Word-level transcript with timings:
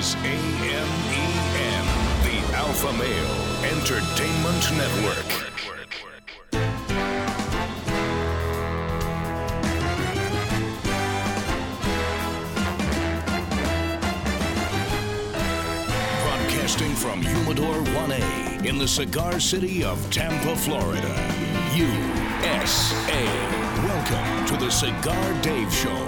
is 0.00 0.14
AMEN, 0.24 0.88
the 2.24 2.38
Alpha 2.56 2.90
Male 2.94 3.36
Entertainment 3.70 4.64
Network. 4.78 5.28
Broadcasting 16.22 16.94
from 16.94 17.20
Humidor 17.20 17.74
1A 17.74 18.64
in 18.64 18.78
the 18.78 18.88
cigar 18.88 19.38
city 19.38 19.84
of 19.84 19.98
Tampa, 20.10 20.56
Florida. 20.56 21.14
USA. 21.74 23.24
Welcome 23.84 24.46
to 24.46 24.56
the 24.56 24.70
Cigar 24.70 25.42
Dave 25.42 25.72
Show, 25.74 26.06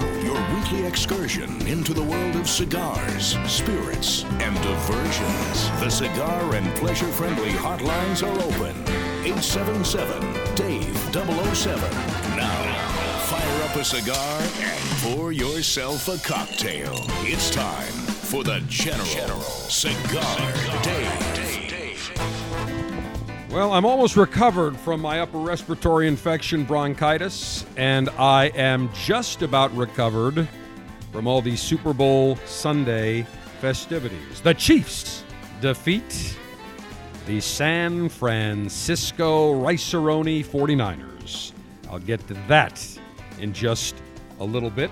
weekly 0.63 0.87
excursion 0.87 1.67
into 1.67 1.93
the 1.93 2.03
world 2.03 2.37
of 2.37 2.49
cigars, 2.49 3.37
spirits, 3.47 4.25
and 4.25 4.55
diversions. 4.63 5.71
The 5.81 5.91
cigar 5.91 6.55
and 6.55 6.67
pleasure 6.77 7.07
friendly 7.07 7.51
hotlines 7.51 8.23
are 8.23 8.41
open. 8.41 8.77
877 9.25 10.55
Dave 10.55 10.97
007. 11.13 11.81
Now, 12.37 12.63
fire 13.27 13.63
up 13.65 13.77
a 13.77 13.85
cigar 13.85 14.43
and 14.61 14.91
pour 15.01 15.33
yourself 15.33 16.09
a 16.09 16.19
cocktail. 16.19 16.95
It's 17.23 17.51
time 17.51 17.93
for 18.31 18.45
the 18.45 18.61
General, 18.69 19.41
Cigar, 19.41 20.83
Dave. 20.83 21.32
Well, 23.53 23.73
I'm 23.73 23.85
almost 23.85 24.17
recovered 24.17 24.79
from 24.79 25.03
my 25.03 25.21
upper 25.21 25.37
respiratory 25.37 26.09
infection, 26.09 26.65
bronchitis, 26.65 27.67
and 27.77 28.09
I 28.17 28.47
am 28.55 28.89
just 28.95 29.43
about 29.43 29.77
recovered 29.77 30.49
from 31.13 31.27
all 31.27 31.43
the 31.43 31.55
Super 31.55 31.93
Bowl 31.93 32.37
Sunday 32.47 33.27
festivities. 33.61 34.41
The 34.41 34.55
Chiefs 34.55 35.23
defeat 35.61 36.39
the 37.27 37.43
San 37.43 38.09
Francisco 38.09 39.53
Riceroni 39.63 40.43
49ers. 40.43 41.53
I'll 41.91 41.99
get 41.99 42.27
to 42.29 42.35
that 42.49 42.83
in 43.39 43.53
just 43.53 43.97
a 44.41 44.45
little 44.45 44.71
bit. 44.71 44.91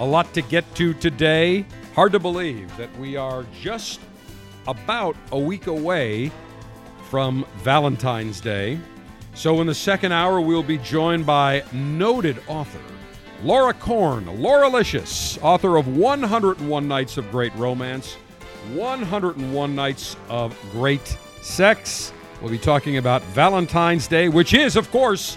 A 0.00 0.04
lot 0.04 0.34
to 0.34 0.42
get 0.42 0.66
to 0.74 0.92
today. 0.92 1.64
Hard 1.94 2.12
to 2.12 2.18
believe 2.18 2.76
that 2.76 2.94
we 2.98 3.16
are 3.16 3.46
just 3.58 4.00
about 4.66 5.16
a 5.30 5.38
week 5.38 5.66
away 5.66 6.30
from 7.12 7.44
Valentine's 7.56 8.40
Day. 8.40 8.80
So, 9.34 9.60
in 9.60 9.66
the 9.66 9.74
second 9.74 10.12
hour, 10.12 10.40
we'll 10.40 10.62
be 10.62 10.78
joined 10.78 11.26
by 11.26 11.62
noted 11.70 12.42
author 12.48 12.80
Laura 13.42 13.74
Corn, 13.74 14.40
Laura 14.40 14.66
Licious, 14.66 15.36
author 15.42 15.76
of 15.76 15.94
101 15.94 16.88
Nights 16.88 17.18
of 17.18 17.30
Great 17.30 17.54
Romance, 17.56 18.14
101 18.72 19.74
Nights 19.74 20.16
of 20.30 20.58
Great 20.72 21.18
Sex. 21.42 22.14
We'll 22.40 22.50
be 22.50 22.56
talking 22.56 22.96
about 22.96 23.20
Valentine's 23.34 24.08
Day, 24.08 24.30
which 24.30 24.54
is, 24.54 24.74
of 24.74 24.90
course, 24.90 25.36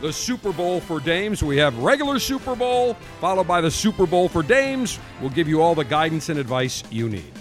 the 0.00 0.12
Super 0.12 0.52
Bowl 0.52 0.78
for 0.78 1.00
dames. 1.00 1.42
We 1.42 1.56
have 1.56 1.76
regular 1.78 2.20
Super 2.20 2.54
Bowl, 2.54 2.94
followed 3.20 3.48
by 3.48 3.60
the 3.60 3.70
Super 3.72 4.06
Bowl 4.06 4.28
for 4.28 4.44
dames. 4.44 5.00
We'll 5.20 5.30
give 5.30 5.48
you 5.48 5.60
all 5.60 5.74
the 5.74 5.84
guidance 5.84 6.28
and 6.28 6.38
advice 6.38 6.84
you 6.88 7.08
need. 7.08 7.32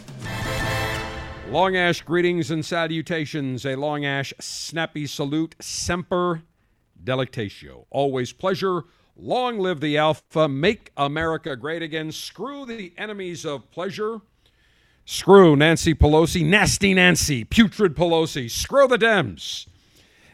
Long 1.56 1.78
Ash 1.78 2.02
greetings 2.02 2.52
and 2.52 2.66
salutations. 2.66 3.66
A 3.66 3.78
Long 3.78 4.04
Ash 4.04 4.34
snappy 4.42 5.08
salute. 5.08 5.56
Semper 5.62 6.42
delectatio. 7.02 7.86
Always 7.90 8.34
pleasure. 8.34 8.82
Long 9.16 9.60
live 9.60 9.80
the 9.80 9.98
Alpha. 9.98 10.50
Make 10.50 10.92
America 10.98 11.56
great 11.56 11.82
again. 11.82 12.12
Screw 12.12 12.66
the 12.66 12.92
enemies 12.98 13.46
of 13.46 13.72
pleasure. 13.72 14.20
Screw 15.06 15.56
Nancy 15.56 15.94
Pelosi. 15.96 16.44
Nasty 16.44 16.94
Nancy. 16.94 17.46
Putrid 17.46 17.96
Pelosi. 17.96 18.52
Screw 18.52 18.90
the 18.90 18.98
Dems. 18.98 19.66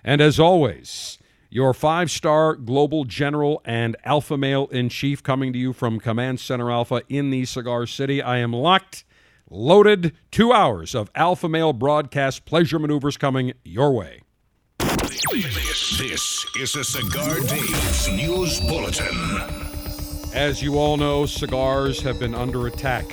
And 0.03 0.22
as 0.22 0.39
always, 0.39 1.19
your 1.52 1.76
five 1.76 2.10
star 2.10 2.55
global 2.55 3.04
general 3.04 3.61
and 3.64 3.95
alpha 4.05 4.39
male 4.39 4.65
in 4.71 4.89
chief 4.89 5.21
coming 5.21 5.54
to 5.54 5.60
you 5.60 5.71
from 5.71 5.99
Command 5.99 6.39
Center 6.39 6.71
Alpha 6.71 7.04
in 7.10 7.30
the 7.30 7.45
Cigar 7.45 7.86
City. 7.86 8.23
I 8.23 8.39
am 8.39 8.54
locked 8.54 9.04
loaded 9.52 10.14
two 10.32 10.54
hours 10.54 10.95
of 10.95 11.12
alpha 11.14 11.50
male 11.50 11.73
broadcast 11.73 12.45
pleasure 12.45 12.80
maneuvers 12.80 13.17
coming 13.17 13.52
your 13.66 13.92
way. 13.92 14.22
This 14.80 16.45
is 16.58 16.76
a 16.76 16.84
Cigar 16.84 17.39
Dave's 17.42 18.08
News 18.10 18.60
Bulletin. 18.61 19.42
As 20.34 20.64
you 20.64 20.78
all 20.78 20.95
know, 20.95 21.26
cigars 21.26 22.02
have 22.02 22.17
been 22.17 22.34
under 22.34 22.67
attack. 22.67 23.06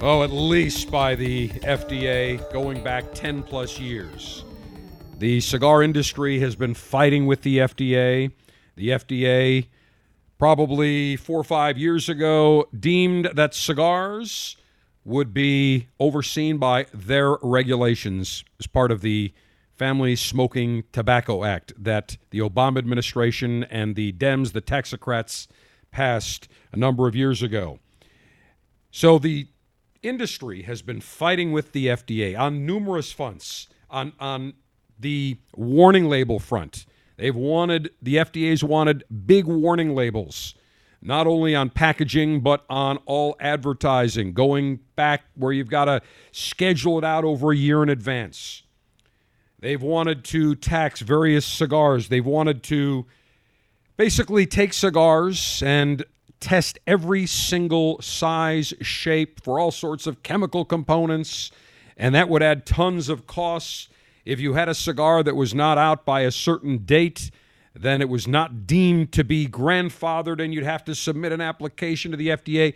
Oh, 0.00 0.22
at 0.22 0.30
least 0.30 0.90
by 0.90 1.14
the 1.14 1.48
FDA 1.48 2.50
going 2.52 2.82
back 2.82 3.12
10 3.12 3.42
plus 3.42 3.78
years. 3.78 4.44
The 5.18 5.40
cigar 5.40 5.82
industry 5.82 6.38
has 6.40 6.56
been 6.56 6.74
fighting 6.74 7.26
with 7.26 7.42
the 7.42 7.58
FDA. 7.58 8.32
The 8.76 8.90
FDA, 8.90 9.66
probably 10.38 11.16
four 11.16 11.40
or 11.40 11.44
five 11.44 11.76
years 11.76 12.08
ago, 12.08 12.68
deemed 12.78 13.30
that 13.34 13.54
cigars 13.54 14.56
would 15.08 15.32
be 15.32 15.88
overseen 15.98 16.58
by 16.58 16.86
their 16.92 17.36
regulations 17.42 18.44
as 18.60 18.66
part 18.66 18.92
of 18.92 19.00
the 19.00 19.32
Family 19.74 20.14
Smoking 20.14 20.84
Tobacco 20.92 21.44
Act 21.44 21.72
that 21.82 22.18
the 22.30 22.40
Obama 22.40 22.78
administration 22.78 23.64
and 23.64 23.96
the 23.96 24.12
Dems, 24.12 24.52
the 24.52 24.60
Taxocrats, 24.60 25.46
passed 25.90 26.46
a 26.72 26.76
number 26.76 27.08
of 27.08 27.16
years 27.16 27.42
ago. 27.42 27.78
So 28.90 29.18
the 29.18 29.48
industry 30.02 30.62
has 30.62 30.82
been 30.82 31.00
fighting 31.00 31.52
with 31.52 31.72
the 31.72 31.86
FDA 31.86 32.38
on 32.38 32.66
numerous 32.66 33.10
fronts, 33.10 33.68
on, 33.88 34.12
on 34.20 34.54
the 34.98 35.38
warning 35.56 36.08
label 36.08 36.38
front. 36.38 36.84
They've 37.16 37.34
wanted, 37.34 37.90
the 38.02 38.16
FDA's 38.16 38.62
wanted 38.62 39.04
big 39.26 39.46
warning 39.46 39.94
labels 39.94 40.54
not 41.00 41.26
only 41.26 41.54
on 41.54 41.70
packaging, 41.70 42.40
but 42.40 42.64
on 42.68 42.98
all 43.06 43.36
advertising, 43.40 44.32
going 44.32 44.80
back 44.96 45.22
where 45.36 45.52
you've 45.52 45.70
got 45.70 45.84
to 45.84 46.02
schedule 46.32 46.98
it 46.98 47.04
out 47.04 47.24
over 47.24 47.52
a 47.52 47.56
year 47.56 47.82
in 47.82 47.88
advance. 47.88 48.62
They've 49.60 49.82
wanted 49.82 50.24
to 50.26 50.54
tax 50.54 51.00
various 51.00 51.44
cigars. 51.44 52.08
They've 52.08 52.24
wanted 52.24 52.62
to 52.64 53.06
basically 53.96 54.46
take 54.46 54.72
cigars 54.72 55.62
and 55.64 56.04
test 56.40 56.78
every 56.86 57.26
single 57.26 58.00
size, 58.00 58.72
shape 58.80 59.42
for 59.42 59.58
all 59.58 59.72
sorts 59.72 60.06
of 60.06 60.22
chemical 60.22 60.64
components, 60.64 61.50
and 61.96 62.14
that 62.14 62.28
would 62.28 62.42
add 62.42 62.64
tons 62.64 63.08
of 63.08 63.26
costs. 63.26 63.88
If 64.24 64.38
you 64.38 64.54
had 64.54 64.68
a 64.68 64.74
cigar 64.74 65.22
that 65.24 65.34
was 65.34 65.54
not 65.54 65.78
out 65.78 66.04
by 66.04 66.20
a 66.20 66.30
certain 66.30 66.78
date, 66.78 67.30
then 67.80 68.00
it 68.00 68.08
was 68.08 68.26
not 68.26 68.66
deemed 68.66 69.12
to 69.12 69.24
be 69.24 69.46
grandfathered, 69.46 70.42
and 70.42 70.52
you'd 70.52 70.64
have 70.64 70.84
to 70.84 70.94
submit 70.94 71.32
an 71.32 71.40
application 71.40 72.10
to 72.10 72.16
the 72.16 72.28
FDA. 72.28 72.74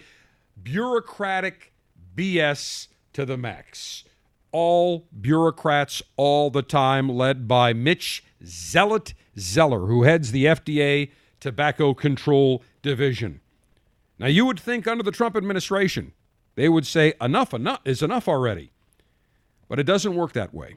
Bureaucratic 0.63 1.73
BS 2.17 2.89
to 3.13 3.25
the 3.25 3.37
max. 3.37 4.05
All 4.53 5.07
bureaucrats 5.19 6.03
all 6.17 6.51
the 6.51 6.63
time, 6.63 7.09
led 7.09 7.49
by 7.49 7.73
Mitch 7.73 8.23
Zealot 8.45 9.15
Zeller, 9.39 9.87
who 9.87 10.03
heads 10.03 10.31
the 10.31 10.45
FDA 10.45 11.11
Tobacco 11.41 11.95
Control 11.95 12.63
Division. 12.83 13.41
Now, 14.19 14.27
you 14.29 14.47
would 14.47 14.61
think 14.61 14.87
under 14.87 15.03
the 15.03 15.11
Trump 15.11 15.37
administration, 15.37 16.13
they 16.55 16.69
would 16.69 16.87
say, 16.87 17.15
enough, 17.21 17.55
enough 17.55 17.81
is 17.85 18.03
enough 18.03 18.29
already. 18.29 18.71
But 19.69 19.81
it 19.81 19.85
doesn't 19.85 20.15
work 20.15 20.33
that 20.35 20.53
way. 20.53 20.77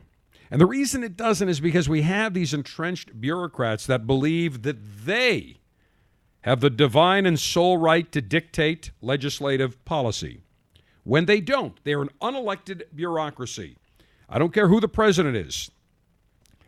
And 0.51 0.61
the 0.61 0.65
reason 0.65 1.03
it 1.03 1.17
doesn't 1.17 1.49
is 1.49 1.59
because 1.59 1.89
we 1.89 2.03
have 2.03 2.33
these 2.33 2.53
entrenched 2.53 3.19
bureaucrats 3.19 3.85
that 3.87 4.07
believe 4.07 4.61
that 4.61 4.77
they 5.05 5.57
have 6.41 6.61
the 6.61 6.69
divine 6.69 7.25
and 7.25 7.39
sole 7.39 7.77
right 7.77 8.11
to 8.11 8.21
dictate 8.21 8.91
legislative 9.01 9.83
policy. 9.85 10.41
When 11.03 11.25
they 11.25 11.41
don't, 11.41 11.83
they're 11.83 12.01
an 12.01 12.09
unelected 12.21 12.83
bureaucracy. 12.93 13.77
I 14.29 14.37
don't 14.37 14.53
care 14.53 14.67
who 14.67 14.79
the 14.79 14.87
president 14.87 15.35
is. 15.35 15.71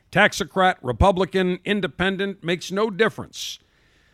Taxocrat, 0.09 0.77
Republican, 0.81 1.59
independent, 1.65 2.43
makes 2.43 2.71
no 2.71 2.89
difference. 2.89 3.59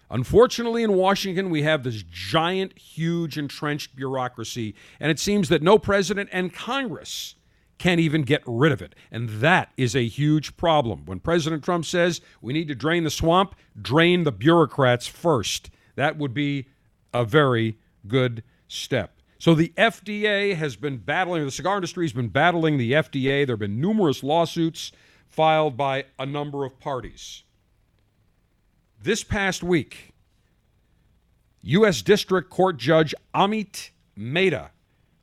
Unfortunately, 0.09 0.83
in 0.83 0.93
Washington, 0.93 1.49
we 1.49 1.63
have 1.63 1.83
this 1.83 2.03
giant, 2.03 2.77
huge, 2.77 3.38
entrenched 3.38 3.95
bureaucracy, 3.95 4.75
and 4.99 5.09
it 5.09 5.19
seems 5.19 5.49
that 5.49 5.61
no 5.61 5.79
president 5.79 6.29
and 6.31 6.53
Congress 6.53 7.35
can't 7.77 7.99
even 7.99 8.23
get 8.23 8.41
rid 8.45 8.71
of 8.71 8.81
it. 8.81 8.95
And 9.11 9.29
that 9.29 9.71
is 9.77 9.95
a 9.95 10.07
huge 10.07 10.55
problem. 10.57 11.05
When 11.05 11.19
President 11.19 11.63
Trump 11.63 11.85
says 11.85 12.21
we 12.41 12.53
need 12.53 12.67
to 12.69 12.75
drain 12.75 13.03
the 13.03 13.09
swamp, 13.09 13.55
drain 13.79 14.23
the 14.23 14.31
bureaucrats 14.31 15.07
first. 15.07 15.69
That 15.95 16.17
would 16.17 16.33
be 16.33 16.67
a 17.13 17.25
very 17.25 17.77
good 18.07 18.43
step. 18.67 19.19
So 19.37 19.53
the 19.53 19.73
FDA 19.77 20.55
has 20.55 20.75
been 20.75 20.97
battling, 20.97 21.43
the 21.43 21.51
cigar 21.51 21.75
industry 21.75 22.05
has 22.05 22.13
been 22.13 22.29
battling 22.29 22.77
the 22.77 22.93
FDA. 22.93 23.45
There 23.45 23.55
have 23.55 23.59
been 23.59 23.81
numerous 23.81 24.23
lawsuits 24.23 24.91
filed 25.27 25.75
by 25.75 26.05
a 26.17 26.25
number 26.25 26.63
of 26.63 26.79
parties. 26.79 27.43
This 29.01 29.23
past 29.23 29.63
week, 29.63 30.13
U.S. 31.61 32.01
District 32.01 32.49
Court 32.49 32.77
Judge 32.77 33.13
Amit 33.35 33.89
Mehta 34.15 34.71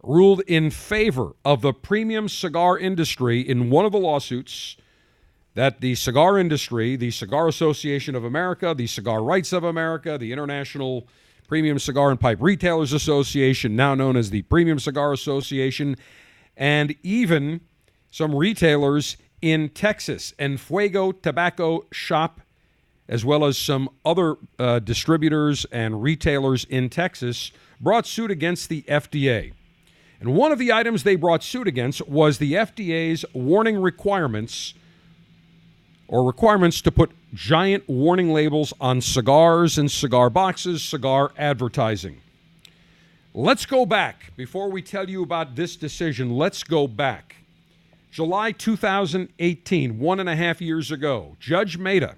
ruled 0.03 0.41
in 0.47 0.71
favor 0.71 1.35
of 1.45 1.61
the 1.61 1.73
premium 1.73 2.29
cigar 2.29 2.79
industry 2.79 3.41
in 3.41 3.71
one 3.71 3.85
of 3.85 3.93
the 3.93 3.99
lawsuits 3.99 4.77
that 5.55 5.81
the 5.81 5.95
cigar 5.95 6.39
industry, 6.39 6.97
the 6.97 7.11
Cigar 7.11 7.49
Association 7.49 8.15
of 8.15 8.25
America, 8.25 8.75
the 8.75 8.87
Cigar 8.87 9.23
Rights 9.23 9.53
of 9.53 9.65
America, 9.65 10.17
the 10.17 10.33
International 10.33 11.07
Premium 11.49 11.79
Cigar 11.79 12.11
and 12.11 12.21
Pipe 12.21 12.39
Retailers 12.41 12.93
Association, 12.93 13.75
now 13.75 13.95
known 13.95 14.17
as 14.17 14.31
the 14.31 14.43
Premium 14.43 14.79
Cigar 14.79 15.13
Association, 15.13 15.97
and 16.57 16.95
even 17.03 17.61
some 18.11 18.35
retailers 18.35 19.17
in 19.43 19.69
Texas 19.71 20.33
and 20.39 20.61
Fuego 20.61 21.11
Tobacco 21.11 21.87
Shop, 21.91 22.41
as 23.09 23.25
well 23.25 23.45
as 23.45 23.59
some 23.59 23.91
other 24.05 24.37
uh, 24.59 24.79
distributors 24.79 25.65
and 25.73 26.03
retailers 26.03 26.65
in 26.67 26.89
Texas, 26.89 27.51
brought 27.81 28.07
suit 28.07 28.31
against 28.31 28.69
the 28.69 28.83
FDA. 28.83 29.53
And 30.21 30.35
one 30.35 30.53
of 30.53 30.59
the 30.59 30.73
items 30.73 31.03
they 31.03 31.17
brought 31.17 31.43
suit 31.43 31.67
against 31.67 32.07
was 32.07 32.39
the 32.39 32.53
FDA's 32.53 33.25
warning 33.33 33.81
requirements 33.81 34.75
or 36.09 36.25
requirements 36.25 36.83
to 36.83 36.93
put 36.93 37.13
giant 37.33 37.89
warning 37.89 38.31
labels 38.31 38.75
on 38.81 39.01
cigars 39.01 39.79
and 39.79 39.91
cigar 39.91 40.29
boxes, 40.29 40.83
cigar 40.83 41.33
advertising. 41.39 42.21
Let's 43.33 43.65
go 43.65 43.87
back. 43.87 44.33
Before 44.37 44.69
we 44.71 44.83
tell 44.83 45.09
you 45.09 45.23
about 45.23 45.55
this 45.55 45.77
decision, 45.77 46.37
let's 46.37 46.65
go 46.65 46.87
back. 46.87 47.37
July 48.11 48.51
2018, 48.51 50.01
one 50.01 50.19
and 50.19 50.29
a 50.29 50.35
half 50.35 50.61
years 50.61 50.91
ago, 50.91 51.37
Judge 51.39 51.79
Mehta 51.79 52.17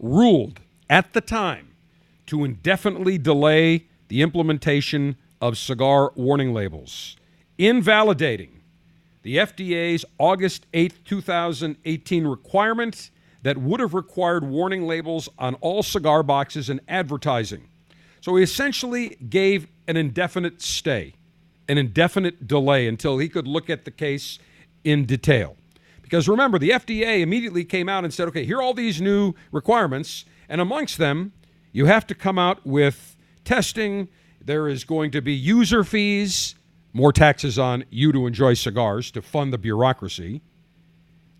ruled 0.00 0.60
at 0.90 1.12
the 1.12 1.20
time 1.20 1.68
to 2.26 2.44
indefinitely 2.44 3.18
delay 3.18 3.86
the 4.08 4.20
implementation 4.20 5.16
of 5.42 5.58
cigar 5.58 6.12
warning 6.14 6.54
labels, 6.54 7.16
invalidating 7.58 8.62
the 9.22 9.36
FDA's 9.36 10.04
August 10.18 10.66
8, 10.72 11.04
2018 11.04 12.26
requirement 12.26 13.10
that 13.42 13.58
would 13.58 13.80
have 13.80 13.92
required 13.92 14.44
warning 14.44 14.86
labels 14.86 15.28
on 15.38 15.54
all 15.56 15.82
cigar 15.82 16.22
boxes 16.22 16.70
and 16.70 16.80
advertising. 16.88 17.68
So 18.20 18.36
he 18.36 18.44
essentially 18.44 19.16
gave 19.28 19.66
an 19.88 19.96
indefinite 19.96 20.62
stay, 20.62 21.14
an 21.68 21.76
indefinite 21.76 22.46
delay 22.46 22.86
until 22.86 23.18
he 23.18 23.28
could 23.28 23.48
look 23.48 23.68
at 23.68 23.84
the 23.84 23.90
case 23.90 24.38
in 24.84 25.04
detail. 25.04 25.56
Because 26.02 26.28
remember, 26.28 26.58
the 26.58 26.70
FDA 26.70 27.20
immediately 27.20 27.64
came 27.64 27.88
out 27.88 28.04
and 28.04 28.14
said, 28.14 28.28
okay, 28.28 28.44
here 28.44 28.58
are 28.58 28.62
all 28.62 28.74
these 28.74 29.00
new 29.00 29.34
requirements, 29.50 30.24
and 30.48 30.60
amongst 30.60 30.98
them, 30.98 31.32
you 31.72 31.86
have 31.86 32.06
to 32.06 32.14
come 32.14 32.38
out 32.38 32.64
with 32.64 33.16
testing. 33.44 34.08
There 34.44 34.68
is 34.68 34.84
going 34.84 35.12
to 35.12 35.20
be 35.20 35.32
user 35.32 35.84
fees 35.84 36.56
more 36.92 37.12
taxes 37.12 37.58
on 37.58 37.84
you 37.90 38.12
to 38.12 38.26
enjoy 38.26 38.54
cigars 38.54 39.10
to 39.12 39.22
fund 39.22 39.52
the 39.52 39.58
bureaucracy. 39.58 40.42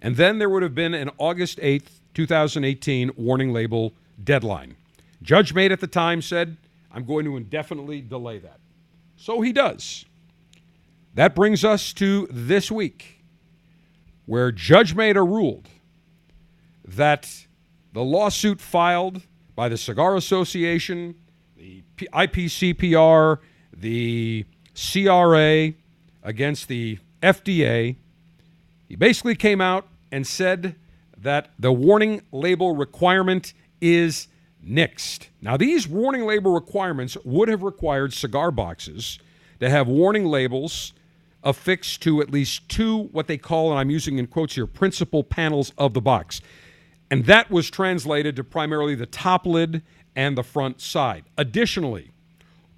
And 0.01 0.17
then 0.17 0.39
there 0.39 0.49
would 0.49 0.63
have 0.63 0.75
been 0.75 0.95
an 0.95 1.11
August 1.19 1.59
8th, 1.59 2.01
2018 2.15 3.13
warning 3.17 3.53
label 3.53 3.93
deadline. 4.23 4.77
Judge 5.23 5.55
Mehta 5.55 5.73
at 5.73 5.81
the 5.81 5.87
time 5.87 6.23
said, 6.23 6.57
I'm 6.91 7.05
going 7.05 7.25
to 7.25 7.37
indefinitely 7.37 8.01
delay 8.01 8.39
that. 8.39 8.59
So 9.17 9.41
he 9.41 9.53
does. 9.53 10.05
That 11.15 11.35
brings 11.35 11.65
us 11.65 11.93
to 11.95 12.27
this 12.31 12.71
week, 12.71 13.23
where 14.27 14.51
Judge 14.51 14.95
Mehta 14.95 15.23
ruled 15.23 15.69
that 16.85 17.47
the 17.93 18.03
lawsuit 18.03 18.61
filed 18.61 19.23
by 19.55 19.69
the 19.69 19.77
Cigar 19.77 20.17
Association, 20.17 21.15
the 21.63 22.09
IPCPR, 22.13 23.39
the 23.73 24.45
CRA 24.75 25.73
against 26.23 26.67
the 26.67 26.99
FDA. 27.23 27.97
He 28.89 28.97
basically 28.97 29.37
came 29.37 29.61
out 29.61 29.87
and 30.11 30.27
said 30.27 30.75
that 31.17 31.51
the 31.59 31.73
warning 31.73 32.23
label 32.33 32.75
requirement 32.75 33.55
is 33.81 34.27
nixed. 34.65 35.29
Now, 35.41 35.57
these 35.57 35.87
warning 35.87 36.27
label 36.27 36.53
requirements 36.53 37.17
would 37.25 37.49
have 37.49 37.63
required 37.63 38.13
cigar 38.13 38.51
boxes 38.51 39.21
to 39.61 39.71
have 39.71 39.87
warning 39.87 40.27
labels 40.27 40.93
affixed 41.45 42.03
to 42.03 42.21
at 42.21 42.31
least 42.31 42.69
two, 42.69 43.05
what 43.13 43.29
they 43.29 43.39
call, 43.39 43.71
and 43.71 43.79
I'm 43.79 43.91
using 43.91 44.19
in 44.19 44.27
quotes 44.27 44.55
here, 44.57 44.67
principal 44.67 45.23
panels 45.23 45.73
of 45.79 45.95
the 45.95 46.01
box. 46.01 46.41
And 47.11 47.27
that 47.27 47.51
was 47.51 47.71
translated 47.71 48.37
to 48.37 48.45
primarily 48.45 48.95
the 48.95 49.07
top 49.07 49.47
lid 49.47 49.83
and 50.15 50.37
the 50.37 50.43
front 50.43 50.81
side. 50.81 51.25
Additionally, 51.37 52.11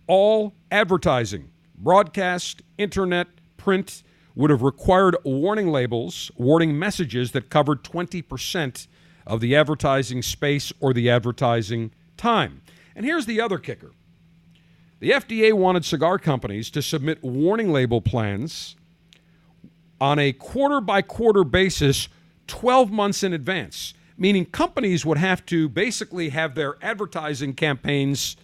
all 0.06 0.54
advertising 0.70 1.50
broadcast, 1.76 2.62
internet, 2.78 3.26
print 3.56 4.02
would 4.34 4.50
have 4.50 4.62
required 4.62 5.16
warning 5.24 5.68
labels, 5.68 6.30
warning 6.36 6.78
messages 6.78 7.32
that 7.32 7.50
covered 7.50 7.84
20% 7.84 8.86
of 9.26 9.40
the 9.40 9.54
advertising 9.54 10.22
space 10.22 10.72
or 10.80 10.92
the 10.92 11.08
advertising 11.08 11.90
time. 12.16 12.62
And 12.96 13.04
here's 13.04 13.26
the 13.26 13.40
other 13.40 13.58
kicker 13.58 13.92
the 15.00 15.10
FDA 15.10 15.52
wanted 15.52 15.84
cigar 15.84 16.18
companies 16.18 16.70
to 16.70 16.80
submit 16.80 17.22
warning 17.22 17.72
label 17.72 18.00
plans 18.00 18.76
on 20.00 20.18
a 20.18 20.32
quarter 20.32 20.80
by 20.80 21.02
quarter 21.02 21.44
basis 21.44 22.08
12 22.46 22.90
months 22.90 23.22
in 23.22 23.32
advance, 23.32 23.94
meaning 24.16 24.44
companies 24.44 25.04
would 25.04 25.18
have 25.18 25.44
to 25.46 25.68
basically 25.68 26.30
have 26.30 26.54
their 26.54 26.76
advertising 26.82 27.54
campaigns 27.54 28.36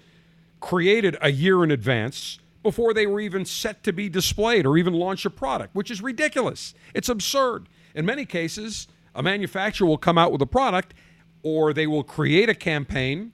created 0.61 1.17
a 1.21 1.31
year 1.31 1.65
in 1.65 1.71
advance 1.71 2.39
before 2.63 2.93
they 2.93 3.07
were 3.07 3.21
even 3.21 3.45
set 3.45 3.83
to 3.83 3.93
be 3.93 4.09
displayed 4.09 4.67
or 4.67 4.77
even 4.77 4.93
launch 4.93 5.25
a 5.25 5.31
product, 5.31 5.75
which 5.75 5.91
is 5.91 6.03
ridiculous. 6.03 6.75
It's 6.95 7.09
absurd. 7.09 7.69
In 7.95 8.05
many 8.05 8.25
cases, 8.25 8.87
a 9.15 9.23
manufacturer 9.23 9.87
will 9.87 9.99
come 9.99 10.19
out 10.19 10.31
with 10.33 10.43
a 10.43 10.47
product 10.47 10.95
or 11.43 11.73
they 11.73 11.87
will 11.87 12.05
create 12.05 12.49
a 12.49 12.55
campaign 12.55 13.33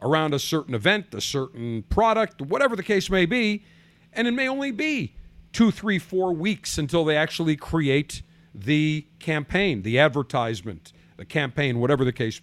around 0.00 0.34
a 0.34 0.38
certain 0.38 0.74
event, 0.74 1.14
a 1.14 1.20
certain 1.20 1.82
product, 1.84 2.40
whatever 2.40 2.74
the 2.74 2.82
case 2.82 3.10
may 3.10 3.26
be, 3.26 3.64
and 4.12 4.26
it 4.26 4.32
may 4.32 4.48
only 4.48 4.70
be 4.70 5.14
two, 5.52 5.70
three, 5.70 5.98
four 5.98 6.32
weeks 6.32 6.78
until 6.78 7.04
they 7.04 7.16
actually 7.16 7.56
create 7.56 8.22
the 8.54 9.06
campaign, 9.18 9.82
the 9.82 9.98
advertisement, 9.98 10.92
the 11.16 11.24
campaign, 11.24 11.80
whatever 11.80 12.04
the 12.04 12.12
case 12.12 12.40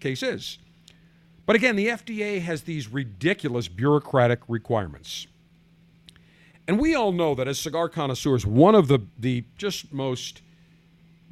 case 0.00 0.22
is. 0.22 0.58
But 1.46 1.56
again, 1.56 1.76
the 1.76 1.88
FDA 1.88 2.40
has 2.40 2.62
these 2.62 2.88
ridiculous 2.88 3.68
bureaucratic 3.68 4.40
requirements. 4.48 5.26
And 6.66 6.78
we 6.78 6.94
all 6.94 7.12
know 7.12 7.34
that 7.34 7.46
as 7.46 7.58
cigar 7.58 7.88
connoisseurs, 7.88 8.46
one 8.46 8.74
of 8.74 8.88
the, 8.88 9.00
the 9.18 9.44
just 9.58 9.92
most 9.92 10.40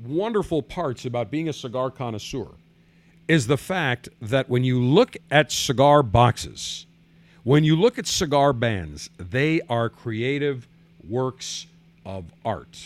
wonderful 0.04 0.62
parts 0.62 1.04
about 1.04 1.30
being 1.30 1.48
a 1.48 1.52
cigar 1.52 1.90
connoisseur 1.90 2.48
is 3.28 3.46
the 3.46 3.56
fact 3.56 4.08
that 4.20 4.50
when 4.50 4.64
you 4.64 4.82
look 4.82 5.16
at 5.30 5.50
cigar 5.50 6.02
boxes, 6.02 6.86
when 7.44 7.64
you 7.64 7.76
look 7.76 7.98
at 7.98 8.06
cigar 8.06 8.52
bands, 8.52 9.08
they 9.16 9.60
are 9.68 9.88
creative 9.88 10.68
works 11.08 11.66
of 12.04 12.26
art. 12.44 12.78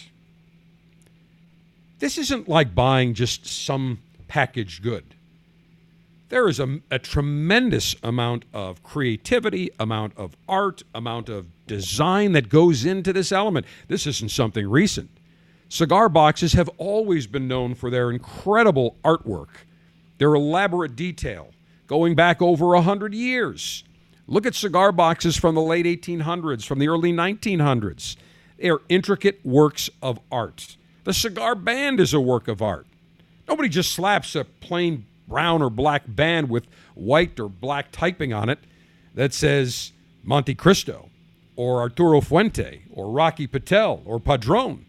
This 1.98 2.18
isn't 2.18 2.48
like 2.48 2.74
buying 2.74 3.14
just 3.14 3.46
some 3.46 3.98
packaged 4.28 4.82
good 4.82 5.16
there 6.28 6.48
is 6.48 6.58
a, 6.58 6.80
a, 6.90 6.98
tremendous 6.98 7.94
amount 8.02 8.44
of 8.52 8.82
creativity, 8.82 9.70
amount 9.78 10.12
of 10.16 10.36
art, 10.48 10.82
amount 10.94 11.28
of 11.28 11.46
design 11.66 12.32
that 12.32 12.48
goes 12.48 12.84
into 12.84 13.12
this 13.12 13.30
element. 13.30 13.66
This 13.88 14.06
isn't 14.06 14.30
something 14.30 14.68
recent. 14.68 15.10
Cigar 15.68 16.08
boxes 16.08 16.52
have 16.54 16.68
always 16.78 17.26
been 17.26 17.48
known 17.48 17.74
for 17.74 17.90
their 17.90 18.10
incredible 18.10 18.96
artwork, 19.04 19.48
their 20.18 20.34
elaborate 20.34 20.96
detail, 20.96 21.52
going 21.86 22.14
back 22.14 22.42
over 22.42 22.74
a 22.74 22.82
hundred 22.82 23.14
years. 23.14 23.84
Look 24.26 24.46
at 24.46 24.54
cigar 24.54 24.90
boxes 24.90 25.36
from 25.36 25.54
the 25.54 25.62
late 25.62 25.86
1800s, 25.86 26.64
from 26.64 26.80
the 26.80 26.88
early 26.88 27.12
1900s. 27.12 28.16
They 28.58 28.70
are 28.70 28.80
intricate 28.88 29.40
works 29.44 29.90
of 30.02 30.18
art. 30.32 30.76
The 31.06 31.14
cigar 31.14 31.54
band 31.54 32.00
is 32.00 32.12
a 32.12 32.20
work 32.20 32.48
of 32.48 32.60
art. 32.60 32.84
Nobody 33.46 33.68
just 33.68 33.92
slaps 33.92 34.34
a 34.34 34.42
plain 34.42 35.06
brown 35.28 35.62
or 35.62 35.70
black 35.70 36.02
band 36.08 36.50
with 36.50 36.66
white 36.96 37.38
or 37.38 37.48
black 37.48 37.92
typing 37.92 38.32
on 38.32 38.48
it 38.48 38.58
that 39.14 39.32
says 39.32 39.92
Montecristo 40.26 41.08
or 41.54 41.78
Arturo 41.78 42.20
Fuente 42.20 42.82
or 42.92 43.12
Rocky 43.12 43.46
Patel 43.46 44.02
or 44.04 44.18
Padron. 44.18 44.84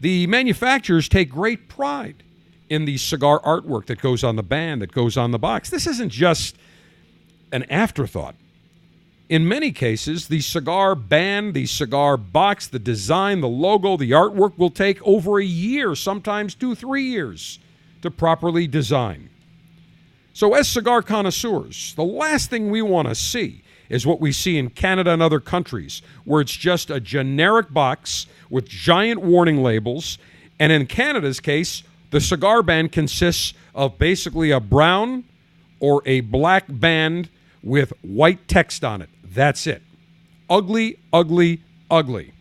The 0.00 0.26
manufacturers 0.26 1.08
take 1.08 1.30
great 1.30 1.68
pride 1.68 2.24
in 2.68 2.86
the 2.86 2.98
cigar 2.98 3.38
artwork 3.42 3.86
that 3.86 4.00
goes 4.00 4.24
on 4.24 4.34
the 4.34 4.42
band, 4.42 4.82
that 4.82 4.90
goes 4.90 5.16
on 5.16 5.30
the 5.30 5.38
box. 5.38 5.70
This 5.70 5.86
isn't 5.86 6.10
just 6.10 6.56
an 7.52 7.62
afterthought. 7.70 8.34
In 9.30 9.46
many 9.46 9.70
cases, 9.70 10.26
the 10.26 10.40
cigar 10.40 10.96
band, 10.96 11.54
the 11.54 11.64
cigar 11.64 12.16
box, 12.16 12.66
the 12.66 12.80
design, 12.80 13.40
the 13.40 13.48
logo, 13.48 13.96
the 13.96 14.10
artwork 14.10 14.58
will 14.58 14.70
take 14.70 15.00
over 15.06 15.38
a 15.38 15.44
year, 15.44 15.94
sometimes 15.94 16.56
two, 16.56 16.74
three 16.74 17.04
years 17.04 17.60
to 18.02 18.10
properly 18.10 18.66
design. 18.66 19.30
So, 20.32 20.54
as 20.54 20.66
cigar 20.66 21.00
connoisseurs, 21.00 21.94
the 21.94 22.02
last 22.02 22.50
thing 22.50 22.70
we 22.70 22.82
want 22.82 23.06
to 23.06 23.14
see 23.14 23.62
is 23.88 24.04
what 24.04 24.20
we 24.20 24.32
see 24.32 24.58
in 24.58 24.68
Canada 24.68 25.12
and 25.12 25.22
other 25.22 25.38
countries, 25.38 26.02
where 26.24 26.40
it's 26.40 26.50
just 26.50 26.90
a 26.90 26.98
generic 26.98 27.72
box 27.72 28.26
with 28.50 28.66
giant 28.68 29.20
warning 29.20 29.62
labels. 29.62 30.18
And 30.58 30.72
in 30.72 30.86
Canada's 30.86 31.38
case, 31.38 31.84
the 32.10 32.20
cigar 32.20 32.64
band 32.64 32.90
consists 32.90 33.54
of 33.76 33.96
basically 33.96 34.50
a 34.50 34.58
brown 34.58 35.22
or 35.78 36.02
a 36.04 36.18
black 36.18 36.64
band 36.68 37.28
with 37.62 37.92
white 38.02 38.48
text 38.48 38.82
on 38.82 39.02
it. 39.02 39.08
That's 39.32 39.66
it. 39.66 39.82
Ugly, 40.48 40.98
ugly, 41.12 41.62
ugly. 41.90 42.32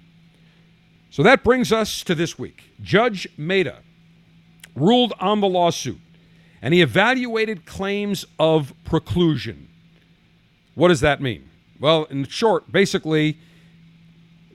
So 1.11 1.23
that 1.23 1.43
brings 1.43 1.71
us 1.71 2.03
to 2.03 2.15
this 2.15 2.37
week. 2.39 2.63
Judge 2.81 3.27
Mehta 3.37 3.77
ruled 4.75 5.13
on 5.19 5.41
the 5.41 5.47
lawsuit 5.47 5.99
and 6.61 6.73
he 6.73 6.81
evaluated 6.81 7.65
claims 7.65 8.25
of 8.37 8.73
preclusion. 8.85 9.67
What 10.75 10.89
does 10.89 11.01
that 11.01 11.21
mean? 11.21 11.49
Well, 11.79 12.05
in 12.05 12.25
short, 12.25 12.71
basically, 12.71 13.37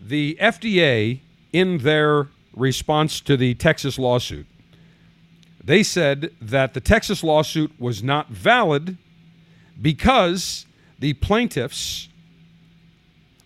the 0.01 0.37
FDA, 0.41 1.21
in 1.53 1.79
their 1.79 2.29
response 2.55 3.21
to 3.23 3.37
the 3.37 3.55
Texas 3.55 3.99
lawsuit, 3.99 4.47
they 5.63 5.83
said 5.83 6.31
that 6.41 6.75
the 6.75 6.81
Texas 6.81 7.25
lawsuit 7.25 7.73
was 7.79 8.03
not 8.03 8.29
valid 8.29 8.99
because 9.81 10.67
the 10.99 11.15
plaintiffs 11.15 12.09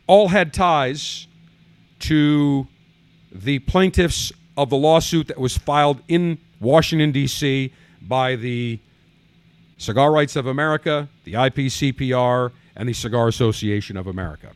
all 0.08 0.28
had 0.28 0.52
ties 0.52 1.28
to 2.00 2.66
the 3.30 3.60
plaintiffs 3.60 4.32
of 4.56 4.70
the 4.70 4.76
lawsuit 4.76 5.28
that 5.28 5.38
was 5.38 5.56
filed 5.56 6.00
in 6.08 6.38
Washington, 6.60 7.12
D.C. 7.12 7.72
by 8.02 8.34
the 8.34 8.80
Cigar 9.76 10.10
Rights 10.10 10.34
of 10.34 10.46
America, 10.46 11.08
the 11.22 11.34
IPCPR, 11.34 12.50
and 12.74 12.88
the 12.88 12.92
Cigar 12.92 13.28
Association 13.28 13.96
of 13.96 14.08
America. 14.08 14.52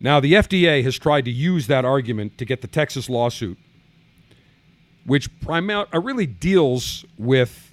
Now, 0.00 0.18
the 0.20 0.32
FDA 0.32 0.82
has 0.82 0.98
tried 0.98 1.24
to 1.26 1.30
use 1.30 1.68
that 1.68 1.84
argument 1.84 2.36
to 2.38 2.44
get 2.44 2.60
the 2.60 2.66
Texas 2.66 3.08
lawsuit, 3.08 3.56
which 5.06 5.30
uh, 5.48 5.84
really 6.02 6.26
deals 6.26 7.04
with 7.16 7.72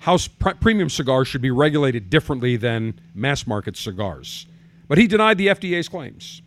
how 0.00 0.18
pr- 0.38 0.50
premium 0.60 0.90
cigars 0.90 1.28
should 1.28 1.42
be 1.42 1.52
regulated 1.52 2.10
differently 2.10 2.56
than 2.56 3.00
mass 3.14 3.46
market 3.46 3.76
cigars. 3.76 4.46
But 4.88 4.98
he 4.98 5.06
denied 5.06 5.38
the 5.38 5.48
FDA's 5.48 5.88
claims. 5.88 6.42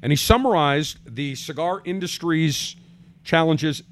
And 0.00 0.12
he 0.12 0.16
summarized 0.16 0.98
the 1.16 1.34
cigar 1.34 1.82
industry's 1.84 2.76
challenges, 3.24 3.82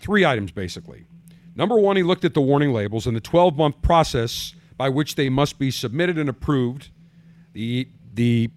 three 0.00 0.26
items 0.26 0.50
basically. 0.50 1.06
Number 1.54 1.78
one, 1.78 1.96
he 1.96 2.02
looked 2.02 2.24
at 2.24 2.34
the 2.34 2.40
warning 2.40 2.72
labels 2.72 3.06
and 3.06 3.16
the 3.16 3.20
12 3.20 3.56
month 3.56 3.80
process 3.80 4.54
by 4.76 4.88
which 4.88 5.14
they 5.14 5.28
must 5.28 5.58
be 5.58 5.70
submitted 5.70 6.18
and 6.18 6.28
approved. 6.28 6.90
The, 7.52 7.88
the 8.12 8.50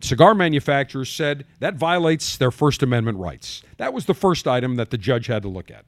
cigar 0.00 0.34
manufacturers 0.34 1.10
said 1.10 1.44
that 1.58 1.74
violates 1.74 2.36
their 2.36 2.52
First 2.52 2.82
Amendment 2.82 3.18
rights. 3.18 3.62
That 3.78 3.92
was 3.92 4.06
the 4.06 4.14
first 4.14 4.46
item 4.46 4.76
that 4.76 4.90
the 4.90 4.98
judge 4.98 5.26
had 5.26 5.42
to 5.42 5.48
look 5.48 5.70
at. 5.70 5.84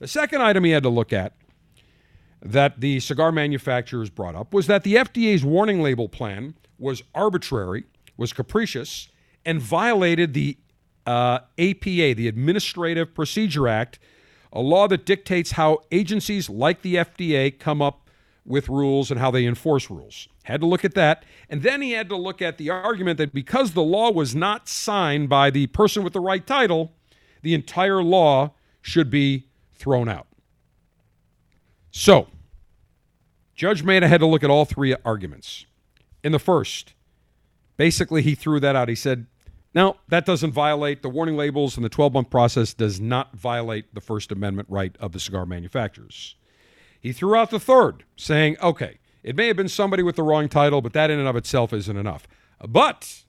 The 0.00 0.08
second 0.08 0.42
item 0.42 0.64
he 0.64 0.72
had 0.72 0.82
to 0.82 0.88
look 0.88 1.12
at 1.12 1.34
that 2.42 2.80
the 2.80 2.98
cigar 3.00 3.30
manufacturers 3.30 4.10
brought 4.10 4.34
up 4.34 4.52
was 4.52 4.66
that 4.66 4.82
the 4.82 4.94
FDA's 4.94 5.44
warning 5.44 5.82
label 5.82 6.08
plan 6.08 6.54
was 6.80 7.02
arbitrary, 7.14 7.84
was 8.16 8.32
capricious, 8.32 9.08
and 9.44 9.60
violated 9.60 10.34
the 10.34 10.56
uh, 11.06 11.40
APA, 11.58 12.14
the 12.14 12.26
Administrative 12.28 13.14
Procedure 13.14 13.68
Act, 13.68 13.98
a 14.52 14.60
law 14.60 14.88
that 14.88 15.06
dictates 15.06 15.52
how 15.52 15.80
agencies 15.92 16.50
like 16.50 16.82
the 16.82 16.96
FDA 16.96 17.56
come 17.56 17.80
up 17.80 18.08
with 18.44 18.68
rules 18.68 19.10
and 19.10 19.20
how 19.20 19.30
they 19.30 19.46
enforce 19.46 19.90
rules. 19.90 20.28
Had 20.44 20.60
to 20.60 20.66
look 20.66 20.84
at 20.84 20.94
that. 20.94 21.24
And 21.48 21.62
then 21.62 21.82
he 21.82 21.92
had 21.92 22.08
to 22.08 22.16
look 22.16 22.42
at 22.42 22.58
the 22.58 22.70
argument 22.70 23.18
that 23.18 23.32
because 23.32 23.72
the 23.72 23.82
law 23.82 24.10
was 24.10 24.34
not 24.34 24.68
signed 24.68 25.28
by 25.28 25.50
the 25.50 25.68
person 25.68 26.02
with 26.02 26.12
the 26.12 26.20
right 26.20 26.44
title, 26.44 26.92
the 27.42 27.54
entire 27.54 28.02
law 28.02 28.52
should 28.82 29.10
be 29.10 29.46
thrown 29.74 30.08
out. 30.08 30.26
So, 31.90 32.28
Judge 33.54 33.82
Mehta 33.82 34.08
had 34.08 34.20
to 34.20 34.26
look 34.26 34.42
at 34.42 34.50
all 34.50 34.64
three 34.64 34.96
arguments. 35.04 35.66
In 36.22 36.32
the 36.32 36.38
first, 36.38 36.94
basically 37.76 38.22
he 38.22 38.34
threw 38.34 38.60
that 38.60 38.76
out. 38.76 38.88
He 38.88 38.94
said, 38.94 39.26
now, 39.72 39.96
that 40.08 40.26
doesn't 40.26 40.50
violate 40.50 41.02
the 41.02 41.08
warning 41.08 41.36
labels, 41.36 41.76
and 41.76 41.84
the 41.84 41.88
12 41.88 42.12
month 42.12 42.30
process 42.30 42.74
does 42.74 43.00
not 43.00 43.36
violate 43.36 43.94
the 43.94 44.00
First 44.00 44.32
Amendment 44.32 44.68
right 44.68 44.96
of 44.98 45.12
the 45.12 45.20
cigar 45.20 45.46
manufacturers. 45.46 46.34
He 47.00 47.12
threw 47.12 47.36
out 47.36 47.50
the 47.50 47.60
third, 47.60 48.04
saying, 48.16 48.56
okay, 48.60 48.98
it 49.22 49.36
may 49.36 49.46
have 49.46 49.56
been 49.56 49.68
somebody 49.68 50.02
with 50.02 50.16
the 50.16 50.22
wrong 50.22 50.48
title, 50.48 50.80
but 50.80 50.92
that 50.94 51.10
in 51.10 51.18
and 51.18 51.28
of 51.28 51.36
itself 51.36 51.72
isn't 51.72 51.96
enough. 51.96 52.26
But 52.66 53.24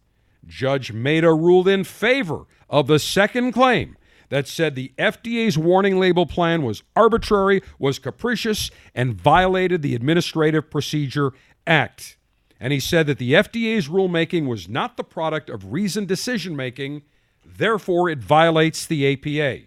Judge 0.45 0.91
Mehta 0.91 1.31
ruled 1.31 1.67
in 1.67 1.83
favor 1.83 2.45
of 2.69 2.88
the 2.88 3.00
second 3.00 3.51
claim 3.51 3.98
that 4.29 4.48
said 4.48 4.75
the 4.75 4.93
FDA's 4.98 5.57
warning 5.57 6.00
label 6.00 6.25
plan 6.25 6.63
was 6.63 6.83
arbitrary, 6.95 7.62
was 7.77 8.00
capricious, 8.00 8.71
and 8.95 9.13
violated 9.13 9.81
the 9.81 9.93
Administrative 9.93 10.71
Procedure 10.71 11.33
Act. 11.67 12.17
And 12.63 12.72
he 12.72 12.80
said 12.80 13.08
that 13.08 13.18
the 13.18 13.34
FDA's 13.34 13.89
rulemaking 13.89 14.46
was 14.46 14.70
not 14.70 14.96
the 14.96 15.03
product 15.03 15.50
of 15.50 15.74
reasoned 15.74 16.08
decision 16.08 16.56
making, 16.56 17.01
therefore, 17.44 18.08
it 18.08 18.20
violates 18.20 18.86
the 18.86 19.12
APA. 19.12 19.65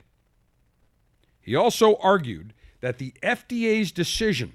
He 1.40 1.56
also 1.56 1.96
argued 1.96 2.54
that 2.80 2.98
the 2.98 3.12
FDA's 3.20 3.90
decision, 3.90 4.52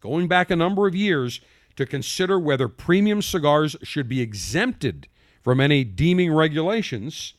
going 0.00 0.28
back 0.28 0.48
a 0.48 0.54
number 0.54 0.86
of 0.86 0.94
years, 0.94 1.40
to 1.74 1.84
consider 1.84 2.38
whether 2.38 2.68
premium 2.68 3.20
cigars 3.20 3.74
should 3.82 4.08
be 4.08 4.20
exempted 4.20 5.08
from 5.42 5.60
any 5.60 5.82
deeming 5.82 6.32
regulations, 6.32 7.34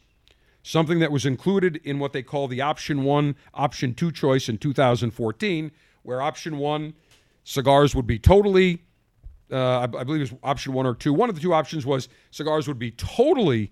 something 0.61 0.99
that 0.99 1.11
was 1.11 1.25
included 1.25 1.77
in 1.85 1.99
what 1.99 2.11
they 2.11 2.21
call 2.21 2.49
the 2.49 2.59
Option 2.59 3.05
1, 3.05 3.33
Option 3.53 3.93
2 3.93 4.11
choice 4.11 4.49
in 4.49 4.57
2014, 4.57 5.71
where 6.03 6.21
Option 6.21 6.57
1 6.57 6.93
cigars 7.45 7.95
would 7.95 8.05
be 8.05 8.19
totally, 8.19 8.83
uh, 9.51 9.79
I, 9.79 9.83
I, 9.83 10.03
believe 10.03 10.21
it 10.21 10.31
was 10.31 10.39
Option 10.43 10.73
1 10.73 10.85
or 10.85 10.95
2. 10.95 11.13
One 11.13 11.29
of 11.29 11.35
the 11.35 11.41
two 11.41 11.53
options 11.53 11.85
was 11.85 12.09
cigars 12.31 12.67
would 12.67 12.79
be 12.79 12.91
totally 12.91 13.71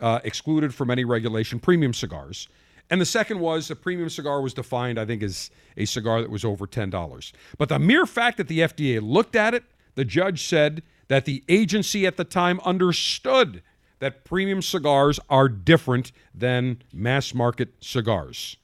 uh, 0.00 0.20
excluded 0.24 0.74
from 0.74 0.90
any 0.90 1.04
regulation, 1.04 1.58
premium 1.58 1.92
cigars. 1.92 2.48
And 2.90 3.00
the 3.00 3.06
second 3.06 3.40
was 3.40 3.70
a 3.70 3.76
premium 3.76 4.08
cigar 4.08 4.40
was 4.40 4.54
defined, 4.54 4.98
I 4.98 5.04
think, 5.04 5.22
as 5.22 5.50
a 5.76 5.84
cigar 5.84 6.22
that 6.22 6.30
was 6.30 6.44
over 6.44 6.66
$10. 6.66 7.32
But 7.58 7.68
the 7.68 7.78
mere 7.78 8.06
fact 8.06 8.38
that 8.38 8.48
the 8.48 8.60
FDA 8.60 9.00
looked 9.02 9.36
at 9.36 9.54
it, 9.54 9.64
the 9.94 10.04
judge 10.04 10.44
said 10.44 10.82
that 11.08 11.24
the 11.24 11.42
agency 11.48 12.06
at 12.06 12.16
the 12.16 12.24
time 12.24 12.60
understood 12.64 13.62
that 13.98 14.24
premium 14.24 14.62
cigars 14.62 15.18
are 15.28 15.48
different 15.48 16.12
than 16.34 16.82
mass 16.92 17.34
market 17.34 17.74
cigars. 17.80 18.56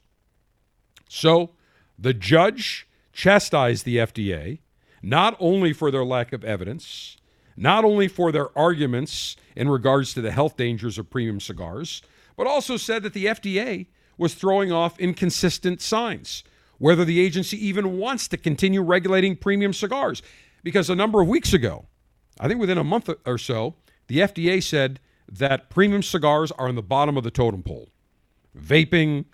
So 1.09 1.51
the 1.99 2.15
judge 2.15 2.87
chastised 3.13 3.85
the 3.85 3.97
FDA 3.97 4.59
not 5.05 5.37
only 5.39 5.73
for 5.75 5.91
their 5.91 6.05
lack 6.05 6.33
of 6.33 6.43
evidence, 6.45 7.19
not 7.57 7.85
only 7.85 8.09
for 8.09 8.33
their 8.33 8.57
arguments 8.59 9.37
in 9.55 9.69
regards 9.69 10.15
to 10.15 10.23
the 10.23 10.33
health 10.33 10.57
dangers 10.57 10.99
of 10.99 11.11
premium 11.11 11.41
cigars, 11.41 12.03
but 12.37 12.47
also 12.47 12.77
said 12.77 13.03
that 13.03 13.13
the 13.13 13.27
FDA 13.27 13.87
was 14.17 14.35
throwing 14.35 14.73
off 14.73 14.99
inconsistent 14.99 15.83
signs, 15.83 16.43
whether 16.79 17.05
the 17.05 17.21
agency 17.21 17.67
even 17.67 17.99
wants 17.99 18.27
to 18.29 18.39
continue 18.39 18.83
regulating 18.83 19.37
premium 19.37 19.75
cigars. 19.75 20.23
Because 20.63 20.89
a 20.89 20.95
number 20.95 21.21
of 21.21 21.29
weeks 21.29 21.53
ago, 21.53 21.85
I 22.41 22.49
think 22.49 22.59
within 22.59 22.79
a 22.79 22.85
month 22.85 23.11
or 23.27 23.39
so, 23.39 23.75
the 24.07 24.21
FDA 24.21 24.63
said 24.63 25.01
that 25.31 25.69
premium 25.69 26.03
cigars 26.03 26.51
are 26.53 26.69
on 26.69 26.77
the 26.77 26.83
bottom 26.83 27.19
of 27.19 27.25
the 27.25 27.31
totem 27.31 27.63
pole. 27.63 27.91
Vaping, 28.59 29.27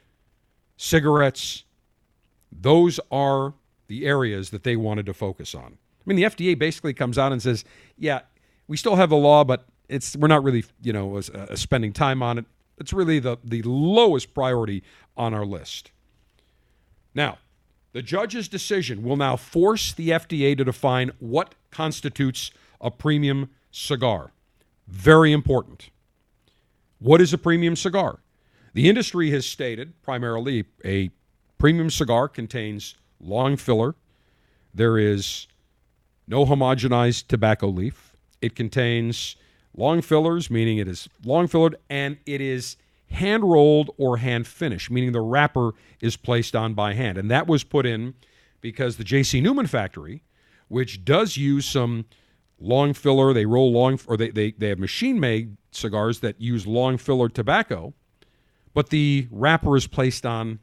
cigarettes, 0.77 1.63
those 2.51 2.99
are 3.13 3.55
the 3.91 4.07
areas 4.07 4.51
that 4.51 4.63
they 4.63 4.77
wanted 4.77 5.05
to 5.05 5.13
focus 5.13 5.53
on. 5.53 5.65
I 5.75 6.03
mean, 6.07 6.17
the 6.17 6.23
FDA 6.23 6.57
basically 6.57 6.95
comes 6.95 7.19
out 7.19 7.33
and 7.33 7.43
says, 7.43 7.65
"Yeah, 7.99 8.21
we 8.69 8.77
still 8.77 8.95
have 8.95 9.11
the 9.11 9.17
law, 9.17 9.43
but 9.43 9.67
it's 9.89 10.17
we're 10.17 10.29
not 10.29 10.45
really, 10.45 10.65
you 10.81 10.93
know, 10.93 11.17
uh, 11.17 11.57
spending 11.57 11.93
time 11.93 12.23
on 12.23 12.39
it. 12.39 12.45
It's 12.79 12.93
really 12.93 13.19
the, 13.19 13.37
the 13.45 13.63
lowest 13.63 14.33
priority 14.33 14.85
on 15.17 15.35
our 15.35 15.45
list. 15.45 15.91
Now, 17.15 17.39
the 17.93 18.01
judge's 18.01 18.47
decision 18.47 19.03
will 19.03 19.17
now 19.17 19.35
force 19.35 19.93
the 19.93 20.11
FDA 20.11 20.57
to 20.57 20.65
define 20.65 21.11
what 21.19 21.57
constitutes 21.73 22.53
a 22.81 22.93
premium 22.93 23.51
cigar. 23.73 24.31
Very 24.87 25.33
important. 25.33 25.91
What 27.01 27.21
is 27.21 27.33
a 27.33 27.39
premium 27.39 27.75
cigar? 27.75 28.21
The 28.73 28.89
industry 28.89 29.31
has 29.33 29.45
stated 29.45 30.01
primarily 30.03 30.65
a 30.85 31.11
premium 31.59 31.91
cigar 31.91 32.29
contains 32.29 32.95
long 33.21 33.57
filler. 33.57 33.95
There 34.75 34.99
is 34.99 35.47
no 36.27 36.47
homogenized 36.47 37.27
tobacco 37.27 37.69
leaf. 37.69 38.17
It 38.41 38.55
contains 38.55 39.37
long 39.77 40.03
fillers, 40.03 40.51
meaning 40.51 40.79
it 40.79 40.89
is 40.89 41.09
long 41.25 41.47
fillered, 41.47 41.77
and 41.89 42.19
it 42.27 42.41
is 42.41 42.77
hand 43.11 43.43
rolled 43.43 43.91
or 43.99 44.19
hand 44.19 44.47
finished, 44.47 44.91
meaning 44.91 45.13
the 45.13 45.21
wrapper 45.21 45.73
is 46.01 46.17
placed 46.17 46.55
on 46.55 46.75
by 46.75 46.95
hand. 46.95 47.19
And 47.19 47.31
that 47.31 47.47
was 47.47 47.65
put 47.65 47.87
in 47.87 48.15
because 48.61 48.97
the 48.97 49.05
J.C. 49.05 49.41
Newman 49.41 49.67
factory, 49.67 50.23
which 50.69 51.05
does 51.05 51.37
use 51.37 51.67
some 51.67 52.07
long 52.61 52.93
filler. 52.93 53.33
They 53.33 53.47
roll 53.47 53.73
long, 53.73 53.99
or 54.07 54.17
they, 54.17 54.31
they, 54.31 54.53
they 54.53 54.69
have 54.69 54.79
machine 54.79 55.19
made 55.19 55.57
cigars 55.73 56.21
that 56.21 56.41
use 56.41 56.67
long 56.67 56.97
filler 56.97 57.29
tobacco, 57.29 57.95
but 58.75 58.91
the 58.91 59.27
wrapper 59.31 59.77
is 59.77 59.87
placed 59.87 60.25
on 60.25 60.61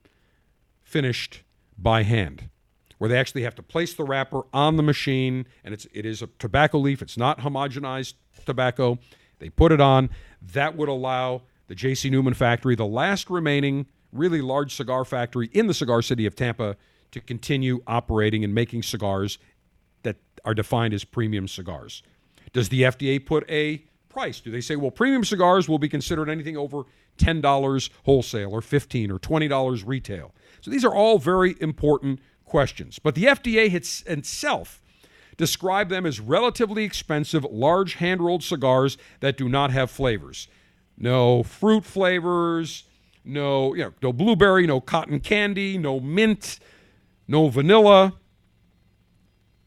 finished 0.83 1.43
by 1.77 2.03
hand, 2.03 2.49
where 2.97 3.09
they 3.09 3.17
actually 3.17 3.43
have 3.43 3.55
to 3.55 3.63
place 3.63 3.93
the 3.93 4.03
wrapper 4.03 4.41
on 4.53 4.77
the 4.77 4.83
machine, 4.83 5.45
and 5.63 5.73
it's 5.73 5.87
it 5.93 6.05
is 6.05 6.21
a 6.21 6.27
tobacco 6.39 6.77
leaf. 6.79 7.01
It's 7.01 7.17
not 7.17 7.39
homogenized 7.39 8.13
tobacco. 8.45 8.97
They 9.39 9.49
put 9.49 9.71
it 9.71 9.81
on. 9.81 10.09
That 10.41 10.75
would 10.75 10.89
allow 10.89 11.43
the 11.67 11.75
J.C. 11.75 12.09
Newman 12.09 12.33
factory, 12.33 12.75
the 12.75 12.85
last 12.85 13.29
remaining 13.29 13.87
really 14.11 14.41
large 14.41 14.73
cigar 14.73 15.05
factory 15.05 15.49
in 15.53 15.67
the 15.67 15.73
cigar 15.73 16.01
city 16.01 16.25
of 16.25 16.35
Tampa, 16.35 16.77
to 17.11 17.21
continue 17.21 17.81
operating 17.87 18.43
and 18.43 18.53
making 18.53 18.83
cigars 18.83 19.37
that 20.03 20.17
are 20.45 20.53
defined 20.53 20.93
as 20.93 21.03
premium 21.03 21.47
cigars. 21.47 22.03
Does 22.53 22.69
the 22.69 22.83
FDA 22.83 23.23
put 23.23 23.49
a 23.49 23.83
price? 24.09 24.39
Do 24.39 24.51
they 24.51 24.61
say, 24.61 24.75
well, 24.75 24.91
premium 24.91 25.23
cigars 25.23 25.69
will 25.69 25.79
be 25.79 25.89
considered 25.89 26.29
anything 26.29 26.57
over 26.57 26.83
$10 27.17 27.89
wholesale 28.03 28.51
or 28.51 28.61
$15 28.61 29.11
or 29.11 29.19
$20 29.19 29.83
retail? 29.85 30.33
So 30.67 30.71
these 30.71 30.83
are 30.83 30.93
all 30.93 31.17
very 31.17 31.55
important 31.61 32.19
questions. 32.43 32.99
But 32.99 33.15
the 33.15 33.23
FDA 33.23 33.73
itself 33.73 34.81
described 35.37 35.89
them 35.89 36.05
as 36.05 36.19
relatively 36.19 36.83
expensive, 36.83 37.45
large 37.49 37.93
hand 37.93 38.19
rolled 38.19 38.43
cigars 38.43 38.97
that 39.21 39.37
do 39.37 39.47
not 39.47 39.71
have 39.71 39.89
flavors. 39.89 40.49
No 40.97 41.41
fruit 41.41 41.85
flavors, 41.85 42.83
no, 43.23 43.75
you 43.75 43.83
know, 43.85 43.93
no 44.03 44.11
blueberry, 44.11 44.67
no 44.67 44.81
cotton 44.81 45.21
candy, 45.21 45.77
no 45.77 46.01
mint, 46.01 46.59
no 47.29 47.47
vanilla. 47.47 48.15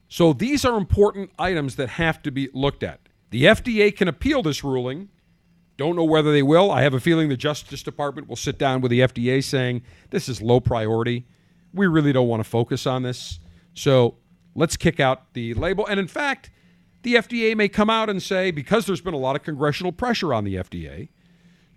So 0.08 0.34
these 0.34 0.66
are 0.66 0.76
important 0.76 1.30
items 1.38 1.76
that 1.76 1.88
have 1.88 2.20
to 2.24 2.30
be 2.30 2.50
looked 2.52 2.82
at. 2.82 3.00
The 3.30 3.44
FDA 3.44 3.96
can 3.96 4.06
appeal 4.06 4.42
this 4.42 4.62
ruling. 4.62 5.08
Don't 5.80 5.96
know 5.96 6.04
whether 6.04 6.30
they 6.30 6.42
will. 6.42 6.70
I 6.70 6.82
have 6.82 6.92
a 6.92 7.00
feeling 7.00 7.30
the 7.30 7.38
Justice 7.38 7.82
Department 7.82 8.28
will 8.28 8.36
sit 8.36 8.58
down 8.58 8.82
with 8.82 8.90
the 8.90 9.00
FDA 9.00 9.42
saying 9.42 9.80
this 10.10 10.28
is 10.28 10.42
low 10.42 10.60
priority. 10.60 11.24
We 11.72 11.86
really 11.86 12.12
don't 12.12 12.28
want 12.28 12.44
to 12.44 12.48
focus 12.48 12.86
on 12.86 13.02
this. 13.02 13.40
So 13.72 14.16
let's 14.54 14.76
kick 14.76 15.00
out 15.00 15.32
the 15.32 15.54
label. 15.54 15.86
And 15.86 15.98
in 15.98 16.06
fact, 16.06 16.50
the 17.00 17.14
FDA 17.14 17.56
may 17.56 17.68
come 17.68 17.88
out 17.88 18.10
and 18.10 18.22
say, 18.22 18.50
because 18.50 18.84
there's 18.84 19.00
been 19.00 19.14
a 19.14 19.18
lot 19.18 19.36
of 19.36 19.42
congressional 19.42 19.90
pressure 19.90 20.34
on 20.34 20.44
the 20.44 20.56
FDA 20.56 21.08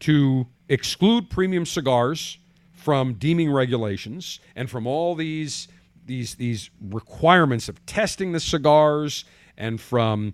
to 0.01 0.48
exclude 0.67 1.29
premium 1.29 1.65
cigars 1.65 2.39
from 2.74 3.13
deeming 3.13 3.53
regulations 3.53 4.41
and 4.53 4.69
from 4.69 4.86
all 4.86 5.15
these 5.15 5.69
these 6.05 6.36
these 6.36 6.69
requirements 6.81 7.69
of 7.69 7.86
testing 7.86 8.33
the 8.33 8.41
cigars 8.41 9.24
and 9.57 9.79
from 9.79 10.33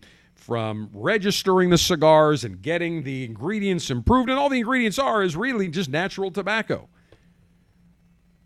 from 0.50 0.90
registering 0.94 1.70
the 1.70 1.78
cigars 1.78 2.44
and 2.44 2.60
getting 2.60 3.04
the 3.04 3.24
ingredients 3.24 3.92
improved. 3.92 4.32
And 4.32 4.40
all 4.40 4.50
the 4.50 4.58
ingredients 4.58 4.98
are 4.98 5.22
is 5.22 5.38
really 5.38 5.68
just 5.68 5.92
natural 5.92 6.32
tobacco. 6.32 6.90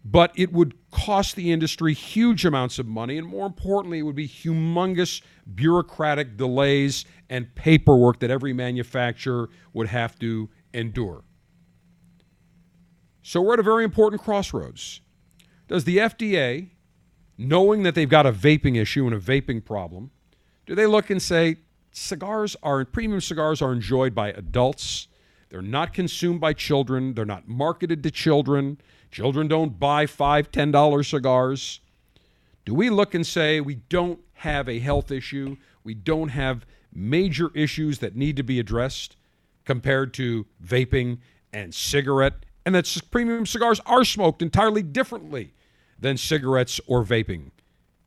But 0.03 0.33
it 0.35 0.51
would 0.51 0.73
cost 0.91 1.37
the 1.37 1.53
industry 1.53 1.93
huge 1.93 2.43
amounts 2.43 2.77
of 2.77 2.85
money 2.85 3.17
and 3.17 3.25
more 3.25 3.45
importantly 3.45 3.99
it 3.99 4.01
would 4.01 4.17
be 4.17 4.27
humongous 4.27 5.21
bureaucratic 5.55 6.35
delays 6.35 7.05
and 7.29 7.55
paperwork 7.55 8.19
that 8.19 8.29
every 8.29 8.51
manufacturer 8.51 9.49
would 9.71 9.87
have 9.87 10.19
to 10.19 10.49
endure. 10.73 11.23
So 13.21 13.41
we're 13.41 13.53
at 13.53 13.59
a 13.59 13.63
very 13.63 13.85
important 13.85 14.21
crossroads. 14.21 14.99
Does 15.69 15.85
the 15.85 15.99
FDA, 15.99 16.71
knowing 17.37 17.83
that 17.83 17.95
they've 17.95 18.09
got 18.09 18.25
a 18.25 18.33
vaping 18.33 18.75
issue 18.75 19.05
and 19.05 19.15
a 19.15 19.19
vaping 19.19 19.63
problem, 19.63 20.11
do 20.65 20.75
they 20.75 20.85
look 20.85 21.09
and 21.09 21.21
say 21.21 21.59
cigars 21.93 22.57
are 22.61 22.83
premium 22.83 23.21
cigars 23.21 23.61
are 23.61 23.71
enjoyed 23.71 24.13
by 24.13 24.29
adults? 24.31 25.07
They're 25.49 25.61
not 25.61 25.93
consumed 25.93 26.41
by 26.41 26.53
children. 26.53 27.13
They're 27.13 27.25
not 27.25 27.47
marketed 27.47 28.03
to 28.03 28.11
children. 28.11 28.79
Children 29.11 29.47
don't 29.47 29.79
buy 29.79 30.07
five, 30.07 30.51
ten 30.51 30.71
dollar 30.71 31.03
cigars. 31.03 31.79
Do 32.65 32.73
we 32.73 32.89
look 32.89 33.13
and 33.13 33.25
say 33.25 33.61
we 33.61 33.75
don't 33.75 34.19
have 34.33 34.67
a 34.67 34.79
health 34.79 35.11
issue? 35.11 35.57
We 35.83 35.93
don't 35.93 36.29
have 36.29 36.65
major 36.93 37.51
issues 37.55 37.99
that 37.99 38.15
need 38.15 38.35
to 38.37 38.43
be 38.43 38.59
addressed 38.59 39.15
compared 39.65 40.13
to 40.15 40.45
vaping 40.63 41.19
and 41.51 41.73
cigarette 41.73 42.45
and 42.65 42.73
that 42.75 43.01
premium 43.11 43.45
cigars 43.45 43.79
are 43.85 44.05
smoked 44.05 44.41
entirely 44.41 44.81
differently 44.81 45.53
than 45.99 46.17
cigarettes 46.17 46.79
or 46.87 47.03
vaping. 47.03 47.51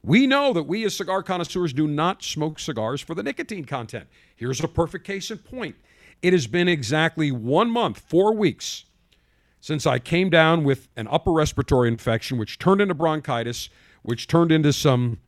We 0.06 0.28
know 0.28 0.52
that 0.52 0.62
we 0.62 0.84
as 0.84 0.94
cigar 0.94 1.24
connoisseurs 1.24 1.72
do 1.72 1.88
not 1.88 2.22
smoke 2.22 2.60
cigars 2.60 3.00
for 3.00 3.16
the 3.16 3.24
nicotine 3.24 3.64
content. 3.64 4.06
Here's 4.36 4.62
a 4.62 4.68
perfect 4.68 5.04
case 5.04 5.32
in 5.32 5.38
point. 5.38 5.74
It 6.22 6.32
has 6.32 6.46
been 6.46 6.68
exactly 6.68 7.32
one 7.32 7.72
month, 7.72 7.98
four 7.98 8.32
weeks, 8.32 8.84
since 9.60 9.84
I 9.84 9.98
came 9.98 10.30
down 10.30 10.62
with 10.62 10.86
an 10.96 11.08
upper 11.10 11.32
respiratory 11.32 11.88
infection, 11.88 12.38
which 12.38 12.60
turned 12.60 12.80
into 12.80 12.94
bronchitis, 12.94 13.68
which 14.02 14.28
turned 14.28 14.52
into 14.52 14.72
some 14.72 15.18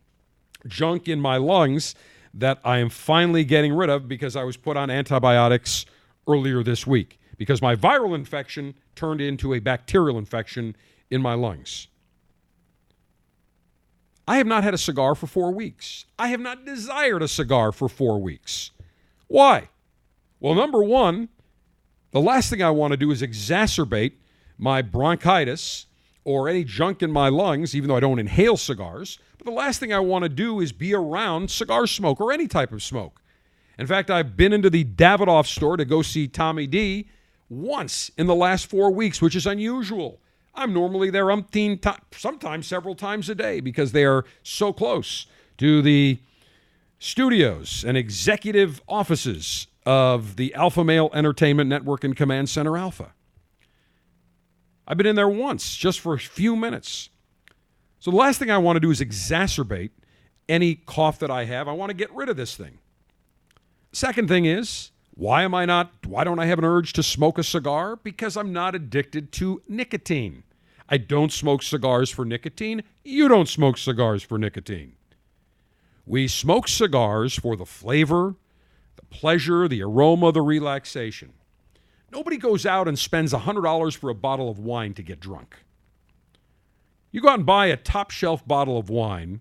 junk 0.69 1.09
in 1.09 1.21
my 1.21 1.39
lungs 1.39 1.97
that 2.33 2.61
I 2.63 2.79
am 2.79 2.89
finally 2.89 3.43
getting 3.43 3.73
rid 3.73 3.91
of 3.91 4.07
because 4.07 4.37
I 4.37 4.45
was 4.45 4.57
put 4.57 4.77
on 4.77 4.91
antibiotics 4.91 5.87
earlier 6.29 6.63
this 6.63 6.87
week 6.87 7.19
because 7.37 7.61
my 7.61 7.75
viral 7.75 8.15
infection 8.15 8.75
turned 8.95 9.21
into 9.21 9.55
a 9.55 9.59
bacterial 9.59 10.19
infection 10.19 10.77
in 11.11 11.21
my 11.21 11.35
lungs. 11.35 11.89
I 14.29 14.37
have 14.37 14.47
not 14.47 14.63
had 14.63 14.75
a 14.75 14.79
cigar 14.79 15.15
for 15.15 15.27
four 15.27 15.51
weeks. 15.53 16.05
I 16.19 16.29
have 16.29 16.41
not 16.41 16.67
desired 16.67 17.23
a 17.23 17.29
cigar 17.29 17.73
for 17.73 17.89
four 17.89 18.21
weeks. 18.21 18.73
Why? 19.27 19.71
Well, 20.39 20.55
number 20.55 20.83
one, 20.83 21.31
the 22.11 22.21
last 22.21 22.51
thing 22.51 22.63
I 22.63 22.69
want 22.69 22.91
to 22.93 22.99
do 22.99 23.11
is 23.11 23.23
exacerbate 23.23 24.13
my 24.59 24.83
bronchitis 24.83 25.87
or 26.25 26.47
any 26.47 26.63
junk 26.63 27.03
in 27.03 27.11
my 27.11 27.31
lungs, 27.31 27.75
even 27.75 27.89
though 27.89 27.97
I 27.97 28.01
don't 28.01 28.19
inhale 28.19 28.59
cigars. 28.59 29.19
But 29.39 29.47
the 29.47 29.51
last 29.51 29.81
thing 29.81 29.95
I 29.95 30.01
want 30.01 30.25
to 30.25 30.29
do 30.29 30.61
is 30.61 30.73
be 30.73 30.93
around 30.93 31.51
cigar 31.51 31.87
smoke 31.87 32.21
or 32.21 32.31
any 32.31 32.47
type 32.47 32.71
of 32.71 32.83
smoke. 32.83 33.23
In 33.79 33.87
fact, 33.87 34.11
I've 34.11 34.37
been 34.37 34.53
into 34.53 34.69
the 34.69 34.85
Davidoff 34.85 35.47
store 35.47 35.79
to 35.79 35.87
go 35.87 36.03
see 36.03 36.29
Tommy 36.29 36.67
D 36.67 37.09
once 37.49 38.11
in 38.19 38.27
the 38.27 38.35
last 38.35 38.67
four 38.67 38.91
weeks, 38.91 39.23
which 39.23 39.35
is 39.35 39.47
unusual. 39.47 40.21
I'm 40.59 40.73
normally 40.73 41.09
there 41.09 41.27
umpteen 41.27 41.81
times, 41.81 42.01
sometimes 42.17 42.67
several 42.67 42.97
times 42.97 43.29
a 43.29 43.35
day 43.37 43.61
because 43.61 43.93
they 43.93 44.05
are 44.05 44.25
so 44.43 44.73
close 44.73 45.27
to 45.59 45.81
the 45.81 46.19
studios 46.99 47.85
and 47.87 47.97
executive 47.97 48.83
offices 48.89 49.69
of 49.87 50.35
the 50.35 50.53
Alpha 50.55 50.83
Male 50.83 51.11
Entertainment 51.15 51.71
Network 51.71 52.03
and 52.03 52.17
Command 52.17 52.51
Center 52.51 52.77
Alpha. 52.77 53.13
I've 54.87 54.97
been 54.97 55.07
in 55.07 55.15
there 55.15 55.29
once 55.29 55.77
just 55.77 56.01
for 56.01 56.15
a 56.15 56.19
few 56.19 56.57
minutes. 56.57 57.11
So 58.01 58.11
the 58.11 58.17
last 58.17 58.41
thing 58.41 58.51
I 58.51 58.59
want 58.59 58.77
to 58.77 58.81
do 58.81 58.91
is 58.91 59.01
exacerbate 59.01 59.91
any 60.49 60.75
cough 60.75 61.21
that 61.21 61.31
I 61.31 61.45
have. 61.45 61.69
I 61.69 61.73
want 61.73 61.91
to 61.91 61.97
get 61.97 62.13
rid 62.13 62.29
of 62.29 62.37
this 62.37 62.57
thing. 62.57 62.79
Second 63.93 64.27
thing 64.27 64.45
is, 64.45 64.91
why 65.15 65.45
am 65.45 65.55
I 65.55 65.67
not, 65.67 65.93
why 66.05 66.25
don't 66.25 66.41
I 66.41 66.47
have 66.47 66.59
an 66.59 66.65
urge 66.65 66.95
to 66.95 67.03
smoke 67.05 67.39
a 67.39 67.45
cigar? 67.45 67.95
Because 67.95 68.37
I'm 68.37 68.53
not 68.53 68.75
addicted 68.75 69.31
to 69.33 69.63
nicotine. 69.69 70.43
I 70.89 70.97
don't 70.97 71.33
smoke 71.33 71.63
cigars 71.63 72.11
for 72.11 72.25
nicotine. 72.25 72.83
You 73.05 73.29
don't 73.29 73.49
smoke 73.49 73.77
cigars 73.77 74.23
for 74.23 74.39
nicotine. 74.39 74.95
We 76.07 76.29
smoke 76.29 76.69
cigars 76.69 77.39
for 77.39 77.55
the 77.57 77.67
flavor, 77.67 78.37
the 78.97 79.05
pleasure, 79.11 79.69
the 79.69 79.83
aroma, 79.83 80.33
the 80.33 80.41
relaxation. 80.41 81.35
Nobody 82.11 82.39
goes 82.39 82.65
out 82.65 82.89
and 82.89 82.99
spends 82.99 83.35
$100 83.35 83.97
for 83.97 84.09
a 84.09 84.15
bottle 84.15 84.49
of 84.49 84.59
wine 84.59 84.95
to 84.95 85.03
get 85.03 85.21
drunk. 85.21 85.57
You 87.11 87.21
go 87.21 87.29
out 87.29 87.39
and 87.39 87.47
buy 87.47 87.67
a 87.67 87.77
top 87.77 88.11
shelf 88.11 88.47
bottle 88.47 88.79
of 88.79 88.89
wine 88.89 89.41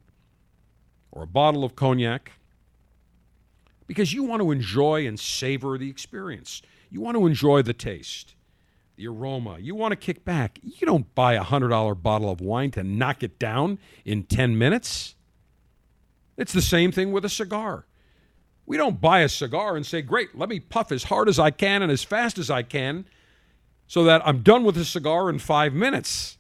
or 1.12 1.24
a 1.24 1.28
bottle 1.28 1.64
of 1.64 1.76
cognac 1.76 2.34
because 3.88 4.14
you 4.14 4.24
want 4.24 4.42
to 4.42 4.52
enjoy 4.52 5.08
and 5.08 5.18
savor 5.18 5.78
the 5.78 5.90
experience. 5.90 6.62
You 6.90 7.02
want 7.02 7.16
to 7.16 7.26
enjoy 7.26 7.62
the 7.62 7.74
taste, 7.74 8.36
the 8.98 9.08
aroma. 9.08 9.58
You 9.60 9.76
want 9.76 9.92
to 9.92 9.96
kick 9.96 10.26
back. 10.26 10.60
You 10.64 10.86
don't 10.86 11.14
buy 11.16 11.34
a 11.34 11.44
$100 11.44 12.02
bottle 12.02 12.30
of 12.30 12.42
wine 12.42 12.72
to 12.72 12.84
knock 12.84 13.24
it 13.24 13.40
down 13.40 13.80
in 14.04 14.24
10 14.24 14.58
minutes. 14.58 15.16
It's 16.36 16.52
the 16.52 16.62
same 16.62 16.92
thing 16.92 17.12
with 17.12 17.24
a 17.24 17.30
cigar. 17.30 17.86
We 18.66 18.76
don't 18.76 19.00
buy 19.00 19.22
a 19.22 19.30
cigar 19.30 19.78
and 19.78 19.86
say, 19.86 20.02
Great, 20.02 20.38
let 20.38 20.50
me 20.50 20.60
puff 20.60 20.92
as 20.92 21.06
hard 21.06 21.30
as 21.30 21.40
I 21.40 21.52
can 21.52 21.82
and 21.82 21.92
as 21.92 22.04
fast 22.04 22.38
as 22.38 22.50
I 22.50 22.64
can 22.64 23.06
so 23.88 24.04
that 24.04 24.22
I'm 24.28 24.42
done 24.42 24.64
with 24.66 24.76
the 24.76 24.84
cigar 24.84 25.30
in 25.30 25.40
five 25.40 25.74
minutes. 25.74 26.38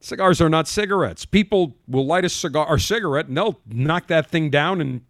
Cigars 0.00 0.40
are 0.40 0.48
not 0.48 0.68
cigarettes. 0.68 1.24
People 1.24 1.76
will 1.88 2.06
light 2.06 2.24
a 2.24 2.28
cigar 2.28 2.66
or 2.68 2.78
cigarette 2.78 3.26
and 3.26 3.36
they'll 3.36 3.60
knock 3.66 4.08
that 4.08 4.30
thing 4.30 4.50
down 4.50 4.80
in 4.80 5.02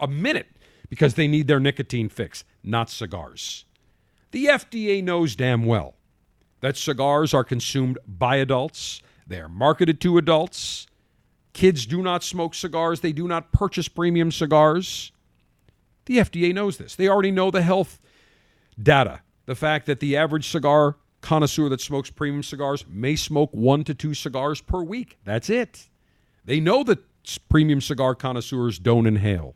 a 0.00 0.08
minute 0.08 0.48
because 0.90 1.14
they 1.14 1.28
need 1.28 1.46
their 1.46 1.60
nicotine 1.60 2.08
fix, 2.08 2.44
not 2.62 2.90
cigars. 2.90 3.64
The 4.30 4.46
FDA 4.46 5.02
knows 5.02 5.36
damn 5.36 5.64
well 5.64 5.94
that 6.60 6.76
cigars 6.76 7.32
are 7.32 7.44
consumed 7.44 7.98
by 8.06 8.36
adults, 8.36 9.00
they 9.26 9.40
are 9.40 9.48
marketed 9.48 10.00
to 10.02 10.18
adults. 10.18 10.86
Kids 11.52 11.86
do 11.86 12.02
not 12.02 12.22
smoke 12.22 12.54
cigars, 12.54 13.00
they 13.00 13.12
do 13.12 13.26
not 13.26 13.52
purchase 13.52 13.88
premium 13.88 14.30
cigars. 14.30 15.12
The 16.06 16.18
FDA 16.18 16.54
knows 16.54 16.78
this. 16.78 16.94
They 16.94 17.08
already 17.08 17.30
know 17.30 17.50
the 17.50 17.62
health 17.62 18.00
data. 18.80 19.20
The 19.46 19.54
fact 19.54 19.86
that 19.86 20.00
the 20.00 20.16
average 20.16 20.48
cigar 20.48 20.96
connoisseur 21.20 21.68
that 21.68 21.80
smokes 21.80 22.10
premium 22.10 22.42
cigars 22.42 22.84
may 22.88 23.16
smoke 23.16 23.50
one 23.52 23.84
to 23.84 23.94
two 23.94 24.14
cigars 24.14 24.60
per 24.60 24.82
week. 24.82 25.18
That's 25.24 25.50
it. 25.50 25.88
They 26.44 26.60
know 26.60 26.82
that 26.84 27.00
premium 27.48 27.80
cigar 27.80 28.14
connoisseurs 28.14 28.78
don't 28.78 29.06
inhale. 29.06 29.54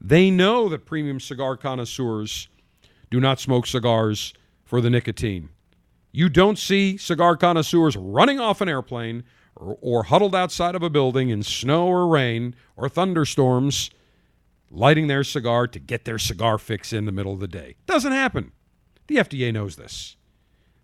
They 0.00 0.30
know 0.30 0.68
that 0.68 0.86
premium 0.86 1.20
cigar 1.20 1.56
connoisseurs 1.56 2.48
do 3.10 3.20
not 3.20 3.40
smoke 3.40 3.66
cigars 3.66 4.32
for 4.64 4.80
the 4.80 4.90
nicotine. 4.90 5.50
You 6.12 6.28
don't 6.28 6.58
see 6.58 6.96
cigar 6.96 7.36
connoisseurs 7.36 7.96
running 7.96 8.40
off 8.40 8.60
an 8.60 8.68
airplane 8.68 9.24
or, 9.56 9.78
or, 9.80 10.02
huddled 10.04 10.34
outside 10.34 10.74
of 10.74 10.82
a 10.82 10.90
building 10.90 11.28
in 11.28 11.42
snow 11.42 11.86
or 11.86 12.06
rain 12.06 12.54
or 12.76 12.88
thunderstorms 12.88 13.90
lighting 14.70 15.08
their 15.08 15.24
cigar 15.24 15.66
to 15.66 15.78
get 15.78 16.04
their 16.04 16.18
cigar 16.18 16.56
fix 16.56 16.92
in 16.92 17.04
the 17.04 17.12
middle 17.12 17.32
of 17.32 17.40
the 17.40 17.48
day. 17.48 17.74
Doesn't 17.86 18.12
happen. 18.12 18.52
The 19.08 19.16
FDA 19.16 19.52
knows 19.52 19.76
this. 19.76 20.16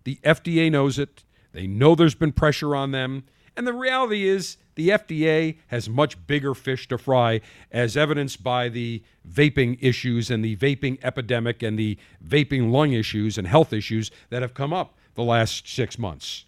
The 0.03 0.19
FDA 0.23 0.69
knows 0.69 0.99
it. 0.99 1.23
They 1.53 1.65
know 1.65 1.95
there's 1.95 2.15
been 2.15 2.33
pressure 2.33 2.75
on 2.75 2.91
them. 2.91 3.23
And 3.55 3.65
the 3.65 3.73
reality 3.73 4.27
is, 4.27 4.57
the 4.77 4.89
FDA 4.89 5.57
has 5.67 5.89
much 5.89 6.25
bigger 6.27 6.53
fish 6.53 6.87
to 6.87 6.97
fry, 6.97 7.41
as 7.71 7.97
evidenced 7.97 8.41
by 8.43 8.69
the 8.69 9.03
vaping 9.29 9.77
issues 9.81 10.31
and 10.31 10.45
the 10.45 10.55
vaping 10.55 10.97
epidemic 11.03 11.61
and 11.61 11.77
the 11.77 11.97
vaping 12.25 12.71
lung 12.71 12.93
issues 12.93 13.37
and 13.37 13.47
health 13.47 13.73
issues 13.73 14.09
that 14.29 14.41
have 14.41 14.53
come 14.53 14.71
up 14.71 14.95
the 15.15 15.23
last 15.23 15.67
six 15.67 15.99
months. 15.99 16.45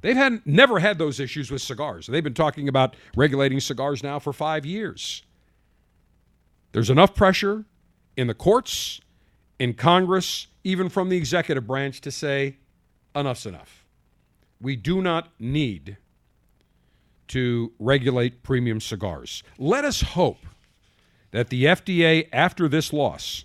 They've 0.00 0.16
had 0.16 0.40
never 0.46 0.78
had 0.78 0.98
those 0.98 1.20
issues 1.20 1.50
with 1.50 1.60
cigars. 1.60 2.06
They've 2.06 2.24
been 2.24 2.32
talking 2.32 2.68
about 2.68 2.96
regulating 3.14 3.60
cigars 3.60 4.02
now 4.02 4.18
for 4.18 4.32
five 4.32 4.64
years. 4.64 5.22
There's 6.72 6.88
enough 6.88 7.14
pressure 7.14 7.64
in 8.16 8.28
the 8.28 8.34
courts, 8.34 9.00
in 9.58 9.74
Congress, 9.74 10.46
even 10.64 10.88
from 10.88 11.08
the 11.08 11.16
executive 11.16 11.66
branch 11.66 12.00
to 12.02 12.10
say 12.10 12.56
enough's 13.14 13.44
enough. 13.44 13.84
We 14.60 14.76
do 14.76 15.02
not 15.02 15.28
need 15.38 15.96
to 17.30 17.72
regulate 17.78 18.42
premium 18.42 18.80
cigars. 18.80 19.42
Let 19.56 19.84
us 19.84 20.00
hope 20.00 20.38
that 21.30 21.48
the 21.48 21.64
FDA, 21.64 22.28
after 22.32 22.68
this 22.68 22.92
loss, 22.92 23.44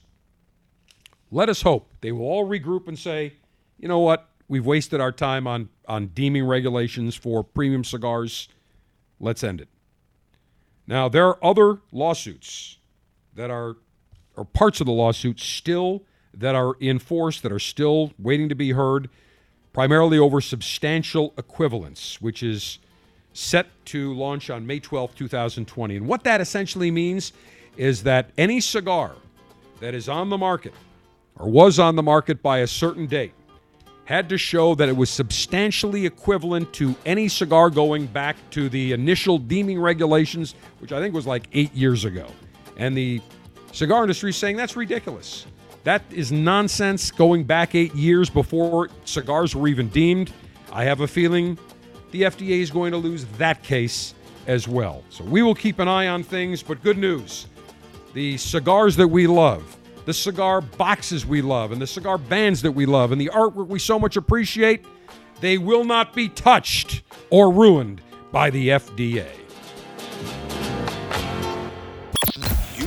let 1.32 1.50
us 1.50 1.62
hope 1.62 1.90
they 2.02 2.12
will 2.12 2.26
all 2.26 2.48
regroup 2.48 2.88
and 2.88 2.98
say, 2.98 3.34
you 3.78 3.88
know 3.88 4.00
what, 4.00 4.28
we've 4.48 4.66
wasted 4.66 5.00
our 5.00 5.12
time 5.12 5.46
on, 5.46 5.70
on 5.88 6.08
deeming 6.08 6.48
regulations 6.48 7.16
for 7.16 7.44
premium 7.44 7.84
cigars. 7.84 8.48
Let's 9.20 9.44
end 9.44 9.62
it. 9.62 9.70
Now, 10.88 11.08
there 11.08 11.28
are 11.28 11.44
other 11.44 11.80
lawsuits 11.92 12.78
that 13.36 13.52
are, 13.52 13.76
or 14.36 14.46
parts 14.46 14.80
of 14.80 14.88
the 14.88 14.94
lawsuits 14.94 15.44
still 15.44 16.04
that 16.34 16.56
are 16.56 16.74
in 16.80 16.98
force, 16.98 17.40
that 17.42 17.52
are 17.52 17.60
still 17.60 18.14
waiting 18.18 18.50
to 18.50 18.56
be 18.56 18.72
heard, 18.72 19.10
primarily 19.74 20.18
over 20.18 20.42
substantial 20.42 21.34
equivalence, 21.38 22.20
which 22.20 22.42
is 22.42 22.80
set 23.36 23.68
to 23.86 24.14
launch 24.14 24.50
on 24.50 24.66
May 24.66 24.80
12, 24.80 25.14
2020. 25.14 25.98
And 25.98 26.08
what 26.08 26.24
that 26.24 26.40
essentially 26.40 26.90
means 26.90 27.34
is 27.76 28.02
that 28.04 28.32
any 28.38 28.62
cigar 28.62 29.12
that 29.82 29.94
is 29.94 30.08
on 30.08 30.30
the 30.30 30.38
market 30.38 30.74
or 31.38 31.50
was 31.50 31.78
on 31.78 31.98
the 31.98 32.04
market 32.04 32.42
by 32.42 32.60
a 32.60 32.68
certain 32.68 33.06
date 33.06 33.34
had 34.06 34.30
to 34.30 34.38
show 34.38 34.74
that 34.76 34.88
it 34.88 34.96
was 34.96 35.10
substantially 35.10 36.06
equivalent 36.06 36.72
to 36.72 36.96
any 37.06 37.28
cigar 37.28 37.70
going 37.70 38.06
back 38.06 38.38
to 38.52 38.70
the 38.70 38.94
initial 38.94 39.38
deeming 39.38 39.80
regulations, 39.80 40.56
which 40.80 40.94
I 40.94 41.02
think 41.02 41.14
was 41.14 41.28
like 41.28 41.48
eight 41.54 41.74
years 41.74 42.06
ago. 42.06 42.28
And 42.78 42.96
the 42.96 43.22
cigar 43.74 44.04
industry 44.04 44.30
is 44.30 44.38
saying 44.38 44.56
that's 44.56 44.78
ridiculous. 44.78 45.46
That 45.84 46.04
is 46.10 46.32
nonsense 46.32 47.12
going 47.12 47.44
back 47.44 47.76
eight 47.76 47.94
years 47.96 48.30
before 48.30 48.90
cigars 49.04 49.56
were 49.56 49.68
even 49.68 49.90
deemed. 49.90 50.32
I 50.72 50.86
have 50.86 51.02
a 51.02 51.08
feeling 51.08 51.58
the 52.16 52.22
FDA 52.22 52.62
is 52.62 52.72
going 52.72 52.94
to 52.94 52.98
lose 52.98 53.26
that 53.38 53.62
case 53.62 54.14
as 54.48 54.70
well. 54.70 55.04
So 55.10 55.26
we 55.26 55.42
will 55.42 55.54
keep 55.54 55.80
an 55.80 55.90
eye 55.90 56.08
on 56.08 56.24
things, 56.24 56.64
but 56.64 56.82
good 56.82 56.98
news 56.98 57.48
the 58.14 58.38
cigars 58.38 58.96
that 58.96 59.10
we 59.10 59.28
love, 59.28 59.76
the 60.06 60.14
cigar 60.14 60.62
boxes 60.62 61.26
we 61.26 61.42
love, 61.42 61.74
and 61.74 61.82
the 61.82 61.88
cigar 61.88 62.18
bands 62.18 62.62
that 62.62 62.72
we 62.72 62.86
love, 62.86 63.12
and 63.12 63.20
the 63.20 63.30
artwork 63.34 63.68
we 63.68 63.78
so 63.78 64.00
much 64.00 64.16
appreciate, 64.16 64.86
they 65.42 65.58
will 65.58 65.84
not 65.84 66.16
be 66.16 66.30
touched 66.30 67.04
or 67.30 67.52
ruined 67.52 68.00
by 68.32 68.50
the 68.50 68.70
FDA. 68.70 69.28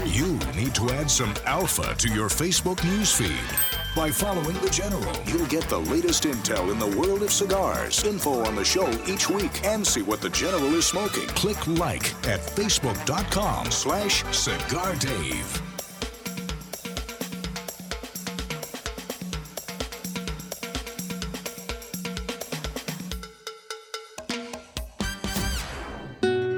You 0.06 0.38
need 0.56 0.74
to 0.76 0.88
add 0.92 1.10
some 1.10 1.34
alpha 1.44 1.94
to 1.96 2.08
your 2.08 2.30
Facebook 2.30 2.78
newsfeed. 2.78 3.77
By 3.98 4.12
following 4.12 4.56
The 4.60 4.70
General, 4.70 5.12
you'll 5.26 5.48
get 5.48 5.68
the 5.68 5.80
latest 5.80 6.22
intel 6.22 6.70
in 6.70 6.78
the 6.78 6.96
world 6.96 7.24
of 7.24 7.32
cigars, 7.32 8.04
info 8.04 8.44
on 8.44 8.54
the 8.54 8.64
show 8.64 8.88
each 9.08 9.28
week, 9.28 9.64
and 9.64 9.84
see 9.84 10.02
what 10.02 10.20
The 10.20 10.30
General 10.30 10.72
is 10.76 10.86
smoking. 10.86 11.26
Click 11.30 11.66
like 11.66 12.14
at 12.24 12.38
facebook.com 12.38 13.72
slash 13.72 14.22
Cigar 14.32 14.94
Dave. 14.94 15.67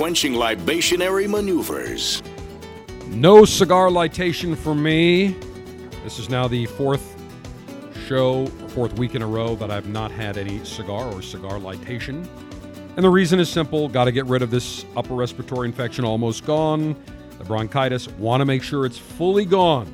Quenching 0.00 0.32
libationary 0.32 1.28
maneuvers. 1.28 2.22
No 3.08 3.44
cigar 3.44 3.90
litation 3.90 4.56
for 4.56 4.74
me. 4.74 5.36
This 6.02 6.18
is 6.18 6.30
now 6.30 6.48
the 6.48 6.64
fourth 6.64 7.22
show, 8.06 8.46
fourth 8.68 8.98
week 8.98 9.14
in 9.14 9.20
a 9.20 9.26
row 9.26 9.56
that 9.56 9.70
I've 9.70 9.88
not 9.88 10.10
had 10.10 10.38
any 10.38 10.64
cigar 10.64 11.12
or 11.12 11.20
cigar 11.20 11.58
litation. 11.58 12.26
And 12.96 13.04
the 13.04 13.10
reason 13.10 13.38
is 13.40 13.50
simple 13.50 13.90
got 13.90 14.06
to 14.06 14.12
get 14.12 14.24
rid 14.24 14.40
of 14.40 14.50
this 14.50 14.86
upper 14.96 15.12
respiratory 15.12 15.68
infection 15.68 16.06
almost 16.06 16.46
gone, 16.46 16.96
the 17.36 17.44
bronchitis. 17.44 18.08
Want 18.12 18.40
to 18.40 18.46
make 18.46 18.62
sure 18.62 18.86
it's 18.86 18.96
fully 18.96 19.44
gone 19.44 19.92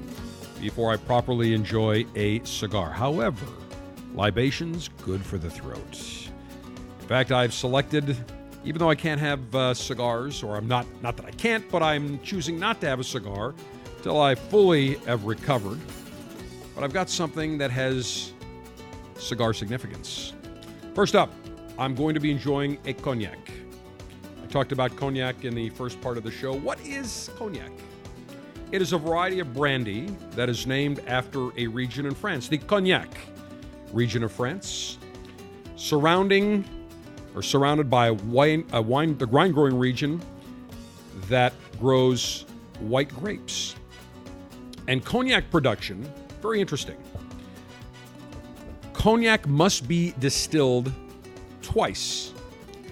before 0.61 0.93
I 0.93 0.99
properly 0.99 1.53
enjoy 1.53 2.07
a 2.15 2.45
cigar. 2.45 2.93
However, 2.93 3.45
libations, 4.15 4.89
good 5.03 5.21
for 5.27 5.37
the 5.37 5.51
throat. 5.51 6.29
In 7.01 7.09
fact, 7.09 7.33
I've 7.33 7.53
selected 7.53 8.17
even 8.67 8.81
though 8.81 8.91
I 8.91 8.97
can't 8.97 9.21
have 9.21 9.55
uh, 9.55 9.73
cigars, 9.75 10.43
or 10.43 10.57
I'm 10.57 10.67
not, 10.67 10.87
not 11.01 11.17
that 11.19 11.25
I 11.25 11.31
can't, 11.31 11.69
but 11.71 11.85
I'm 11.85 12.19
choosing 12.19 12.59
not 12.59 12.81
to 12.81 12.89
have 12.89 12.99
a 12.99 13.05
cigar 13.05 13.55
till 14.03 14.21
I 14.21 14.35
fully 14.35 14.95
have 15.07 15.25
recovered. 15.25 15.79
But 16.75 16.83
I've 16.83 16.93
got 16.93 17.09
something 17.09 17.59
that 17.59 17.71
has 17.71 18.33
cigar 19.15 19.55
significance. 19.55 20.33
First 20.97 21.15
up, 21.15 21.33
I'm 21.79 21.95
going 21.95 22.15
to 22.15 22.21
be 22.21 22.33
enjoying 22.33 22.79
a 22.87 22.93
cognac. 22.93 23.39
I 24.43 24.47
talked 24.49 24.73
about 24.73 24.97
cognac 24.97 25.45
in 25.45 25.55
the 25.55 25.71
first 25.71 26.01
part 26.01 26.19
of 26.19 26.25
the 26.25 26.31
show. 26.33 26.53
What 26.53 26.81
is 26.81 27.31
cognac? 27.39 27.71
It 28.73 28.83
is 28.83 28.93
a 28.93 28.99
variety 28.99 29.39
of 29.39 29.55
brandy 29.55 30.07
that 30.33 30.49
is 30.49 30.67
named 30.67 31.01
after 31.07 31.57
a 31.57 31.69
region 31.69 32.05
in 32.05 32.17
France, 32.17 32.49
the 32.49 32.59
Cognac 32.59 33.17
region 33.93 34.25
of 34.25 34.33
France, 34.33 34.99
surrounding 35.77 36.65
or 37.37 37.43
surrounded 37.43 37.89
by 37.91 38.09
a 38.09 38.15
wine, 38.15 38.65
a 38.73 38.81
wine 38.81 39.17
the 39.19 39.27
wine 39.27 39.53
growing 39.53 39.79
region 39.79 40.21
that 41.29 41.53
grows 41.79 42.47
white 42.81 43.11
grapes. 43.11 43.77
And 44.89 45.05
cognac 45.05 45.51
production, 45.51 46.11
very 46.41 46.61
interesting. 46.61 46.97
Cognac 48.95 49.47
must 49.47 49.87
be 49.87 50.15
distilled 50.19 50.91
twice 51.61 52.33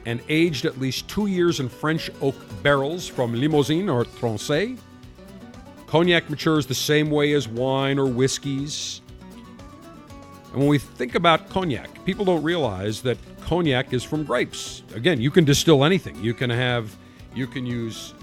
and 0.07 0.21
aged 0.29 0.67
at 0.67 0.79
least 0.79 1.09
two 1.09 1.27
years 1.27 1.61
in 1.61 1.69
French 1.69 2.11
oak 2.21 2.35
barrels 2.63 3.09
from 3.09 3.33
Limousin 3.33 3.89
or 3.89 4.05
Tronçais. 4.05 4.79
Cognac 5.87 6.29
matures 6.29 6.67
the 6.67 6.75
same 6.75 7.11
way 7.11 7.33
as 7.33 7.49
wine 7.49 7.99
or 7.99 8.07
whiskeys. 8.07 9.01
And 10.53 10.61
when 10.61 10.69
we 10.69 10.79
think 10.79 11.15
about 11.15 11.49
cognac, 11.49 12.05
people 12.05 12.25
don't 12.25 12.43
realize 12.43 13.01
that 13.03 13.17
cognac 13.45 13.93
is 13.93 14.03
from 14.03 14.25
grapes. 14.25 14.83
Again, 14.95 15.21
you 15.21 15.31
can 15.31 15.45
distill 15.45 15.85
anything. 15.85 16.17
You 16.23 16.35
can 16.35 16.51
have, 16.51 16.97
you 17.35 17.47
can 17.47 17.67
use, 17.67 18.15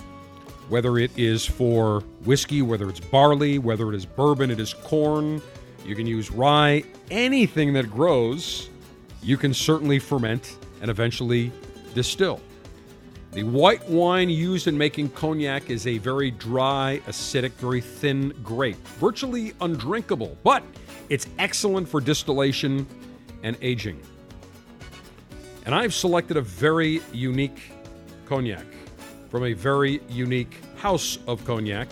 whether 0.70 0.98
it 0.98 1.12
is 1.18 1.46
for 1.46 2.02
whiskey, 2.26 2.62
whether 2.62 2.90
it's 2.90 3.00
barley, 3.00 3.60
whether 3.60 3.90
it 3.90 3.96
is 3.96 4.06
bourbon, 4.06 4.50
it 4.52 4.60
is 4.60 4.74
corn. 4.74 5.42
You 5.86 5.96
can 5.96 6.08
use 6.08 6.32
rye, 6.32 6.84
anything 7.10 7.74
that 7.74 7.90
grows, 7.90 8.70
you 9.24 9.38
can 9.38 9.54
certainly 9.54 10.00
ferment 10.00 10.58
and 10.82 10.90
eventually 10.90 11.52
distill. 11.94 12.40
The 13.32 13.44
white 13.44 13.88
wine 13.90 14.30
used 14.30 14.68
in 14.68 14.78
making 14.78 15.10
cognac 15.12 15.70
is 15.70 15.88
a 15.88 15.98
very 16.00 16.32
dry, 16.32 17.02
acidic, 17.08 17.52
very 17.54 17.80
thin 17.80 18.34
grape, 18.44 18.86
virtually 19.00 19.54
undrinkable, 19.62 20.38
but 20.44 20.64
it's 21.10 21.28
excellent 21.40 21.88
for 21.88 22.02
distillation 22.02 22.86
and 23.44 23.58
aging. 23.62 24.00
And 25.66 25.74
I've 25.76 25.94
selected 25.94 26.38
a 26.38 26.42
very 26.42 27.02
unique 27.14 27.72
cognac 28.26 28.66
from 29.30 29.44
a 29.46 29.54
very 29.54 30.02
unique 30.10 30.58
house 30.78 31.20
of 31.28 31.46
cognac. 31.46 31.88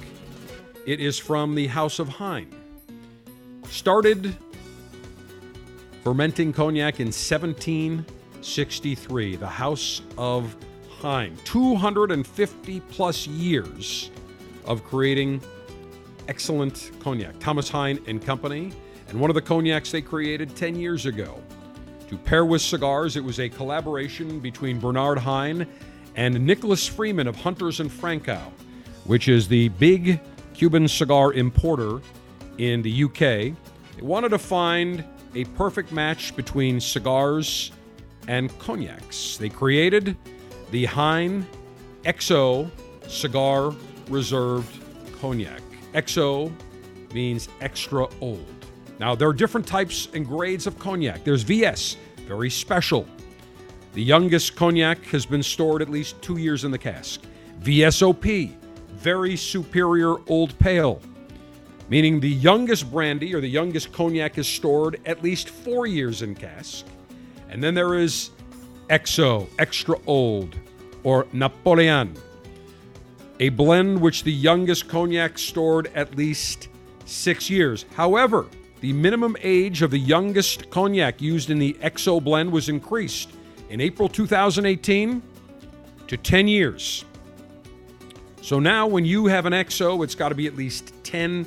It 0.86 1.00
is 1.00 1.18
from 1.20 1.56
the 1.56 1.68
House 1.68 2.00
of 2.00 2.10
Hine. 2.10 2.54
Started 3.70 4.36
fermenting 6.04 6.52
cognac 6.52 7.00
in 7.00 7.08
1763, 7.08 9.36
the 9.36 9.48
House 9.48 10.02
of 10.18 10.56
Hine. 11.00 11.38
250 11.44 12.80
plus 12.90 13.28
years 13.28 14.10
of 14.66 14.84
creating 14.84 15.40
excellent 16.28 16.90
cognac. 17.00 17.38
Thomas 17.40 17.70
Hine 17.70 18.00
and 18.08 18.26
Company, 18.26 18.74
and 19.10 19.20
one 19.20 19.30
of 19.30 19.36
the 19.36 19.42
cognacs 19.42 19.92
they 19.92 20.02
created 20.02 20.56
10 20.56 20.76
years 20.76 21.06
ago. 21.06 21.40
To 22.10 22.18
pair 22.18 22.44
with 22.44 22.64
cigars, 22.64 23.16
it 23.16 23.24
was 23.24 23.40
a 23.40 23.50
collaboration 23.50 24.40
between 24.40 24.80
Bernard 24.80 25.20
Hine 25.20 25.68
and 26.16 26.44
Nicholas 26.44 26.88
Freeman 26.88 27.28
of 27.28 27.36
Hunters 27.36 27.80
and 27.80 27.92
Frankau, 27.92 28.52
which 29.04 29.28
is 29.28 29.48
the 29.48 29.70
big 29.70 30.20
Cuban 30.56 30.88
cigar 30.88 31.34
importer 31.34 32.02
in 32.58 32.82
the 32.82 33.04
UK. 33.04 33.20
They 33.20 34.02
wanted 34.02 34.30
to 34.30 34.40
find 34.40 35.06
a 35.36 35.46
perfect 35.46 35.92
match 35.92 36.36
between 36.36 36.80
cigars 36.80 37.72
and 38.28 38.58
cognacs. 38.58 39.38
They 39.38 39.50
created 39.50 40.18
the 40.72 40.86
Hine 40.86 41.46
XO 42.06 42.72
Cigar 43.08 43.76
Reserved 44.10 44.84
Cognac. 45.22 45.62
XO 45.94 46.52
means 47.14 47.50
extra 47.62 48.08
old. 48.20 48.59
Now, 49.00 49.16
there 49.16 49.30
are 49.30 49.34
different 49.34 49.66
types 49.66 50.10
and 50.14 50.28
grades 50.28 50.68
of 50.68 50.78
cognac. 50.78 51.24
There's 51.24 51.44
VS, 51.44 51.96
very 52.28 52.50
special. 52.50 53.08
The 53.94 54.04
youngest 54.04 54.58
cognac 54.58 55.04
has 55.06 55.26
been 55.26 55.42
stored 55.42 55.82
at 55.82 55.90
least 55.90 56.22
two 56.22 56.38
years 56.38 56.66
in 56.66 56.72
the 56.72 56.78
cask. 56.78 57.22
VSOP, 57.62 58.54
very 58.92 59.38
superior 59.38 60.18
old 60.28 60.58
pale, 60.60 61.02
meaning 61.88 62.20
the 62.20 62.30
youngest 62.30 62.92
brandy 62.92 63.34
or 63.34 63.40
the 63.40 63.50
youngest 63.50 63.94
cognac 63.94 64.38
is 64.38 64.48
stored 64.48 65.00
at 65.06 65.24
least 65.24 65.50
four 65.50 65.88
years 65.88 66.22
in 66.22 66.36
cask. 66.36 66.86
And 67.50 67.64
then 67.64 67.74
there 67.74 67.96
is 67.96 68.32
XO, 68.90 69.48
extra 69.58 69.96
old, 70.08 70.56
or 71.04 71.26
Napoleon, 71.32 72.14
a 73.40 73.48
blend 73.50 74.00
which 74.00 74.24
the 74.24 74.32
youngest 74.32 74.90
cognac 74.90 75.38
stored 75.38 75.90
at 75.96 76.16
least 76.16 76.68
six 77.06 77.50
years. 77.50 77.86
However, 77.96 78.46
the 78.82 78.94
minimum 78.94 79.36
age 79.42 79.82
of 79.82 79.92
the 79.92 80.00
youngest 80.00 80.70
cognac 80.70 81.22
used 81.22 81.50
in 81.50 81.60
the 81.60 81.74
XO 81.82 82.24
blend 82.24 82.52
was 82.52 82.70
increased 82.70 83.32
in 83.70 83.82
April 83.82 84.08
2018 84.08 85.22
to 86.08 86.18
10 86.18 86.48
years. 86.48 87.06
So 88.42 88.60
now, 88.60 88.88
when 88.88 89.06
you 89.06 89.28
have 89.28 89.46
an 89.46 89.54
XO, 89.54 90.04
it's 90.04 90.16
got 90.16 90.30
to 90.30 90.36
be 90.36 90.48
at 90.48 90.56
least 90.56 90.94
10 91.04 91.46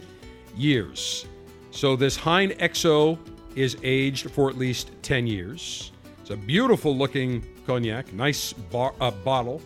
years. 0.57 1.27
So 1.71 1.97
this 1.97 2.17
Hine 2.17 2.51
XO 2.51 3.19
is 3.57 3.77
aged 3.83 4.31
for 4.31 4.51
at 4.51 4.57
least 4.57 4.91
10 5.03 5.27
years. 5.27 5.91
It's 6.21 6.31
a 6.31 6.37
beautiful 6.37 6.97
looking 6.97 7.45
cognac, 7.67 8.13
nice 8.13 8.53
bar, 8.53 8.95
uh, 9.01 9.11
bottle. 9.11 9.61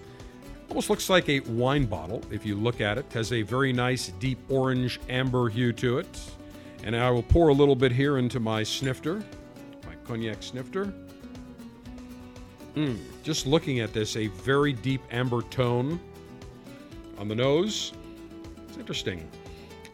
Almost 0.68 0.88
looks 0.88 1.10
like 1.10 1.28
a 1.28 1.40
wine 1.40 1.84
bottle 1.84 2.22
if 2.30 2.46
you 2.46 2.56
look 2.56 2.80
at 2.80 2.96
it. 2.96 3.12
Has 3.12 3.32
a 3.32 3.42
very 3.42 3.72
nice 3.72 4.08
deep 4.18 4.38
orange 4.48 5.00
amber 5.08 5.48
hue 5.48 5.72
to 5.74 5.98
it. 5.98 6.35
And 6.84 6.94
I 6.94 7.10
will 7.10 7.22
pour 7.22 7.48
a 7.48 7.52
little 7.52 7.74
bit 7.74 7.92
here 7.92 8.18
into 8.18 8.38
my 8.38 8.62
snifter, 8.62 9.24
my 9.84 9.94
cognac 10.04 10.42
snifter. 10.42 10.92
Mm, 12.76 12.98
just 13.22 13.46
looking 13.46 13.80
at 13.80 13.92
this, 13.92 14.16
a 14.16 14.26
very 14.28 14.72
deep 14.72 15.00
amber 15.10 15.42
tone 15.42 15.98
on 17.18 17.26
the 17.26 17.34
nose. 17.34 17.92
It's 18.68 18.76
interesting. 18.76 19.28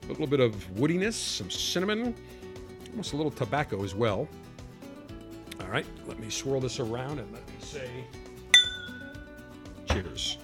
A 0.02 0.06
little 0.08 0.26
bit 0.26 0.40
of 0.40 0.54
woodiness, 0.74 1.14
some 1.14 1.50
cinnamon, 1.50 2.14
almost 2.90 3.12
a 3.12 3.16
little 3.16 3.30
tobacco 3.30 3.84
as 3.84 3.94
well. 3.94 4.28
All 5.60 5.68
right, 5.68 5.86
let 6.06 6.18
me 6.18 6.28
swirl 6.28 6.60
this 6.60 6.80
around 6.80 7.20
and 7.20 7.32
let 7.32 7.46
me 7.46 7.54
say 7.60 7.88
cheers. 9.88 10.38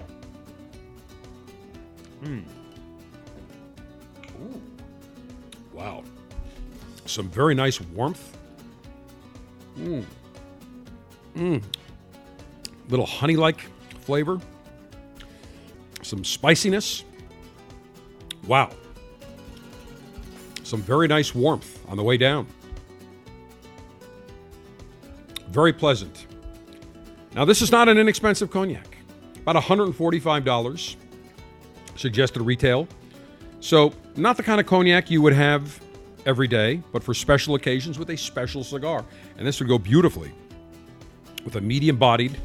Ooh. 2.26 2.42
Wow. 5.72 6.04
Some 7.08 7.28
very 7.30 7.54
nice 7.54 7.80
warmth. 7.80 8.36
Mmm. 9.78 10.04
Mmm. 11.34 11.62
Little 12.90 13.06
honey 13.06 13.36
like 13.36 13.62
flavor. 14.02 14.38
Some 16.02 16.22
spiciness. 16.22 17.04
Wow. 18.46 18.70
Some 20.64 20.82
very 20.82 21.08
nice 21.08 21.34
warmth 21.34 21.82
on 21.88 21.96
the 21.96 22.02
way 22.02 22.18
down. 22.18 22.46
Very 25.48 25.72
pleasant. 25.72 26.26
Now, 27.34 27.46
this 27.46 27.62
is 27.62 27.72
not 27.72 27.88
an 27.88 27.96
inexpensive 27.96 28.50
cognac, 28.50 28.98
about 29.36 29.56
$145 29.56 30.96
suggested 31.96 32.42
retail. 32.42 32.86
So, 33.60 33.92
not 34.16 34.36
the 34.36 34.42
kind 34.42 34.60
of 34.60 34.66
cognac 34.66 35.10
you 35.10 35.22
would 35.22 35.32
have 35.32 35.80
every 36.28 36.46
day, 36.46 36.82
but 36.92 37.02
for 37.02 37.14
special 37.14 37.54
occasions 37.54 37.98
with 37.98 38.10
a 38.10 38.16
special 38.16 38.62
cigar. 38.62 39.02
And 39.38 39.46
this 39.46 39.58
would 39.60 39.68
go 39.68 39.78
beautifully 39.78 40.30
with 41.42 41.56
a 41.56 41.60
medium 41.60 41.96
bodied 41.96 42.38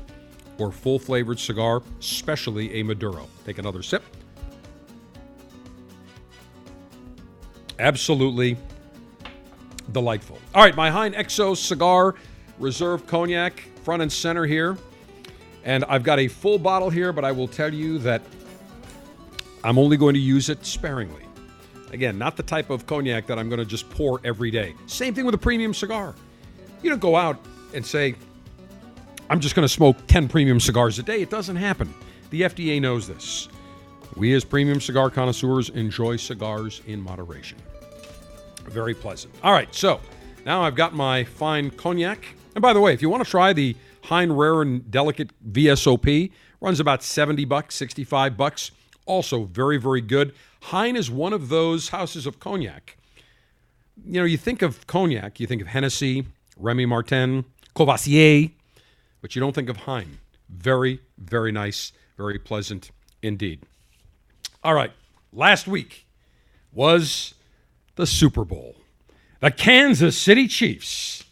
or 0.58 0.72
full 0.72 0.98
flavored 0.98 1.38
cigar, 1.38 1.84
especially 2.00 2.74
a 2.76 2.84
Maduro. 2.84 3.28
Take 3.46 3.58
another 3.58 3.84
sip. 3.84 4.02
Absolutely 7.78 8.56
delightful. 9.92 10.40
All 10.56 10.64
right, 10.64 10.76
my 10.76 10.90
Hine 10.90 11.14
XO 11.14 11.58
cigar 11.58 12.16
reserve 12.60 13.06
cognac, 13.06 13.60
front 13.84 14.02
and 14.02 14.12
center 14.12 14.46
here. 14.46 14.78
And 15.66 15.84
I've 15.86 16.04
got 16.04 16.20
a 16.20 16.30
full 16.30 16.58
bottle 16.58 16.90
here, 16.90 17.12
but 17.12 17.26
I 17.26 17.34
will 17.34 17.48
tell 17.50 17.74
you 17.74 17.98
that 18.00 18.22
I'm 19.64 19.78
only 19.78 19.98
going 19.98 20.14
to 20.14 20.20
use 20.20 20.50
it 20.50 20.66
sparingly. 20.66 21.24
Again, 21.94 22.18
not 22.18 22.36
the 22.36 22.44
type 22.44 22.72
of 22.72 22.88
cognac 22.88 23.28
that 23.28 23.38
I'm 23.38 23.50
going 23.50 23.60
to 23.60 23.66
just 23.66 23.88
pour 23.92 24.20
every 24.24 24.50
day. 24.50 24.74
Same 24.88 25.14
thing 25.14 25.26
with 25.26 25.36
a 25.36 25.38
premium 25.38 25.76
cigar. 25.76 26.16
You 26.82 26.90
don't 26.90 27.00
go 27.00 27.16
out 27.16 27.38
and 27.76 27.86
say, 27.86 28.16
I'm 29.30 29.40
just 29.40 29.54
going 29.54 29.64
to 29.64 29.74
smoke 29.74 29.96
10 30.08 30.28
premium 30.28 30.60
cigars 30.60 30.98
a 30.98 31.04
day. 31.04 31.22
It 31.22 31.30
doesn't 31.30 31.56
happen. 31.56 31.94
The 32.32 32.42
FDA 32.42 32.82
knows 32.82 33.08
this. 33.08 33.48
We, 34.16 34.34
as 34.34 34.44
premium 34.44 34.82
cigar 34.82 35.12
connoisseurs, 35.12 35.70
enjoy 35.70 36.18
cigars 36.18 36.82
in 36.88 37.00
moderation. 37.00 37.60
Very 38.66 38.96
pleasant. 38.96 39.34
All 39.44 39.54
right, 39.54 39.74
so 39.74 40.02
now 40.48 40.64
I've 40.64 40.76
got 40.76 40.96
my 40.96 41.24
fine 41.24 41.70
cognac. 41.70 42.26
And 42.56 42.62
by 42.62 42.74
the 42.74 42.82
way, 42.82 42.94
if 42.94 43.04
you 43.04 43.10
want 43.10 43.24
to 43.24 43.30
try 43.30 43.54
the 43.54 43.76
Hine 44.04 44.32
Rare 44.32 44.64
and 44.64 44.90
Delicate 44.90 45.30
VSOP, 45.52 46.32
runs 46.60 46.80
about 46.80 47.04
70 47.04 47.46
bucks, 47.46 47.76
65 47.76 48.36
bucks. 48.36 48.72
Also 49.06 49.46
very, 49.46 49.78
very 49.78 50.02
good. 50.02 50.34
Hine 50.64 50.96
is 50.96 51.12
one 51.12 51.34
of 51.34 51.50
those 51.50 51.90
houses 51.90 52.26
of 52.26 52.40
cognac. 52.40 52.98
You 54.06 54.22
know, 54.22 54.26
you 54.26 54.38
think 54.38 54.62
of 54.62 54.88
cognac, 54.88 55.40
you 55.40 55.48
think 55.48 55.62
of 55.62 55.68
Hennessy, 55.68 56.26
Remy 56.58 56.86
Martin, 56.86 57.46
Courvoisier, 57.76 58.50
but 59.22 59.36
you 59.36 59.40
don't 59.40 59.54
think 59.54 59.70
of 59.70 59.78
Hine. 59.78 60.20
Very, 60.50 61.00
very 61.18 61.52
nice, 61.52 61.92
very 62.18 62.40
pleasant 62.40 62.92
indeed. 63.22 63.62
All 64.64 64.74
right, 64.74 64.92
last 65.32 65.68
week 65.68 66.06
was 66.72 67.34
the 67.96 68.06
Super 68.08 68.46
Bowl. 68.46 68.76
The 69.42 69.52
Kansas 69.52 70.18
City 70.18 70.48
Chiefs 70.48 71.24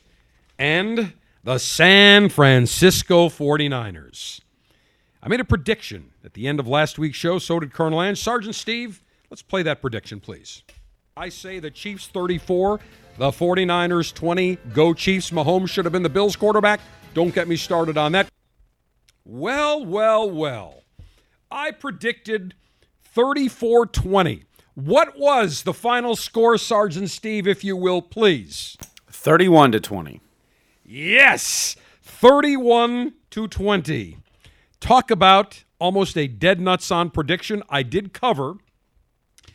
and 0.59 1.13
the 1.43 1.57
San 1.57 2.29
Francisco 2.29 3.29
49ers. 3.29 4.41
I 5.23 5.29
made 5.29 5.39
a 5.39 5.45
prediction 5.45 6.11
at 6.23 6.33
the 6.33 6.47
end 6.47 6.59
of 6.59 6.67
last 6.67 6.97
week's 6.97 7.17
show. 7.17 7.37
So 7.37 7.59
did 7.59 7.73
Colonel 7.73 8.01
Ange. 8.01 8.19
Sergeant 8.19 8.55
Steve, 8.55 9.03
let's 9.29 9.43
play 9.43 9.61
that 9.63 9.81
prediction, 9.81 10.19
please. 10.19 10.63
I 11.15 11.29
say 11.29 11.59
the 11.59 11.69
Chiefs 11.69 12.07
34, 12.07 12.79
the 13.17 13.29
49ers 13.29 14.13
20. 14.13 14.55
Go 14.73 14.93
Chiefs. 14.93 15.29
Mahomes 15.29 15.69
should 15.69 15.85
have 15.85 15.91
been 15.91 16.03
the 16.03 16.09
Bills 16.09 16.35
quarterback. 16.35 16.79
Don't 17.13 17.35
get 17.35 17.47
me 17.47 17.55
started 17.55 17.97
on 17.97 18.13
that. 18.13 18.29
Well, 19.23 19.85
well, 19.85 20.29
well. 20.29 20.83
I 21.51 21.71
predicted 21.71 22.55
34 23.03 23.87
20. 23.87 24.45
What 24.73 25.19
was 25.19 25.63
the 25.63 25.73
final 25.73 26.15
score, 26.15 26.57
Sergeant 26.57 27.09
Steve, 27.09 27.45
if 27.45 27.63
you 27.63 27.75
will, 27.75 28.01
please? 28.01 28.77
31 29.09 29.73
to 29.73 29.79
20. 29.81 30.21
Yes, 30.85 31.75
31 32.01 33.13
to 33.31 33.47
20. 33.47 34.20
Talk 34.81 35.11
about 35.11 35.63
almost 35.79 36.17
a 36.17 36.27
dead 36.27 36.59
nuts 36.59 36.91
on 36.91 37.11
prediction. 37.11 37.61
I 37.69 37.83
did 37.83 38.13
cover, 38.13 38.55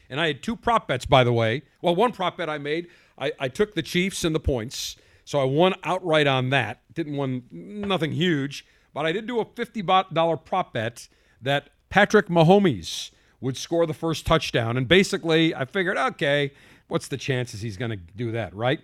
and 0.09 0.21
I 0.21 0.29
had 0.29 0.43
two 0.43 0.57
prop 0.57 0.87
bets, 0.89 1.05
by 1.05 1.25
the 1.25 1.33
way. 1.33 1.63
Well, 1.83 1.97
one 1.97 2.13
prop 2.13 2.39
bet 2.39 2.49
I 2.49 2.59
made, 2.59 2.87
I, 3.19 3.33
I 3.39 3.49
took 3.49 3.75
the 3.75 3.83
Chiefs 3.83 4.25
and 4.25 4.35
the 4.35 4.41
points, 4.41 4.97
so 5.25 5.41
I 5.41 5.45
won 5.45 5.75
outright 5.83 6.29
on 6.29 6.51
that. 6.51 6.81
Didn't 6.95 7.17
win 7.17 7.43
nothing 7.51 8.13
huge, 8.13 8.65
but 8.95 9.05
I 9.05 9.11
did 9.11 9.27
do 9.27 9.41
a 9.41 9.45
$50 9.45 10.45
prop 10.45 10.73
bet 10.73 11.09
that 11.43 11.71
Patrick 11.91 12.29
Mahomes 12.29 13.11
would 13.41 13.57
score 13.57 13.85
the 13.85 13.95
first 13.95 14.27
touchdown. 14.27 14.77
And 14.77 14.87
basically, 14.87 15.55
I 15.55 15.65
figured, 15.65 15.97
okay, 15.97 16.53
what's 16.87 17.09
the 17.09 17.17
chances 17.17 17.63
he's 17.63 17.77
going 17.77 17.91
to 17.91 17.97
do 17.97 18.31
that, 18.31 18.55
right? 18.55 18.81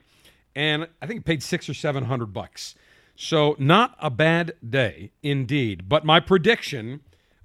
And 0.56 0.88
I 1.00 1.06
think 1.06 1.20
it 1.20 1.24
paid 1.24 1.42
six 1.42 1.68
or 1.68 1.74
seven 1.74 2.04
hundred 2.04 2.32
bucks. 2.32 2.74
So 3.14 3.56
not 3.58 3.96
a 3.98 4.10
bad 4.10 4.54
day 4.68 5.12
indeed. 5.22 5.88
But 5.88 6.04
my 6.04 6.20
prediction 6.20 7.00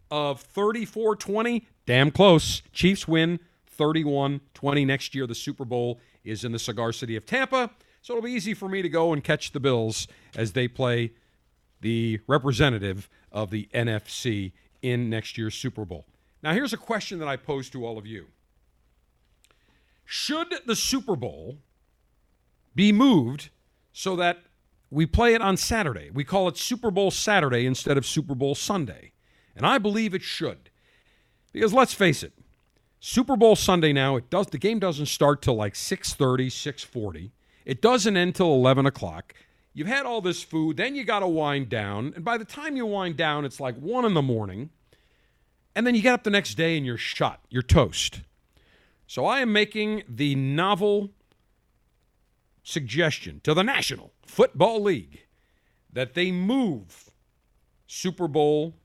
of 0.10 0.44
34-20, 0.54 1.64
damn 1.86 2.12
close. 2.12 2.62
Chiefs 2.72 3.08
win 3.08 3.40
31-20 3.78 4.86
next 4.86 5.14
year. 5.14 5.28
The 5.28 5.36
Super 5.36 5.66
Bowl 5.66 6.00
is 6.24 6.44
in 6.44 6.52
the 6.52 6.60
cigar 6.60 6.92
city 6.92 7.16
of 7.16 7.26
Tampa. 7.26 7.72
So 8.02 8.14
it'll 8.14 8.24
be 8.24 8.32
easy 8.32 8.54
for 8.54 8.70
me 8.70 8.82
to 8.82 8.90
go 8.90 9.14
and 9.14 9.24
catch 9.24 9.52
the 9.52 9.60
Bills 9.60 10.08
as 10.36 10.54
they 10.54 10.68
play 10.68 11.12
the 11.82 12.20
representative 12.28 13.10
of 13.32 13.52
the 13.52 13.70
NFC 13.74 14.54
in 14.82 15.10
next 15.10 15.38
year's 15.38 15.56
Super 15.56 15.86
Bowl. 15.86 16.06
Now, 16.42 16.54
here's 16.54 16.74
a 16.74 16.78
question 16.78 17.20
that 17.20 17.28
I 17.28 17.36
pose 17.36 17.70
to 17.72 17.86
all 17.86 17.98
of 17.98 18.06
you 18.06 18.28
Should 20.06 20.54
the 20.66 20.76
Super 20.76 21.16
Bowl 21.16 21.58
be 22.76 22.92
moved 22.92 23.50
so 23.92 24.16
that 24.16 24.40
we 24.90 25.06
play 25.06 25.34
it 25.34 25.42
on 25.42 25.58
Saturday? 25.58 26.10
We 26.12 26.24
call 26.24 26.48
it 26.48 26.58
Super 26.58 26.92
Bowl 26.92 27.12
Saturday 27.12 27.66
instead 27.66 27.98
of 27.98 28.06
Super 28.06 28.36
Bowl 28.36 28.56
Sunday. 28.56 29.12
And 29.56 29.66
I 29.66 29.78
believe 29.78 30.14
it 30.14 30.22
should. 30.22 30.70
Because 31.52 31.74
let's 31.74 31.94
face 31.94 32.24
it, 32.24 32.34
Super 33.00 33.36
Bowl 33.36 33.56
Sunday 33.56 33.94
now, 33.94 34.16
it 34.16 34.30
does 34.30 34.48
the 34.48 34.58
game 34.58 34.80
doesn't 34.80 35.08
start 35.08 35.42
till 35.42 35.56
like 35.56 35.74
6:30, 35.76 36.50
6:40. 36.50 37.32
It 37.66 37.82
doesn't 37.82 38.16
end 38.16 38.36
till 38.36 38.54
11 38.54 38.86
o'clock. 38.86 39.34
You've 39.74 39.88
had 39.88 40.06
all 40.06 40.22
this 40.22 40.42
food, 40.44 40.78
then 40.78 40.96
you 40.96 41.04
got 41.04 41.20
to 41.20 41.28
wind 41.28 41.70
down, 41.70 42.14
and 42.16 42.26
by 42.26 42.38
the 42.38 42.46
time 42.46 42.76
you 42.76 42.86
wind 42.86 43.18
down, 43.18 43.46
it's 43.46 43.60
like 43.60 43.76
one 43.76 44.06
in 44.06 44.14
the 44.16 44.22
morning. 44.22 44.72
And 45.76 45.86
then 45.86 45.94
you 45.94 46.02
get 46.02 46.14
up 46.14 46.24
the 46.24 46.32
next 46.32 46.56
day 46.56 46.76
and 46.76 46.86
you're 46.86 46.98
shot. 46.98 47.42
You're 47.50 47.62
toast. 47.62 48.22
So 49.06 49.26
I 49.26 49.42
am 49.42 49.54
making 49.54 50.04
the 50.10 50.34
novel 50.34 51.12
suggestion 52.64 53.42
to 53.44 53.54
the 53.54 53.64
National 53.64 54.12
Football 54.28 54.84
League 54.84 55.26
that 55.92 56.14
they 56.14 56.32
move 56.32 57.12
Super 57.88 58.28
Bowl 58.28 58.76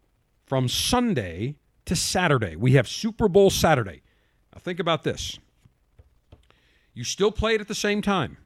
from 0.47 0.69
Sunday 0.69 1.57
to 1.85 1.97
Saturday. 1.97 2.57
We 2.57 2.73
have 2.73 2.89
Super 2.89 3.29
Bowl 3.29 3.51
Saturday. 3.51 4.03
Now 4.55 4.61
think 4.61 4.81
about 4.81 5.03
this. 5.03 5.39
You 6.95 7.05
still 7.05 7.33
play 7.33 7.55
it 7.55 7.61
at 7.61 7.69
the 7.69 7.75
same 7.75 8.03
time, 8.03 8.37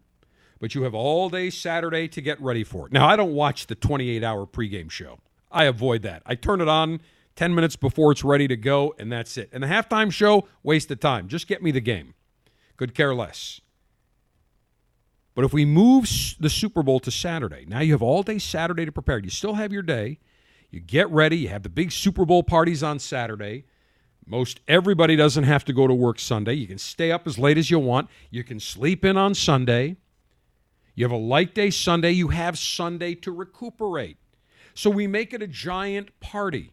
but 0.61 0.75
you 0.75 0.83
have 0.83 0.95
all 0.95 1.29
day 1.29 1.51
Saturday 1.51 2.09
to 2.09 2.21
get 2.21 2.41
ready 2.41 2.65
for 2.65 2.87
it. 2.87 2.93
Now, 2.93 3.09
I 3.09 3.17
don't 3.17 3.33
watch 3.33 3.67
the 3.67 3.75
28 3.75 4.23
hour 4.23 4.47
pregame 4.47 4.91
show. 4.91 5.19
I 5.51 5.65
avoid 5.65 6.03
that. 6.03 6.23
I 6.27 6.37
turn 6.37 6.61
it 6.61 6.69
on 6.69 7.01
10 7.35 7.55
minutes 7.55 7.77
before 7.77 8.13
it's 8.13 8.25
ready 8.25 8.47
to 8.49 8.57
go, 8.57 8.95
and 8.99 9.11
that's 9.11 9.37
it. 9.37 9.51
And 9.53 9.63
the 9.63 9.67
halftime 9.67 10.13
show, 10.13 10.49
waste 10.63 10.91
of 10.91 11.01
time. 11.01 11.29
Just 11.29 11.49
get 11.49 11.63
me 11.63 11.71
the 11.73 11.81
game. 11.81 12.15
Could 12.77 12.95
care 12.95 13.15
less. 13.15 13.61
But 15.37 15.45
if 15.45 15.53
we 15.53 15.67
move 15.67 16.09
the 16.41 16.49
Super 16.49 16.83
Bowl 16.83 16.99
to 17.01 17.11
Saturday, 17.11 17.67
now 17.69 17.81
you 17.81 17.93
have 17.93 18.03
all 18.03 18.23
day 18.23 18.39
Saturday 18.39 18.87
to 18.87 18.91
prepare. 18.91 19.19
You 19.19 19.29
still 19.29 19.53
have 19.55 19.71
your 19.71 19.83
day. 19.83 20.19
You 20.71 20.81
get 20.81 21.11
ready. 21.11 21.37
You 21.37 21.49
have 21.51 21.63
the 21.63 21.69
big 21.69 21.93
Super 21.93 22.25
Bowl 22.25 22.43
parties 22.43 22.83
on 22.83 22.99
Saturday. 22.99 23.67
Most 24.25 24.61
everybody 24.67 25.15
doesn't 25.15 25.45
have 25.45 25.63
to 25.67 25.75
go 25.75 25.87
to 25.87 25.93
work 25.93 26.19
Sunday. 26.19 26.55
You 26.55 26.67
can 26.67 26.79
stay 26.79 27.13
up 27.13 27.27
as 27.27 27.39
late 27.39 27.59
as 27.59 27.71
you 27.71 27.79
want. 27.79 28.09
You 28.31 28.45
can 28.45 28.59
sleep 28.59 29.05
in 29.05 29.19
on 29.19 29.35
Sunday. 29.35 29.97
You 30.95 31.05
have 31.05 31.13
a 31.13 31.17
light 31.17 31.55
day 31.55 31.69
Sunday. 31.69 32.13
You 32.13 32.29
have 32.29 32.59
Sunday 32.59 33.15
to 33.17 33.31
recuperate. 33.31 34.17
So 34.73 34.89
we 34.89 35.07
make 35.07 35.35
it 35.35 35.43
a 35.43 35.47
giant 35.47 36.19
party. 36.19 36.73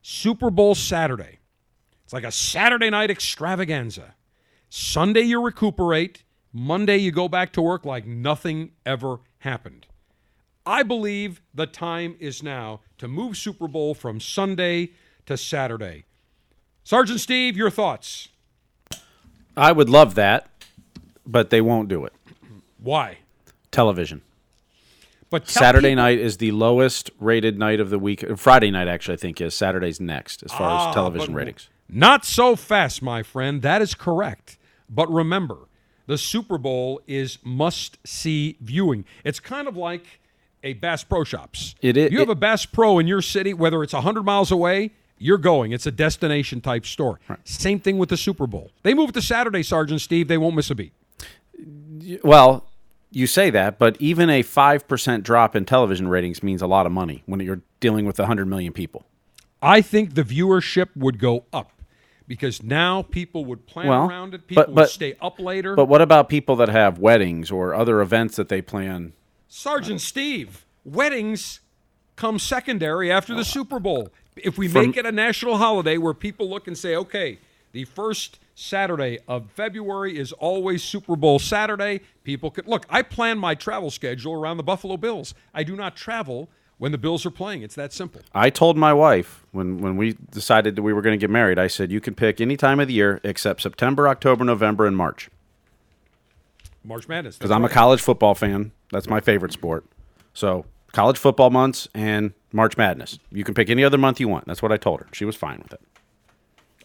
Super 0.00 0.50
Bowl 0.50 0.76
Saturday. 0.76 1.40
It's 2.04 2.12
like 2.12 2.22
a 2.22 2.30
Saturday 2.30 2.88
night 2.88 3.10
extravaganza. 3.10 4.14
Sunday, 4.68 5.22
you 5.22 5.42
recuperate. 5.42 6.22
Monday, 6.60 6.96
you 6.96 7.10
go 7.12 7.28
back 7.28 7.52
to 7.52 7.60
work 7.60 7.84
like 7.84 8.06
nothing 8.06 8.70
ever 8.86 9.18
happened. 9.40 9.86
I 10.64 10.82
believe 10.82 11.42
the 11.52 11.66
time 11.66 12.16
is 12.18 12.42
now 12.42 12.80
to 12.96 13.06
move 13.06 13.36
Super 13.36 13.68
Bowl 13.68 13.92
from 13.94 14.20
Sunday 14.20 14.92
to 15.26 15.36
Saturday. 15.36 16.06
Sergeant 16.82 17.20
Steve, 17.20 17.58
your 17.58 17.68
thoughts? 17.68 18.28
I 19.54 19.70
would 19.70 19.90
love 19.90 20.14
that, 20.14 20.48
but 21.26 21.50
they 21.50 21.60
won't 21.60 21.90
do 21.90 22.06
it. 22.06 22.14
Why? 22.78 23.18
Television. 23.70 24.22
But 25.28 25.50
Saturday 25.50 25.90
people- 25.90 26.04
night 26.04 26.18
is 26.18 26.38
the 26.38 26.52
lowest 26.52 27.10
rated 27.20 27.58
night 27.58 27.80
of 27.80 27.90
the 27.90 27.98
week. 27.98 28.24
Friday 28.38 28.70
night, 28.70 28.88
actually, 28.88 29.14
I 29.14 29.18
think 29.18 29.42
is 29.42 29.54
Saturday's 29.54 30.00
next 30.00 30.42
as 30.42 30.52
far 30.52 30.70
Ah, 30.70 30.88
as 30.88 30.94
television 30.94 31.34
ratings. 31.34 31.68
Not 31.86 32.24
so 32.24 32.56
fast, 32.56 33.02
my 33.02 33.22
friend. 33.22 33.60
That 33.60 33.82
is 33.82 33.94
correct. 33.94 34.56
But 34.88 35.12
remember, 35.12 35.65
the 36.06 36.18
Super 36.18 36.58
Bowl 36.58 37.00
is 37.06 37.38
must 37.44 37.98
see 38.06 38.56
viewing. 38.60 39.04
It's 39.24 39.40
kind 39.40 39.66
of 39.68 39.76
like 39.76 40.20
a 40.62 40.72
Bass 40.74 41.04
Pro 41.04 41.24
Shops. 41.24 41.74
It 41.82 41.96
i- 41.96 42.08
You 42.08 42.18
have 42.20 42.28
it- 42.28 42.32
a 42.32 42.36
Bass 42.36 42.66
Pro 42.66 42.98
in 42.98 43.06
your 43.06 43.22
city, 43.22 43.52
whether 43.54 43.82
it's 43.82 43.92
100 43.92 44.22
miles 44.24 44.50
away, 44.50 44.90
you're 45.18 45.38
going. 45.38 45.72
It's 45.72 45.86
a 45.86 45.90
destination 45.90 46.60
type 46.60 46.84
store. 46.86 47.20
Right. 47.28 47.38
Same 47.44 47.80
thing 47.80 47.98
with 47.98 48.08
the 48.10 48.16
Super 48.16 48.46
Bowl. 48.46 48.70
They 48.82 48.92
move 48.94 49.10
it 49.10 49.14
to 49.14 49.22
Saturday, 49.22 49.62
Sergeant 49.62 50.00
Steve. 50.00 50.28
They 50.28 50.38
won't 50.38 50.54
miss 50.56 50.70
a 50.70 50.74
beat. 50.74 50.92
Well, 52.22 52.66
you 53.10 53.26
say 53.26 53.50
that, 53.50 53.78
but 53.78 53.96
even 54.00 54.28
a 54.28 54.42
five 54.42 54.86
percent 54.86 55.24
drop 55.24 55.56
in 55.56 55.64
television 55.64 56.08
ratings 56.08 56.42
means 56.42 56.60
a 56.62 56.66
lot 56.66 56.86
of 56.86 56.92
money 56.92 57.22
when 57.26 57.40
you're 57.40 57.62
dealing 57.80 58.04
with 58.04 58.18
hundred 58.18 58.46
million 58.46 58.72
people. 58.72 59.06
I 59.62 59.80
think 59.80 60.14
the 60.14 60.22
viewership 60.22 60.88
would 60.94 61.18
go 61.18 61.44
up 61.52 61.72
because 62.26 62.62
now 62.62 63.02
people 63.02 63.44
would 63.44 63.66
plan 63.66 63.88
Well, 63.88 64.08
around 64.08 64.34
it. 64.34 64.46
People 64.46 64.64
but- 64.66 64.74
would 64.74 64.88
stay 64.88 65.16
up 65.20 65.38
later. 65.38 65.74
But 65.74 65.86
what 65.86 66.02
about 66.02 66.28
people 66.28 66.56
that 66.56 66.68
have 66.68 66.98
weddings 66.98 67.50
or 67.50 67.74
other 67.74 68.00
events 68.00 68.36
that 68.36 68.48
they 68.48 68.60
plan? 68.62 69.12
Sergeant 69.48 70.00
Steve, 70.00 70.64
weddings 70.84 71.60
come 72.16 72.38
secondary 72.38 73.10
after 73.12 73.34
the 73.34 73.44
Super 73.44 73.78
Bowl. 73.78 74.08
If 74.36 74.58
we 74.58 74.68
From- 74.68 74.86
make 74.88 74.96
it 74.96 75.06
a 75.06 75.12
national 75.12 75.58
holiday 75.58 75.98
where 75.98 76.14
people 76.14 76.48
look 76.48 76.66
and 76.66 76.76
say, 76.76 76.96
okay, 76.96 77.38
the 77.72 77.84
first 77.84 78.38
Saturday 78.54 79.18
of 79.28 79.50
February 79.50 80.18
is 80.18 80.32
always 80.32 80.82
Super 80.82 81.14
Bowl 81.14 81.38
Saturday, 81.38 82.00
people 82.24 82.50
could 82.50 82.66
look. 82.66 82.86
I 82.88 83.02
plan 83.02 83.38
my 83.38 83.54
travel 83.54 83.90
schedule 83.90 84.32
around 84.32 84.56
the 84.56 84.62
Buffalo 84.62 84.96
Bills. 84.96 85.34
I 85.54 85.62
do 85.62 85.76
not 85.76 85.94
travel 85.96 86.48
when 86.78 86.92
the 86.92 86.98
Bills 86.98 87.24
are 87.24 87.30
playing. 87.30 87.62
It's 87.62 87.74
that 87.74 87.92
simple. 87.92 88.20
I 88.34 88.50
told 88.50 88.76
my 88.76 88.92
wife 88.92 89.44
when, 89.52 89.78
when 89.78 89.96
we 89.96 90.16
decided 90.30 90.76
that 90.76 90.82
we 90.82 90.92
were 90.92 91.02
going 91.02 91.18
to 91.18 91.20
get 91.20 91.30
married, 91.30 91.58
I 91.58 91.66
said, 91.66 91.90
you 91.90 92.00
can 92.00 92.14
pick 92.14 92.40
any 92.40 92.56
time 92.56 92.80
of 92.80 92.88
the 92.88 92.94
year 92.94 93.20
except 93.24 93.62
September, 93.62 94.08
October, 94.08 94.44
November, 94.44 94.86
and 94.86 94.96
March. 94.96 95.30
March 96.84 97.08
Madness. 97.08 97.36
Because 97.36 97.50
I'm 97.50 97.64
a 97.64 97.68
college 97.68 98.00
football 98.00 98.34
fan. 98.34 98.72
That's 98.92 99.08
my 99.08 99.20
favorite 99.20 99.52
sport. 99.52 99.84
So 100.34 100.66
college 100.92 101.18
football 101.18 101.50
months 101.50 101.88
and 101.94 102.32
March 102.52 102.76
Madness. 102.76 103.18
You 103.32 103.42
can 103.44 103.54
pick 103.54 103.68
any 103.68 103.82
other 103.82 103.98
month 103.98 104.20
you 104.20 104.28
want. 104.28 104.46
That's 104.46 104.62
what 104.62 104.70
I 104.72 104.76
told 104.76 105.00
her. 105.00 105.06
She 105.12 105.24
was 105.24 105.34
fine 105.34 105.58
with 105.62 105.72
it. 105.72 105.80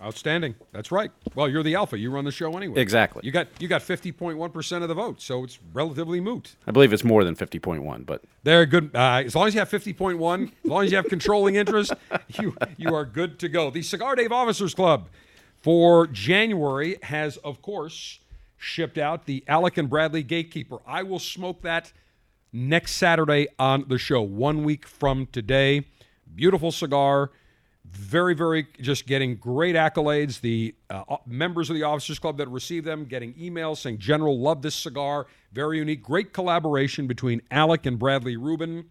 Outstanding. 0.01 0.55
That's 0.71 0.91
right. 0.91 1.11
Well, 1.35 1.47
you're 1.47 1.61
the 1.61 1.75
alpha. 1.75 1.97
You 1.97 2.09
run 2.09 2.25
the 2.25 2.31
show 2.31 2.57
anyway. 2.57 2.81
Exactly. 2.81 3.21
You 3.23 3.31
got 3.31 3.47
you 3.59 3.67
got 3.67 3.81
50.1% 3.81 4.81
of 4.81 4.87
the 4.87 4.93
vote, 4.95 5.21
so 5.21 5.43
it's 5.43 5.59
relatively 5.73 6.19
moot. 6.19 6.55
I 6.65 6.71
believe 6.71 6.91
it's 6.91 7.03
more 7.03 7.23
than 7.23 7.35
50.1, 7.35 8.05
but 8.05 8.23
They're 8.43 8.65
good. 8.65 8.91
Uh, 8.95 9.21
as 9.25 9.35
long 9.35 9.47
as 9.47 9.53
you 9.53 9.59
have 9.59 9.69
50.1, 9.69 10.43
as 10.43 10.69
long 10.69 10.85
as 10.85 10.91
you 10.91 10.97
have 10.97 11.07
controlling 11.07 11.55
interest, 11.55 11.93
you 12.39 12.55
you 12.77 12.95
are 12.95 13.05
good 13.05 13.37
to 13.39 13.49
go. 13.49 13.69
The 13.69 13.83
Cigar 13.83 14.15
Dave 14.15 14.31
Officers 14.31 14.73
Club 14.73 15.07
for 15.61 16.07
January 16.07 16.97
has, 17.03 17.37
of 17.37 17.61
course, 17.61 18.19
shipped 18.57 18.97
out 18.97 19.25
the 19.25 19.43
Alec 19.47 19.77
and 19.77 19.89
Bradley 19.89 20.23
Gatekeeper. 20.23 20.79
I 20.87 21.03
will 21.03 21.19
smoke 21.19 21.61
that 21.61 21.91
next 22.51 22.93
Saturday 22.93 23.47
on 23.59 23.85
the 23.87 23.97
show, 23.99 24.21
one 24.21 24.63
week 24.63 24.87
from 24.87 25.27
today. 25.27 25.85
Beautiful 26.33 26.71
cigar. 26.71 27.31
Very, 27.91 28.33
very 28.33 28.67
just 28.79 29.05
getting 29.05 29.35
great 29.35 29.75
accolades. 29.75 30.39
The 30.39 30.73
uh, 30.89 31.17
members 31.25 31.69
of 31.69 31.75
the 31.75 31.83
Officers 31.83 32.19
Club 32.19 32.37
that 32.37 32.47
received 32.47 32.85
them 32.85 33.03
getting 33.05 33.33
emails 33.33 33.77
saying, 33.77 33.97
General, 33.97 34.39
love 34.39 34.61
this 34.61 34.75
cigar. 34.75 35.27
Very 35.51 35.79
unique. 35.79 36.01
Great 36.01 36.31
collaboration 36.31 37.05
between 37.05 37.41
Alec 37.51 37.85
and 37.85 37.99
Bradley 37.99 38.37
Rubin 38.37 38.85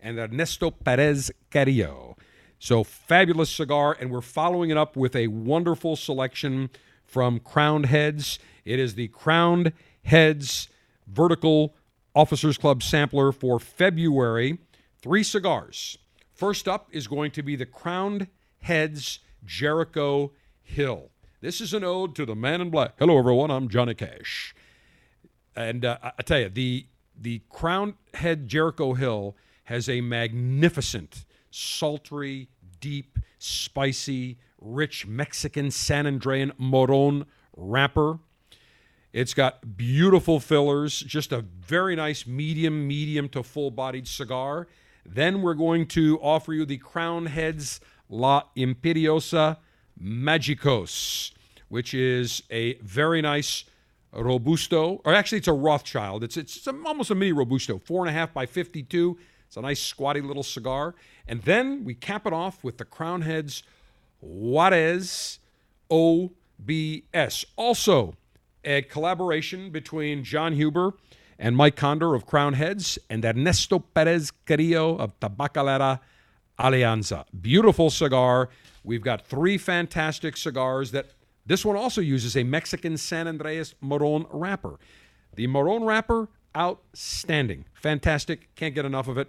and 0.00 0.18
Ernesto 0.18 0.70
Perez 0.70 1.32
Carrillo. 1.50 2.16
So 2.60 2.84
fabulous 2.84 3.50
cigar, 3.50 3.96
and 3.98 4.10
we're 4.10 4.20
following 4.20 4.70
it 4.70 4.76
up 4.76 4.96
with 4.96 5.16
a 5.16 5.26
wonderful 5.26 5.96
selection 5.96 6.70
from 7.04 7.40
Crowned 7.40 7.86
Heads. 7.86 8.38
It 8.64 8.78
is 8.78 8.94
the 8.94 9.08
Crowned 9.08 9.72
Heads 10.04 10.68
Vertical 11.08 11.74
Officers 12.14 12.56
Club 12.56 12.82
sampler 12.82 13.32
for 13.32 13.58
February. 13.58 14.58
Three 15.02 15.24
cigars. 15.24 15.98
First 16.32 16.68
up 16.68 16.88
is 16.92 17.06
going 17.08 17.32
to 17.32 17.42
be 17.42 17.56
the 17.56 17.66
Crowned 17.66 18.28
Heads 18.64 19.18
Jericho 19.44 20.32
Hill. 20.62 21.10
This 21.42 21.60
is 21.60 21.74
an 21.74 21.84
ode 21.84 22.14
to 22.16 22.24
the 22.24 22.34
man 22.34 22.62
in 22.62 22.70
black. 22.70 22.94
Hello, 22.98 23.18
everyone. 23.18 23.50
I'm 23.50 23.68
Johnny 23.68 23.92
Cash. 23.92 24.54
And 25.54 25.84
uh, 25.84 25.98
I 26.02 26.22
tell 26.22 26.40
you, 26.40 26.48
the 26.48 26.86
the 27.14 27.42
Crown 27.50 27.94
Head 28.14 28.48
Jericho 28.48 28.94
Hill 28.94 29.36
has 29.64 29.86
a 29.90 30.00
magnificent, 30.00 31.26
sultry, 31.50 32.48
deep, 32.80 33.18
spicy, 33.38 34.38
rich 34.58 35.06
Mexican 35.06 35.70
San 35.70 36.06
Andrean 36.06 36.52
Moron 36.56 37.26
wrapper. 37.54 38.18
It's 39.12 39.34
got 39.34 39.76
beautiful 39.76 40.40
fillers, 40.40 41.00
just 41.00 41.32
a 41.32 41.42
very 41.42 41.96
nice 41.96 42.26
medium, 42.26 42.88
medium 42.88 43.28
to 43.28 43.42
full 43.42 43.70
bodied 43.70 44.08
cigar. 44.08 44.68
Then 45.04 45.42
we're 45.42 45.52
going 45.52 45.86
to 45.88 46.18
offer 46.20 46.54
you 46.54 46.64
the 46.64 46.78
Crown 46.78 47.26
Heads 47.26 47.78
La 48.08 48.42
Imperiosa 48.56 49.58
Magicos, 50.00 51.32
which 51.68 51.94
is 51.94 52.42
a 52.50 52.74
very 52.74 53.22
nice 53.22 53.64
Robusto, 54.12 55.00
or 55.04 55.14
actually 55.14 55.38
it's 55.38 55.48
a 55.48 55.52
Rothschild. 55.52 56.22
It's 56.22 56.36
it's 56.36 56.66
almost 56.66 57.10
a 57.10 57.14
mini 57.14 57.32
Robusto, 57.32 57.78
four 57.78 58.06
and 58.06 58.10
a 58.10 58.12
half 58.12 58.32
by 58.32 58.46
fifty-two. 58.46 59.18
It's 59.46 59.56
a 59.56 59.60
nice 59.60 59.80
squatty 59.80 60.20
little 60.20 60.42
cigar, 60.42 60.94
and 61.26 61.42
then 61.42 61.84
we 61.84 61.94
cap 61.94 62.26
it 62.26 62.32
off 62.32 62.62
with 62.62 62.78
the 62.78 62.84
Crown 62.84 63.22
Heads 63.22 63.62
Juarez 64.20 65.38
OBS. 65.90 67.44
Also, 67.56 68.14
a 68.64 68.82
collaboration 68.82 69.70
between 69.70 70.24
Jon 70.24 70.54
Huber 70.54 70.94
and 71.38 71.56
Mike 71.56 71.76
Conder 71.76 72.14
of 72.14 72.26
Crown 72.26 72.54
Heads 72.54 72.98
and 73.10 73.24
Ernesto 73.24 73.78
Perez 73.80 74.30
Carrillo 74.46 74.96
of 74.96 75.18
Tabacalera 75.20 76.00
Alianza. 76.58 77.24
Beautiful 77.40 77.90
cigar. 77.90 78.50
We've 78.82 79.02
got 79.02 79.26
three 79.26 79.58
fantastic 79.58 80.36
cigars 80.36 80.90
that 80.92 81.10
this 81.46 81.64
one 81.64 81.76
also 81.76 82.00
uses 82.00 82.36
a 82.36 82.44
Mexican 82.44 82.96
San 82.96 83.28
Andreas 83.28 83.74
Moron 83.80 84.26
wrapper. 84.30 84.78
The 85.34 85.46
Moron 85.46 85.84
wrapper, 85.84 86.28
outstanding. 86.56 87.64
Fantastic. 87.74 88.54
Can't 88.54 88.74
get 88.74 88.84
enough 88.84 89.08
of 89.08 89.18
it. 89.18 89.28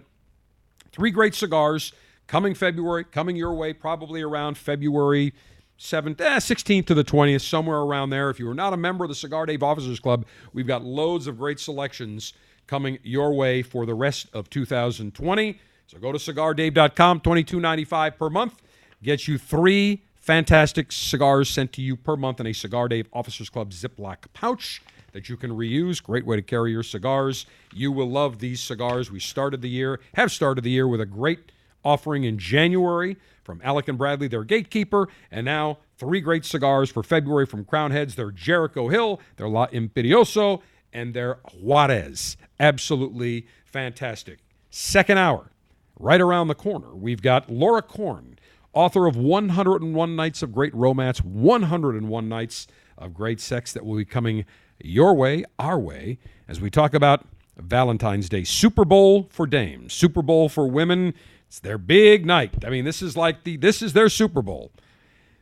Three 0.92 1.10
great 1.10 1.34
cigars 1.34 1.92
coming 2.26 2.54
February, 2.54 3.04
coming 3.04 3.36
your 3.36 3.54
way 3.54 3.72
probably 3.72 4.22
around 4.22 4.56
February 4.56 5.34
7th, 5.78 6.20
eh, 6.20 6.38
16th 6.38 6.86
to 6.86 6.94
the 6.94 7.04
20th, 7.04 7.42
somewhere 7.42 7.78
around 7.78 8.10
there. 8.10 8.30
If 8.30 8.38
you 8.38 8.48
are 8.48 8.54
not 8.54 8.72
a 8.72 8.78
member 8.78 9.04
of 9.04 9.08
the 9.08 9.14
Cigar 9.14 9.46
Dave 9.46 9.62
Officers 9.62 10.00
Club, 10.00 10.24
we've 10.52 10.66
got 10.66 10.82
loads 10.82 11.26
of 11.26 11.38
great 11.38 11.60
selections 11.60 12.32
coming 12.66 12.98
your 13.02 13.34
way 13.34 13.62
for 13.62 13.84
the 13.84 13.94
rest 13.94 14.28
of 14.32 14.48
2020. 14.48 15.60
So 15.86 15.98
go 15.98 16.12
to 16.12 16.18
cigardave.com, 16.18 17.20
$22.95 17.20 18.18
per 18.18 18.30
month. 18.30 18.62
Gets 19.02 19.28
you 19.28 19.38
three 19.38 20.02
fantastic 20.16 20.90
cigars 20.90 21.48
sent 21.48 21.72
to 21.74 21.82
you 21.82 21.96
per 21.96 22.16
month 22.16 22.40
in 22.40 22.46
a 22.46 22.52
Cigar 22.52 22.88
Dave 22.88 23.08
Officers 23.12 23.48
Club 23.48 23.70
Ziploc 23.70 24.16
pouch 24.32 24.82
that 25.12 25.28
you 25.28 25.36
can 25.36 25.50
reuse. 25.52 26.02
Great 26.02 26.26
way 26.26 26.36
to 26.36 26.42
carry 26.42 26.72
your 26.72 26.82
cigars. 26.82 27.46
You 27.72 27.92
will 27.92 28.10
love 28.10 28.40
these 28.40 28.60
cigars. 28.60 29.10
We 29.10 29.20
started 29.20 29.62
the 29.62 29.68
year, 29.68 30.00
have 30.14 30.32
started 30.32 30.64
the 30.64 30.70
year 30.70 30.88
with 30.88 31.00
a 31.00 31.06
great 31.06 31.52
offering 31.84 32.24
in 32.24 32.36
January 32.38 33.16
from 33.44 33.60
Alec 33.62 33.86
and 33.86 33.96
Bradley, 33.96 34.26
their 34.26 34.42
gatekeeper, 34.42 35.08
and 35.30 35.44
now 35.44 35.78
three 35.96 36.20
great 36.20 36.44
cigars 36.44 36.90
for 36.90 37.04
February 37.04 37.46
from 37.46 37.64
Crown 37.64 37.92
Heads, 37.92 38.16
their 38.16 38.32
Jericho 38.32 38.88
Hill, 38.88 39.20
their 39.36 39.48
La 39.48 39.68
Imperioso, 39.68 40.62
and 40.92 41.14
their 41.14 41.38
Juarez. 41.54 42.36
Absolutely 42.58 43.46
fantastic. 43.64 44.40
Second 44.70 45.18
hour, 45.18 45.52
right 45.98 46.20
around 46.20 46.48
the 46.48 46.54
corner, 46.54 46.94
we've 46.94 47.22
got 47.22 47.50
Laura 47.50 47.82
Corn, 47.82 48.38
author 48.72 49.06
of 49.06 49.16
101 49.16 50.16
Nights 50.16 50.42
of 50.42 50.52
Great 50.52 50.74
Romance, 50.74 51.18
101 51.22 52.28
Nights 52.28 52.66
of 52.98 53.14
Great 53.14 53.40
Sex, 53.40 53.72
that 53.72 53.84
will 53.84 53.96
be 53.96 54.04
coming 54.04 54.44
your 54.78 55.14
way, 55.14 55.44
our 55.58 55.78
way, 55.78 56.18
as 56.48 56.60
we 56.60 56.70
talk 56.70 56.94
about 56.94 57.26
Valentine's 57.56 58.28
Day. 58.28 58.44
Super 58.44 58.84
Bowl 58.84 59.28
for 59.30 59.46
dames, 59.46 59.92
Super 59.92 60.22
Bowl 60.22 60.48
for 60.48 60.68
women. 60.68 61.14
It's 61.48 61.60
their 61.60 61.78
big 61.78 62.26
night. 62.26 62.64
I 62.64 62.70
mean, 62.70 62.84
this 62.84 63.00
is 63.00 63.16
like 63.16 63.44
the 63.44 63.56
this 63.56 63.80
is 63.80 63.92
their 63.92 64.08
Super 64.08 64.42
Bowl. 64.42 64.72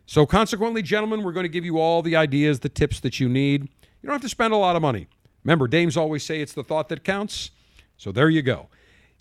So 0.06 0.26
consequently, 0.26 0.82
gentlemen, 0.82 1.22
we're 1.22 1.32
going 1.32 1.44
to 1.44 1.48
give 1.50 1.64
you 1.64 1.78
all 1.78 2.02
the 2.02 2.14
ideas, 2.14 2.60
the 2.60 2.68
tips 2.68 3.00
that 3.00 3.18
you 3.20 3.28
need. 3.28 3.62
You 3.62 4.06
don't 4.06 4.12
have 4.12 4.22
to 4.22 4.28
spend 4.28 4.52
a 4.52 4.58
lot 4.58 4.76
of 4.76 4.82
money. 4.82 5.08
Remember, 5.44 5.66
dames 5.66 5.96
always 5.96 6.22
say 6.22 6.40
it's 6.40 6.52
the 6.52 6.62
thought 6.62 6.90
that 6.90 7.04
counts. 7.04 7.50
So 7.96 8.12
there 8.12 8.28
you 8.28 8.42
go. 8.42 8.68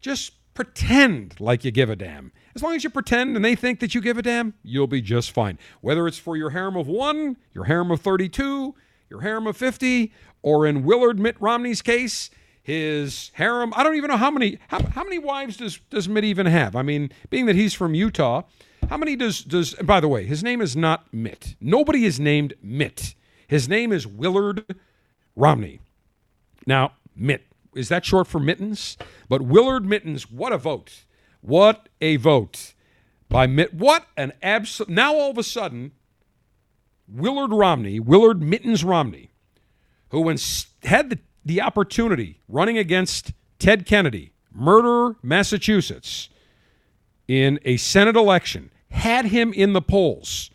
Just 0.02 0.34
pretend 0.54 1.40
like 1.40 1.64
you 1.64 1.72
give 1.72 1.90
a 1.90 1.96
damn. 1.96 2.32
As 2.56 2.62
long 2.62 2.76
as 2.76 2.84
you 2.84 2.90
pretend 2.90 3.36
and 3.36 3.44
they 3.44 3.56
think 3.56 3.80
that 3.80 3.96
you 3.96 4.02
give 4.02 4.18
a 4.18 4.22
damn, 4.22 4.54
you'll 4.64 4.88
be 4.88 5.02
just 5.02 5.32
fine. 5.32 5.58
Whether 5.82 6.08
it's 6.08 6.18
for 6.20 6.38
your 6.38 6.52
harem 6.52 6.76
of 6.76 6.88
one, 6.88 7.38
your 7.54 7.66
harem 7.66 7.92
of 7.92 8.02
32, 8.02 8.76
your 9.10 9.22
harem 9.22 9.48
of 9.48 9.58
50, 9.58 10.12
or 10.42 10.66
in 10.68 10.84
Willard 10.84 11.20
Mitt 11.20 11.36
Romney's 11.40 11.82
case, 11.82 12.30
his 12.64 13.32
harem. 13.34 13.74
I 13.76 13.84
don't 13.84 13.96
even 13.96 14.10
know 14.10 14.18
how 14.18 14.32
many 14.32 14.58
how, 14.70 14.82
how 14.82 15.04
many 15.04 15.20
wives 15.20 15.58
does 15.58 15.80
does 15.90 16.08
Mitt 16.08 16.24
even 16.24 16.46
have? 16.46 16.76
I 16.76 16.82
mean, 16.82 17.12
being 17.30 17.46
that 17.48 17.56
he's 17.56 17.74
from 17.74 17.94
Utah, 17.94 18.44
how 18.90 18.98
many 18.98 19.16
does 19.16 19.44
does 19.44 19.74
by 19.76 20.00
the 20.00 20.08
way, 20.08 20.26
his 20.26 20.44
name 20.44 20.62
is 20.62 20.76
not 20.76 21.14
Mitt. 21.14 21.56
Nobody 21.60 22.06
is 22.06 22.20
named 22.20 22.54
Mitt. 22.62 23.16
His 23.48 23.68
name 23.68 23.92
is 23.92 24.08
Willard 24.08 24.64
Romney. 25.36 25.82
Now, 26.66 26.94
Mitt. 27.16 27.44
Is 27.76 27.90
that 27.90 28.06
short 28.06 28.28
for 28.28 28.40
mittens? 28.40 28.98
But 29.30 29.42
Willard 29.42 29.86
Mittens, 29.86 30.30
what 30.30 30.54
a 30.54 30.58
vote. 30.58 31.04
What 31.42 31.90
a 32.00 32.16
vote 32.16 32.74
by 33.30 33.48
Mitt. 33.48 33.74
What 33.74 34.06
an 34.16 34.34
absolute. 34.42 34.90
Now 34.90 35.16
all 35.16 35.32
of 35.32 35.38
a 35.38 35.44
sudden, 35.44 35.92
Willard 37.08 37.52
Romney, 37.52 38.00
Willard 38.00 38.42
Mittens 38.42 38.84
Romney, 38.84 39.32
who 40.10 40.30
had 40.84 41.10
the, 41.10 41.20
the 41.44 41.62
opportunity 41.62 42.40
running 42.48 42.78
against 42.78 43.34
Ted 43.60 43.86
Kennedy, 43.86 44.34
murderer, 44.54 45.18
Massachusetts, 45.22 46.30
in 47.28 47.60
a 47.66 47.78
Senate 47.78 48.16
election, 48.16 48.72
had 48.92 49.26
him 49.26 49.52
in 49.54 49.74
the 49.74 49.82
polls, 49.82 50.52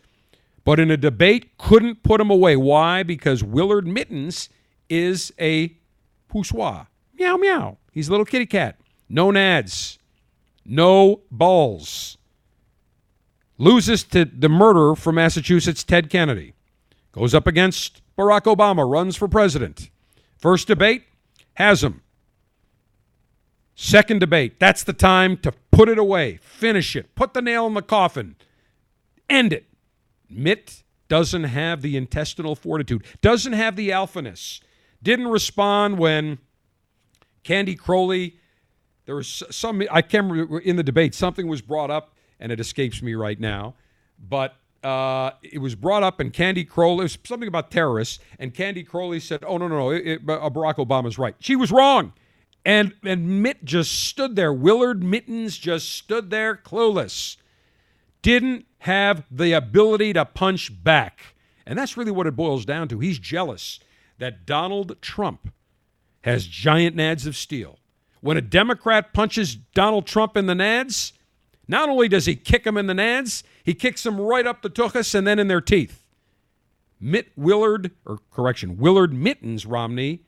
but 0.63 0.79
in 0.79 0.89
a 0.89 0.97
debate 0.97 1.57
couldn't 1.57 2.03
put 2.03 2.21
him 2.21 2.29
away. 2.29 2.55
Why? 2.55 3.03
Because 3.03 3.43
Willard 3.43 3.85
Mittens 3.85 4.49
is 4.89 5.33
a 5.39 5.75
poussoir. 6.29 6.87
Meow, 7.19 7.37
meow. 7.37 7.77
He's 7.91 8.07
a 8.07 8.11
little 8.11 8.25
kitty 8.25 8.45
cat. 8.45 8.79
No 9.09 9.27
nads. 9.27 9.97
No 10.65 11.21
balls. 11.29 12.17
Loses 13.57 14.03
to 14.05 14.25
the 14.25 14.49
murderer 14.49 14.95
from 14.95 15.15
Massachusetts, 15.15 15.83
Ted 15.83 16.09
Kennedy. 16.09 16.53
Goes 17.11 17.33
up 17.33 17.45
against 17.45 18.01
Barack 18.17 18.43
Obama, 18.43 18.89
runs 18.89 19.15
for 19.15 19.27
president. 19.27 19.89
First 20.37 20.67
debate, 20.67 21.03
has 21.55 21.83
him. 21.83 22.01
Second 23.75 24.19
debate, 24.19 24.59
that's 24.59 24.83
the 24.83 24.93
time 24.93 25.35
to 25.37 25.53
Put 25.79 25.87
it 25.87 25.97
away. 25.97 26.35
Finish 26.41 26.93
it. 26.97 27.15
Put 27.15 27.33
the 27.33 27.41
nail 27.41 27.65
in 27.65 27.73
the 27.73 27.81
coffin. 27.81 28.35
End 29.29 29.53
it. 29.53 29.65
Mitt 30.29 30.83
doesn't 31.07 31.45
have 31.45 31.81
the 31.81 31.95
intestinal 31.95 32.53
fortitude, 32.53 33.05
doesn't 33.21 33.53
have 33.53 33.77
the 33.77 33.89
alphaness. 33.89 34.59
Didn't 35.01 35.29
respond 35.29 35.97
when 35.97 36.39
Candy 37.43 37.75
Crowley, 37.75 38.37
there 39.05 39.15
was 39.15 39.43
some, 39.49 39.83
I 39.91 40.01
can't 40.01 40.31
remember 40.31 40.59
in 40.59 40.75
the 40.75 40.83
debate, 40.83 41.15
something 41.15 41.47
was 41.47 41.61
brought 41.61 41.91
up, 41.91 42.15
and 42.39 42.51
it 42.51 42.59
escapes 42.59 43.01
me 43.01 43.15
right 43.15 43.39
now, 43.39 43.75
but 44.19 44.55
uh, 44.83 45.31
it 45.41 45.59
was 45.59 45.75
brought 45.75 46.03
up, 46.03 46.19
and 46.19 46.31
Candy 46.31 46.63
Crowley, 46.63 47.03
was 47.03 47.17
something 47.23 47.47
about 47.47 47.71
terrorists, 47.71 48.19
and 48.37 48.53
Candy 48.53 48.83
Crowley 48.83 49.19
said, 49.19 49.43
oh, 49.45 49.57
no, 49.57 49.67
no, 49.67 49.77
no, 49.77 49.89
it, 49.91 50.07
it, 50.07 50.25
Barack 50.25 50.75
Obama's 50.75 51.17
right. 51.17 51.35
She 51.39 51.55
was 51.55 51.71
wrong. 51.71 52.13
And, 52.65 52.93
and 53.03 53.41
Mitt 53.41 53.63
just 53.63 53.91
stood 53.91 54.35
there. 54.35 54.53
Willard 54.53 55.01
Mittens 55.01 55.57
just 55.57 55.89
stood 55.89 56.29
there 56.29 56.55
clueless. 56.55 57.37
Didn't 58.21 58.65
have 58.79 59.23
the 59.31 59.53
ability 59.53 60.13
to 60.13 60.25
punch 60.25 60.83
back. 60.83 61.35
And 61.65 61.79
that's 61.79 61.95
really 61.95 62.11
what 62.11 62.27
it 62.27 62.35
boils 62.35 62.65
down 62.65 62.87
to. 62.89 62.99
He's 62.99 63.17
jealous 63.17 63.79
that 64.17 64.45
Donald 64.45 65.01
Trump 65.01 65.53
has 66.29 66.45
giant 66.45 66.95
nads 66.95 67.25
of 67.25 67.35
steel. 67.35 67.79
When 68.21 68.37
a 68.37 68.41
Democrat 68.41 69.13
punches 69.13 69.55
Donald 69.55 70.05
Trump 70.05 70.35
in 70.35 70.45
the 70.45 70.53
nads, 70.53 71.13
not 71.67 71.89
only 71.89 72.07
does 72.07 72.25
he 72.25 72.35
kick 72.35 72.65
him 72.65 72.77
in 72.77 72.87
the 72.87 72.93
nads, 72.93 73.43
he 73.63 73.73
kicks 73.73 74.05
him 74.05 74.19
right 74.19 74.45
up 74.45 74.61
the 74.61 74.69
tuchus 74.69 75.15
and 75.15 75.25
then 75.25 75.39
in 75.39 75.47
their 75.47 75.61
teeth. 75.61 76.03
Mitt 76.99 77.31
Willard, 77.37 77.91
or 78.05 78.19
correction, 78.31 78.77
Willard 78.77 79.13
Mittens 79.13 79.65
Romney 79.65 80.23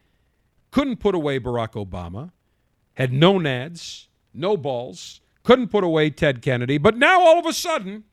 couldn't 0.72 0.98
put 0.98 1.16
away 1.16 1.40
Barack 1.40 1.74
Obama, 1.74 2.32
had 2.94 3.12
no 3.12 3.34
nads, 3.34 4.08
no 4.34 4.56
balls, 4.56 5.20
couldn't 5.44 5.68
put 5.68 5.84
away 5.84 6.10
Ted 6.10 6.42
Kennedy, 6.42 6.78
but 6.78 6.96
now 6.96 7.22
all 7.22 7.40
of 7.40 7.46
a 7.46 7.54
sudden, 7.54 8.06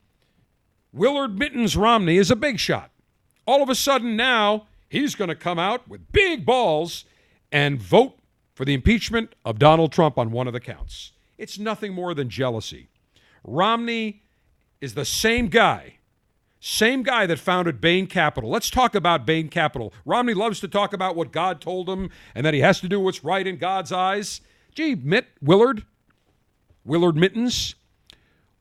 Willard 0.91 1.37
Mittens 1.37 1.77
Romney 1.77 2.17
is 2.17 2.31
a 2.31 2.35
big 2.35 2.59
shot. 2.59 2.91
All 3.45 3.63
of 3.63 3.69
a 3.69 3.75
sudden 3.75 4.15
now, 4.15 4.67
he's 4.89 5.15
going 5.15 5.29
to 5.29 5.35
come 5.35 5.59
out 5.59 5.87
with 5.87 6.11
big 6.11 6.45
balls 6.45 7.05
and 7.51 7.81
vote 7.81 8.19
for 8.53 8.65
the 8.65 8.73
impeachment 8.73 9.33
of 9.45 9.59
Donald 9.59 9.91
Trump 9.91 10.17
on 10.17 10.31
one 10.31 10.47
of 10.47 10.53
the 10.53 10.59
counts. 10.59 11.13
It's 11.37 11.57
nothing 11.57 11.93
more 11.93 12.13
than 12.13 12.29
jealousy. 12.29 12.89
Romney 13.43 14.23
is 14.81 14.93
the 14.93 15.05
same 15.05 15.47
guy, 15.47 15.95
same 16.59 17.03
guy 17.03 17.25
that 17.25 17.39
founded 17.39 17.79
Bain 17.79 18.07
Capital. 18.07 18.49
Let's 18.49 18.69
talk 18.69 18.95
about 18.95 19.25
Bain 19.25 19.47
Capital. 19.47 19.93
Romney 20.05 20.33
loves 20.33 20.59
to 20.59 20.67
talk 20.67 20.93
about 20.93 21.15
what 21.15 21.31
God 21.31 21.61
told 21.61 21.89
him 21.89 22.09
and 22.35 22.45
that 22.45 22.53
he 22.53 22.59
has 22.59 22.81
to 22.81 22.89
do 22.89 22.99
what's 22.99 23.23
right 23.23 23.47
in 23.47 23.57
God's 23.57 23.91
eyes. 23.91 24.41
Gee, 24.75 24.95
Mitt 24.95 25.27
Willard, 25.41 25.85
Willard 26.83 27.15
Mittens, 27.15 27.75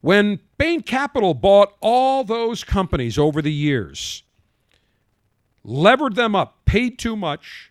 when 0.00 0.38
Bain 0.56 0.82
Capital 0.82 1.34
bought 1.34 1.74
all 1.80 2.22
those 2.22 2.62
companies 2.62 3.18
over 3.18 3.42
the 3.42 3.52
years, 3.52 4.22
levered 5.64 6.14
them 6.14 6.36
up, 6.36 6.64
paid 6.64 6.98
too 6.98 7.16
much, 7.16 7.67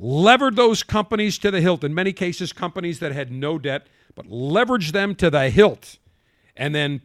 levered 0.00 0.56
those 0.56 0.82
companies 0.82 1.38
to 1.38 1.50
the 1.50 1.60
hilt, 1.60 1.84
in 1.84 1.94
many 1.94 2.12
cases, 2.12 2.52
companies 2.52 2.98
that 3.00 3.12
had 3.12 3.30
no 3.30 3.58
debt, 3.58 3.86
but 4.14 4.26
leveraged 4.26 4.92
them 4.92 5.14
to 5.16 5.30
the 5.30 5.50
hilt, 5.50 5.98
and 6.56 6.74
then 6.74 7.02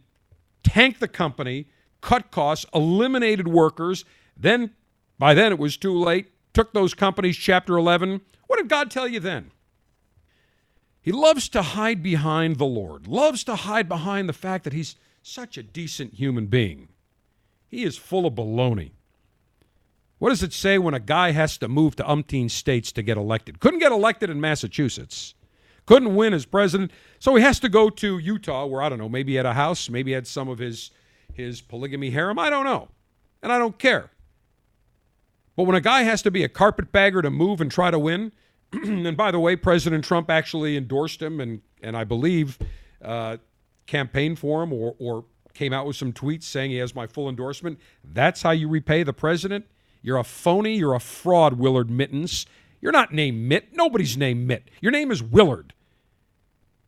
tanked 0.64 1.00
the 1.00 1.08
company, 1.08 1.68
cut 2.02 2.32
costs, 2.32 2.66
eliminated 2.74 3.48
workers. 3.48 4.06
Then, 4.38 4.72
by 5.20 5.34
then, 5.34 5.52
it 5.52 5.60
was 5.60 5.78
too 5.78 5.96
late, 5.98 6.32
took 6.54 6.74
those 6.74 6.94
companies, 6.94 7.36
Chapter 7.36 7.78
11. 7.78 8.22
What 8.48 8.58
did 8.58 8.70
God 8.70 8.90
tell 8.90 9.08
you 9.08 9.20
then? 9.20 9.52
He 11.02 11.12
loves 11.12 11.50
to 11.50 11.62
hide 11.62 12.02
behind 12.02 12.58
the 12.58 12.66
Lord, 12.66 13.08
loves 13.08 13.44
to 13.44 13.56
hide 13.56 13.88
behind 13.88 14.28
the 14.28 14.34
fact 14.34 14.64
that 14.64 14.74
he's 14.74 14.96
such 15.22 15.58
a 15.58 15.64
decent 15.64 16.16
human 16.16 16.48
being. 16.48 16.88
He 17.68 17.84
is 17.84 17.98
full 17.98 18.26
of 18.26 18.34
baloney. 18.34 18.92
What 20.26 20.32
does 20.32 20.42
it 20.42 20.54
say 20.54 20.80
when 20.80 20.96
a 20.96 21.00
guy 21.00 21.34
has 21.34 21.56
to 21.60 21.68
move 21.68 21.96
to 21.98 22.04
umpteen 22.04 22.50
states 22.50 22.92
to 22.94 23.04
get 23.04 23.16
elected? 23.16 23.60
Couldn't 23.60 23.78
get 23.78 23.92
elected 23.92 24.32
in 24.32 24.42
Massachusetts. 24.42 25.36
Couldn't 25.86 26.16
win 26.16 26.34
as 26.34 26.48
president. 26.48 26.90
So 27.20 27.36
he 27.36 27.44
has 27.44 27.60
to 27.60 27.70
go 27.70 27.92
to 27.92 28.18
Utah, 28.18 28.66
where 28.66 28.82
I 28.82 28.90
don't 28.90 28.98
know, 28.98 29.08
maybe 29.08 29.34
he 29.34 29.36
had 29.36 29.46
a 29.46 29.54
house, 29.54 29.88
maybe 29.88 30.10
he 30.10 30.16
had 30.16 30.26
some 30.26 30.50
of 30.50 30.58
his 30.58 30.90
his 31.32 31.62
polygamy 31.62 32.10
harem. 32.10 32.40
I 32.40 32.50
don't 32.50 32.66
know. 32.66 32.88
And 33.44 33.54
I 33.54 33.60
don't 33.60 33.78
care. 33.78 34.10
But 35.56 35.66
when 35.66 35.76
a 35.76 35.80
guy 35.80 36.02
has 36.02 36.24
to 36.24 36.32
be 36.32 36.44
a 36.44 36.50
carpetbagger 36.50 37.22
to 37.22 37.30
move 37.30 37.62
and 37.62 37.70
try 37.70 37.92
to 37.92 38.00
win, 38.00 38.32
and 38.74 39.16
by 39.16 39.30
the 39.30 39.40
way, 39.40 39.56
President 39.56 40.04
Trump 40.04 40.32
actually 40.32 40.76
endorsed 40.76 41.22
him 41.22 41.40
and, 41.40 41.62
and 41.84 41.96
I 41.96 42.04
believe 42.04 42.58
uh, 43.04 43.38
campaigned 43.86 44.40
for 44.40 44.64
him 44.64 44.74
or, 44.74 44.96
or 44.98 45.26
came 45.54 45.72
out 45.72 45.86
with 45.86 45.98
some 45.98 46.12
tweets 46.12 46.46
saying 46.46 46.72
he 46.72 46.78
has 46.78 46.96
my 46.96 47.06
full 47.06 47.30
endorsement. 47.30 47.80
That's 48.04 48.42
how 48.42 48.50
you 48.50 48.68
repay 48.68 49.04
the 49.04 49.14
president. 49.14 49.68
You're 50.06 50.18
a 50.18 50.24
phony. 50.24 50.76
You're 50.76 50.94
a 50.94 51.00
fraud, 51.00 51.54
Willard 51.54 51.90
Mittens. 51.90 52.46
You're 52.80 52.92
not 52.92 53.12
named 53.12 53.50
Mitt. 53.50 53.74
Nobody's 53.74 54.16
named 54.16 54.48
Mitt. 54.48 54.70
Your 54.80 54.92
name 54.92 55.10
is 55.10 55.24
Willard. 55.24 55.74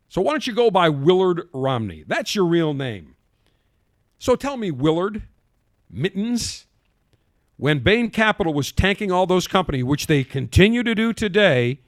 So 0.07 0.21
why 0.21 0.33
don't 0.33 0.45
you 0.45 0.53
go 0.53 0.69
by 0.69 0.89
Willard 0.89 1.49
Romney? 1.51 2.03
That's 2.05 2.35
your 2.35 2.45
real 2.45 2.75
name. 2.75 3.15
So 4.19 4.35
tell 4.35 4.55
me, 4.55 4.69
Willard 4.69 5.23
Mittens, 5.89 6.67
when 7.55 7.79
Bain 7.79 8.11
Capital 8.11 8.53
was 8.53 8.71
tanking 8.71 9.11
all 9.11 9.25
those 9.25 9.47
companies, 9.47 9.83
which 9.83 10.05
they 10.05 10.23
continue 10.23 10.83
to 10.83 10.93
do 10.93 11.11
today, 11.11 11.81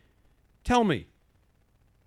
tell 0.64 0.84
me, 0.84 1.06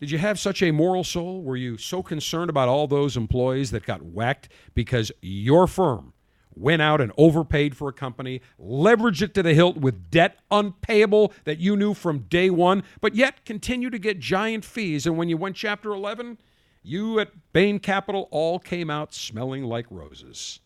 did 0.00 0.10
you 0.10 0.18
have 0.18 0.40
such 0.40 0.64
a 0.64 0.72
moral 0.72 1.04
soul? 1.04 1.44
Were 1.44 1.56
you 1.56 1.76
so 1.78 2.02
concerned 2.02 2.50
about 2.50 2.68
all 2.68 2.88
those 2.88 3.16
employees 3.16 3.70
that 3.70 3.86
got 3.86 4.02
whacked 4.02 4.48
because 4.74 5.12
your 5.20 5.68
firm 5.68 6.12
went 6.56 6.82
out 6.82 7.00
and 7.00 7.12
overpaid 7.16 7.76
for 7.76 7.88
a 7.88 7.92
company, 7.92 8.40
leveraged 8.60 9.22
it 9.22 9.34
to 9.34 9.42
the 9.42 9.54
hilt 9.54 9.76
with 9.76 10.10
debt 10.10 10.38
unpayable 10.50 11.32
that 11.44 11.58
you 11.58 11.76
knew 11.76 11.94
from 11.94 12.20
day 12.20 12.50
one, 12.50 12.82
but 13.00 13.14
yet 13.14 13.44
continue 13.44 13.90
to 13.90 13.98
get 13.98 14.18
giant 14.18 14.64
fees? 14.64 15.06
And 15.06 15.16
when 15.16 15.28
you 15.28 15.36
went 15.36 15.56
Chapter 15.56 15.92
11, 15.92 16.38
you 16.82 17.20
at 17.20 17.30
Bain 17.52 17.78
Capital 17.78 18.28
all 18.30 18.58
came 18.58 18.90
out 18.90 19.14
smelling 19.14 19.64
like 19.64 19.86
roses. 19.90 20.60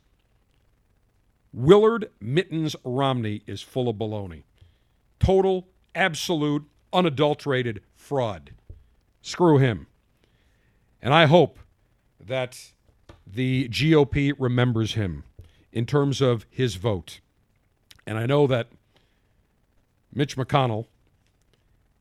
Willard 1.53 2.11
Mittens 2.20 2.76
Romney 2.84 3.43
is 3.47 3.62
full 3.62 3.89
of 3.89 3.97
baloney. 3.97 4.43
Total, 5.18 5.66
absolute, 5.95 6.64
unadulterated 6.93 7.80
fraud. 7.95 8.53
Screw 9.22 9.59
him. 9.59 9.87
And 11.01 11.14
I 11.14 11.26
hope 11.26 11.59
that 12.20 12.72
the 13.26 13.68
GOP 13.68 14.32
remembers 14.39 14.95
him 14.95 15.24
in 15.77 15.85
terms 15.85 16.22
of 16.22 16.47
his 16.49 16.77
vote. 16.77 17.20
And 18.07 18.16
I 18.16 18.24
know 18.24 18.47
that 18.47 18.68
Mitch 20.11 20.35
McConnell 20.35 20.87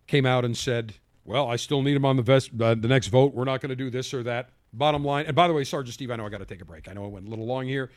came 0.07 0.25
out 0.25 0.45
and 0.45 0.55
said, 0.55 0.93
well, 1.25 1.49
I 1.49 1.57
still 1.57 1.81
need 1.81 1.97
him 1.97 2.05
on 2.05 2.15
the, 2.15 2.21
vest, 2.21 2.51
uh, 2.57 2.75
the 2.75 2.87
next 2.87 3.07
vote. 3.07 3.33
We're 3.33 3.43
not 3.43 3.59
going 3.59 3.71
to 3.71 3.75
do 3.75 3.89
this 3.89 4.13
or 4.13 4.23
that. 4.23 4.51
Bottom 4.71 5.03
line, 5.03 5.25
and 5.25 5.35
by 5.35 5.49
the 5.49 5.53
way, 5.53 5.65
Sergeant 5.65 5.93
Steve, 5.93 6.09
I 6.09 6.15
know 6.15 6.25
I 6.25 6.29
got 6.29 6.37
to 6.37 6.45
take 6.45 6.61
a 6.61 6.65
break. 6.65 6.87
I 6.87 6.93
know 6.93 7.03
I 7.03 7.07
went 7.07 7.27
a 7.27 7.29
little 7.29 7.45
long 7.45 7.67
here. 7.67 7.91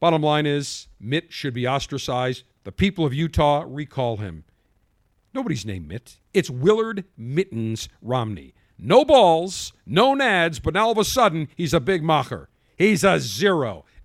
Bottom 0.00 0.22
line 0.22 0.46
is 0.46 0.88
Mitt 0.98 1.30
should 1.30 1.52
be 1.52 1.68
ostracized. 1.68 2.44
The 2.64 2.72
people 2.72 3.04
of 3.04 3.12
Utah 3.12 3.66
recall 3.68 4.16
him. 4.16 4.44
Nobody's 5.34 5.66
named 5.66 5.86
Mitt. 5.86 6.16
It's 6.32 6.48
Willard 6.48 7.04
Mittens 7.14 7.90
Romney. 8.00 8.54
No 8.78 9.04
balls, 9.04 9.74
no 9.84 10.14
nads, 10.14 10.62
but 10.62 10.72
now 10.72 10.86
all 10.86 10.92
of 10.92 10.98
a 10.98 11.04
sudden 11.04 11.48
he's 11.56 11.74
a 11.74 11.80
big 11.80 12.02
mocker. 12.02 12.48
He's 12.78 13.04
a 13.04 13.20
zero. 13.20 13.84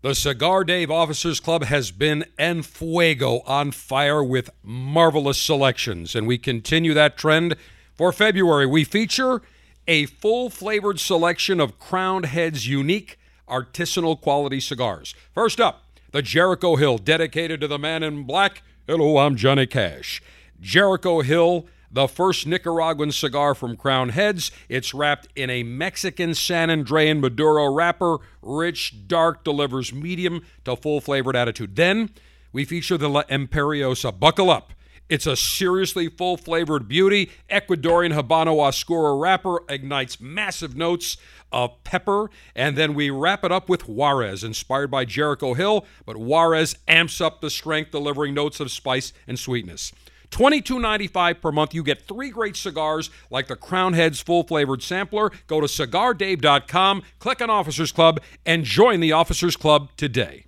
The 0.00 0.14
Cigar 0.14 0.62
Dave 0.62 0.92
Officers 0.92 1.40
Club 1.40 1.64
has 1.64 1.90
been 1.90 2.24
en 2.38 2.62
fuego 2.62 3.40
on 3.40 3.72
fire 3.72 4.22
with 4.22 4.48
marvelous 4.62 5.38
selections, 5.38 6.14
and 6.14 6.24
we 6.24 6.38
continue 6.38 6.94
that 6.94 7.16
trend. 7.16 7.56
For 7.96 8.12
February, 8.12 8.64
we 8.64 8.84
feature 8.84 9.42
a 9.88 10.06
full 10.06 10.50
flavored 10.50 11.00
selection 11.00 11.58
of 11.58 11.80
Crowned 11.80 12.26
Heads 12.26 12.68
unique 12.68 13.18
artisanal 13.48 14.20
quality 14.20 14.60
cigars. 14.60 15.16
First 15.34 15.60
up, 15.60 15.82
the 16.12 16.22
Jericho 16.22 16.76
Hill, 16.76 16.98
dedicated 16.98 17.60
to 17.60 17.66
the 17.66 17.76
man 17.76 18.04
in 18.04 18.22
black. 18.22 18.62
Hello, 18.86 19.18
I'm 19.18 19.34
Johnny 19.34 19.66
Cash. 19.66 20.22
Jericho 20.60 21.22
Hill 21.22 21.66
the 21.90 22.06
first 22.06 22.46
Nicaraguan 22.46 23.12
cigar 23.12 23.54
from 23.54 23.76
Crown 23.76 24.10
Heads. 24.10 24.50
It's 24.68 24.94
wrapped 24.94 25.28
in 25.34 25.50
a 25.50 25.62
Mexican 25.62 26.34
San 26.34 26.68
Andrean 26.68 27.20
Maduro 27.20 27.72
wrapper. 27.72 28.18
Rich, 28.42 29.08
dark, 29.08 29.44
delivers 29.44 29.92
medium 29.92 30.42
to 30.64 30.76
full 30.76 31.00
flavored 31.00 31.36
attitude. 31.36 31.76
Then 31.76 32.10
we 32.52 32.64
feature 32.64 32.98
the 32.98 33.08
La 33.08 33.22
Imperiosa. 33.24 34.18
Buckle 34.18 34.50
up. 34.50 34.72
It's 35.08 35.26
a 35.26 35.36
seriously 35.36 36.08
full 36.08 36.36
flavored 36.36 36.86
beauty. 36.86 37.30
Ecuadorian 37.48 38.12
Habano 38.12 38.60
Oscuro 38.60 39.16
wrapper 39.16 39.60
ignites 39.68 40.20
massive 40.20 40.76
notes 40.76 41.16
of 41.50 41.82
pepper. 41.82 42.28
And 42.54 42.76
then 42.76 42.92
we 42.92 43.08
wrap 43.08 43.42
it 43.42 43.50
up 43.50 43.70
with 43.70 43.88
Juarez, 43.88 44.44
inspired 44.44 44.90
by 44.90 45.06
Jericho 45.06 45.54
Hill, 45.54 45.86
but 46.04 46.18
Juarez 46.18 46.76
amps 46.86 47.22
up 47.22 47.40
the 47.40 47.48
strength, 47.48 47.90
delivering 47.90 48.34
notes 48.34 48.60
of 48.60 48.70
spice 48.70 49.14
and 49.26 49.38
sweetness. 49.38 49.92
$22.95 50.30 51.40
per 51.40 51.52
month. 51.52 51.74
You 51.74 51.82
get 51.82 52.06
three 52.06 52.30
great 52.30 52.56
cigars 52.56 53.10
like 53.30 53.46
the 53.48 53.56
Crown 53.56 53.92
Heads 53.92 54.20
full 54.20 54.44
flavored 54.44 54.82
sampler. 54.82 55.30
Go 55.46 55.60
to 55.60 55.66
cigardave.com, 55.66 57.02
click 57.18 57.40
on 57.40 57.50
Officers 57.50 57.92
Club, 57.92 58.20
and 58.44 58.64
join 58.64 59.00
the 59.00 59.12
Officers 59.12 59.56
Club 59.56 59.90
today. 59.96 60.44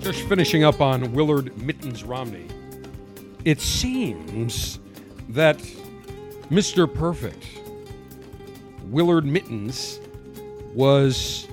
Just 0.00 0.28
finishing 0.28 0.64
up 0.64 0.80
on 0.80 1.12
Willard 1.12 1.56
Mittens 1.58 2.02
Romney. 2.02 2.48
It 3.44 3.60
seems 3.60 4.78
that 5.28 5.58
Mr. 6.50 6.92
Perfect 6.92 7.46
Willard 8.90 9.24
Mittens 9.24 10.00
was 10.74 11.46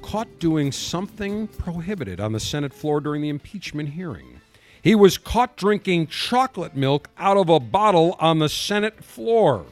caught 0.00 0.28
doing 0.38 0.70
something 0.70 1.48
prohibited 1.48 2.20
on 2.20 2.32
the 2.32 2.38
Senate 2.38 2.72
floor 2.72 3.00
during 3.00 3.20
the 3.20 3.28
impeachment 3.28 3.88
hearing. 3.88 4.40
He 4.80 4.94
was 4.94 5.18
caught 5.18 5.56
drinking 5.56 6.06
chocolate 6.06 6.76
milk 6.76 7.08
out 7.18 7.36
of 7.36 7.48
a 7.48 7.58
bottle 7.58 8.16
on 8.20 8.38
the 8.38 8.48
Senate 8.48 9.02
floor, 9.02 9.66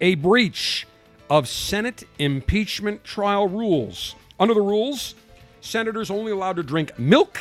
a 0.00 0.14
breach 0.14 0.86
of 1.28 1.48
Senate 1.48 2.04
impeachment 2.18 3.04
trial 3.04 3.46
rules. 3.46 4.14
Under 4.40 4.54
the 4.54 4.62
rules, 4.62 5.14
senators 5.60 6.10
only 6.10 6.32
allowed 6.32 6.56
to 6.56 6.62
drink 6.62 6.98
milk 6.98 7.38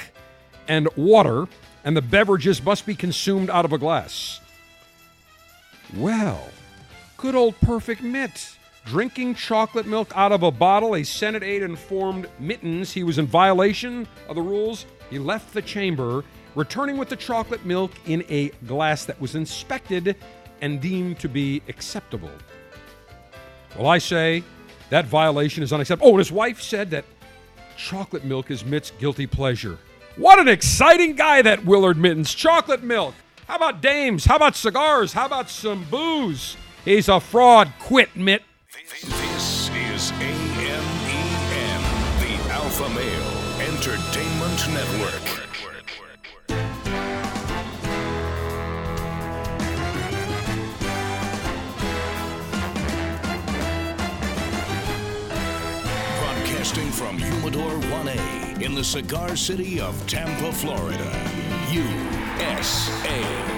and 0.67 0.89
water, 0.97 1.47
and 1.85 1.95
the 1.95 2.01
beverages 2.01 2.61
must 2.61 2.85
be 2.85 2.95
consumed 2.95 3.49
out 3.49 3.63
of 3.63 3.71
a 3.71 3.77
glass. 3.77 4.41
Well, 5.95 6.49
good 7.15 7.35
old 7.35 7.57
perfect 7.61 8.01
Mitt 8.01 8.57
drinking 8.85 9.35
chocolate 9.35 9.85
milk 9.85 10.11
out 10.15 10.31
of 10.31 10.43
a 10.43 10.51
bottle. 10.51 10.95
A 10.95 11.03
Senate 11.03 11.43
aide 11.43 11.63
informed 11.63 12.29
Mittens 12.39 12.91
he 12.91 13.03
was 13.03 13.17
in 13.17 13.25
violation 13.25 14.07
of 14.27 14.35
the 14.35 14.41
rules. 14.41 14.85
He 15.09 15.19
left 15.19 15.53
the 15.53 15.61
chamber, 15.61 16.23
returning 16.55 16.97
with 16.97 17.09
the 17.09 17.15
chocolate 17.15 17.65
milk 17.65 17.91
in 18.05 18.25
a 18.29 18.49
glass 18.67 19.05
that 19.05 19.19
was 19.19 19.35
inspected 19.35 20.15
and 20.61 20.81
deemed 20.81 21.19
to 21.19 21.29
be 21.29 21.61
acceptable. 21.67 22.31
Well, 23.77 23.87
I 23.87 23.97
say 23.97 24.43
that 24.89 25.05
violation 25.05 25.63
is 25.63 25.73
unacceptable. 25.73 26.09
Oh, 26.09 26.13
and 26.13 26.19
his 26.19 26.31
wife 26.31 26.61
said 26.61 26.91
that 26.91 27.05
chocolate 27.75 28.23
milk 28.23 28.51
is 28.51 28.63
Mitt's 28.63 28.91
guilty 28.91 29.27
pleasure. 29.27 29.79
What 30.15 30.37
an 30.39 30.47
exciting 30.47 31.15
guy 31.15 31.41
that 31.41 31.65
Willard 31.65 31.97
Mittens. 31.97 32.33
Chocolate 32.33 32.83
milk. 32.83 33.15
How 33.47 33.55
about 33.55 33.81
dames? 33.81 34.25
How 34.25 34.35
about 34.35 34.55
cigars? 34.55 35.13
How 35.13 35.25
about 35.25 35.49
some 35.49 35.85
booze? 35.89 36.55
He's 36.85 37.09
a 37.09 37.19
fraud. 37.19 37.73
Quit, 37.79 38.15
Mitt. 38.15 38.43
This 39.01 39.69
is 39.69 40.11
AMEN, 40.11 40.83
the 42.19 42.51
Alpha 42.51 42.87
Male 42.89 43.33
Entertainment 43.59 44.67
Network. 44.69 45.25
Broadcasting 56.19 56.91
from 56.91 57.17
Humidor 57.17 57.71
1A 57.89 58.61
in 58.61 58.75
the 58.75 58.83
cigar 58.83 59.35
city 59.35 59.81
of 59.81 60.05
Tampa, 60.05 60.51
Florida. 60.53 61.11
USA. 61.71 63.52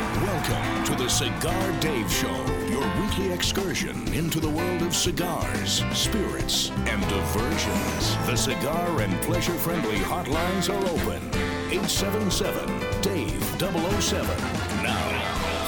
The 0.97 1.09
Cigar 1.09 1.79
Dave 1.81 2.09
Show, 2.09 2.45
your 2.69 3.01
weekly 3.01 3.31
excursion 3.31 4.07
into 4.13 4.39
the 4.39 4.49
world 4.49 4.81
of 4.81 4.95
cigars, 4.95 5.83
spirits, 5.91 6.71
and 6.71 7.01
diversions. 7.09 8.15
The 8.25 8.35
cigar 8.37 9.01
and 9.01 9.13
pleasure 9.23 9.53
friendly 9.53 9.97
hotlines 9.97 10.69
are 10.69 10.83
open. 10.87 11.21
877 11.69 13.01
Dave 13.01 13.43
007. 13.59 14.25
Now, 14.83 15.09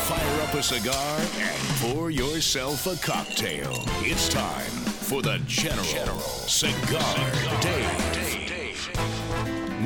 fire 0.06 0.42
up 0.44 0.54
a 0.54 0.64
cigar 0.64 1.20
and 1.20 1.62
pour 1.82 2.10
yourself 2.10 2.88
a 2.88 2.96
cocktail. 3.06 3.84
It's 4.00 4.30
time 4.30 4.72
for 5.08 5.22
the 5.22 5.40
General, 5.46 6.20
Cigar, 6.48 7.32
Dave. 7.62 8.17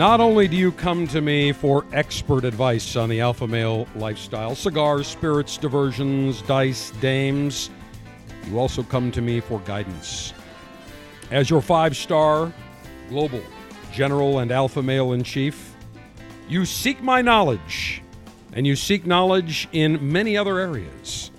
Not 0.02 0.20
only 0.20 0.48
do 0.48 0.58
you 0.58 0.72
come 0.72 1.08
to 1.10 1.22
me 1.22 1.52
for 1.52 1.86
expert 1.94 2.44
advice 2.44 2.96
on 2.96 3.08
the 3.08 3.22
alpha 3.22 3.46
male 3.46 3.88
lifestyle, 3.94 4.56
cigars, 4.56 5.06
spirits, 5.06 5.58
diversions, 5.58 6.42
dice, 6.42 6.90
dames, 7.02 7.70
you 8.48 8.58
also 8.58 8.82
come 8.82 9.12
to 9.12 9.22
me 9.22 9.40
for 9.40 9.60
guidance. 9.60 10.34
As 11.30 11.52
your 11.52 11.62
five 11.62 11.96
star 11.96 12.52
global 13.10 13.44
general 13.94 14.40
and 14.40 14.52
alpha 14.52 14.82
male 14.82 15.14
in 15.14 15.22
chief, 15.22 15.76
you 16.50 16.66
seek 16.66 17.04
my 17.04 17.22
knowledge, 17.22 18.02
and 18.54 18.66
you 18.66 18.76
seek 18.76 19.06
knowledge 19.06 19.70
in 19.72 20.12
many 20.12 20.36
other 20.36 20.58
areas, 20.58 21.30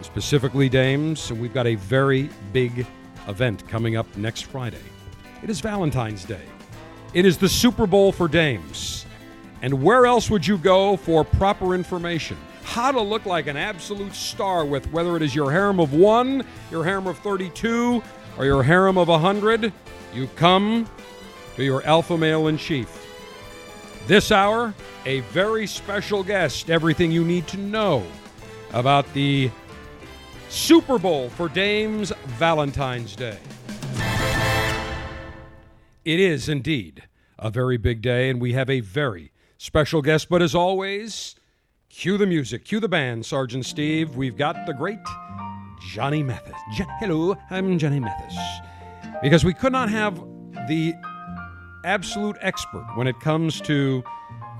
specifically 0.00 0.70
dames, 0.70 1.30
and 1.30 1.38
we've 1.38 1.52
got 1.52 1.66
a 1.66 1.74
very 1.74 2.30
big 2.54 2.86
event 3.28 3.68
coming 3.68 3.94
up 3.94 4.06
next 4.16 4.46
Friday. 4.46 4.80
It 5.42 5.50
is 5.50 5.60
Valentine's 5.60 6.24
Day. 6.24 6.55
It 7.16 7.24
is 7.24 7.38
the 7.38 7.48
Super 7.48 7.86
Bowl 7.86 8.12
for 8.12 8.28
dames. 8.28 9.06
And 9.62 9.82
where 9.82 10.04
else 10.04 10.28
would 10.28 10.46
you 10.46 10.58
go 10.58 10.98
for 10.98 11.24
proper 11.24 11.74
information? 11.74 12.36
How 12.62 12.92
to 12.92 13.00
look 13.00 13.24
like 13.24 13.46
an 13.46 13.56
absolute 13.56 14.14
star 14.14 14.66
with 14.66 14.92
whether 14.92 15.16
it 15.16 15.22
is 15.22 15.34
your 15.34 15.50
harem 15.50 15.80
of 15.80 15.94
one, 15.94 16.44
your 16.70 16.84
harem 16.84 17.06
of 17.06 17.16
32, 17.20 18.02
or 18.36 18.44
your 18.44 18.62
harem 18.62 18.98
of 18.98 19.08
100? 19.08 19.72
You 20.12 20.26
come 20.36 20.86
to 21.54 21.64
your 21.64 21.82
alpha 21.84 22.18
male 22.18 22.48
in 22.48 22.58
chief. 22.58 23.06
This 24.06 24.30
hour, 24.30 24.74
a 25.06 25.20
very 25.20 25.66
special 25.66 26.22
guest, 26.22 26.68
everything 26.68 27.10
you 27.10 27.24
need 27.24 27.46
to 27.46 27.56
know 27.56 28.04
about 28.74 29.10
the 29.14 29.50
Super 30.50 30.98
Bowl 30.98 31.30
for 31.30 31.48
Dames 31.48 32.12
Valentine's 32.26 33.16
Day. 33.16 33.38
It 36.06 36.20
is 36.20 36.48
indeed 36.48 37.02
a 37.36 37.50
very 37.50 37.76
big 37.76 38.00
day, 38.00 38.30
and 38.30 38.40
we 38.40 38.52
have 38.52 38.70
a 38.70 38.78
very 38.78 39.32
special 39.58 40.02
guest. 40.02 40.28
But 40.28 40.40
as 40.40 40.54
always, 40.54 41.34
Cue 41.88 42.16
the 42.16 42.26
music, 42.26 42.64
cue 42.64 42.78
the 42.78 42.88
band, 42.88 43.26
Sergeant 43.26 43.66
Steve. 43.66 44.14
We've 44.14 44.36
got 44.36 44.66
the 44.66 44.72
great 44.72 45.00
Johnny 45.88 46.22
Mathis. 46.22 46.54
Hello, 47.00 47.34
I'm 47.50 47.76
Johnny 47.76 47.98
Mathis. 47.98 48.38
Because 49.20 49.44
we 49.44 49.52
could 49.52 49.72
not 49.72 49.88
have 49.88 50.14
the 50.68 50.94
absolute 51.84 52.36
expert 52.40 52.86
when 52.94 53.08
it 53.08 53.18
comes 53.18 53.60
to 53.62 54.04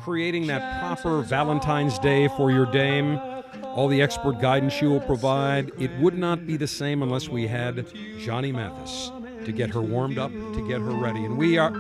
creating 0.01 0.49
that 0.49 0.81
proper 0.81 1.23
Valentine's 1.23 2.01
Day 2.01 2.27
for 2.27 2.51
your 2.51 2.67
dame, 2.67 3.21
all 3.63 3.87
the 3.87 4.03
expert 4.03 4.41
guidance 4.41 4.73
she 4.73 4.87
will 4.87 4.99
provide. 4.99 5.71
It 5.79 5.93
would 6.01 6.19
not 6.19 6.45
be 6.45 6.57
the 6.57 6.67
same 6.67 7.05
unless 7.05 7.29
we 7.29 7.47
had 7.47 7.87
Johnny 8.19 8.51
Mathis 8.51 9.13
to 9.47 9.53
get 9.53 9.71
her 9.71 9.81
warmed 9.81 10.19
up, 10.19 10.33
to 10.33 10.69
get 10.69 10.81
her 10.81 10.91
ready. 10.91 11.25
And 11.25 11.39
we 11.39 11.57
are, 11.57 11.73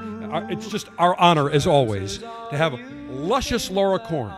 it's 0.50 0.68
just 0.68 0.88
our 0.98 1.18
honor, 1.18 1.50
as 1.50 1.66
always, 1.66 2.18
to 2.18 2.56
have 2.56 2.78
luscious 3.10 3.70
Laura 3.70 3.98
Corn, 3.98 4.32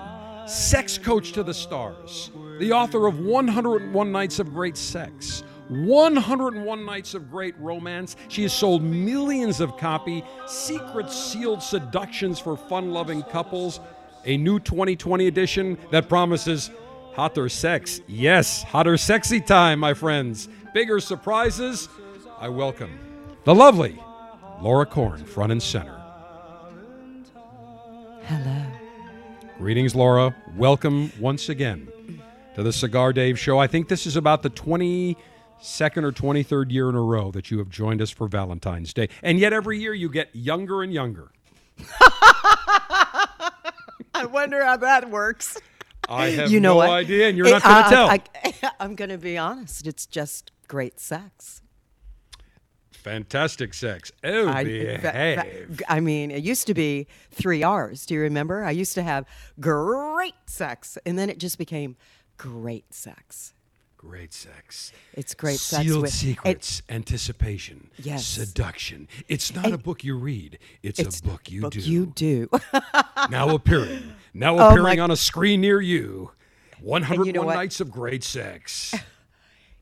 sex 0.48 0.98
coach 0.98 1.32
to 1.32 1.42
the 1.42 1.54
stars, 1.54 2.30
the 2.58 2.72
author 2.72 3.06
of 3.06 3.20
101 3.20 4.12
Nights 4.12 4.38
of 4.38 4.52
Great 4.52 4.76
Sex. 4.76 5.44
101 5.68 6.84
Nights 6.86 7.12
of 7.12 7.30
Great 7.30 7.54
Romance. 7.58 8.16
She 8.28 8.42
has 8.44 8.54
sold 8.54 8.82
millions 8.82 9.60
of 9.60 9.76
copy, 9.76 10.24
secret 10.46 11.10
sealed 11.10 11.62
seductions 11.62 12.38
for 12.38 12.56
fun 12.56 12.92
loving 12.92 13.22
couples. 13.24 13.78
A 14.24 14.38
new 14.38 14.58
2020 14.58 15.26
edition 15.26 15.76
that 15.90 16.08
promises 16.08 16.70
hotter 17.12 17.50
sex. 17.50 18.00
Yes, 18.06 18.62
hotter 18.62 18.96
sexy 18.96 19.42
time, 19.42 19.78
my 19.78 19.92
friends. 19.92 20.48
Bigger 20.72 21.00
surprises. 21.00 21.90
I 22.40 22.48
welcome 22.48 23.07
the 23.48 23.54
lovely 23.54 23.98
Laura 24.60 24.84
Corn, 24.84 25.24
front 25.24 25.50
and 25.52 25.62
center. 25.62 25.98
Hello. 28.24 28.62
Greetings, 29.56 29.94
Laura. 29.94 30.36
Welcome 30.54 31.10
once 31.18 31.48
again 31.48 31.88
to 32.56 32.62
the 32.62 32.74
Cigar 32.74 33.14
Dave 33.14 33.38
Show. 33.38 33.58
I 33.58 33.66
think 33.66 33.88
this 33.88 34.06
is 34.06 34.16
about 34.16 34.42
the 34.42 34.50
22nd 34.50 35.16
or 35.62 36.12
23rd 36.12 36.70
year 36.70 36.90
in 36.90 36.94
a 36.94 37.00
row 37.00 37.30
that 37.30 37.50
you 37.50 37.56
have 37.56 37.70
joined 37.70 38.02
us 38.02 38.10
for 38.10 38.28
Valentine's 38.28 38.92
Day. 38.92 39.08
And 39.22 39.38
yet 39.38 39.54
every 39.54 39.78
year 39.78 39.94
you 39.94 40.10
get 40.10 40.28
younger 40.34 40.82
and 40.82 40.92
younger. 40.92 41.30
I 44.12 44.26
wonder 44.30 44.62
how 44.62 44.76
that 44.76 45.08
works. 45.08 45.56
I 46.06 46.26
have 46.32 46.50
you 46.50 46.60
know 46.60 46.74
no 46.74 46.76
what? 46.76 46.90
idea, 46.90 47.28
and 47.28 47.38
you're 47.38 47.46
It- 47.46 47.52
not 47.52 47.62
going 47.62 47.76
to 47.76 47.86
uh, 47.86 47.88
tell. 47.88 48.10
I, 48.10 48.72
I'm 48.80 48.94
going 48.94 49.08
to 49.08 49.16
be 49.16 49.38
honest. 49.38 49.86
It's 49.86 50.04
just 50.04 50.50
great 50.66 51.00
sex. 51.00 51.62
Fantastic 53.08 53.72
sex. 53.72 54.12
Oh, 54.22 54.48
I, 54.48 54.64
behave. 54.64 55.00
fa- 55.00 55.46
fa- 55.72 55.84
I 55.88 56.00
mean, 56.00 56.30
it 56.30 56.42
used 56.42 56.66
to 56.66 56.74
be 56.74 57.06
three 57.30 57.62
R's. 57.62 58.04
Do 58.04 58.12
you 58.14 58.20
remember? 58.20 58.64
I 58.64 58.70
used 58.70 58.92
to 58.94 59.02
have 59.02 59.24
great 59.58 60.34
sex, 60.46 60.98
and 61.06 61.18
then 61.18 61.30
it 61.30 61.38
just 61.38 61.56
became 61.56 61.96
great 62.36 62.92
sex. 62.92 63.54
Great 63.96 64.32
sex. 64.34 64.92
It's 65.14 65.34
great 65.34 65.58
sex 65.58 65.82
Sealed 65.84 66.02
with- 66.02 66.10
it- 66.12 66.16
secrets, 66.16 66.82
anticipation, 66.90 67.90
Yes. 67.98 68.26
seduction. 68.26 69.08
It's 69.26 69.54
not 69.54 69.72
a 69.72 69.78
book 69.78 70.04
you 70.04 70.16
read. 70.16 70.58
It's, 70.82 71.00
It's 71.00 71.18
a 71.20 71.22
book 71.24 71.50
you 71.50 71.62
book 71.62 71.72
do. 71.72 71.80
You 71.80 72.06
do. 72.06 72.48
now 73.30 73.48
appearing. 73.54 74.12
Now 74.34 74.56
Oh, 74.58 74.68
appearing 74.68 74.98
my- 74.98 75.02
on 75.04 75.10
a 75.10 75.16
screen 75.16 75.60
near 75.62 75.80
you. 75.80 76.30
101 76.80 77.44
what? 77.46 77.54
Nights 77.54 77.80
of 77.80 77.90
Great 77.90 78.22
Sex. 78.22 78.94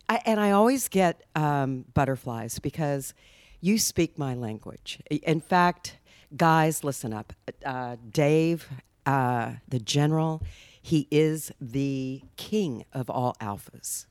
I, 0.08 0.20
and 0.24 0.38
I 0.40 0.52
always 0.52 0.88
get 0.88 1.22
um, 1.34 1.84
butterflies 1.94 2.58
because 2.58 3.12
you 3.60 3.78
speak 3.78 4.18
my 4.18 4.34
language. 4.34 5.00
In 5.10 5.40
fact, 5.40 5.98
guys, 6.36 6.84
listen 6.84 7.12
up. 7.12 7.32
Uh, 7.64 7.96
Dave, 8.10 8.68
uh, 9.04 9.52
the 9.68 9.78
general, 9.80 10.42
he 10.80 11.08
is 11.10 11.50
the 11.60 12.22
king 12.36 12.84
of 12.92 13.10
all 13.10 13.36
alphas. 13.40 14.06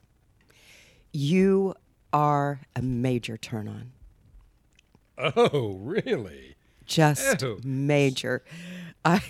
You 1.13 1.75
are 2.11 2.61
a 2.75 2.81
major 2.81 3.37
turn 3.37 3.67
on. 3.67 3.91
Oh, 5.17 5.77
really? 5.81 6.55
Just 6.85 7.41
Oh. 7.43 7.57
major. 7.63 8.43
I, 9.05 9.21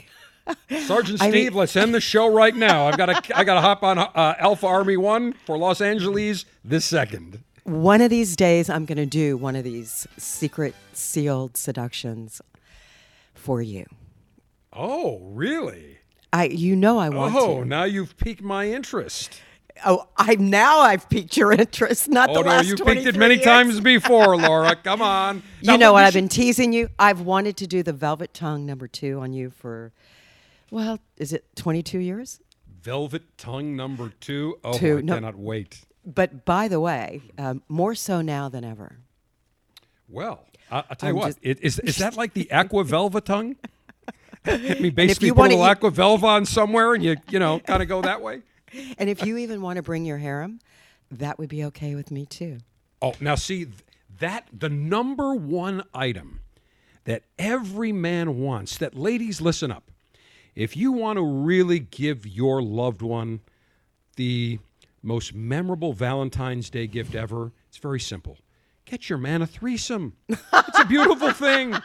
Sergeant 0.86 1.22
I 1.22 1.26
mean- 1.26 1.32
Steve, 1.34 1.56
let's 1.56 1.76
end 1.76 1.94
the 1.94 2.02
show 2.02 2.32
right 2.32 2.56
now. 2.56 2.88
I've 2.88 2.98
got 2.98 3.08
to 3.26 3.38
I 3.38 3.44
got 3.44 3.56
to 3.56 3.62
hop 3.62 3.84
on 3.84 3.98
uh, 4.00 4.36
Alpha 4.40 4.68
Army 4.68 4.98
1 4.98 5.34
for 5.46 5.58
Los 5.58 5.82
Angeles 5.82 6.46
this 6.64 6.86
second. 6.86 7.44
one 7.64 8.02
of 8.02 8.10
these 8.10 8.36
days, 8.36 8.70
I'm 8.70 8.86
going 8.86 8.98
to 8.98 9.06
do 9.06 9.38
one 9.38 9.56
of 9.56 9.64
these 9.64 10.06
secret 10.18 10.76
sealed 10.94 11.58
seductions 11.58 12.42
for 13.34 13.62
you. 13.62 13.86
Oh, 14.74 15.20
really? 15.22 16.00
I, 16.34 16.46
you 16.48 16.76
know, 16.76 16.98
I 17.00 17.10
want 17.10 17.34
Oh, 17.36 17.40
to. 17.40 17.46
Oh, 17.60 17.64
now 17.64 17.84
you've 17.86 18.18
piqued 18.18 18.42
my 18.42 18.70
interest. 18.70 19.40
Oh, 19.86 20.08
I 20.18 20.36
now 20.36 20.80
I've 20.80 21.10
piqued 21.10 21.36
your 21.38 21.52
interest. 21.52 22.08
Not 22.10 22.30
Oh 22.30 22.36
the 22.36 22.42
no, 22.42 22.48
last 22.48 22.66
Oh 22.66 22.70
you 22.70 22.76
picked 22.78 23.06
it 23.08 23.16
many 23.18 23.36
years. 23.36 23.46
times 23.46 23.80
before, 23.80 24.36
Laura. 24.38 24.76
Come 24.76 25.02
on. 25.02 25.44
Now, 25.64 25.74
You 25.74 25.80
know 25.80 25.94
what? 25.94 26.04
I've 26.06 26.14
been 26.14 26.30
teasing 26.30 26.72
you. 26.74 26.90
I've 27.00 27.22
wanted 27.22 27.58
to 27.58 27.68
do 27.68 27.84
the 27.84 27.92
Velvet 27.94 28.34
Tongue 28.34 28.66
number 28.66 28.88
two 28.88 29.20
on 29.20 29.34
you 29.34 29.50
for, 29.50 29.92
well, 30.76 31.00
is 31.16 31.32
it 31.32 31.46
22 31.56 32.00
years? 32.00 32.42
Velvet 32.82 33.38
Tongue 33.38 33.78
number 33.78 34.12
two. 34.20 34.60
Oh, 34.62 34.78
Two, 34.78 34.98
I 34.98 35.02
no. 35.02 35.14
cannot 35.14 35.38
wait. 35.38 35.80
But 36.06 36.44
by 36.44 36.68
the 36.68 36.82
way, 36.82 37.22
um, 37.38 37.64
more 37.70 37.96
so 37.96 38.22
now 38.22 38.50
than 38.50 38.66
ever. 38.66 38.98
Well, 40.10 40.46
I, 40.70 40.84
I'll 40.90 40.96
tell 40.98 41.10
you 41.12 41.16
I'm 41.16 41.20
what. 41.20 41.26
just- 41.28 41.40
It, 41.42 41.60
is, 41.64 41.80
is 41.80 41.96
that 42.00 42.18
like 42.18 42.34
the 42.34 42.52
Aqua 42.60 42.84
Velva 42.84 43.24
tongue? 43.24 43.56
I 44.46 44.58
mean, 44.82 44.94
basically 44.94 45.28
you 45.28 45.34
put 45.34 45.46
a 45.46 45.56
little 45.56 45.66
eat- 45.66 45.70
Aqua 45.70 45.92
Velva 45.92 46.24
on 46.24 46.46
somewhere 46.46 46.94
and 46.94 47.02
you, 47.02 47.16
you 47.30 47.40
know, 47.40 47.60
kind 47.62 47.82
of 47.82 47.88
go 47.88 48.02
that 48.02 48.22
way. 48.22 48.42
And 48.98 49.10
if 49.10 49.26
you 49.26 49.38
even 49.38 49.62
want 49.62 49.78
to 49.78 49.82
bring 49.84 50.04
your 50.04 50.18
harem, 50.18 50.60
that 51.10 51.40
would 51.40 51.48
be 51.48 51.64
okay 51.66 51.96
with 51.96 52.12
me 52.12 52.26
too. 52.26 52.58
Oh, 53.02 53.14
now 53.22 53.36
see, 53.36 53.68
that 54.20 54.50
the 54.52 54.68
number 54.68 55.34
one 55.34 55.84
item 55.94 56.42
that 57.06 57.24
every 57.40 57.94
man 57.94 58.38
wants, 58.38 58.78
that 58.80 58.94
ladies 58.94 59.40
listen 59.40 59.72
up. 59.72 59.92
If 60.56 60.78
you 60.78 60.94
want 60.94 61.18
to 61.18 61.24
really 61.24 61.80
give 61.80 62.26
your 62.26 62.62
loved 62.62 63.02
one 63.02 63.42
the 64.16 64.60
most 65.04 65.34
memorable 65.34 65.92
Valentine's 65.92 66.70
Day 66.70 66.88
gift 66.88 67.14
ever, 67.14 67.52
it's 67.68 67.78
very 67.78 68.00
simple. 68.00 68.38
Get 68.86 69.10
your 69.10 69.18
man 69.18 69.42
a 69.42 69.48
threesome. 69.48 70.14
It's 70.30 70.80
a 70.80 70.86
beautiful 70.86 71.32
thing. 71.32 71.76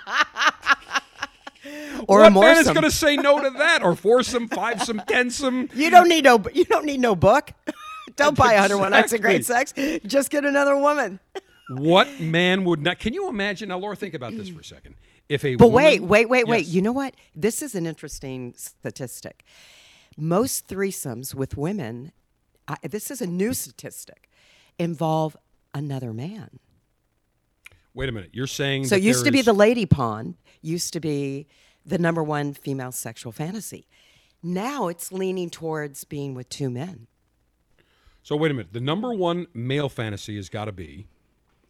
Or 2.09 2.21
what 2.21 2.27
a 2.27 2.31
man 2.31 2.57
is 2.59 2.67
going 2.69 2.83
to 2.83 2.91
say 2.91 3.17
no 3.17 3.41
to 3.43 3.51
that? 3.59 3.83
Or 3.83 3.95
foursome, 3.95 4.49
fivesome, 4.49 5.05
tensome? 5.07 5.75
You 5.75 5.91
don't 5.91 6.09
need 6.09 6.25
no. 6.25 6.43
You 6.55 6.65
don't 6.65 6.87
need 6.87 7.01
no 7.01 7.15
book. 7.15 7.53
don't 8.17 8.37
buy 8.37 8.55
101 8.55 8.91
That's 8.93 9.13
a 9.13 9.19
Great 9.19 9.45
Sex. 9.45 9.75
Just 10.07 10.31
get 10.31 10.45
another 10.45 10.77
woman. 10.77 11.21
What 11.69 12.21
man 12.21 12.65
would 12.65 12.83
not? 12.83 12.99
Can 12.99 13.15
you 13.15 13.29
imagine? 13.29 13.69
Now, 13.69 13.79
Laura, 13.79 13.97
think 13.97 14.15
about 14.15 14.37
this 14.37 14.49
for 14.49 14.61
a 14.61 14.65
second. 14.65 14.95
If 15.31 15.45
a 15.45 15.55
But 15.55 15.69
woman, 15.69 15.85
wait, 15.85 16.03
wait, 16.03 16.29
wait, 16.29 16.49
wait. 16.49 16.67
You 16.67 16.83
know 16.83 16.91
what? 16.91 17.15
This 17.37 17.63
is 17.63 17.77
an 17.77 17.87
interesting 17.87 18.53
statistic. 18.57 19.45
Most 20.19 20.67
threesomes 20.67 21.37
with 21.37 21.57
women, 21.57 22.11
I, 22.67 22.77
this 22.83 23.13
is 23.13 23.23
a 23.23 23.29
new 23.29 23.55
statistic, 23.55 24.29
involve 24.77 25.37
another 25.73 26.13
man. 26.13 26.59
Wait 27.95 28.09
a 28.09 28.13
minute. 28.13 28.31
You're 28.33 28.49
saying 28.49 28.87
So 28.87 28.97
used 28.97 29.25
to 29.25 29.31
be 29.31 29.41
the 29.41 29.53
lady 29.53 29.87
pawn, 29.87 30.35
used 30.63 30.93
to 30.95 31.01
be 31.01 31.47
the 31.87 31.97
number 31.99 32.25
one 32.25 32.53
female 32.53 32.91
sexual 32.91 33.31
fantasy. 33.31 33.87
Now 34.43 34.89
it's 34.89 35.13
leaning 35.13 35.49
towards 35.49 36.03
being 36.03 36.35
with 36.35 36.49
two 36.49 36.71
men. 36.71 37.07
So 38.25 38.35
wait 38.35 38.51
a 38.51 38.55
minute. 38.55 38.73
The 38.73 38.81
number 38.81 39.13
one 39.13 39.47
male 39.55 39.89
fantasy 39.89 40.35
has 40.37 40.49
got 40.49 40.65
to 40.65 40.73
be, 40.73 41.07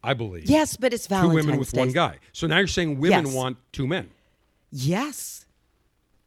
I 0.03 0.14
believe, 0.14 0.48
Yes, 0.48 0.76
but 0.76 0.92
it's 0.94 1.07
Valentine's 1.07 1.32
two 1.42 1.46
women 1.46 1.59
with 1.61 1.72
Day. 1.72 1.78
one 1.80 1.92
guy. 1.92 2.18
So 2.32 2.46
now 2.46 2.59
you're 2.59 2.66
saying 2.66 2.98
women 3.01 3.26
Yes. 3.26 3.34
want 3.34 3.59
two 3.72 3.86
men. 3.86 4.11
Yes, 4.70 5.44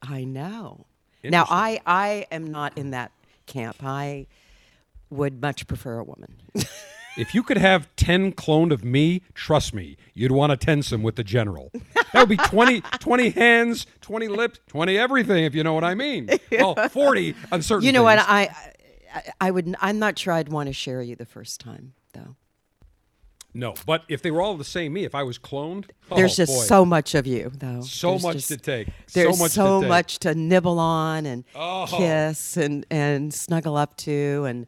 I 0.02 0.24
know. 0.24 0.86
Now 1.24 1.46
I 1.50 1.80
I 1.86 2.28
am 2.32 2.48
not 2.52 2.78
in 2.78 2.92
that 2.92 3.12
camp. 3.46 3.78
I 3.84 4.28
would 5.10 5.42
much 5.42 5.66
prefer 5.68 5.98
a 6.00 6.04
woman. 6.04 6.36
If 7.16 7.36
you 7.36 7.44
could 7.44 7.58
have 7.60 7.96
10 7.96 8.32
cloned 8.32 8.72
of 8.72 8.84
me, 8.84 9.22
trust 9.36 9.72
me, 9.72 9.98
you'd 10.16 10.32
want 10.32 10.60
to 10.60 10.66
tensome 10.66 11.04
with 11.04 11.16
the 11.16 11.24
general. 11.24 11.72
That 12.12 12.22
would 12.22 12.28
be 12.30 12.38
20, 12.38 12.82
20 13.00 13.30
hands, 13.30 13.86
20 14.02 14.30
lips, 14.30 14.60
20 14.66 14.98
everything, 14.98 15.44
if 15.46 15.54
you 15.54 15.64
know 15.64 15.74
what 15.74 15.84
I 15.84 15.94
mean. 15.94 16.28
Well, 16.52 16.74
40 16.90 17.36
on 17.52 17.62
certain 17.62 17.86
you 17.86 17.92
know 17.92 18.02
what? 18.02 18.18
I, 18.18 18.50
I 19.14 19.24
I 19.40 19.52
would. 19.52 19.76
I'm 19.80 20.00
not 20.00 20.18
sure 20.18 20.34
I'd 20.34 20.50
want 20.50 20.66
to 20.70 20.74
share 20.74 21.04
you 21.04 21.16
the 21.16 21.28
first 21.28 21.62
time 21.62 21.94
though. 22.14 22.36
No, 23.54 23.76
but 23.86 24.04
if 24.10 24.22
they 24.24 24.32
were 24.32 24.42
all 24.42 24.58
the 24.58 24.64
same 24.64 24.94
me, 24.94 25.04
if 25.06 25.14
I 25.14 25.22
was 25.24 25.38
cloned, 25.38 25.86
oh, 26.10 26.16
There's 26.16 26.34
oh, 26.40 26.44
just 26.46 26.54
boy. 26.54 26.64
so 26.64 26.86
much 26.86 27.14
of 27.14 27.28
you 27.28 27.52
though. 27.56 27.82
So 27.82 28.12
There's 28.12 28.24
much 28.24 28.36
just- 28.36 28.48
to 28.50 28.58
take. 28.58 28.88
So 29.08 29.20
There's 29.20 29.40
much 29.40 29.50
to 29.52 29.56
so 29.56 29.82
take. 29.82 29.90
much 29.90 30.20
to 30.20 30.34
nibble 30.36 30.80
on 30.80 31.26
and 31.26 31.44
Oh. 31.56 31.86
kiss 31.88 32.58
and 32.58 32.86
and 32.90 33.34
snuggle 33.34 33.78
up 33.78 33.96
to 33.98 34.46
and. 34.46 34.68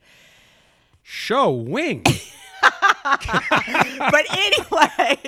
show 1.08 1.52
wing. 1.52 2.04
but 3.04 4.26
anyway, 4.32 5.20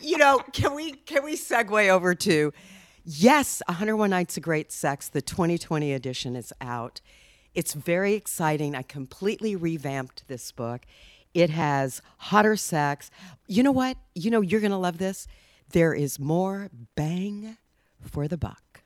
you 0.00 0.16
know, 0.18 0.38
can 0.52 0.74
we 0.74 0.92
can 0.92 1.22
we 1.24 1.36
segue 1.36 1.88
over 1.88 2.14
to 2.14 2.52
yes, 3.04 3.62
101 3.66 4.08
Nights 4.10 4.36
of 4.36 4.42
Great 4.42 4.72
Sex, 4.72 5.08
the 5.08 5.20
2020 5.22 5.92
edition 5.92 6.36
is 6.36 6.52
out. 6.60 7.00
It's 7.54 7.74
very 7.74 8.14
exciting. 8.14 8.74
I 8.74 8.82
completely 8.82 9.54
revamped 9.56 10.26
this 10.28 10.50
book. 10.52 10.82
It 11.34 11.50
has 11.50 12.02
hotter 12.18 12.56
sex. 12.56 13.10
You 13.46 13.62
know 13.62 13.72
what? 13.72 13.96
You 14.14 14.30
know, 14.30 14.40
you're 14.40 14.60
going 14.60 14.70
to 14.72 14.76
love 14.78 14.98
this. 14.98 15.26
There 15.70 15.94
is 15.94 16.18
more 16.18 16.68
bang 16.94 17.56
for 18.00 18.28
the 18.28 18.36
buck. 18.36 18.82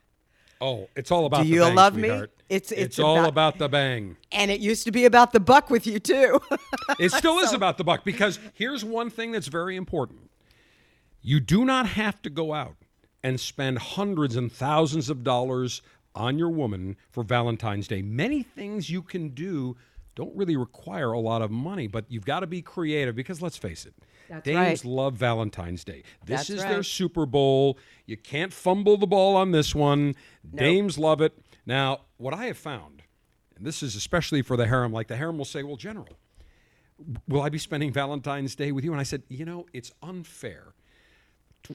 Oh, 0.61 0.89
it's 0.97 1.11
all 1.11 1.27
about 1.27 1.43
Do 1.43 1.49
the 1.49 1.55
you 1.55 1.61
bang, 1.63 1.75
love 1.75 1.95
me? 1.97 2.03
sweetheart. 2.09 2.31
It's- 2.49 2.73
it's 2.73 2.99
all 2.99 3.19
about- 3.19 3.29
about 3.29 3.59
the 3.59 3.69
bang. 3.69 4.17
And 4.33 4.51
it 4.51 4.61
used 4.61 4.85
to 4.85 4.93
be 4.93 5.05
about 5.05 5.33
the 5.33 5.41
buck 5.41 5.69
with 5.69 5.87
you, 5.87 5.99
too. 5.99 6.41
It 7.01 7.13
still 7.13 7.39
is 7.41 7.53
about 7.53 7.77
the 7.77 7.85
buck 7.85 8.05
because 8.05 8.39
here's 8.55 8.85
one 8.85 9.11
thing 9.11 9.33
that's 9.33 9.49
very 9.49 9.77
important. 9.77 10.31
You 11.21 11.41
do 11.41 11.65
not 11.65 11.87
have 11.89 12.23
to 12.23 12.31
go 12.31 12.55
out 12.55 12.77
and 13.23 13.39
spend 13.41 13.79
hundreds 13.79 14.37
and 14.37 14.51
thousands 14.51 15.11
of 15.11 15.25
dollars 15.25 15.83
on 16.15 16.39
your 16.39 16.49
woman 16.49 16.97
for 17.11 17.23
Valentine's 17.25 17.89
Day. 17.89 18.01
Many 18.01 18.43
things 18.45 18.89
you 18.89 19.03
can 19.03 19.31
do 19.31 19.77
don't 20.17 20.35
really 20.35 20.57
require 20.57 21.12
a 21.12 21.21
lot 21.21 21.43
of 21.43 21.51
money, 21.53 21.87
but 21.87 22.07
you've 22.09 22.25
got 22.25 22.41
to 22.41 22.47
be 22.47 22.62
creative 22.62 23.14
because 23.14 23.41
let's 23.41 23.59
face 23.59 23.87
it, 23.87 23.95
That's 24.29 24.45
dames 24.45 24.85
right. 24.85 24.85
love 24.85 25.14
Valentine's 25.14 25.85
Day. 25.85 26.03
This 26.25 26.49
That's 26.49 26.51
is 26.51 26.62
their. 26.62 26.83
Super 26.83 27.27
Bowl. 27.27 27.79
You 28.07 28.17
can't 28.17 28.53
fumble 28.53 28.97
the 28.97 29.07
ball 29.07 29.37
on 29.37 29.53
this 29.53 29.75
one. 29.75 30.14
Dames 30.55 30.99
love 30.99 31.21
it. 31.21 31.39
Now, 31.67 32.01
what 32.17 32.33
I 32.33 32.47
have 32.47 32.57
found, 32.57 33.03
and 33.57 33.67
this 33.67 33.83
is 33.83 33.95
especially 33.95 34.41
for 34.41 34.57
the 34.57 34.67
harem, 34.67 34.91
like 34.93 35.07
the 35.07 35.17
harem 35.17 35.37
will 35.37 35.45
say, 35.45 35.62
well, 35.62 35.77
General, 35.77 36.09
will 37.29 37.43
I 37.43 37.51
be 37.51 37.59
spending 37.59 37.93
Valentine's 37.93 38.55
Day 38.55 38.73
with 38.73 38.85
you? 38.85 38.93
And 38.93 39.01
I 39.01 39.05
said, 39.05 39.23
you 39.29 39.45
know, 39.45 39.67
it's 39.75 39.93
unfair 40.03 40.73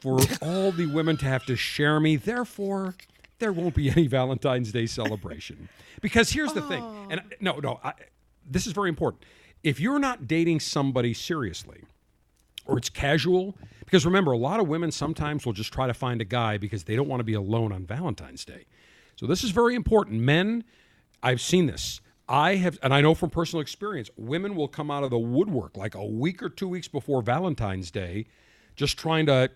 for 0.02 0.20
all 0.42 0.72
the 0.72 0.88
women 0.88 1.16
to 1.18 1.26
have 1.26 1.46
to 1.46 1.56
share 1.56 2.00
me. 2.00 2.16
Therefore, 2.16 2.96
there 3.38 3.54
won't 3.54 3.76
be 3.76 3.90
any 3.90 4.08
Valentine's 4.08 4.72
Day 4.72 4.88
celebration. 4.88 5.70
Because 6.02 6.32
here's 6.32 6.54
the 6.54 6.62
thing, 6.62 6.84
and 7.10 7.20
oh. 7.20 7.36
no, 7.40 7.60
no, 7.60 7.80
I, 7.84 7.94
this 8.50 8.68
is 8.68 8.74
very 8.74 8.90
important. 8.90 9.24
If 9.64 9.80
you're 9.80 10.00
not 10.00 10.28
dating 10.28 10.60
somebody 10.60 11.14
seriously, 11.14 11.84
or 12.66 12.78
it's 12.78 12.90
casual, 12.90 13.56
because 13.86 14.06
remember, 14.06 14.32
a 14.32 14.38
lot 14.38 14.60
of 14.60 14.68
women 14.68 14.92
sometimes 14.92 15.46
will 15.46 15.54
just 15.54 15.74
try 15.74 15.88
to 15.88 15.94
find 15.94 16.22
a 16.22 16.26
guy 16.26 16.58
because 16.58 16.86
they 16.86 16.96
don't 16.96 17.08
want 17.08 17.20
to 17.20 17.26
be 17.26 17.34
alone 17.34 17.72
on 17.72 17.86
Valentine's 17.86 18.46
Day. 18.46 18.66
So 19.16 19.28
this 19.28 19.44
is 19.44 19.52
very 19.52 19.76
important. 19.76 20.22
Men, 20.22 20.64
I've 21.22 21.42
seen 21.42 21.66
this. 21.66 22.02
I 22.28 22.56
have, 22.56 22.80
and 22.82 22.94
I 22.94 23.02
know 23.02 23.14
from 23.14 23.30
personal 23.30 23.62
experience, 23.62 24.10
women 24.16 24.56
will 24.56 24.70
come 24.70 24.90
out 24.90 25.04
of 25.04 25.10
the 25.10 25.20
woodwork 25.20 25.76
like 25.76 25.96
a 25.96 26.06
week 26.06 26.42
or 26.42 26.50
two 26.50 26.68
weeks 26.68 26.88
before 26.88 27.22
Valentine's 27.22 27.92
Day, 27.92 28.26
just 28.76 28.98
trying 28.98 29.26
to 29.26 29.34
uh, 29.34 29.48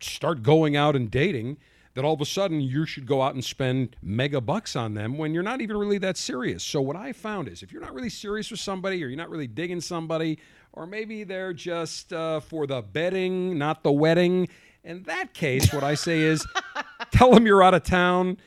start 0.00 0.42
going 0.42 0.74
out 0.74 0.96
and 0.96 1.10
dating. 1.10 1.58
That 1.94 2.04
all 2.04 2.14
of 2.14 2.20
a 2.20 2.26
sudden 2.26 2.60
you 2.60 2.86
should 2.86 3.06
go 3.06 3.22
out 3.22 3.34
and 3.34 3.44
spend 3.44 3.96
mega 4.02 4.40
bucks 4.40 4.74
on 4.74 4.94
them 4.94 5.16
when 5.16 5.32
you're 5.32 5.44
not 5.44 5.60
even 5.60 5.76
really 5.76 5.98
that 5.98 6.16
serious. 6.16 6.64
So 6.64 6.80
what 6.80 6.96
I 6.96 7.12
found 7.12 7.48
is 7.48 7.62
if 7.62 7.72
you're 7.72 7.82
not 7.82 7.94
really 7.94 8.10
serious 8.10 8.50
with 8.50 8.60
somebody, 8.60 9.02
or 9.04 9.06
you're 9.06 9.16
not 9.16 9.30
really 9.30 9.46
digging 9.46 9.80
somebody, 9.80 10.38
or 10.72 10.86
maybe 10.86 11.22
they're 11.22 11.52
just 11.52 12.12
uh, 12.12 12.40
for 12.40 12.66
the 12.66 12.82
bedding, 12.82 13.56
not 13.58 13.84
the 13.84 13.92
wedding. 13.92 14.48
In 14.82 15.04
that 15.04 15.34
case, 15.34 15.72
what 15.72 15.84
I 15.84 15.94
say 15.94 16.20
is, 16.20 16.44
tell 17.12 17.32
them 17.32 17.46
you're 17.46 17.62
out 17.62 17.74
of 17.74 17.84
town 17.84 18.38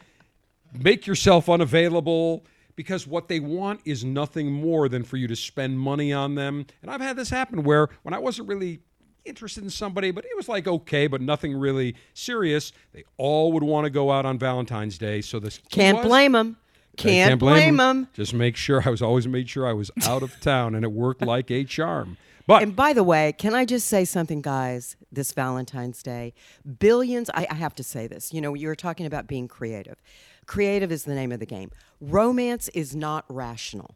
make 0.73 1.07
yourself 1.07 1.49
unavailable 1.49 2.45
because 2.75 3.07
what 3.07 3.27
they 3.27 3.39
want 3.39 3.81
is 3.85 4.03
nothing 4.03 4.51
more 4.51 4.87
than 4.87 5.03
for 5.03 5.17
you 5.17 5.27
to 5.27 5.35
spend 5.35 5.79
money 5.79 6.13
on 6.13 6.35
them. 6.35 6.65
And 6.81 6.91
I've 6.91 7.01
had 7.01 7.15
this 7.15 7.29
happen 7.29 7.63
where 7.63 7.89
when 8.03 8.13
I 8.13 8.19
wasn't 8.19 8.47
really 8.47 8.81
interested 9.26 9.63
in 9.63 9.70
somebody, 9.70 10.11
but 10.11 10.26
it 10.26 10.36
was 10.36 10.47
like 10.47 10.68
okay, 10.68 11.07
but 11.07 11.22
nothing 11.22 11.55
really 11.55 11.95
serious, 12.13 12.72
they 12.93 13.03
all 13.18 13.51
would 13.53 13.63
want 13.63 13.86
to 13.86 13.89
go 13.89 14.11
out 14.11 14.26
on 14.26 14.38
Valentine's 14.39 14.97
Day. 14.97 15.22
So 15.22 15.39
this 15.39 15.59
Can't 15.70 15.97
was- 15.97 16.07
blame 16.07 16.32
them. 16.34 16.57
I 16.59 17.01
Can't, 17.01 17.39
blame 17.39 17.78
them. 17.78 18.07
Just 18.15 18.34
make 18.34 18.55
sure 18.55 18.82
I 18.84 18.89
was 18.89 19.03
always 19.03 19.28
made 19.28 19.47
sure 19.47 19.68
I 19.68 19.74
was 19.74 19.91
out 20.07 20.24
of 20.24 20.39
town, 20.39 20.74
and 20.74 20.84
it 20.84 20.91
worked 20.91 21.22
like 21.22 21.51
a 21.51 21.63
charm. 21.63 22.18
But 22.47 22.63
And 22.63 22.76
by 22.76 22.93
the 22.93 23.03
way, 23.03 23.34
can 23.38 23.53
I 23.53 23.65
just 23.65 23.88
say 23.88 24.03
something, 24.03 24.41
guys, 24.41 24.95
this 25.11 25.32
Valentine's 25.34 26.01
Day? 26.01 26.34
Billions, 26.80 27.30
I, 27.36 27.45
I 27.51 27.53
have 27.55 27.76
to 27.76 27.84
say 27.84 28.07
this. 28.07 28.34
You 28.34 28.41
know, 28.41 28.55
you 28.55 28.68
were 28.68 28.76
talking 28.76 29.05
about 29.05 29.28
being 29.28 29.47
creative. 29.47 30.01
Creative 30.47 30.91
is 30.91 31.03
the 31.03 31.13
name 31.13 31.32
of 31.32 31.39
the 31.39 31.45
game. 31.45 31.70
Romance 32.01 32.68
is 32.70 32.95
not 32.95 33.26
rational. 33.30 33.93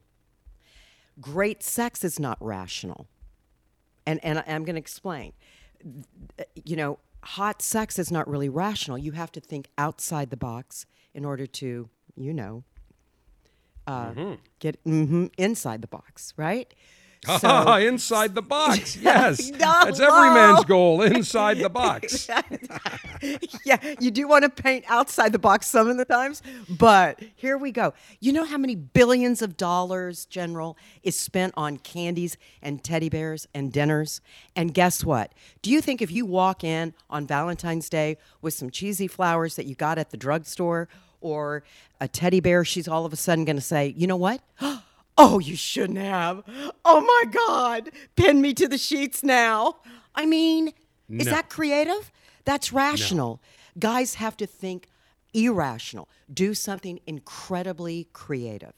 Great 1.20 1.64
sex 1.64 2.04
is 2.04 2.20
not 2.20 2.38
rational. 2.40 3.08
And, 4.20 4.40
and 4.40 4.44
I'm 4.48 4.64
going 4.66 4.76
to 4.76 4.80
explain. 4.80 5.34
You 6.56 6.76
know, 6.76 7.00
hot 7.24 7.62
sex 7.62 7.98
is 8.00 8.12
not 8.12 8.28
really 8.28 8.50
rational. 8.50 8.98
You 8.98 9.14
have 9.14 9.32
to 9.34 9.40
think 9.40 9.70
outside 9.78 10.30
the 10.30 10.38
box 10.38 10.86
in 11.14 11.26
order 11.26 11.46
to, 11.48 11.90
you 12.16 12.34
know, 12.34 12.64
uh, 13.88 14.12
get 14.60 14.84
mhm, 14.84 15.32
inside 15.38 15.82
the 15.82 15.88
box, 15.88 16.34
right? 16.38 16.74
Ah, 17.44 17.78
inside 17.78 18.34
the 18.34 18.42
box. 18.42 18.96
Yes. 19.02 19.52
No, 19.52 19.58
That's 19.86 20.00
every 20.00 20.30
no. 20.30 20.34
man's 20.34 20.66
goal, 20.66 21.02
inside 21.04 21.60
the 21.60 21.70
box. 21.70 22.28
yeah, 23.66 23.78
you 24.00 24.10
do 24.10 24.28
want 24.28 24.44
to 24.44 24.50
paint 24.50 24.86
outside 24.88 25.32
the 25.32 25.40
box 25.40 25.68
some 25.68 25.88
of 25.88 25.98
the 25.98 26.06
times, 26.06 26.42
but 26.70 27.20
here 27.36 27.58
we 27.58 27.72
go. 27.72 27.94
You 28.20 28.34
know 28.34 28.44
how 28.46 28.58
many 28.58 28.76
billions 28.76 29.42
of 29.44 29.56
dollars, 29.56 30.26
General, 30.26 30.78
is 31.04 31.16
spent 31.18 31.54
on 31.56 31.78
candies 31.78 32.38
and 32.62 32.84
teddy 32.84 33.10
bears 33.10 33.48
and 33.54 33.72
dinners? 33.72 34.22
And 34.56 34.74
guess 34.74 35.04
what? 35.06 35.32
Do 35.62 35.70
you 35.70 35.80
think 35.82 36.02
if 36.02 36.12
you 36.12 36.26
walk 36.26 36.64
in 36.64 36.94
on 37.10 37.28
Valentine's 37.28 37.90
Day 37.90 38.18
with 38.42 38.54
some 38.56 38.70
cheesy 38.72 39.08
flowers 39.08 39.56
that 39.58 39.66
you 39.68 39.76
got 39.76 39.98
at 40.00 40.10
the 40.10 40.18
drugstore 40.18 40.88
or 41.20 41.64
a 42.00 42.08
teddy 42.08 42.40
bear, 42.40 42.66
she's 42.66 42.88
all 42.88 43.06
of 43.06 43.14
a 43.14 43.18
sudden 43.18 43.46
going 43.46 43.56
to 43.58 43.62
say, 43.62 43.94
you 43.96 44.08
know 44.08 44.18
what? 44.18 44.42
Oh, 45.18 45.40
you 45.40 45.56
shouldn't 45.56 46.00
have. 46.00 46.44
Oh 46.86 47.02
my 47.02 47.32
God, 47.32 47.92
pin 48.16 48.42
me 48.42 48.54
to 48.56 48.68
the 48.68 48.78
sheets 48.78 49.24
now. 49.24 49.78
I 50.16 50.26
mean, 50.26 50.74
is 51.10 51.26
that 51.28 51.50
creative? 51.50 52.12
That's 52.46 52.74
rational. 52.74 53.42
Guys 53.78 54.16
have 54.16 54.36
to 54.38 54.48
think 54.48 54.88
irrational, 55.34 56.10
do 56.34 56.54
something 56.54 57.00
incredibly 57.06 58.08
creative. 58.14 58.74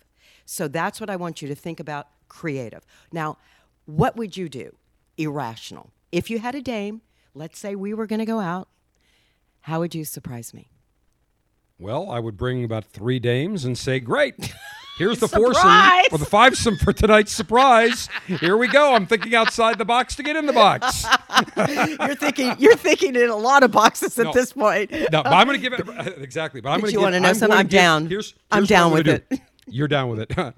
So 0.46 0.68
that's 0.68 1.00
what 1.00 1.10
I 1.10 1.16
want 1.16 1.42
you 1.42 1.48
to 1.48 1.56
think 1.56 1.80
about 1.80 2.08
creative. 2.28 2.86
Now, 3.12 3.38
what 3.86 4.16
would 4.16 4.36
you 4.38 4.50
do? 4.50 4.76
Irrational. 5.18 5.92
If 6.12 6.30
you 6.30 6.40
had 6.40 6.56
a 6.56 6.62
dame, 6.62 7.02
let's 7.34 7.58
say 7.58 7.76
we 7.76 7.94
were 7.94 8.06
going 8.06 8.20
to 8.20 8.26
go 8.26 8.40
out, 8.40 8.68
how 9.62 9.80
would 9.80 9.96
you 9.96 10.06
surprise 10.06 10.54
me? 10.54 10.70
Well, 11.80 12.10
I 12.12 12.20
would 12.20 12.38
bring 12.38 12.64
about 12.64 12.86
three 12.86 13.20
dames 13.20 13.66
and 13.66 13.78
say, 13.78 14.00
"Great, 14.00 14.36
here's 14.98 15.20
the 15.20 15.28
foursome 15.28 15.70
or 16.12 16.18
the 16.18 16.26
fivesome 16.26 16.78
for 16.78 16.94
tonight's 16.94 17.32
surprise. 17.32 18.10
Here 18.28 18.58
we 18.58 18.68
go. 18.68 18.94
I'm 18.94 19.06
thinking 19.06 19.36
outside 19.36 19.78
the 19.78 19.86
box 19.86 20.16
to 20.16 20.24
get 20.24 20.36
in 20.36 20.46
the 20.46 20.54
box. 20.54 21.06
You're 21.58 22.16
thinking 22.16 22.56
you're 22.60 22.76
thinking 22.76 23.16
in 23.16 23.30
a 23.30 23.36
lot 23.36 23.64
of 23.64 23.72
boxes 23.72 24.18
at 24.20 24.26
No. 24.26 24.34
this 24.34 24.54
point. 24.54 24.92
No, 24.92 25.24
but 25.24 25.28
I'm 25.28 25.48
going 25.48 25.60
to 25.62 25.70
give 25.70 25.74
it 25.74 26.18
exactly. 26.22 26.62
But 26.62 26.70
I'm 26.70 26.80
going 26.80 26.92
to 26.92 26.98
you 26.98 27.02
wanna 27.02 27.20
know 27.20 27.30
I'm 27.30 27.36
something? 27.36 27.58
I'm 27.58 27.66
give- 27.68 27.72
down. 27.80 28.08
Here's, 28.08 28.34
I'm 28.52 28.66
down 28.66 28.92
gonna 28.92 29.04
with 29.04 29.30
do. 29.30 29.38
You're 29.68 29.88
down 29.88 30.10
with 30.10 30.20
it. 30.20 30.54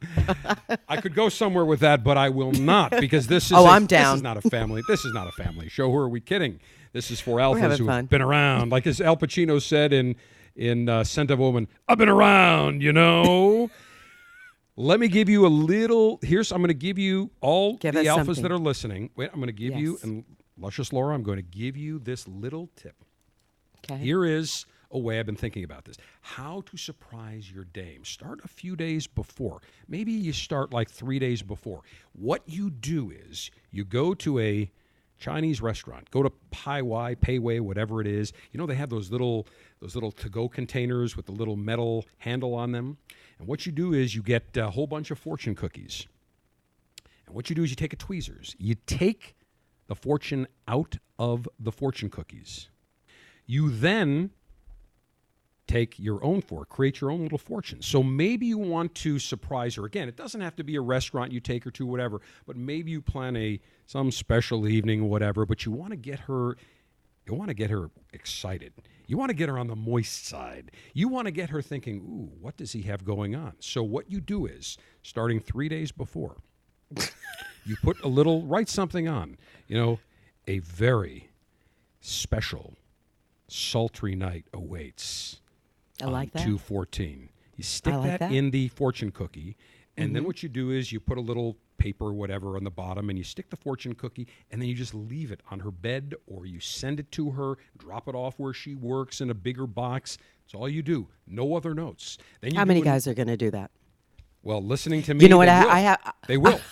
I 0.90 0.98
could 1.00 1.14
go 1.14 1.30
somewhere 1.30 1.64
with 1.66 1.82
that, 1.82 2.04
but 2.04 2.18
I 2.18 2.30
will 2.30 2.52
not 2.52 2.90
because 2.92 3.28
this 3.28 3.46
is. 3.46 3.52
Oh, 3.54 3.66
a- 3.66 3.70
I'm 3.70 3.86
down. 3.86 4.14
This 4.14 4.18
is 4.20 4.24
not 4.24 4.38
a 4.44 4.50
family. 4.50 4.82
This 4.88 5.06
is 5.06 5.14
not 5.14 5.28
a 5.28 5.32
family 5.32 5.70
show. 5.70 5.92
Who 5.92 5.98
are 5.98 6.10
we 6.10 6.20
kidding? 6.22 6.60
This 6.92 7.12
is 7.12 7.22
for 7.22 7.38
alphas 7.38 7.78
who've 7.78 7.86
fun. 7.88 8.06
been 8.06 8.22
around, 8.22 8.72
like 8.72 8.88
as 8.88 9.00
Al 9.02 9.16
Pacino 9.18 9.62
said 9.62 9.94
in 9.94 10.16
in 10.56 10.90
uh, 10.90 11.04
Scent 11.04 11.30
of 11.30 11.38
Woman. 11.40 11.68
I've 11.88 11.98
been 12.00 12.10
around, 12.10 12.82
you 12.82 12.92
know. 12.94 13.70
Let 14.78 15.00
me 15.00 15.08
give 15.08 15.30
you 15.30 15.46
a 15.46 15.48
little. 15.48 16.20
Here's 16.22 16.52
I'm 16.52 16.60
going 16.60 16.68
to 16.68 16.74
give 16.74 16.98
you 16.98 17.32
all 17.40 17.78
Give 17.78 17.94
the 17.94 18.02
alphas 18.02 18.26
something. 18.26 18.44
that 18.44 18.52
are 18.52 18.58
listening. 18.58 19.10
Wait, 19.16 19.30
I'm 19.32 19.40
going 19.40 19.48
to 19.48 19.54
give 19.54 19.76
you 19.76 19.98
and 20.04 20.26
luscious 20.58 20.92
Laura. 20.92 21.16
I'm 21.16 21.24
going 21.24 21.38
to 21.38 21.42
give 21.42 21.78
you 21.78 22.00
this 22.00 22.28
little 22.28 22.70
tip. 22.76 22.96
Okay. 23.90 24.02
Here 24.02 24.26
is 24.26 24.66
a 24.92 25.00
way 25.00 25.20
I've 25.20 25.26
been 25.26 25.36
thinking 25.36 25.64
about 25.64 25.86
this. 25.86 25.98
How 26.22 26.62
to 26.66 26.78
surprise 26.78 27.50
your 27.52 27.64
dame. 27.66 28.04
Start 28.04 28.42
a 28.44 28.48
few 28.48 28.76
days 28.76 29.08
before. 29.08 29.62
Maybe 29.88 30.12
you 30.12 30.34
start 30.34 30.74
like 30.74 30.90
three 30.90 31.20
days 31.20 31.42
before. 31.42 31.82
What 32.14 32.42
you 32.46 32.70
do 32.70 33.12
is 33.12 33.52
you 33.72 33.86
go 33.86 34.14
to 34.16 34.40
a 34.40 34.72
Chinese 35.18 35.62
restaurant. 35.62 36.12
Go 36.12 36.24
to 36.24 36.30
Pai 36.52 36.82
Wai, 36.82 37.16
Pei 37.16 37.40
Wei, 37.40 37.60
whatever 37.60 38.02
it 38.02 38.08
is. 38.08 38.34
You 38.52 38.58
know 38.58 38.66
they 38.66 38.76
have 38.76 38.90
those 38.90 39.12
little 39.12 39.48
those 39.80 39.96
little 39.96 40.12
to-go 40.12 40.50
containers 40.50 41.16
with 41.16 41.26
the 41.26 41.32
little 41.32 41.56
metal 41.56 42.06
handle 42.18 42.54
on 42.54 42.72
them. 42.72 42.98
And 43.40 43.48
what 43.48 43.66
you 43.66 43.72
do 43.72 43.94
is 43.94 44.16
you 44.16 44.22
get 44.22 44.56
a 44.56 44.70
whole 44.70 44.88
bunch 44.88 45.12
of 45.12 45.20
fortune 45.20 45.56
cookies. 45.56 46.08
And 47.26 47.36
what 47.36 47.50
you 47.50 47.56
do 47.56 47.64
is 47.64 47.70
you 47.70 47.76
take 47.76 47.94
a 47.94 47.98
tweezers. 47.98 48.56
You 48.58 48.76
take 48.86 49.36
the 49.88 49.96
fortune 49.96 50.48
out 50.68 50.98
of 51.20 51.48
the 51.60 51.72
fortune 51.72 52.10
cookies. 52.10 52.70
You 53.46 53.70
then 53.70 54.32
take 55.68 55.98
your 55.98 56.24
own 56.24 56.42
fork, 56.42 56.70
create 56.70 57.02
your 57.02 57.10
own 57.10 57.24
little 57.24 57.40
fortune. 57.40 57.82
So 57.82 58.04
maybe 58.04 58.46
you 58.46 58.58
want 58.58 58.94
to 58.96 59.18
surprise 59.18 59.76
her. 59.76 59.86
Again, 59.86 60.08
it 60.08 60.16
doesn't 60.16 60.42
have 60.42 60.56
to 60.58 60.64
be 60.64 60.76
a 60.76 60.82
restaurant 60.82 61.32
you 61.32 61.40
take 61.40 61.64
her 61.64 61.72
to, 61.72 61.86
whatever, 61.86 62.22
but 62.46 62.56
maybe 62.56 62.92
you 62.92 63.02
plan 63.02 63.36
a 63.36 63.60
some 63.88 64.12
special 64.12 64.68
evening, 64.68 65.02
or 65.02 65.10
whatever, 65.10 65.46
but 65.46 65.66
you 65.66 65.72
want 65.72 65.92
to 65.92 65.98
get 65.98 66.20
her 66.22 66.56
you 67.26 67.34
want 67.34 67.50
to 67.50 67.56
get 67.56 67.72
her 67.72 67.90
excited. 68.14 68.74
You 69.08 69.18
want 69.18 69.30
to 69.30 69.36
get 69.36 69.50
her 69.50 69.58
on 69.58 69.68
the 69.68 69.76
moist 69.76 70.26
side. 70.26 70.72
You 70.94 71.08
want 71.08 71.28
to 71.28 71.32
get 71.32 71.50
her 71.50 71.62
thinking, 71.62 71.98
ooh, 71.98 72.38
what 72.42 72.58
does 72.58 72.72
he 72.72 72.84
have 72.84 73.06
going 73.06 73.36
on? 73.36 73.54
So, 73.60 73.84
what 73.84 74.10
you 74.12 74.20
do 74.22 74.46
is, 74.46 74.78
starting 75.02 75.40
three 75.40 75.70
days 75.70 75.92
before, 75.92 76.38
you 77.66 77.76
put 77.82 78.02
a 78.04 78.08
little, 78.08 78.44
write 78.44 78.70
something 78.70 79.08
on. 79.08 79.38
You 79.68 79.78
know, 79.78 80.00
a 80.48 80.60
very 80.60 81.30
special, 82.02 82.74
sultry 83.48 84.16
night 84.16 84.46
awaits. 84.54 85.42
I 86.02 86.06
like 86.06 86.32
that. 86.34 86.40
214. 86.40 87.30
You 87.56 87.64
stick 87.64 87.94
like 87.94 88.04
that, 88.04 88.20
that. 88.20 88.32
In 88.32 88.52
the 88.52 88.68
fortune 88.68 89.12
cookie, 89.12 89.56
and 89.98 90.16
then 90.16 90.22
mm-hmm. 90.22 90.28
what 90.28 90.44
you 90.44 90.50
do 90.50 90.72
is 90.72 90.92
you 90.92 91.00
put 91.00 91.18
a 91.18 91.22
little 91.22 91.58
paper 91.78 92.06
or 92.06 92.14
whatever 92.14 92.58
on 92.58 92.64
the 92.64 92.72
bottom, 92.72 93.10
and 93.10 93.18
you 93.18 93.24
stick 93.24 93.50
the 93.50 93.56
fortune 93.56 93.94
cookie, 93.96 94.28
and 94.52 94.62
then 94.62 94.68
you 94.68 94.76
just 94.76 94.94
leave 94.94 95.32
it 95.32 95.42
on 95.52 95.60
her 95.60 95.72
bed, 95.72 96.16
or 96.28 96.46
you 96.46 96.60
send 96.60 97.00
it 97.00 97.12
to 97.14 97.32
her, 97.32 97.58
drop 97.78 98.08
it 98.08 98.16
off 98.16 98.40
where 98.40 98.54
she 98.54 98.76
works 98.76 99.22
in 99.22 99.30
a 99.30 99.34
bigger 99.34 99.68
box. 99.68 100.18
That's 100.46 100.56
all 100.56 100.70
you 100.70 100.82
do. 100.82 101.08
No 101.28 101.56
other 101.56 101.74
notes. 101.74 102.18
Then 102.42 102.52
you 102.52 102.60
How 102.60 102.66
many 102.66 102.80
an- 102.80 102.86
guys 102.86 103.08
are 103.08 103.14
going 103.14 103.28
to 103.28 103.38
do 103.38 103.52
that? 103.52 103.72
Well, 104.44 104.62
listening 104.62 105.02
to 105.04 105.14
me, 105.14 105.24
You 105.24 105.30
know 105.30 105.38
what? 105.38 105.50
I. 105.50 105.68
I 105.68 105.80
have. 105.80 106.14
They 106.28 106.38
will. 106.38 106.60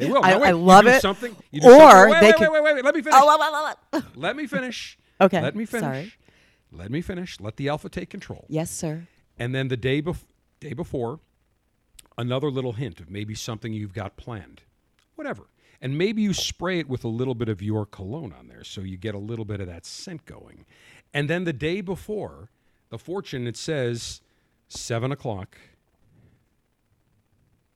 They 0.00 0.10
will. 0.10 0.24
I, 0.24 0.36
wait, 0.36 0.48
I 0.48 0.50
love 0.50 0.88
it. 0.88 1.00
Something. 1.02 1.36
Or 1.62 1.70
something. 1.70 2.10
Wait, 2.10 2.20
they 2.20 2.26
wait, 2.26 2.36
can. 2.36 2.52
wait, 2.52 2.62
wait, 2.64 2.74
wait. 2.74 2.84
Let 2.84 2.94
me 2.96 3.00
oh, 3.00 3.04
finish. 3.04 3.14
Oh, 3.14 3.26
oh, 3.28 3.38
oh, 3.40 3.74
oh, 3.92 4.00
oh. 4.00 4.02
Let 4.16 4.34
me 4.34 4.48
finish. 4.48 4.98
Okay, 5.20 5.40
Let 5.40 5.54
me 5.54 5.66
finish. 5.66 5.84
sorry. 5.84 6.12
Let 6.72 6.90
me 6.90 7.00
finish. 7.00 7.38
Let 7.38 7.56
the 7.56 7.68
alpha 7.68 7.88
take 7.88 8.10
control. 8.10 8.44
yes, 8.48 8.72
sir. 8.72 9.06
And 9.38 9.54
then 9.54 9.68
the 9.68 9.76
day 9.76 10.02
bef- 10.02 10.24
day 10.58 10.72
before, 10.72 11.20
another 12.16 12.50
little 12.50 12.72
hint 12.72 13.00
of 13.00 13.10
maybe 13.10 13.34
something 13.34 13.72
you've 13.72 13.94
got 13.94 14.16
planned. 14.16 14.62
Whatever. 15.14 15.44
And 15.80 15.98
maybe 15.98 16.22
you 16.22 16.32
spray 16.32 16.78
it 16.78 16.88
with 16.88 17.04
a 17.04 17.08
little 17.08 17.34
bit 17.34 17.48
of 17.48 17.60
your 17.60 17.84
cologne 17.84 18.32
on 18.38 18.48
there 18.48 18.64
so 18.64 18.80
you 18.80 18.96
get 18.96 19.14
a 19.14 19.18
little 19.18 19.44
bit 19.44 19.60
of 19.60 19.66
that 19.66 19.84
scent 19.84 20.24
going. 20.24 20.64
And 21.12 21.28
then 21.28 21.44
the 21.44 21.52
day 21.52 21.80
before, 21.80 22.50
the 22.90 22.98
fortune, 22.98 23.46
it 23.46 23.56
says 23.56 24.20
seven 24.68 25.12
o'clock, 25.12 25.58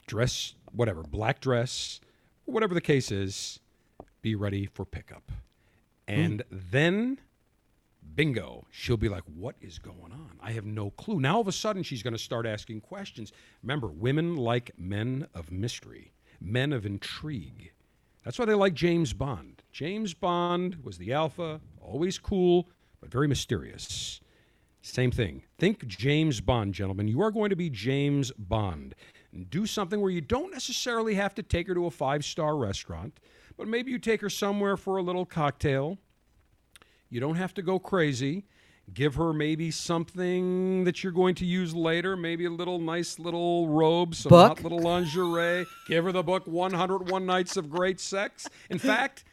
dress, 0.07 0.55
whatever, 0.73 1.03
black 1.03 1.41
dress, 1.41 2.01
whatever 2.45 2.75
the 2.75 2.81
case 2.81 3.13
is, 3.13 3.61
be 4.23 4.35
ready 4.35 4.67
for 4.67 4.85
pickup. 4.85 5.31
Hmm. 6.09 6.15
And 6.15 6.43
then 6.51 7.19
bingo. 8.19 8.67
She'll 8.73 8.97
be 8.97 9.09
like 9.09 9.23
what 9.33 9.55
is 9.61 9.79
going 9.79 10.11
on? 10.11 10.33
I 10.43 10.51
have 10.51 10.67
no 10.67 10.91
clue. 10.91 11.21
Now 11.21 11.37
all 11.37 11.41
of 11.41 11.47
a 11.47 11.53
sudden 11.53 11.85
she's 11.85 12.03
going 12.03 12.15
to 12.15 12.19
start 12.19 12.47
asking 12.47 12.81
questions. 12.81 13.31
Remember 13.63 13.87
women 13.87 14.35
like 14.35 14.73
men 14.77 15.29
of 15.35 15.53
mystery 15.53 16.13
men 16.41 16.73
of 16.73 16.85
intrigue. 16.85 17.73
That's 18.25 18.37
why 18.37 18.45
they 18.47 18.55
like 18.55 18.75
james 18.75 19.13
bond. 19.13 19.63
James 19.71 20.15
bond 20.15 20.79
was 20.83 20.99
the 20.99 21.13
alpha 21.13 21.61
always 21.81 22.19
cool 22.19 22.69
but 23.01 23.09
very 23.09 23.29
mysterious. 23.29 24.21
Same 24.83 25.13
thing. 25.13 25.45
Think 25.57 25.87
james 25.87 26.41
bond 26.41 26.75
gentlemen. 26.75 27.07
You 27.07 27.23
are 27.23 27.31
going 27.31 27.51
to 27.51 27.57
be 27.57 27.71
james 27.71 28.33
bond. 28.37 28.97
And 29.33 29.49
do 29.49 29.65
something 29.65 30.01
where 30.01 30.11
you 30.11 30.23
don't 30.23 30.51
necessarily 30.51 31.15
have 31.15 31.37
to 31.37 31.45
take 31.45 31.69
her 31.69 31.75
to 31.75 31.87
a 31.87 31.91
five 31.91 32.25
star 32.25 32.57
restaurant 32.57 33.21
but 33.57 33.69
maybe 33.69 33.91
you 33.91 33.99
take 33.99 34.21
her 34.21 34.31
somewhere 34.31 34.77
for 34.77 34.97
a 34.97 35.03
little 35.03 35.27
cocktail 35.27 35.99
you 37.11 37.21
don't 37.21 37.37
have 37.37 37.55
to 37.55 37.63
go 37.63 37.79
crazy. 37.79 38.45
Give 38.95 39.17
her 39.17 39.35
maybe 39.35 39.71
something 39.71 40.85
that 40.85 41.03
you're 41.03 41.13
going 41.13 41.35
to 41.37 41.45
use 41.45 41.75
later, 41.75 42.17
maybe 42.17 42.47
a 42.47 42.51
little 42.51 42.79
nice 42.79 43.19
little 43.19 43.69
robe, 43.69 44.15
some 44.15 44.31
hot 44.31 44.63
little 44.63 44.81
lingerie. 44.81 45.67
Give 45.89 46.05
her 46.05 46.13
the 46.13 46.23
book 46.23 46.47
101 46.47 47.27
Nights 47.27 47.59
of 47.59 47.69
Great 47.69 48.01
Sex. 48.01 48.49
In 48.71 48.79
fact, 48.79 49.25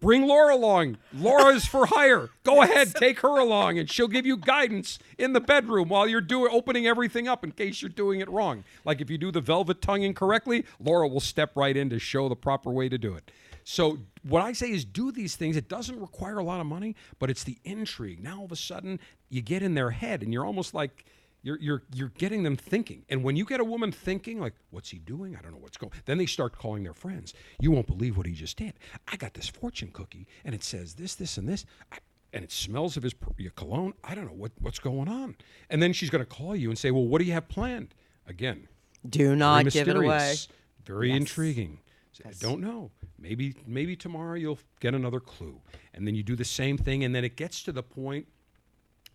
bring 0.00 0.26
Laura 0.26 0.56
along. 0.56 0.98
Laura's 1.14 1.66
for 1.66 1.86
hire. 1.86 2.30
Go 2.42 2.62
ahead, 2.62 2.96
take 2.96 3.20
her 3.20 3.38
along, 3.38 3.78
and 3.78 3.88
she'll 3.88 4.08
give 4.08 4.26
you 4.26 4.36
guidance 4.36 4.98
in 5.18 5.34
the 5.34 5.40
bedroom 5.40 5.88
while 5.88 6.08
you're 6.08 6.20
doing 6.20 6.50
opening 6.52 6.88
everything 6.88 7.28
up 7.28 7.44
in 7.44 7.52
case 7.52 7.82
you're 7.82 7.88
doing 7.88 8.20
it 8.20 8.28
wrong. 8.28 8.64
Like 8.84 9.00
if 9.00 9.08
you 9.08 9.18
do 9.18 9.30
the 9.30 9.40
velvet 9.40 9.80
tonguing 9.80 10.14
correctly, 10.14 10.64
Laura 10.80 11.06
will 11.06 11.20
step 11.20 11.52
right 11.54 11.76
in 11.76 11.90
to 11.90 12.00
show 12.00 12.28
the 12.28 12.36
proper 12.36 12.70
way 12.70 12.88
to 12.88 12.98
do 12.98 13.14
it. 13.14 13.30
So 13.68 13.98
what 14.22 14.42
I 14.42 14.52
say 14.52 14.70
is 14.70 14.84
do 14.84 15.10
these 15.10 15.34
things. 15.34 15.56
It 15.56 15.68
doesn't 15.68 15.98
require 15.98 16.38
a 16.38 16.44
lot 16.44 16.60
of 16.60 16.66
money, 16.66 16.94
but 17.18 17.30
it's 17.30 17.42
the 17.42 17.58
intrigue. 17.64 18.22
Now 18.22 18.38
all 18.38 18.44
of 18.44 18.52
a 18.52 18.56
sudden 18.56 19.00
you 19.28 19.42
get 19.42 19.60
in 19.60 19.74
their 19.74 19.90
head 19.90 20.22
and 20.22 20.32
you're 20.32 20.46
almost 20.46 20.72
like 20.72 21.04
you're 21.42 21.58
you're 21.60 21.82
you're 21.92 22.10
getting 22.10 22.44
them 22.44 22.54
thinking. 22.54 23.04
And 23.08 23.24
when 23.24 23.34
you 23.34 23.44
get 23.44 23.58
a 23.58 23.64
woman 23.64 23.90
thinking 23.90 24.38
like, 24.38 24.54
what's 24.70 24.90
he 24.90 24.98
doing? 24.98 25.34
I 25.36 25.40
don't 25.42 25.50
know 25.50 25.58
what's 25.58 25.76
going. 25.76 25.90
Then 26.04 26.16
they 26.16 26.26
start 26.26 26.56
calling 26.56 26.84
their 26.84 26.94
friends. 26.94 27.34
You 27.58 27.72
won't 27.72 27.88
believe 27.88 28.16
what 28.16 28.26
he 28.26 28.34
just 28.34 28.56
did. 28.56 28.74
I 29.10 29.16
got 29.16 29.34
this 29.34 29.48
fortune 29.48 29.90
cookie 29.92 30.28
and 30.44 30.54
it 30.54 30.62
says 30.62 30.94
this, 30.94 31.16
this, 31.16 31.36
and 31.36 31.48
this. 31.48 31.66
I, 31.90 31.96
and 32.32 32.44
it 32.44 32.52
smells 32.52 32.96
of 32.96 33.02
his 33.02 33.14
your 33.36 33.50
cologne. 33.50 33.94
I 34.04 34.14
don't 34.14 34.26
know 34.26 34.32
what, 34.32 34.52
what's 34.60 34.78
going 34.78 35.08
on. 35.08 35.34
And 35.70 35.82
then 35.82 35.92
she's 35.92 36.10
going 36.10 36.22
to 36.24 36.30
call 36.30 36.54
you 36.54 36.68
and 36.70 36.78
say, 36.78 36.92
"Well, 36.92 37.04
what 37.06 37.18
do 37.18 37.24
you 37.24 37.32
have 37.32 37.48
planned?" 37.48 37.94
Again, 38.28 38.68
Do 39.08 39.34
not 39.34 39.70
give 39.70 39.88
it 39.88 39.96
away. 39.96 40.36
Very 40.84 41.08
Yes. 41.08 41.16
intriguing. 41.16 41.80
Say, 42.12 42.24
I 42.28 42.32
don't 42.38 42.60
know. 42.60 42.92
Maybe 43.18 43.54
maybe 43.66 43.96
tomorrow 43.96 44.34
you'll 44.34 44.58
get 44.80 44.94
another 44.94 45.20
clue. 45.20 45.60
And 45.94 46.06
then 46.06 46.14
you 46.14 46.22
do 46.22 46.36
the 46.36 46.44
same 46.44 46.76
thing 46.76 47.04
and 47.04 47.14
then 47.14 47.24
it 47.24 47.36
gets 47.36 47.62
to 47.64 47.72
the 47.72 47.82
point 47.82 48.26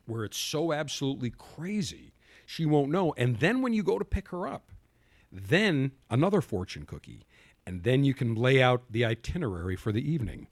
where 0.06 0.24
it's 0.24 0.38
so 0.38 0.74
absolutely 0.74 1.32
crazy 1.38 2.14
she 2.46 2.66
won't 2.66 2.92
know. 2.92 3.14
And 3.18 3.38
then 3.38 3.62
when 3.62 3.74
you 3.74 3.84
go 3.84 3.98
to 3.98 4.06
pick 4.06 4.30
her 4.30 4.46
up, 4.46 4.72
then 5.32 5.92
another 6.10 6.42
fortune 6.42 6.86
cookie. 6.86 7.26
And 7.66 7.84
then 7.84 8.04
you 8.04 8.14
can 8.14 8.36
lay 8.36 8.62
out 8.62 8.84
the 8.90 9.06
itinerary 9.06 9.76
for 9.76 9.92
the 9.92 10.12
evening. 10.12 10.48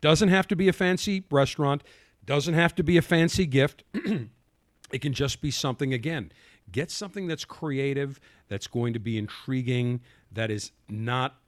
Doesn't 0.00 0.28
have 0.28 0.46
to 0.48 0.56
be 0.56 0.68
a 0.68 0.72
fancy 0.72 1.24
restaurant, 1.30 1.82
doesn't 2.24 2.54
have 2.54 2.74
to 2.76 2.84
be 2.84 2.96
a 2.96 3.02
fancy 3.02 3.46
gift. 3.46 3.82
It 4.92 5.00
can 5.00 5.12
just 5.12 5.40
be 5.40 5.50
something 5.50 5.92
again. 5.92 6.30
Get 6.70 6.88
something 6.88 7.26
that's 7.26 7.44
creative, 7.44 8.20
that's 8.46 8.68
going 8.68 8.92
to 8.92 9.00
be 9.00 9.18
intriguing, 9.18 10.02
that 10.30 10.52
is 10.52 10.70
not 10.88 11.40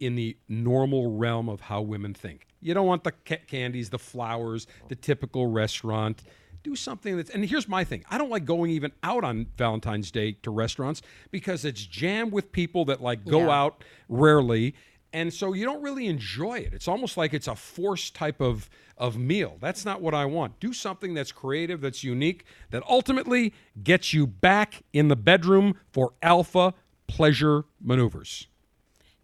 in 0.00 0.16
the 0.16 0.36
normal 0.48 1.16
realm 1.16 1.48
of 1.48 1.60
how 1.62 1.80
women 1.82 2.14
think. 2.14 2.46
You 2.60 2.74
don't 2.74 2.86
want 2.86 3.04
the 3.04 3.12
ca- 3.12 3.44
candies, 3.46 3.90
the 3.90 3.98
flowers, 3.98 4.66
the 4.88 4.94
typical 4.94 5.46
restaurant. 5.48 6.22
Do 6.62 6.74
something 6.74 7.16
that's, 7.18 7.28
and 7.28 7.44
here's 7.44 7.68
my 7.68 7.84
thing 7.84 8.04
I 8.10 8.16
don't 8.16 8.30
like 8.30 8.44
going 8.46 8.70
even 8.70 8.92
out 9.02 9.22
on 9.22 9.46
Valentine's 9.58 10.10
Day 10.10 10.32
to 10.42 10.50
restaurants 10.50 11.02
because 11.30 11.64
it's 11.64 11.84
jammed 11.84 12.32
with 12.32 12.52
people 12.52 12.86
that 12.86 13.02
like 13.02 13.24
go 13.26 13.40
Yeah. 13.40 13.50
out 13.62 13.84
rarely. 14.08 14.74
And 15.12 15.32
so 15.32 15.52
you 15.52 15.64
don't 15.64 15.82
really 15.82 16.06
enjoy 16.06 16.58
it. 16.58 16.72
It's 16.72 16.88
almost 16.88 17.16
like 17.16 17.32
it's 17.34 17.46
a 17.46 17.54
forced 17.54 18.16
type 18.16 18.40
of, 18.40 18.68
of 18.98 19.16
meal. 19.16 19.58
That's 19.60 19.84
not 19.84 20.00
what 20.00 20.12
I 20.14 20.24
want. 20.24 20.58
Do 20.58 20.72
something 20.72 21.14
that's 21.14 21.30
creative, 21.30 21.80
that's 21.82 22.02
unique, 22.02 22.44
that 22.70 22.82
ultimately 22.88 23.52
gets 23.82 24.12
you 24.12 24.26
back 24.26 24.82
in 24.92 25.06
the 25.08 25.14
bedroom 25.16 25.74
for 25.92 26.14
alpha 26.22 26.74
pleasure 27.06 27.64
maneuvers. 27.80 28.48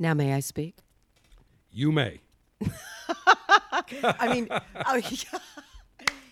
Now, 0.01 0.15
may 0.15 0.33
I 0.33 0.41
speak? 0.41 0.77
You 1.71 1.93
may. 1.93 2.21
I 4.03 4.33
mean, 4.33 4.49
oh, 4.87 5.01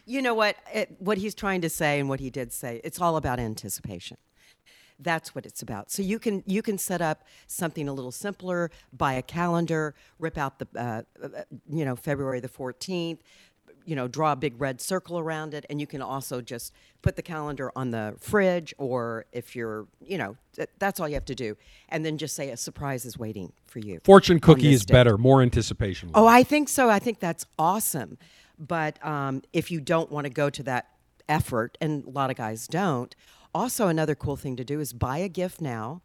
you 0.06 0.22
know 0.22 0.32
what? 0.32 0.56
It, 0.72 0.96
what 0.98 1.18
he's 1.18 1.34
trying 1.34 1.60
to 1.60 1.68
say 1.68 2.00
and 2.00 2.08
what 2.08 2.18
he 2.18 2.30
did 2.30 2.50
say, 2.50 2.80
it's 2.82 2.98
all 2.98 3.16
about 3.18 3.38
anticipation. 3.38 4.16
That's 4.98 5.34
what 5.34 5.44
it's 5.44 5.60
about. 5.60 5.90
So 5.92 6.02
you 6.02 6.18
can 6.18 6.42
you 6.46 6.62
can 6.62 6.78
set 6.78 7.02
up 7.02 7.24
something 7.46 7.88
a 7.88 7.92
little 7.92 8.10
simpler, 8.10 8.70
buy 8.92 9.12
a 9.12 9.22
calendar, 9.22 9.94
rip 10.18 10.38
out 10.38 10.58
the 10.58 10.66
uh, 10.74 11.02
uh, 11.22 11.28
you 11.70 11.84
know 11.84 11.94
February 11.94 12.40
the 12.40 12.48
fourteenth, 12.48 13.22
you 13.88 13.96
know 13.96 14.06
draw 14.06 14.32
a 14.32 14.36
big 14.36 14.60
red 14.60 14.82
circle 14.82 15.18
around 15.18 15.54
it, 15.54 15.64
and 15.70 15.80
you 15.80 15.86
can 15.86 16.02
also 16.02 16.42
just 16.42 16.74
put 17.00 17.16
the 17.16 17.22
calendar 17.22 17.72
on 17.74 17.90
the 17.90 18.14
fridge, 18.18 18.74
or 18.76 19.24
if 19.32 19.56
you're 19.56 19.86
you 20.04 20.18
know 20.18 20.36
th- 20.54 20.68
that's 20.78 21.00
all 21.00 21.08
you 21.08 21.14
have 21.14 21.24
to 21.24 21.34
do, 21.34 21.56
and 21.88 22.04
then 22.04 22.18
just 22.18 22.36
say 22.36 22.50
a 22.50 22.56
surprise 22.56 23.06
is 23.06 23.18
waiting 23.18 23.50
for 23.66 23.78
you. 23.78 23.98
Fortune 24.04 24.40
cookie 24.40 24.74
is 24.74 24.84
date. 24.84 24.92
better, 24.92 25.16
more 25.16 25.40
anticipation. 25.40 26.10
Oh, 26.14 26.26
I 26.26 26.42
think 26.42 26.68
so. 26.68 26.90
I 26.90 26.98
think 26.98 27.18
that's 27.18 27.46
awesome. 27.58 28.18
But 28.58 29.04
um, 29.04 29.42
if 29.54 29.70
you 29.70 29.80
don't 29.80 30.12
want 30.12 30.26
to 30.26 30.30
go 30.30 30.50
to 30.50 30.62
that 30.64 30.88
effort, 31.26 31.78
and 31.80 32.04
a 32.04 32.10
lot 32.10 32.30
of 32.30 32.36
guys 32.36 32.66
don't, 32.66 33.14
also 33.54 33.88
another 33.88 34.14
cool 34.14 34.36
thing 34.36 34.54
to 34.56 34.64
do 34.64 34.80
is 34.80 34.92
buy 34.92 35.18
a 35.18 35.28
gift 35.28 35.62
now. 35.62 36.02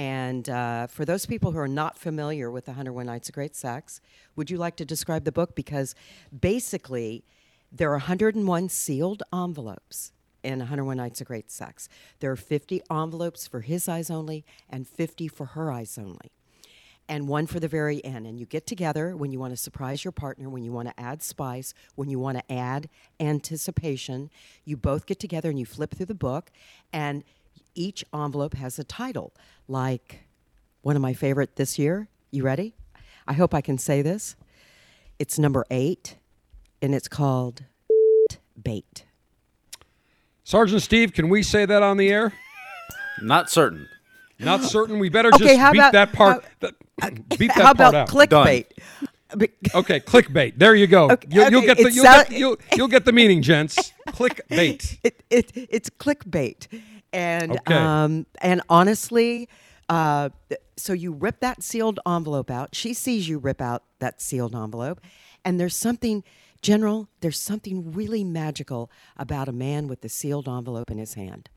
And 0.00 0.48
uh, 0.48 0.86
for 0.86 1.04
those 1.04 1.26
people 1.26 1.52
who 1.52 1.58
are 1.58 1.68
not 1.68 1.98
familiar 1.98 2.50
with 2.50 2.68
101 2.68 3.04
Nights 3.04 3.28
of 3.28 3.34
Great 3.34 3.54
Sex, 3.54 4.00
would 4.34 4.48
you 4.48 4.56
like 4.56 4.76
to 4.76 4.86
describe 4.86 5.24
the 5.24 5.30
book? 5.30 5.54
Because 5.54 5.94
basically, 6.40 7.22
there 7.70 7.90
are 7.90 7.98
101 7.98 8.70
sealed 8.70 9.22
envelopes 9.30 10.12
in 10.42 10.60
101 10.60 10.96
Nights 10.96 11.20
of 11.20 11.26
Great 11.26 11.50
Sex. 11.50 11.90
There 12.20 12.30
are 12.30 12.36
50 12.36 12.80
envelopes 12.90 13.46
for 13.46 13.60
his 13.60 13.90
eyes 13.90 14.10
only 14.10 14.42
and 14.70 14.88
50 14.88 15.28
for 15.28 15.44
her 15.44 15.70
eyes 15.70 15.98
only 15.98 16.32
and 17.10 17.26
one 17.26 17.46
for 17.46 17.58
the 17.58 17.68
very 17.68 18.02
end. 18.04 18.24
And 18.24 18.38
you 18.38 18.46
get 18.46 18.68
together 18.68 19.16
when 19.16 19.32
you 19.32 19.40
want 19.40 19.52
to 19.52 19.56
surprise 19.56 20.04
your 20.04 20.12
partner, 20.12 20.48
when 20.48 20.62
you 20.62 20.72
want 20.72 20.88
to 20.88 20.98
add 20.98 21.22
spice, 21.22 21.74
when 21.96 22.08
you 22.08 22.20
want 22.20 22.38
to 22.38 22.52
add 22.52 22.88
anticipation. 23.18 24.30
You 24.64 24.76
both 24.76 25.04
get 25.06 25.18
together 25.18 25.50
and 25.50 25.58
you 25.58 25.66
flip 25.66 25.90
through 25.90 26.06
the 26.06 26.14
book, 26.14 26.52
and 26.92 27.24
each 27.74 28.04
envelope 28.14 28.54
has 28.54 28.78
a 28.78 28.84
title. 28.84 29.32
Like 29.68 30.20
one 30.82 30.96
of 30.96 31.02
my 31.02 31.12
favorite 31.14 31.56
this 31.56 31.78
year. 31.78 32.08
You 32.30 32.42
ready? 32.44 32.74
I 33.26 33.32
hope 33.34 33.54
I 33.54 33.60
can 33.60 33.78
say 33.78 34.02
this. 34.02 34.36
It's 35.18 35.38
number 35.38 35.64
eight, 35.70 36.16
and 36.80 36.94
it's 36.94 37.08
called 37.08 37.64
Bait. 38.60 39.04
Sergeant 40.44 40.82
Steve, 40.82 41.12
can 41.12 41.28
we 41.28 41.42
say 41.42 41.66
that 41.66 41.82
on 41.82 41.96
the 41.96 42.08
air? 42.10 42.32
Not 43.22 43.50
certain. 43.50 43.88
Not 44.38 44.62
certain. 44.64 44.98
We 44.98 45.08
better 45.10 45.28
Okay, 45.34 45.44
just 45.44 45.58
how 45.60 45.72
beat 45.72 45.78
about- 45.78 45.92
that 45.92 46.12
part. 46.12 46.44
how- 46.44 46.48
that- 46.60 47.28
beat 47.38 47.48
that 47.48 47.56
How 47.56 47.74
part 47.74 47.74
about 47.74 47.94
out. 47.94 48.08
clickbait? 48.08 48.66
Okay, 49.72 50.00
clickbait. 50.00 50.54
There 50.58 50.74
you 50.74 50.88
go. 50.88 51.08
Okay, 51.12 51.28
you, 51.30 51.40
will 51.42 51.58
okay, 51.58 51.66
get 51.66 51.76
the 51.76 51.92
you'll, 51.92 52.02
sound- 52.04 52.28
get, 52.30 52.38
you'll, 52.40 52.56
you'll 52.76 52.88
get 52.88 53.04
the 53.04 53.12
meaning, 53.12 53.42
gents. 53.42 53.92
Clickbait. 54.08 54.98
it, 55.04 55.22
it 55.30 55.52
it's 55.54 55.88
clickbait, 55.88 56.66
and 57.12 57.52
Okay. 57.52 57.74
um, 57.74 58.26
and 58.40 58.62
honestly, 58.68 59.48
uh, 59.88 60.30
so 60.76 60.92
you 60.92 61.12
rip 61.12 61.40
that 61.40 61.62
sealed 61.62 61.98
envelope 62.06 62.50
out. 62.50 62.74
She 62.74 62.94
sees 62.94 63.28
you 63.28 63.38
rip 63.38 63.60
out 63.60 63.82
that 63.98 64.20
sealed 64.20 64.54
envelope, 64.54 65.00
and 65.44 65.58
there's 65.60 65.76
something, 65.76 66.22
General. 66.62 67.08
There's 67.20 67.40
something 67.40 67.92
really 67.92 68.22
magical 68.24 68.90
about 69.16 69.48
a 69.48 69.52
man 69.52 69.88
with 69.88 70.00
the 70.02 70.08
sealed 70.08 70.48
envelope 70.48 70.90
in 70.90 70.98
his 70.98 71.14
hand. 71.14 71.48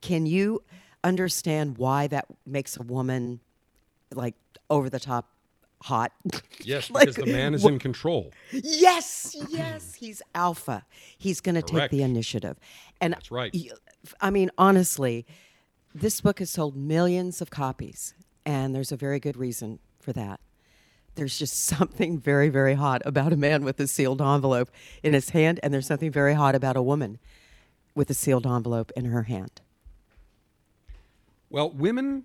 Can 0.00 0.26
you 0.26 0.62
understand 1.04 1.78
why 1.78 2.06
that 2.08 2.26
makes 2.46 2.76
a 2.76 2.82
woman 2.82 3.40
like 4.14 4.34
over 4.70 4.88
the 4.88 5.00
top 5.00 5.28
hot? 5.82 6.12
Yes, 6.64 6.90
Like, 6.90 7.02
because 7.08 7.16
the 7.16 7.26
man 7.26 7.54
is 7.54 7.64
in 7.64 7.80
control. 7.80 8.32
Yes, 8.52 9.34
yes, 9.48 9.94
he's 9.96 10.22
alpha. 10.32 10.84
He's 11.18 11.40
going 11.40 11.56
to 11.56 11.62
take 11.62 11.90
the 11.90 12.02
initiative. 12.02 12.56
And 13.02 13.12
That's 13.14 13.30
right. 13.32 13.54
I 14.20 14.30
mean, 14.30 14.50
honestly, 14.56 15.26
this 15.94 16.20
book 16.20 16.38
has 16.38 16.50
sold 16.50 16.76
millions 16.76 17.42
of 17.42 17.50
copies, 17.50 18.14
and 18.46 18.74
there's 18.74 18.92
a 18.92 18.96
very 18.96 19.18
good 19.18 19.36
reason 19.36 19.80
for 20.00 20.12
that. 20.12 20.40
There's 21.16 21.36
just 21.38 21.64
something 21.64 22.18
very, 22.18 22.48
very 22.48 22.74
hot 22.74 23.02
about 23.04 23.32
a 23.32 23.36
man 23.36 23.64
with 23.64 23.78
a 23.80 23.86
sealed 23.88 24.22
envelope 24.22 24.70
in 25.02 25.14
his 25.14 25.30
hand, 25.30 25.58
and 25.62 25.74
there's 25.74 25.86
something 25.88 26.12
very 26.12 26.34
hot 26.34 26.54
about 26.54 26.76
a 26.76 26.82
woman 26.82 27.18
with 27.94 28.08
a 28.08 28.14
sealed 28.14 28.46
envelope 28.46 28.92
in 28.96 29.06
her 29.06 29.24
hand. 29.24 29.60
Well, 31.50 31.70
women, 31.70 32.24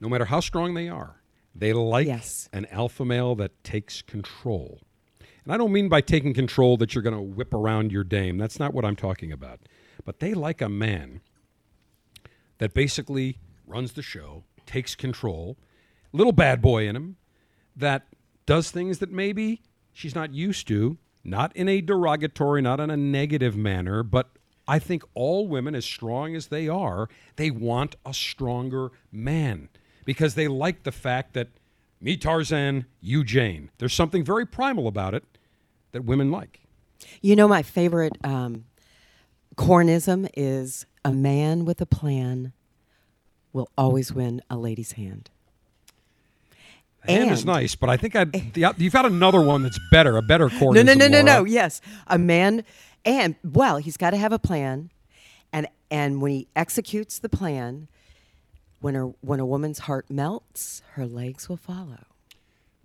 no 0.00 0.08
matter 0.08 0.24
how 0.24 0.40
strong 0.40 0.74
they 0.74 0.88
are, 0.88 1.16
they 1.54 1.72
like 1.74 2.06
Yes. 2.06 2.48
an 2.52 2.66
alpha 2.70 3.04
male 3.04 3.34
that 3.36 3.62
takes 3.62 4.02
control. 4.02 4.80
And 5.44 5.52
I 5.52 5.56
don't 5.56 5.72
mean 5.72 5.88
by 5.88 6.00
taking 6.00 6.32
control 6.32 6.76
that 6.78 6.94
you're 6.94 7.02
going 7.02 7.16
to 7.16 7.20
whip 7.20 7.52
around 7.52 7.92
your 7.92 8.04
dame. 8.04 8.38
That's 8.38 8.58
not 8.58 8.72
what 8.72 8.84
I'm 8.84 8.96
talking 8.96 9.30
about. 9.30 9.60
But 10.04 10.20
they 10.20 10.34
like 10.34 10.60
a 10.60 10.68
man 10.68 11.20
that 12.58 12.74
basically 12.74 13.38
runs 13.66 13.92
the 13.92 14.02
show, 14.02 14.44
takes 14.66 14.94
control, 14.94 15.56
little 16.12 16.32
bad 16.32 16.62
boy 16.62 16.88
in 16.88 16.96
him, 16.96 17.16
that 17.76 18.06
does 18.46 18.70
things 18.70 18.98
that 18.98 19.10
maybe 19.10 19.62
she's 19.92 20.14
not 20.14 20.32
used 20.32 20.68
to, 20.68 20.98
not 21.24 21.54
in 21.56 21.68
a 21.68 21.80
derogatory, 21.80 22.62
not 22.62 22.80
in 22.80 22.90
a 22.90 22.96
negative 22.96 23.56
manner, 23.56 24.02
but 24.02 24.30
I 24.66 24.78
think 24.78 25.02
all 25.14 25.46
women, 25.46 25.74
as 25.74 25.84
strong 25.84 26.34
as 26.34 26.46
they 26.48 26.68
are, 26.68 27.08
they 27.36 27.50
want 27.50 27.96
a 28.06 28.14
stronger 28.14 28.92
man 29.12 29.68
because 30.04 30.34
they 30.34 30.48
like 30.48 30.84
the 30.84 30.92
fact 30.92 31.34
that 31.34 31.48
me 32.04 32.18
Tarzan, 32.18 32.84
you 33.00 33.24
Jane. 33.24 33.70
There's 33.78 33.94
something 33.94 34.22
very 34.22 34.46
primal 34.46 34.86
about 34.86 35.14
it 35.14 35.24
that 35.92 36.04
women 36.04 36.30
like. 36.30 36.60
You 37.22 37.34
know, 37.34 37.48
my 37.48 37.62
favorite 37.62 38.12
um, 38.22 38.66
cornism 39.56 40.28
is 40.36 40.84
a 41.02 41.12
man 41.12 41.64
with 41.64 41.80
a 41.80 41.86
plan 41.86 42.52
will 43.54 43.70
always 43.78 44.12
win 44.12 44.42
a 44.50 44.56
lady's 44.56 44.92
hand. 44.92 45.30
Hand 47.06 47.30
is 47.30 47.44
nice, 47.44 47.74
but 47.74 47.88
I 47.90 47.96
think 47.96 48.16
I 48.16 48.26
you've 48.78 48.92
got 48.92 49.06
another 49.06 49.40
one 49.40 49.62
that's 49.62 49.78
better, 49.90 50.16
a 50.16 50.22
better 50.22 50.48
No, 50.48 50.56
cornism. 50.58 50.84
no, 50.86 50.94
no, 50.94 51.08
no, 51.08 51.22
no. 51.22 51.36
Laura. 51.36 51.50
Yes, 51.50 51.80
a 52.06 52.18
man, 52.18 52.64
and 53.04 53.34
well, 53.42 53.76
he's 53.78 53.96
got 53.98 54.10
to 54.10 54.16
have 54.16 54.32
a 54.32 54.38
plan, 54.38 54.90
and 55.52 55.68
and 55.90 56.22
when 56.22 56.32
he 56.32 56.48
executes 56.56 57.18
the 57.18 57.28
plan, 57.28 57.88
when 58.80 58.94
her 58.94 59.06
when 59.20 59.40
a 59.40 59.46
woman's 59.46 59.80
heart 59.80 60.10
melts, 60.10 60.82
her 60.92 61.06
legs 61.06 61.48
will 61.48 61.56
follow. 61.56 62.04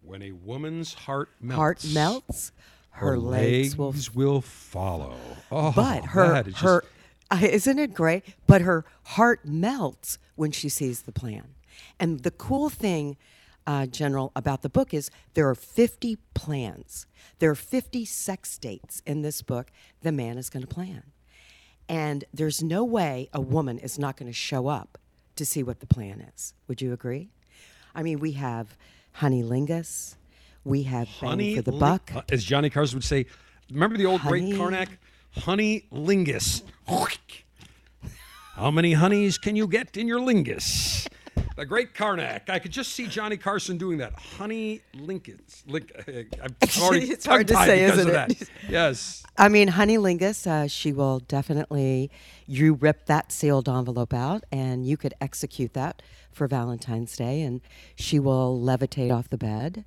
When 0.02 0.22
a 0.22 0.32
woman's 0.32 0.94
heart 0.94 1.30
melts, 1.40 1.58
Heart 1.58 1.86
melts, 1.94 2.52
her, 2.92 3.18
legs, 3.18 3.78
will. 3.78 3.94
will 4.16 4.42
follow. 4.42 5.18
Oh, 5.52 5.72
But 5.72 6.06
her 6.06 6.30
that 6.34 6.48
is 6.48 6.54
just- 6.54 6.64
her, 6.64 6.84
uh, 7.30 7.40
isn't 7.42 7.78
it 7.80 7.94
great? 7.94 8.24
But 8.48 8.62
her 8.62 8.86
heart 9.04 9.46
melts 9.46 10.18
when 10.36 10.52
she 10.52 10.68
sees 10.70 11.04
the 11.04 11.12
plan. 11.12 11.54
And 12.00 12.22
the 12.24 12.32
cool 12.32 12.70
thing, 12.70 13.18
uh, 13.68 13.86
General, 13.86 14.32
about 14.36 14.62
the 14.64 14.70
book 14.70 14.94
is 14.94 15.12
there 15.34 15.48
are 15.50 15.56
50 15.56 16.18
plans. 16.34 17.06
There 17.40 17.52
are 17.52 17.56
50 17.56 18.04
sex 18.06 18.58
dates 18.58 19.02
in 19.06 19.22
this 19.22 19.42
book 19.42 19.70
the 20.02 20.12
man 20.12 20.38
is 20.38 20.50
going 20.50 20.62
to 20.66 20.68
plan. 20.74 21.04
And 21.88 22.24
there's 22.34 22.64
no 22.64 22.84
way 22.84 23.30
a 23.34 23.42
woman 23.42 23.78
is 23.80 24.00
not 24.00 24.18
going 24.18 24.30
to 24.30 24.34
show 24.34 24.68
up 24.68 24.98
to 25.40 25.46
see 25.46 25.64
what 25.64 25.80
the 25.80 25.86
plan 25.88 26.22
is. 26.36 26.54
Would 26.68 26.82
you 26.82 26.94
agree? 26.94 27.30
I 27.96 28.04
mean, 28.04 28.20
we 28.20 28.34
have 28.34 28.78
Honey 29.14 29.42
Lingus. 29.44 30.16
We 30.64 30.84
have 30.84 31.08
honey 31.08 31.56
for 31.56 31.62
the 31.64 31.72
Buck. 31.72 32.12
uh, 32.14 32.22
as 32.30 32.44
Johnny 32.44 32.70
Carson 32.70 32.98
would 32.98 33.04
say. 33.04 33.26
Remember 33.72 33.98
the 33.98 34.06
old 34.06 34.22
Honey- 34.22 34.52
great 34.52 34.60
Karnak, 34.60 34.90
honey 35.32 35.86
lingus. 35.92 36.62
How 38.56 38.70
many 38.72 38.94
honeys 38.94 39.38
can 39.38 39.56
you 39.56 39.68
get 39.68 39.96
in 39.96 40.08
your 40.08 40.20
lingus? 40.20 41.08
The 41.60 41.66
great 41.66 41.94
Karnak. 41.94 42.50
I 42.50 42.58
could 42.58 42.72
just 42.72 42.94
see 42.94 43.06
Johnny 43.06 43.36
Carson 43.36 43.78
doing 43.78 43.98
that. 43.98 44.14
Honey 44.14 44.80
lingus. 44.96 45.62
Link, 45.68 45.92
I'm 46.42 46.56
already 46.82 47.12
It's 47.12 47.26
hard 47.26 47.50
to 47.50 47.56
say, 47.56 47.84
isn't 47.84 48.00
of 48.00 48.08
it? 48.08 48.14
that. 48.14 48.50
Yes. 48.70 49.24
I 49.38 49.50
mean, 49.50 49.68
Honey 49.68 49.98
Lingus, 49.98 50.48
uh, 50.48 50.70
she 50.70 50.94
will 50.94 51.20
definitely, 51.20 52.12
you 52.48 52.76
rip 52.76 53.08
that 53.08 53.34
sealed 53.34 53.68
envelope 53.68 54.14
out 54.14 54.46
and 54.54 54.86
you 54.86 54.96
could 54.96 55.14
execute 55.20 55.74
that 55.74 56.02
for 56.32 56.48
Valentine's 56.48 57.18
Day 57.18 57.42
and 57.42 57.60
she 57.94 58.20
will 58.20 58.58
levitate 58.58 59.14
off 59.14 59.30
the 59.30 59.38
bed. 59.38 59.84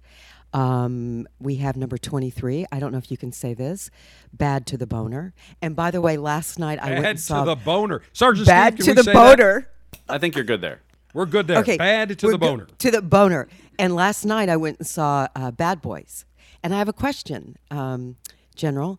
Um, 0.53 1.27
we 1.41 1.55
have 1.57 1.79
number 1.79 1.97
23. 1.97 2.67
I 2.71 2.81
don't 2.81 2.93
know 2.93 2.99
if 2.99 3.11
you 3.11 3.17
can 3.17 3.33
say 3.33 3.55
this 3.55 3.89
Bad 4.31 4.67
to 4.67 4.77
the 4.77 4.87
Boner. 4.87 5.33
And 5.63 5.75
by 5.75 5.91
the 5.91 6.03
way, 6.03 6.19
last 6.19 6.59
night 6.59 6.79
I 6.81 6.91
went 6.91 7.03
Bad 7.05 7.11
and 7.13 7.21
saw 7.21 7.45
to 7.45 7.51
the 7.51 7.57
boner. 7.57 8.03
Sergeant 8.13 8.47
Bad 8.47 8.75
Steve, 8.75 8.85
to 8.85 8.91
can 8.91 8.95
the 8.97 9.01
we 9.01 9.05
say 9.07 9.13
that? 9.15 9.37
Boner. 9.39 9.69
I 10.07 10.19
think 10.19 10.35
you're 10.35 10.45
good 10.45 10.61
there. 10.61 10.83
We're 11.13 11.27
good 11.27 11.47
there. 11.47 11.59
Okay. 11.59 11.77
Bad 11.77 12.19
to 12.19 12.27
we're 12.27 12.33
the 12.33 12.39
go- 12.39 12.49
boner. 12.49 12.67
To 12.79 12.91
the 12.91 13.03
boner. 13.03 13.49
And 13.79 13.95
last 13.95 14.25
night 14.25 14.49
I 14.49 14.57
went 14.57 14.79
and 14.79 14.87
saw 14.87 15.29
uh, 15.37 15.51
Bad 15.51 15.83
Boys. 15.83 16.25
And 16.63 16.75
I 16.75 16.79
have 16.79 16.89
a 16.89 16.93
question, 16.93 17.57
um, 17.71 18.17
General. 18.55 18.99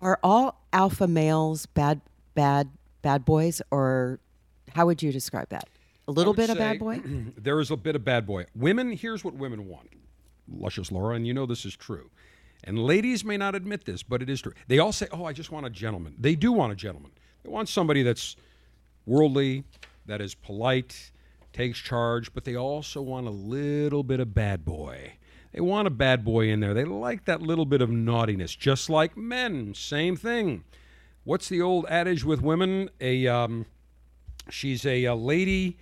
Are 0.00 0.18
all 0.22 0.62
alpha 0.72 1.08
males 1.08 1.66
bad, 1.66 2.00
bad, 2.34 2.70
bad 3.02 3.24
boys, 3.24 3.60
or 3.70 4.20
how 4.74 4.86
would 4.86 5.02
you 5.02 5.10
describe 5.10 5.48
that? 5.48 5.68
A 6.06 6.12
little 6.12 6.34
bit 6.34 6.50
of 6.50 6.58
bad 6.58 6.78
boy. 6.78 7.00
there 7.36 7.58
is 7.60 7.70
a 7.70 7.76
bit 7.76 7.96
of 7.96 8.04
bad 8.04 8.26
boy. 8.26 8.46
Women, 8.54 8.92
here's 8.92 9.24
what 9.24 9.34
women 9.34 9.66
want. 9.66 9.88
Luscious 10.50 10.92
Laura, 10.92 11.16
and 11.16 11.26
you 11.26 11.34
know 11.34 11.46
this 11.46 11.64
is 11.64 11.76
true. 11.76 12.10
And 12.64 12.78
ladies 12.78 13.24
may 13.24 13.36
not 13.36 13.54
admit 13.54 13.84
this, 13.84 14.02
but 14.02 14.22
it 14.22 14.30
is 14.30 14.40
true. 14.40 14.52
They 14.66 14.78
all 14.78 14.92
say, 14.92 15.06
"Oh, 15.12 15.24
I 15.24 15.32
just 15.32 15.50
want 15.52 15.66
a 15.66 15.70
gentleman." 15.70 16.14
They 16.18 16.34
do 16.34 16.52
want 16.52 16.72
a 16.72 16.76
gentleman. 16.76 17.10
They 17.42 17.50
want 17.50 17.68
somebody 17.68 18.02
that's 18.02 18.36
worldly, 19.06 19.64
that 20.06 20.20
is 20.20 20.34
polite, 20.34 21.12
takes 21.52 21.78
charge, 21.78 22.32
but 22.32 22.44
they 22.44 22.56
also 22.56 23.00
want 23.02 23.26
a 23.26 23.30
little 23.30 24.02
bit 24.02 24.20
of 24.20 24.34
bad 24.34 24.64
boy. 24.64 25.14
They 25.52 25.60
want 25.60 25.86
a 25.86 25.90
bad 25.90 26.24
boy 26.24 26.48
in 26.50 26.60
there. 26.60 26.74
They 26.74 26.84
like 26.84 27.24
that 27.24 27.40
little 27.42 27.64
bit 27.64 27.80
of 27.80 27.90
naughtiness, 27.90 28.54
just 28.54 28.90
like 28.90 29.16
men. 29.16 29.74
Same 29.74 30.16
thing. 30.16 30.64
What's 31.24 31.48
the 31.48 31.60
old 31.60 31.86
adage 31.88 32.24
with 32.24 32.40
women? 32.42 32.90
A 33.00 33.26
um, 33.26 33.66
she's 34.50 34.84
a, 34.86 35.06
uh 35.06 35.14
lady 35.14 35.78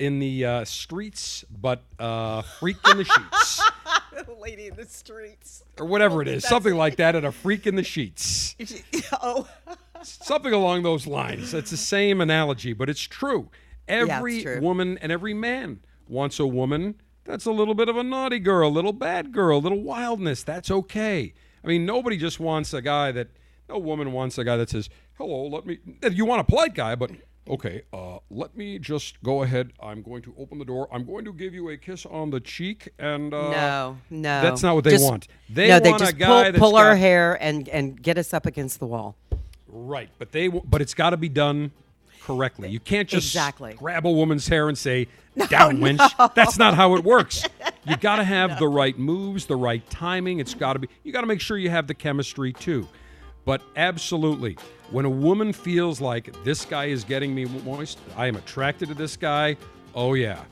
in 0.00 0.18
the 0.18 0.44
uh, 0.44 0.64
streets, 0.64 1.44
but 1.50 1.82
uh, 1.98 2.40
freak 2.42 2.78
in 2.90 2.96
the 2.96 3.04
sheets, 3.04 3.62
Lady 4.40 4.68
in 4.68 4.74
the 4.74 4.86
streets. 4.86 5.62
or 5.78 5.84
whatever 5.84 6.22
it 6.22 6.28
is, 6.28 6.42
something 6.42 6.74
like 6.74 6.96
that, 6.96 7.14
and 7.14 7.26
a 7.26 7.32
freak 7.32 7.66
in 7.66 7.76
the 7.76 7.84
sheets, 7.84 8.56
oh, 9.22 9.46
something 10.02 10.54
along 10.54 10.82
those 10.82 11.06
lines. 11.06 11.52
It's 11.52 11.70
the 11.70 11.76
same 11.76 12.22
analogy, 12.22 12.72
but 12.72 12.88
it's 12.88 13.02
true. 13.02 13.50
Every 13.88 14.42
true. 14.42 14.60
woman 14.60 14.98
and 14.98 15.10
every 15.10 15.34
man 15.34 15.80
wants 16.08 16.38
a 16.38 16.46
woman 16.46 17.00
that's 17.24 17.44
a 17.46 17.52
little 17.52 17.74
bit 17.74 17.88
of 17.88 17.96
a 17.96 18.02
naughty 18.02 18.38
girl, 18.38 18.68
a 18.68 18.70
little 18.70 18.92
bad 18.92 19.32
girl, 19.32 19.58
a 19.58 19.60
little 19.60 19.82
wildness. 19.82 20.42
That's 20.42 20.70
okay. 20.70 21.32
I 21.62 21.66
mean, 21.66 21.84
nobody 21.86 22.16
just 22.16 22.40
wants 22.40 22.72
a 22.74 22.82
guy 22.82 23.12
that. 23.12 23.28
No 23.68 23.78
woman 23.78 24.10
wants 24.10 24.36
a 24.36 24.42
guy 24.42 24.56
that 24.56 24.68
says, 24.70 24.88
"Hello, 25.16 25.46
let 25.46 25.64
me." 25.64 25.78
You 26.10 26.24
want 26.24 26.40
a 26.40 26.44
polite 26.44 26.74
guy, 26.74 26.96
but 26.96 27.12
okay, 27.48 27.82
uh, 27.92 28.18
let 28.28 28.56
me 28.56 28.80
just 28.80 29.22
go 29.22 29.44
ahead. 29.44 29.72
I'm 29.80 30.02
going 30.02 30.22
to 30.22 30.34
open 30.36 30.58
the 30.58 30.64
door. 30.64 30.88
I'm 30.92 31.04
going 31.04 31.24
to 31.24 31.32
give 31.32 31.54
you 31.54 31.68
a 31.68 31.76
kiss 31.76 32.04
on 32.04 32.30
the 32.30 32.40
cheek, 32.40 32.88
and 32.98 33.32
uh, 33.32 33.50
no, 33.50 33.98
no. 34.10 34.42
that's 34.42 34.64
not 34.64 34.74
what 34.74 34.82
they 34.82 34.90
Just- 34.90 35.04
want. 35.04 35.28
They 35.48 35.68
no, 35.68 35.78
want 35.88 36.00
they 36.02 36.08
a 36.08 36.12
guy 36.12 36.26
pull, 36.26 36.42
that's 36.42 36.58
pull 36.58 36.76
our 36.76 36.90
got- 36.90 36.98
hair 36.98 37.38
and 37.40 37.68
and 37.68 38.02
get 38.02 38.18
us 38.18 38.34
up 38.34 38.44
against 38.44 38.80
the 38.80 38.86
wall. 38.86 39.14
Right, 39.68 40.10
but 40.18 40.32
they 40.32 40.48
but 40.48 40.82
it's 40.82 40.94
got 40.94 41.10
to 41.10 41.16
be 41.16 41.28
done 41.28 41.70
correctly. 42.34 42.68
You 42.70 42.80
can't 42.80 43.08
just 43.08 43.28
Exactly. 43.28 43.74
grab 43.74 44.06
a 44.06 44.10
woman's 44.10 44.46
hair 44.48 44.68
and 44.68 44.76
say 44.78 45.08
down 45.48 45.80
winch. 45.80 46.00
That's 46.34 46.58
not 46.58 46.74
how 46.74 46.94
it 46.96 47.04
works. 47.04 47.44
You 47.86 47.96
got 47.96 48.16
to 48.16 48.24
have 48.24 48.58
the 48.58 48.68
right 48.68 48.96
moves, 48.98 49.46
the 49.46 49.56
right 49.56 49.82
timing. 49.88 50.38
It's 50.38 50.52
got 50.52 50.74
to 50.74 50.78
be. 50.80 50.88
You 51.02 51.12
got 51.12 51.22
to 51.22 51.26
make 51.26 51.40
sure 51.40 51.56
you 51.56 51.70
have 51.70 51.86
the 51.86 51.94
chemistry 51.94 52.52
too. 52.52 52.86
But 53.46 53.62
absolutely, 53.74 54.58
when 54.90 55.06
a 55.06 55.10
woman 55.10 55.54
feels 55.54 55.98
like 55.98 56.30
this 56.44 56.66
guy 56.66 56.84
is 56.86 57.04
getting 57.04 57.34
me 57.34 57.46
moist, 57.46 57.98
I 58.18 58.26
am 58.26 58.36
attracted 58.36 58.88
to 58.90 58.94
this 58.94 59.16
guy. 59.16 59.56
Oh, 59.94 60.12
yeah. 60.12 60.44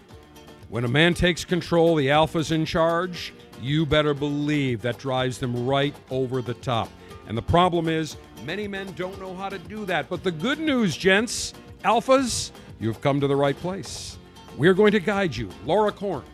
When 0.71 0.85
a 0.85 0.89
man 0.89 1.13
takes 1.13 1.45
control, 1.45 1.97
the 1.97 2.11
alpha's 2.11 2.51
in 2.51 2.65
charge, 2.65 3.35
you 3.61 3.85
better 3.85 4.15
believe 4.15 4.81
that 4.81 4.97
drives 4.99 5.37
them 5.37 5.67
right 5.67 5.95
over 6.11 6.41
the 6.41 6.55
top. 6.55 6.89
And 7.29 7.37
the 7.37 7.43
problem 7.43 7.89
is, 7.91 8.17
many 8.47 8.67
men 8.67 8.91
don't 8.97 9.21
know 9.21 9.35
how 9.37 9.51
to 9.51 9.59
do 9.59 9.85
that. 9.85 10.09
But 10.09 10.25
the 10.25 10.33
good 10.33 10.59
news, 10.59 10.97
gents, 10.97 11.53
alphas, 11.85 12.51
you've 12.81 13.01
come 13.01 13.21
to 13.21 13.27
the 13.27 13.37
right 13.37 13.57
place. 13.61 14.19
We're 14.57 14.75
going 14.75 14.93
to 14.93 15.01
guide 15.01 15.37
you. 15.37 15.49
Laura 15.65 15.93
Corn, 15.93 16.25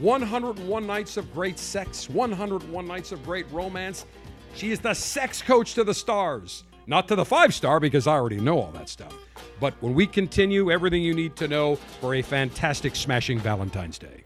101 0.00 0.86
Nights 0.86 1.16
of 1.16 1.32
Great 1.32 1.58
Sex, 1.58 2.08
101 2.10 2.86
Nights 2.86 3.12
of 3.12 3.24
Great 3.24 3.46
Romance. 3.52 4.06
She 4.54 4.70
is 4.70 4.80
the 4.80 4.94
sex 4.94 5.40
coach 5.40 5.74
to 5.74 5.84
the 5.84 5.94
stars, 5.94 6.64
not 6.86 7.08
to 7.08 7.16
the 7.16 7.24
five 7.24 7.54
star 7.54 7.80
because 7.80 8.06
I 8.06 8.12
already 8.12 8.40
know 8.40 8.60
all 8.60 8.72
that 8.72 8.88
stuff. 8.88 9.14
But 9.62 9.74
when 9.80 9.94
we 9.94 10.08
continue, 10.08 10.72
everything 10.72 11.04
you 11.04 11.14
need 11.14 11.36
to 11.36 11.46
know 11.46 11.76
for 11.76 12.16
a 12.16 12.22
fantastic 12.22 12.96
smashing 12.96 13.38
Valentine's 13.38 13.96
Day. 13.96 14.20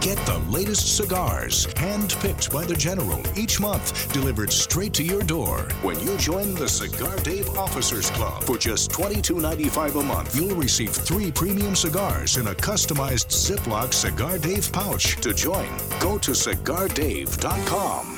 Get 0.00 0.18
the 0.26 0.42
latest 0.50 0.96
cigars, 0.96 1.72
hand-picked 1.78 2.50
by 2.50 2.64
the 2.64 2.74
General 2.74 3.22
each 3.38 3.60
month, 3.60 4.12
delivered 4.12 4.52
straight 4.52 4.92
to 4.94 5.04
your 5.04 5.22
door. 5.22 5.58
When 5.82 6.00
you 6.00 6.16
join 6.18 6.56
the 6.56 6.68
Cigar 6.68 7.16
Dave 7.18 7.48
Officers 7.50 8.10
Club 8.10 8.42
for 8.42 8.58
just 8.58 8.90
$22.95 8.90 10.00
a 10.00 10.02
month, 10.02 10.34
you'll 10.34 10.56
receive 10.56 10.90
three 10.90 11.30
premium 11.30 11.76
cigars 11.76 12.36
in 12.36 12.48
a 12.48 12.54
customized 12.54 13.28
Ziploc 13.28 13.94
Cigar 13.94 14.38
Dave 14.38 14.72
pouch. 14.72 15.20
To 15.20 15.32
join, 15.32 15.68
go 16.00 16.18
to 16.18 16.32
cigardave.com. 16.32 18.17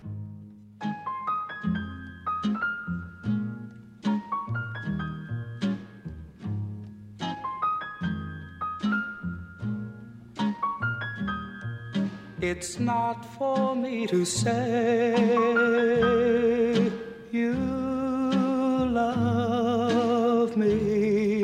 It's 12.61 12.77
not 12.79 13.25
for 13.25 13.75
me 13.75 14.05
to 14.05 14.23
say 14.23 15.17
you 17.31 17.53
love 18.85 20.55
me. 20.55 21.41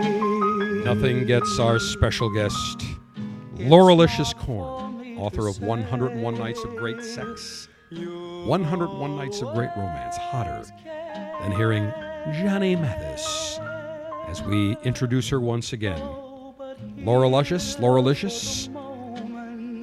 Nothing 0.84 1.26
gets 1.26 1.58
our 1.58 1.80
special 1.80 2.30
guest, 2.30 2.84
Laura 3.56 3.96
Licious 3.96 4.32
Corn, 4.34 5.18
author 5.18 5.48
of 5.48 5.60
101 5.60 6.36
Nights 6.36 6.64
of 6.64 6.76
Great 6.76 7.02
Sex, 7.02 7.68
101 7.90 9.16
Nights 9.16 9.42
of 9.42 9.56
Great 9.56 9.72
Romance, 9.76 10.18
hotter 10.18 10.66
than 11.42 11.52
hearing 11.52 11.92
Johnny 12.32 12.76
Mathis 12.76 13.60
as 14.28 14.44
we 14.44 14.78
introduce 14.84 15.30
her 15.30 15.40
once 15.40 15.74
again. 15.74 16.00
Oh, 16.00 16.54
Laura 16.98 17.28
Luscious, 17.28 17.80
Laura 17.80 18.02
Licious, 18.02 18.70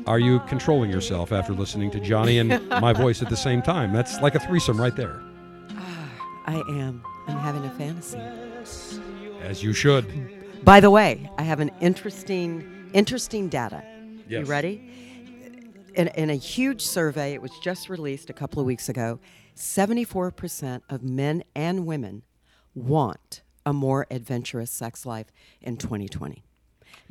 are 0.06 0.18
you 0.18 0.40
controlling 0.40 0.90
yourself 0.90 1.32
after 1.32 1.52
listening 1.52 1.90
to 1.92 2.00
Johnny 2.00 2.38
and 2.38 2.68
my 2.68 2.92
voice 3.04 3.22
at 3.22 3.30
the 3.30 3.36
same 3.36 3.62
time? 3.62 3.92
That's 3.92 4.20
like 4.20 4.34
a 4.34 4.40
threesome 4.40 4.80
right 4.80 4.94
there. 4.94 5.22
Ah, 5.70 6.10
I 6.46 6.56
am. 6.68 7.02
I'm 7.26 7.38
having 7.38 7.64
a 7.64 7.70
fantasy. 7.70 8.18
As 9.40 9.62
you 9.62 9.72
should. 9.72 10.64
By 10.64 10.80
the 10.80 10.90
way, 10.90 11.30
I 11.38 11.42
have 11.42 11.60
an 11.60 11.70
interesting, 11.80 12.90
interesting 12.92 13.48
data. 13.48 13.82
Yes. 14.28 14.40
You 14.40 14.44
ready? 14.44 14.90
In, 15.94 16.08
in 16.08 16.30
a 16.30 16.34
huge 16.34 16.82
survey, 16.82 17.34
it 17.34 17.42
was 17.42 17.52
just 17.62 17.88
released 17.88 18.30
a 18.30 18.32
couple 18.32 18.60
of 18.60 18.66
weeks 18.66 18.88
ago. 18.88 19.20
74% 19.56 20.82
of 20.88 21.02
men 21.02 21.44
and 21.54 21.86
women 21.86 22.22
want 22.74 23.42
a 23.64 23.72
more 23.72 24.06
adventurous 24.10 24.70
sex 24.70 25.06
life 25.06 25.26
in 25.60 25.76
2020. 25.76 26.43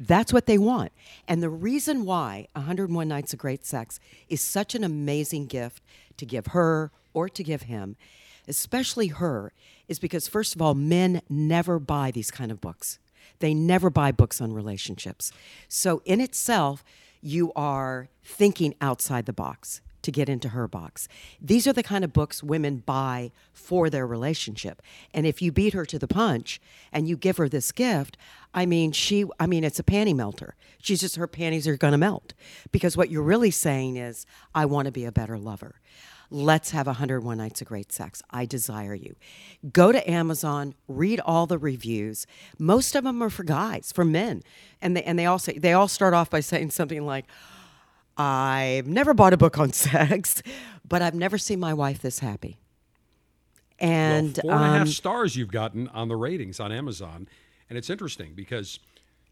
That's 0.07 0.33
what 0.33 0.47
they 0.47 0.57
want. 0.57 0.91
And 1.27 1.41
the 1.41 1.49
reason 1.49 2.03
why 2.03 2.47
101 2.53 3.07
Nights 3.07 3.31
of 3.31 3.39
Great 3.39 3.65
Sex 3.65 3.99
is 4.27 4.41
such 4.41 4.75
an 4.75 4.83
amazing 4.83 5.45
gift 5.45 5.81
to 6.17 6.25
give 6.25 6.47
her 6.47 6.91
or 7.13 7.29
to 7.29 7.43
give 7.43 7.63
him, 7.63 7.95
especially 8.47 9.07
her, 9.07 9.53
is 9.87 9.99
because, 9.99 10.27
first 10.27 10.55
of 10.55 10.61
all, 10.61 10.73
men 10.73 11.21
never 11.29 11.79
buy 11.79 12.11
these 12.11 12.31
kind 12.31 12.51
of 12.51 12.59
books. 12.59 12.99
They 13.39 13.53
never 13.53 13.89
buy 13.89 14.11
books 14.11 14.41
on 14.41 14.51
relationships. 14.51 15.31
So, 15.69 16.01
in 16.03 16.19
itself, 16.19 16.83
you 17.21 17.53
are 17.55 18.09
thinking 18.23 18.75
outside 18.81 19.25
the 19.25 19.33
box 19.33 19.79
to 20.03 20.11
get 20.11 20.29
into 20.29 20.49
her 20.49 20.67
box. 20.67 21.07
These 21.41 21.67
are 21.67 21.73
the 21.73 21.83
kind 21.83 22.03
of 22.03 22.13
books 22.13 22.43
women 22.43 22.77
buy 22.77 23.31
for 23.51 23.89
their 23.89 24.05
relationship. 24.05 24.81
And 25.13 25.25
if 25.25 25.41
you 25.41 25.51
beat 25.51 25.73
her 25.73 25.85
to 25.85 25.99
the 25.99 26.07
punch 26.07 26.61
and 26.91 27.07
you 27.07 27.17
give 27.17 27.37
her 27.37 27.49
this 27.49 27.71
gift, 27.71 28.17
I 28.53 28.65
mean, 28.65 28.91
she 28.91 29.25
I 29.39 29.47
mean, 29.47 29.63
it's 29.63 29.79
a 29.79 29.83
panty 29.83 30.15
melter. 30.15 30.55
She's 30.79 31.01
just 31.01 31.15
her 31.15 31.27
panties 31.27 31.67
are 31.67 31.77
going 31.77 31.93
to 31.93 31.97
melt 31.97 32.33
because 32.71 32.95
what 32.95 33.09
you're 33.09 33.23
really 33.23 33.51
saying 33.51 33.97
is 33.97 34.25
I 34.53 34.65
want 34.65 34.85
to 34.85 34.91
be 34.91 35.05
a 35.05 35.11
better 35.11 35.37
lover. 35.37 35.79
Let's 36.29 36.71
have 36.71 36.87
101 36.87 37.37
Nights 37.37 37.61
of 37.61 37.67
Great 37.67 37.91
Sex. 37.91 38.23
I 38.31 38.45
desire 38.45 38.95
you. 38.95 39.15
Go 39.71 39.91
to 39.91 40.09
Amazon, 40.09 40.73
read 40.87 41.19
all 41.19 41.45
the 41.45 41.59
reviews. 41.59 42.25
Most 42.57 42.95
of 42.95 43.03
them 43.03 43.21
are 43.21 43.29
for 43.29 43.43
guys, 43.43 43.91
for 43.93 44.03
men. 44.03 44.41
And 44.81 44.97
they 44.97 45.03
and 45.03 45.19
they 45.19 45.27
all 45.27 45.37
say 45.37 45.59
they 45.59 45.73
all 45.73 45.87
start 45.87 46.15
off 46.15 46.31
by 46.31 46.39
saying 46.39 46.71
something 46.71 47.05
like 47.05 47.25
I've 48.17 48.87
never 48.87 49.13
bought 49.13 49.33
a 49.33 49.37
book 49.37 49.57
on 49.57 49.71
sex, 49.73 50.41
but 50.87 51.01
I've 51.01 51.15
never 51.15 51.37
seen 51.37 51.59
my 51.59 51.73
wife 51.73 52.01
this 52.01 52.19
happy. 52.19 52.59
And, 53.79 54.39
well, 54.43 54.57
four 54.57 54.65
and 54.65 54.75
a 54.75 54.77
half 54.77 54.81
um, 54.83 54.87
stars 54.87 55.35
you've 55.35 55.51
gotten 55.51 55.87
on 55.89 56.07
the 56.07 56.15
ratings 56.15 56.59
on 56.59 56.71
Amazon. 56.71 57.27
And 57.69 57.77
it's 57.77 57.89
interesting 57.89 58.33
because 58.35 58.79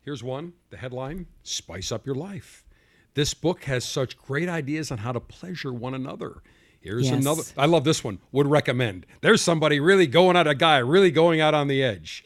here's 0.01 0.23
one 0.23 0.53
the 0.71 0.77
headline 0.77 1.27
Spice 1.43 1.91
Up 1.91 2.05
Your 2.05 2.15
Life. 2.15 2.65
This 3.13 3.33
book 3.33 3.63
has 3.65 3.83
such 3.85 4.17
great 4.17 4.49
ideas 4.49 4.91
on 4.91 4.99
how 4.99 5.11
to 5.11 5.19
pleasure 5.19 5.71
one 5.73 5.93
another. 5.93 6.41
Here's 6.79 7.09
Yes. 7.09 7.21
another. 7.21 7.43
I 7.57 7.65
love 7.67 7.83
this 7.83 8.03
one. 8.03 8.19
Would 8.31 8.47
recommend. 8.47 9.05
There's 9.21 9.41
somebody 9.41 9.79
really 9.79 10.07
going 10.07 10.35
out, 10.35 10.47
a 10.47 10.55
guy 10.55 10.77
really 10.79 11.11
going 11.11 11.39
out 11.39 11.53
on 11.53 11.67
the 11.67 11.83
edge. 11.83 12.23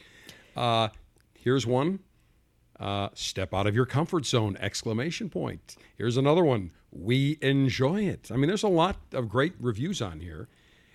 Uh, 0.56 0.88
here's 1.38 1.66
one. 1.66 1.98
Uh, 2.78 3.08
step 3.14 3.54
out 3.54 3.66
of 3.66 3.74
your 3.74 3.86
comfort 3.86 4.26
zone! 4.26 4.56
Exclamation 4.60 5.30
point. 5.30 5.76
Here's 5.96 6.16
another 6.18 6.44
one. 6.44 6.72
We 6.92 7.38
enjoy 7.40 8.02
it. 8.04 8.28
I 8.30 8.36
mean, 8.36 8.48
there's 8.48 8.62
a 8.62 8.68
lot 8.68 8.96
of 9.12 9.28
great 9.30 9.54
reviews 9.58 10.02
on 10.02 10.20
here, 10.20 10.48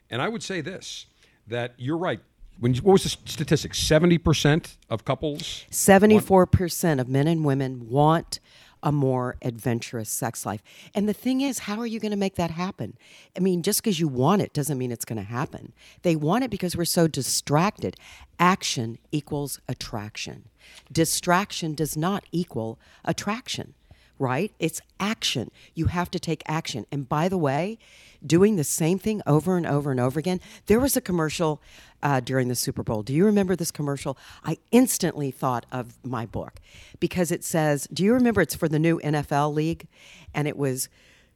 and 0.09 0.21
I 0.21 0.29
would 0.29 0.43
say 0.43 0.61
this: 0.61 1.07
that 1.47 1.73
you're 1.77 1.97
right. 1.97 2.19
When 2.59 2.75
you- 2.75 2.81
what 2.81 2.93
was 2.93 3.03
the 3.03 3.09
statistic? 3.09 3.73
Seventy 3.73 4.19
percent 4.19 4.77
of 4.89 5.05
couples. 5.05 5.65
74% 5.71 6.99
of 6.99 7.09
men 7.09 7.27
and 7.27 7.43
women 7.43 7.89
want 7.89 8.39
a 8.83 8.91
more 8.91 9.35
adventurous 9.41 10.09
sex 10.09 10.45
life. 10.45 10.63
And 10.93 11.07
the 11.07 11.13
thing 11.13 11.41
is, 11.41 11.59
how 11.59 11.79
are 11.79 11.85
you 11.85 11.99
going 11.99 12.11
to 12.11 12.17
make 12.17 12.35
that 12.35 12.51
happen? 12.51 12.97
I 13.35 13.39
mean, 13.39 13.61
just 13.63 13.81
because 13.81 13.99
you 13.99 14.07
want 14.07 14.41
it 14.41 14.53
doesn't 14.53 14.77
mean 14.77 14.91
it's 14.91 15.05
going 15.05 15.17
to 15.17 15.23
happen. 15.23 15.73
They 16.01 16.15
want 16.15 16.43
it 16.43 16.51
because 16.51 16.75
we're 16.75 16.85
so 16.85 17.07
distracted. 17.07 17.95
Action 18.39 18.97
equals 19.11 19.59
attraction. 19.67 20.49
Distraction 20.91 21.73
does 21.73 21.97
not 21.97 22.23
equal 22.31 22.79
attraction, 23.03 23.73
right? 24.21 24.53
It's 24.59 24.79
action. 24.99 25.49
You 25.73 25.87
have 25.87 26.11
to 26.11 26.19
take 26.19 26.43
action. 26.45 26.85
And 26.91 27.09
by 27.09 27.27
the 27.27 27.39
way, 27.39 27.79
doing 28.25 28.55
the 28.55 28.63
same 28.63 28.99
thing 28.99 29.19
over 29.25 29.57
and 29.57 29.65
over 29.65 29.89
and 29.89 29.99
over 29.99 30.19
again. 30.19 30.39
There 30.67 30.79
was 30.79 30.95
a 30.95 31.01
commercial 31.01 31.59
uh, 32.03 32.19
during 32.19 32.47
the 32.47 32.55
Super 32.55 32.83
Bowl. 32.83 33.01
Do 33.01 33.13
you 33.13 33.25
remember 33.25 33.55
this 33.55 33.71
commercial? 33.71 34.15
I 34.45 34.57
instantly 34.71 35.31
thought 35.31 35.65
of 35.71 35.97
my 36.03 36.27
book 36.27 36.59
because 36.99 37.31
it 37.31 37.43
says, 37.43 37.87
Do 37.91 38.03
you 38.03 38.13
remember 38.13 38.41
it's 38.41 38.53
for 38.53 38.69
the 38.69 38.77
new 38.77 38.99
NFL 38.99 39.53
league? 39.55 39.87
And 40.35 40.47
it 40.47 40.55
was 40.55 40.87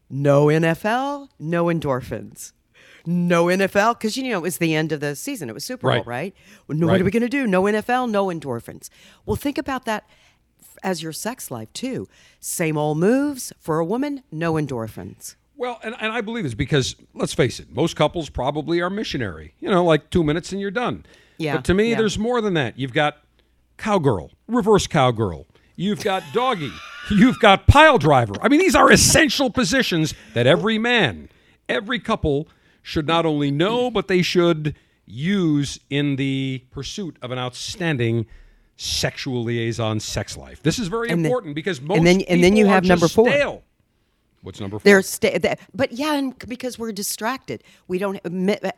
no 0.08 0.46
NFL, 0.46 1.28
no 1.40 1.64
endorphins. 1.66 2.52
No 3.08 3.46
NFL, 3.46 3.94
because 3.94 4.16
you 4.16 4.24
know 4.30 4.38
it 4.38 4.42
was 4.42 4.58
the 4.58 4.74
end 4.74 4.90
of 4.92 4.98
the 5.00 5.14
season. 5.16 5.48
It 5.48 5.52
was 5.54 5.64
Super 5.64 5.82
Bowl, 5.88 5.90
Right. 5.98 6.06
right? 6.06 6.34
Well, 6.68 6.78
Right. 6.78 6.86
What 6.92 7.00
are 7.00 7.04
we 7.04 7.10
going 7.10 7.22
to 7.22 7.28
do? 7.28 7.46
No 7.46 7.62
NFL, 7.64 8.10
no 8.10 8.26
endorphins. 8.26 8.88
Well, 9.24 9.36
think 9.36 9.58
about 9.58 9.84
that 9.86 10.08
as 10.82 11.02
your 11.02 11.12
sex 11.12 11.50
life 11.50 11.72
too. 11.72 12.08
Same 12.40 12.76
old 12.76 12.98
moves 12.98 13.52
for 13.58 13.78
a 13.78 13.84
woman, 13.84 14.22
no 14.30 14.54
endorphins. 14.54 15.36
Well, 15.56 15.80
and, 15.82 15.94
and 16.00 16.12
I 16.12 16.20
believe 16.20 16.44
it's 16.44 16.54
because, 16.54 16.96
let's 17.14 17.32
face 17.32 17.58
it, 17.60 17.74
most 17.74 17.96
couples 17.96 18.28
probably 18.28 18.80
are 18.80 18.90
missionary. 18.90 19.54
You 19.58 19.70
know, 19.70 19.84
like 19.84 20.10
two 20.10 20.22
minutes 20.22 20.52
and 20.52 20.60
you're 20.60 20.70
done. 20.70 21.06
Yeah, 21.38 21.56
But 21.56 21.64
to 21.66 21.74
me, 21.74 21.90
yeah. 21.90 21.96
there's 21.96 22.18
more 22.18 22.40
than 22.40 22.54
that. 22.54 22.78
You've 22.78 22.92
got 22.92 23.18
cowgirl, 23.78 24.32
reverse 24.48 24.86
cowgirl. 24.86 25.46
You've 25.76 26.02
got 26.02 26.22
doggy. 26.32 26.72
You've 27.10 27.38
got 27.38 27.66
pile 27.66 27.98
driver. 27.98 28.34
I 28.40 28.48
mean, 28.48 28.60
these 28.60 28.74
are 28.74 28.90
essential 28.90 29.50
positions 29.50 30.14
that 30.34 30.46
every 30.46 30.78
man, 30.78 31.28
every 31.68 32.00
couple 32.00 32.48
should 32.82 33.06
not 33.06 33.26
only 33.26 33.50
know, 33.50 33.90
but 33.90 34.08
they 34.08 34.22
should 34.22 34.74
use 35.04 35.78
in 35.90 36.16
the 36.16 36.64
pursuit 36.70 37.16
of 37.22 37.30
an 37.30 37.38
outstanding 37.38 38.26
sexual 38.76 39.42
liaison 39.44 40.00
sex 40.00 40.36
life. 40.36 40.62
This 40.62 40.78
is 40.78 40.88
very 40.88 41.08
And 41.08 41.24
then- 41.24 41.30
important 41.30 41.54
because 41.54 41.80
most 41.80 41.98
and 41.98 42.06
then- 42.06 42.20
and 42.22 42.42
then 42.44 42.56
you 42.56 42.66
are 42.66 42.70
have 42.70 42.84
number 42.84 43.08
four. 43.08 43.28
stale. 43.28 43.62
What's 44.42 44.60
number 44.60 44.78
4 44.78 44.84
They're 44.84 45.02
sta- 45.02 45.38
that, 45.38 45.58
but 45.74 45.90
yeah, 45.90 46.14
and 46.14 46.38
because 46.46 46.78
we're 46.78 46.92
distracted, 46.92 47.64
we 47.88 47.98
don't. 47.98 48.20
admit- 48.24 48.62
uh, 48.64 48.70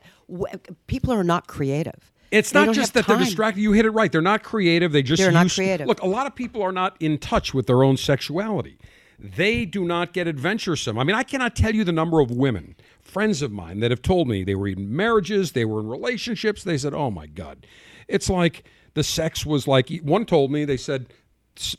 People 0.87 1.13
are 1.13 1.25
not 1.25 1.47
creative. 1.47 2.11
It's 2.31 2.53
They 2.53 2.65
not 2.65 2.75
just 2.75 2.95
that 2.95 3.07
they're 3.07 3.19
distracted. 3.19 3.61
You 3.61 3.73
hit 3.73 3.85
it 3.85 3.91
right. 3.91 4.11
They're 4.11 4.23
not 4.23 4.43
creative. 4.43 4.93
They 4.93 5.03
just 5.03 5.21
They're 5.21 5.31
not 5.33 5.51
creative. 5.51 5.87
Look, 5.87 6.01
a 6.03 6.07
lot 6.07 6.27
of 6.27 6.35
people 6.35 6.63
are 6.63 6.73
not 6.73 6.97
in 7.01 7.19
touch 7.19 7.53
with 7.53 7.67
their 7.67 7.83
own 7.83 7.97
sexuality. 7.99 8.79
They 9.19 9.65
do 9.67 9.85
not 9.85 10.13
get 10.15 10.27
adventuresome. 10.29 10.99
I 10.99 11.05
mean, 11.05 11.17
I 11.17 11.23
cannot 11.23 11.57
tell 11.57 11.75
you 11.75 11.85
the 11.85 11.93
number 11.93 12.21
of 12.21 12.31
women, 12.31 12.77
friends 13.03 13.43
of 13.43 13.51
mine, 13.51 13.81
that 13.81 13.91
have 13.91 14.01
told 14.03 14.29
me 14.29 14.45
they 14.45 14.55
were 14.55 14.69
in 14.69 14.95
marriages, 14.95 15.53
they 15.53 15.65
were 15.67 15.81
in 15.81 15.89
relationships. 15.89 16.63
They 16.65 16.79
said, 16.79 16.95
"Oh 16.95 17.11
my 17.11 17.27
God, 17.27 17.67
it's 18.07 18.31
like 18.31 18.65
the 18.99 19.05
sex 19.05 19.47
was 19.47 19.67
like." 19.67 19.91
One 20.03 20.27
told 20.27 20.51
me 20.51 20.65
they 20.65 20.77
said 20.77 21.07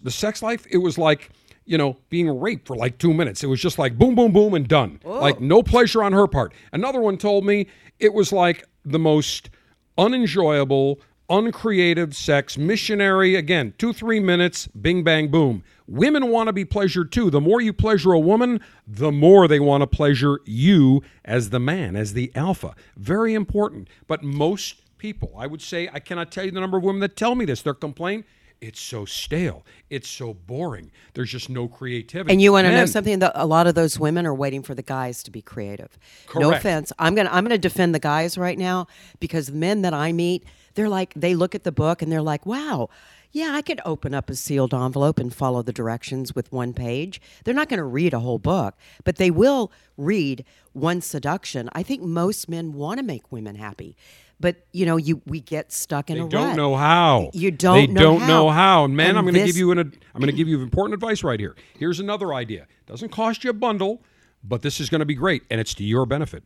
the 0.02 0.12
sex 0.12 0.42
life 0.42 0.66
it 0.70 0.78
was 0.78 0.98
like 0.98 1.30
you 1.66 1.78
know 1.78 1.98
being 2.10 2.40
raped 2.40 2.68
for 2.68 2.76
like 2.76 2.98
two 2.98 3.14
minutes. 3.14 3.44
It 3.44 3.48
was 3.48 3.62
just 3.62 3.78
like 3.78 3.98
boom, 3.98 4.16
boom, 4.16 4.32
boom, 4.32 4.54
and 4.54 4.68
done. 4.68 5.00
Oh. 5.06 5.20
Like 5.20 5.40
no 5.40 5.64
pleasure 5.64 6.04
on 6.04 6.14
her 6.14 6.28
part. 6.28 6.54
Another 6.74 7.02
one 7.02 7.18
told 7.18 7.46
me 7.46 7.68
it 8.00 8.14
was 8.14 8.32
like 8.32 8.66
the 8.86 9.00
most 9.00 9.50
unenjoyable, 9.98 11.00
uncreative 11.30 12.16
sex, 12.16 12.58
missionary, 12.58 13.36
again, 13.36 13.74
two, 13.78 13.94
three 13.94 14.20
minutes, 14.20 14.68
bing, 14.68 15.04
bang, 15.04 15.30
boom. 15.30 15.64
Women 15.88 16.30
want 16.30 16.48
to 16.48 16.54
be 16.54 16.66
pleasured 16.66 17.12
too. 17.12 17.30
The 17.30 17.42
more 17.42 17.62
you 17.62 17.74
pleasure 17.74 18.14
a 18.14 18.20
woman, 18.20 18.62
the 18.88 19.12
more 19.12 19.48
they 19.48 19.60
want 19.60 19.82
to 19.82 19.88
pleasure 19.88 20.40
you 20.46 21.04
as 21.26 21.50
the 21.50 21.60
man, 21.60 21.96
as 21.96 22.14
the 22.14 22.32
alpha. 22.36 22.76
Very 22.96 23.34
important. 23.34 23.90
But 24.08 24.24
most 24.24 24.82
people, 25.00 25.34
I 25.36 25.48
would 25.48 25.64
say, 25.64 25.90
I 25.92 26.00
cannot 26.00 26.32
tell 26.32 26.46
you 26.46 26.52
the 26.52 26.60
number 26.60 26.78
of 26.78 26.84
women 26.84 27.00
that 27.00 27.16
tell 27.16 27.34
me 27.34 27.46
this. 27.46 27.64
Their 27.64 27.74
complaint, 27.74 28.28
it's 28.62 28.80
so 28.82 29.06
stale. 29.06 29.66
It's 29.90 30.08
so 30.08 30.34
boring. 30.34 30.92
There's 31.14 31.32
just 31.32 31.50
no 31.50 31.68
creativity. 31.68 32.32
And 32.32 32.42
you 32.42 32.52
want 32.52 32.68
to 32.68 32.72
know 32.72 32.86
something? 32.86 33.20
That 33.20 33.32
a 33.34 33.48
lot 33.48 33.66
of 33.66 33.74
those 33.74 33.98
women 33.98 34.28
are 34.28 34.36
waiting 34.36 34.62
for 34.62 34.76
the 34.76 34.84
guys 34.84 35.24
to 35.24 35.32
be 35.32 35.42
creative. 35.42 35.98
No 36.36 36.52
offense. 36.52 36.92
I'm 37.00 37.16
gonna 37.16 37.30
I'm 37.32 37.44
gonna 37.44 37.58
defend 37.58 37.96
the 37.96 38.00
guys 38.00 38.38
right 38.38 38.58
now 38.58 38.88
because 39.20 39.48
the 39.48 39.54
men 39.54 39.82
that 39.82 39.94
I 39.94 40.12
meet, 40.12 40.44
they're 40.76 40.90
like 40.90 41.14
they 41.16 41.36
look 41.36 41.56
at 41.56 41.64
the 41.64 41.72
book 41.72 42.02
and 42.02 42.12
they're 42.12 42.22
like, 42.22 42.46
wow. 42.46 42.90
Yeah, 43.32 43.52
I 43.54 43.62
could 43.62 43.80
open 43.86 44.16
up 44.16 44.32
a 44.32 44.36
sealed 44.36 44.74
envelope 44.74 45.20
and 45.20 45.32
follow 45.32 45.62
the 45.62 45.72
directions 45.72 46.34
with 46.34 46.52
one 46.52 46.74
page. 46.74 47.22
They're 47.44 47.54
not 47.54 47.70
going 47.70 47.78
to 47.78 47.84
read 47.84 48.12
a 48.12 48.20
whole 48.20 48.40
book, 48.40 48.76
but 49.04 49.18
they 49.18 49.30
will 49.30 49.72
read 49.98 50.44
one 50.74 51.00
seduction. 51.00 51.70
I 51.74 51.84
think 51.84 52.02
most 52.02 52.50
men 52.50 52.74
want 52.74 52.98
to 52.98 53.04
make 53.04 53.32
women 53.32 53.56
happy, 53.56 53.96
but 54.40 54.56
you 54.72 54.86
know, 54.86 54.98
you 54.98 55.22
we 55.26 55.42
get 55.42 55.72
stuck 55.72 56.10
in 56.10 56.18
They 56.18 56.24
a 56.24 56.28
don't 56.28 56.48
rut. 56.50 56.56
know 56.56 56.76
how. 56.76 57.30
You 57.34 57.52
don't. 57.52 57.76
They 57.76 57.88
know 57.88 58.02
don't 58.02 58.20
how. 58.22 58.28
know 58.28 58.50
how. 58.50 58.86
And 58.86 58.96
man, 58.96 59.10
And 59.10 59.18
I'm 59.18 59.24
going 59.26 59.36
to 59.36 59.46
give 59.46 59.58
you 59.58 59.72
an. 59.72 59.80
I'm 59.80 60.20
going 60.22 60.32
to 60.32 60.36
give 60.38 60.48
you 60.48 60.62
important 60.62 60.94
advice 60.94 61.24
right 61.24 61.40
here. 61.40 61.56
Here's 61.78 62.00
another 62.00 62.34
idea. 62.34 62.68
Doesn't 62.86 63.10
cost 63.10 63.44
you 63.44 63.50
a 63.50 63.54
bundle, 63.54 64.02
but 64.44 64.62
this 64.62 64.80
is 64.80 64.90
going 64.90 65.00
to 65.00 65.06
be 65.06 65.16
great, 65.16 65.44
and 65.50 65.60
it's 65.60 65.74
to 65.76 65.84
your 65.84 66.06
benefit. 66.06 66.44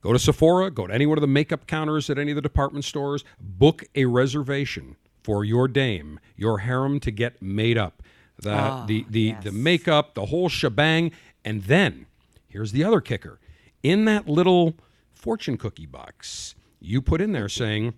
Go 0.00 0.12
to 0.12 0.18
Sephora. 0.18 0.70
Go 0.70 0.86
to 0.86 0.94
any 0.94 1.06
one 1.06 1.18
of 1.18 1.22
the 1.22 1.26
makeup 1.26 1.66
counters 1.66 2.08
at 2.10 2.18
any 2.18 2.30
of 2.30 2.36
the 2.36 2.42
department 2.42 2.84
stores. 2.84 3.24
Book 3.40 3.84
a 3.94 4.04
reservation 4.04 4.96
for 5.24 5.44
your 5.44 5.66
dame, 5.68 6.20
your 6.36 6.58
harem 6.58 7.00
to 7.00 7.10
get 7.10 7.42
made 7.42 7.76
up. 7.76 8.02
The 8.40 8.52
Ah, 8.52 8.84
the 8.86 9.04
the, 9.10 9.32
the 9.42 9.50
makeup, 9.52 10.14
the 10.14 10.26
whole 10.26 10.48
shebang, 10.48 11.10
and 11.44 11.64
then 11.64 12.06
here's 12.48 12.70
the 12.72 12.84
other 12.84 13.00
kicker. 13.00 13.40
In 13.82 14.04
that 14.04 14.28
little 14.28 14.74
fortune 15.12 15.56
cookie 15.56 15.86
box, 15.86 16.54
you 16.80 17.02
put 17.02 17.20
in 17.20 17.32
there 17.32 17.48
saying 17.48 17.94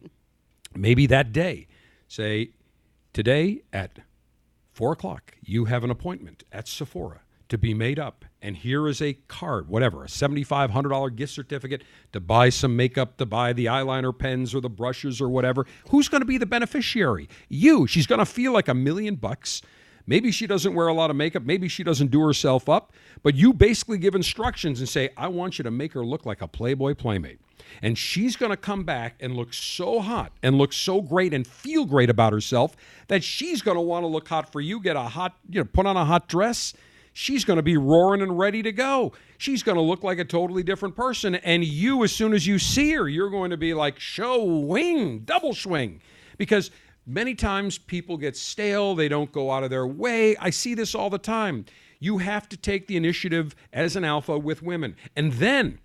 maybe 0.74 1.06
that 1.06 1.32
day, 1.32 1.66
say, 2.08 2.50
today 3.12 3.62
at 3.72 4.00
four 4.72 4.92
o'clock, 4.92 5.34
you 5.42 5.66
have 5.66 5.84
an 5.84 5.90
appointment 5.90 6.44
at 6.52 6.68
Sephora 6.68 7.20
to 7.50 7.58
be 7.58 7.74
made 7.74 7.98
up. 7.98 8.24
And 8.40 8.56
here 8.56 8.88
is 8.88 9.02
a 9.02 9.14
card, 9.28 9.68
whatever, 9.68 10.04
a 10.04 10.06
$7,500 10.06 11.14
gift 11.14 11.34
certificate 11.34 11.82
to 12.12 12.20
buy 12.20 12.48
some 12.48 12.74
makeup, 12.74 13.18
to 13.18 13.26
buy 13.26 13.52
the 13.52 13.66
eyeliner 13.66 14.16
pens 14.16 14.54
or 14.54 14.60
the 14.60 14.70
brushes 14.70 15.20
or 15.20 15.28
whatever. 15.28 15.66
Who's 15.90 16.08
going 16.08 16.22
to 16.22 16.26
be 16.26 16.38
the 16.38 16.46
beneficiary? 16.46 17.28
You. 17.48 17.86
She's 17.86 18.06
going 18.06 18.20
to 18.20 18.26
feel 18.26 18.52
like 18.52 18.68
a 18.68 18.74
million 18.74 19.16
bucks. 19.16 19.60
Maybe 20.06 20.32
she 20.32 20.46
doesn't 20.46 20.74
wear 20.74 20.88
a 20.88 20.94
lot 20.94 21.10
of 21.10 21.16
makeup. 21.16 21.42
Maybe 21.42 21.68
she 21.68 21.84
doesn't 21.84 22.10
do 22.10 22.20
herself 22.22 22.68
up. 22.68 22.92
But 23.22 23.34
you 23.34 23.52
basically 23.52 23.98
give 23.98 24.14
instructions 24.14 24.80
and 24.80 24.88
say, 24.88 25.10
I 25.16 25.28
want 25.28 25.58
you 25.58 25.64
to 25.64 25.70
make 25.70 25.92
her 25.92 26.04
look 26.04 26.24
like 26.24 26.40
a 26.40 26.48
Playboy 26.48 26.94
Playmate. 26.94 27.40
And 27.82 27.96
she's 27.96 28.36
going 28.36 28.50
to 28.50 28.56
come 28.56 28.84
back 28.84 29.14
and 29.20 29.34
look 29.36 29.52
so 29.54 30.00
hot 30.00 30.32
and 30.42 30.56
look 30.56 30.72
so 30.72 31.00
great 31.00 31.32
and 31.34 31.46
feel 31.46 31.84
great 31.84 32.10
about 32.10 32.32
herself 32.32 32.76
that 33.08 33.24
she's 33.24 33.62
going 33.62 33.76
to 33.76 33.80
want 33.80 34.02
to 34.04 34.06
look 34.06 34.28
hot 34.28 34.52
for 34.52 34.60
you, 34.60 34.80
get 34.80 34.96
a 34.96 35.02
hot, 35.02 35.36
you 35.48 35.60
know, 35.60 35.68
put 35.72 35.86
on 35.86 35.96
a 35.96 36.04
hot 36.04 36.28
dress. 36.28 36.74
She's 37.12 37.44
going 37.44 37.56
to 37.56 37.62
be 37.62 37.76
roaring 37.76 38.22
and 38.22 38.38
ready 38.38 38.62
to 38.62 38.72
go. 38.72 39.12
She's 39.38 39.62
going 39.62 39.76
to 39.76 39.82
look 39.82 40.04
like 40.04 40.18
a 40.18 40.24
totally 40.24 40.62
different 40.62 40.94
person. 40.94 41.34
And 41.34 41.64
you, 41.64 42.04
as 42.04 42.12
soon 42.12 42.32
as 42.32 42.46
you 42.46 42.58
see 42.58 42.92
her, 42.92 43.08
you're 43.08 43.30
going 43.30 43.50
to 43.50 43.56
be 43.56 43.74
like, 43.74 43.98
show 43.98 44.44
wing, 44.44 45.20
double 45.20 45.52
swing. 45.52 46.00
Because 46.38 46.70
many 47.06 47.34
times 47.34 47.78
people 47.78 48.16
get 48.16 48.36
stale, 48.36 48.94
they 48.94 49.08
don't 49.08 49.32
go 49.32 49.50
out 49.50 49.64
of 49.64 49.70
their 49.70 49.86
way. 49.86 50.36
I 50.36 50.50
see 50.50 50.74
this 50.74 50.94
all 50.94 51.10
the 51.10 51.18
time. 51.18 51.64
You 51.98 52.18
have 52.18 52.48
to 52.48 52.56
take 52.56 52.86
the 52.86 52.96
initiative 52.96 53.54
as 53.72 53.96
an 53.96 54.04
alpha 54.04 54.38
with 54.38 54.62
women. 54.62 54.96
And 55.16 55.32
then 55.34 55.80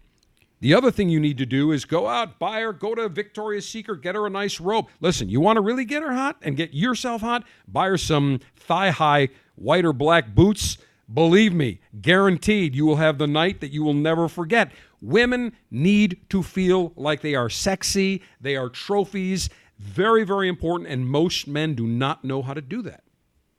the 0.59 0.73
other 0.73 0.91
thing 0.91 1.09
you 1.09 1.19
need 1.19 1.37
to 1.37 1.45
do 1.45 1.71
is 1.71 1.85
go 1.85 2.07
out, 2.07 2.39
buy 2.39 2.61
her, 2.61 2.73
go 2.73 2.95
to 2.95 3.09
Victoria's 3.09 3.67
Secret, 3.67 4.01
get 4.01 4.15
her 4.15 4.25
a 4.25 4.29
nice 4.29 4.59
robe. 4.59 4.87
Listen, 5.01 5.29
you 5.29 5.39
want 5.39 5.57
to 5.57 5.61
really 5.61 5.85
get 5.85 6.01
her 6.01 6.13
hot 6.13 6.37
and 6.41 6.55
get 6.55 6.73
yourself 6.73 7.21
hot? 7.21 7.43
Buy 7.67 7.87
her 7.87 7.97
some 7.97 8.39
thigh 8.55 8.91
high 8.91 9.29
white 9.55 9.85
or 9.85 9.93
black 9.93 10.33
boots. 10.33 10.77
Believe 11.13 11.53
me, 11.53 11.81
guaranteed 12.01 12.73
you 12.73 12.85
will 12.85 12.95
have 12.95 13.17
the 13.17 13.27
night 13.27 13.61
that 13.61 13.71
you 13.71 13.83
will 13.83 13.93
never 13.93 14.27
forget. 14.27 14.71
Women 15.01 15.53
need 15.69 16.19
to 16.29 16.41
feel 16.41 16.93
like 16.95 17.21
they 17.21 17.35
are 17.35 17.49
sexy, 17.49 18.23
they 18.41 18.55
are 18.55 18.69
trophies. 18.69 19.49
Very, 19.77 20.23
very 20.23 20.47
important. 20.47 20.89
And 20.89 21.07
most 21.07 21.47
men 21.47 21.75
do 21.75 21.85
not 21.85 22.23
know 22.23 22.41
how 22.41 22.53
to 22.53 22.61
do 22.61 22.81
that. 22.83 23.03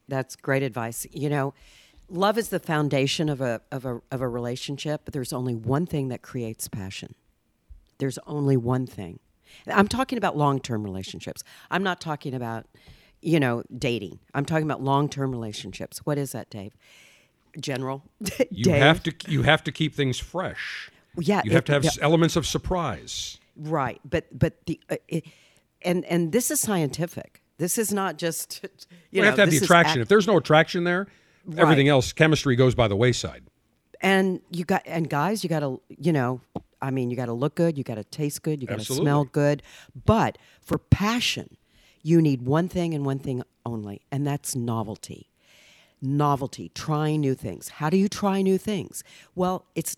That's 0.09 0.35
great 0.35 0.62
advice. 0.62 1.06
You 1.12 1.28
know, 1.28 1.55
love 2.08 2.38
is 2.38 2.48
the 2.50 2.58
foundation 2.60 3.28
of 3.28 3.40
a 3.40 3.60
of 3.72 3.84
a 3.84 4.00
of 4.10 4.20
a 4.20 4.28
relationship, 4.28 5.02
but 5.04 5.12
there's 5.14 5.32
only 5.32 5.54
one 5.54 5.86
thing 5.86 6.08
that 6.08 6.22
creates 6.22 6.68
passion. 6.68 7.14
There's 7.98 8.18
only 8.26 8.56
one 8.56 8.86
thing. 8.86 9.18
I'm 9.66 9.88
talking 9.88 10.18
about 10.18 10.36
long-term 10.36 10.82
relationships. 10.84 11.42
I'm 11.70 11.82
not 11.82 12.00
talking 12.00 12.34
about, 12.34 12.66
you 13.22 13.40
know, 13.40 13.62
dating. 13.78 14.18
I'm 14.34 14.44
talking 14.44 14.64
about 14.66 14.82
long-term 14.82 15.30
relationships. 15.30 16.00
What 16.04 16.18
is 16.18 16.32
that, 16.32 16.50
Dave? 16.50 16.72
General. 17.58 18.02
You 18.50 18.64
Dave? 18.64 18.82
have 18.82 19.02
to 19.04 19.14
you 19.28 19.42
have 19.42 19.64
to 19.64 19.72
keep 19.72 19.94
things 19.94 20.18
fresh. 20.18 20.90
Yeah, 21.18 21.40
You 21.44 21.52
have 21.52 21.62
it- 21.62 21.66
to 21.66 21.72
have 21.72 21.84
yeah. 21.84 21.90
elements 22.02 22.36
of 22.36 22.46
surprise. 22.46 23.38
Right, 23.58 24.00
but 24.04 24.26
but 24.38 24.66
the 24.66 24.78
uh, 24.90 24.96
it, 25.08 25.24
and 25.80 26.04
and 26.04 26.32
this 26.32 26.50
is 26.50 26.60
scientific. 26.60 27.42
This 27.56 27.78
is 27.78 27.90
not 27.90 28.18
just 28.18 28.60
you 28.62 28.68
You 29.10 29.20
know. 29.22 29.26
have 29.28 29.36
to 29.36 29.40
have 29.42 29.50
the 29.50 29.56
attraction. 29.56 29.92
ac- 29.98 30.00
if 30.02 30.08
there's 30.08 30.26
no 30.26 30.36
attraction 30.36 30.84
there, 30.84 31.06
Everything 31.56 31.89
else, 31.89 32.12
chemistry 32.12 32.56
goes 32.56 32.74
by 32.74 32.89
the 32.89 32.97
wayside. 32.97 33.43
and 34.01 34.40
you 34.51 34.64
got 34.64 34.82
and 34.85 35.09
guys 35.09 35.43
you 35.43 35.48
got 35.48 35.60
to 35.60 35.81
you 35.89 36.12
know 36.12 36.40
i 36.82 36.90
mean 36.90 37.09
you 37.10 37.16
got 37.16 37.27
to 37.27 37.32
look 37.32 37.55
good 37.55 37.78
you 37.78 37.82
got 37.85 37.94
to 37.94 38.05
taste 38.05 38.43
good 38.43 38.60
you 38.60 38.66
got 38.68 38.78
to 38.78 38.85
smell 38.85 39.24
good. 39.24 39.62
But 40.05 40.36
for 40.60 40.77
passion 40.78 41.56
you 42.02 42.20
need 42.20 42.43
one 42.43 42.68
thing 42.68 42.93
and 42.94 43.06
one 43.06 43.18
thing 43.18 43.43
only 43.64 44.02
and 44.12 44.27
that's 44.27 44.55
novelty. 44.55 45.31
Novelty 46.02 46.70
trying 46.74 47.23
new 47.23 47.35
things. 47.35 47.68
How 47.70 47.89
do 47.89 47.97
you 47.97 48.09
try 48.09 48.43
new 48.43 48.59
things? 48.59 49.02
Well 49.35 49.64
it's 49.74 49.97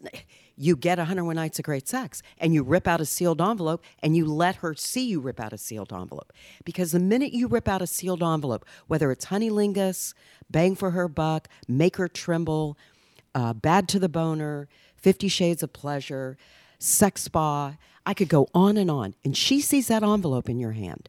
you 0.58 0.76
get 0.76 0.98
101 0.98 1.36
nights 1.36 1.58
of 1.58 1.64
great 1.64 1.88
sex 1.88 2.22
and 2.38 2.52
you 2.52 2.62
rip 2.62 2.86
out 2.86 3.00
a 3.00 3.06
sealed 3.06 3.40
envelope 3.40 3.82
and 4.02 4.16
you 4.16 4.26
let 4.26 4.56
her 4.56 4.74
see 4.74 5.06
you 5.06 5.20
rip 5.20 5.40
out 5.40 5.52
a 5.52 5.58
sealed 5.58 5.92
envelope 5.92 6.32
because 6.64 6.92
the 6.92 6.98
minute 6.98 7.32
you 7.32 7.46
rip 7.46 7.68
out 7.68 7.80
a 7.80 7.86
sealed 7.86 8.22
envelope 8.22 8.64
whether 8.86 9.10
it's 9.10 9.26
honey 9.26 9.50
lingus 9.50 10.14
bang 10.50 10.74
for 10.74 10.90
her 10.90 11.08
buck 11.08 11.48
make 11.68 11.96
her 11.96 12.08
tremble 12.08 12.76
uh, 13.34 13.52
Bad 13.52 13.88
to 13.88 13.98
the 13.98 14.08
Boner, 14.08 14.68
Fifty 14.96 15.28
Shades 15.28 15.62
of 15.62 15.72
Pleasure, 15.72 16.36
Sex 16.78 17.22
Spa. 17.22 17.76
I 18.04 18.14
could 18.14 18.28
go 18.28 18.48
on 18.54 18.76
and 18.76 18.90
on. 18.90 19.14
And 19.24 19.36
she 19.36 19.60
sees 19.60 19.88
that 19.88 20.02
envelope 20.02 20.48
in 20.48 20.58
your 20.58 20.72
hand. 20.72 21.08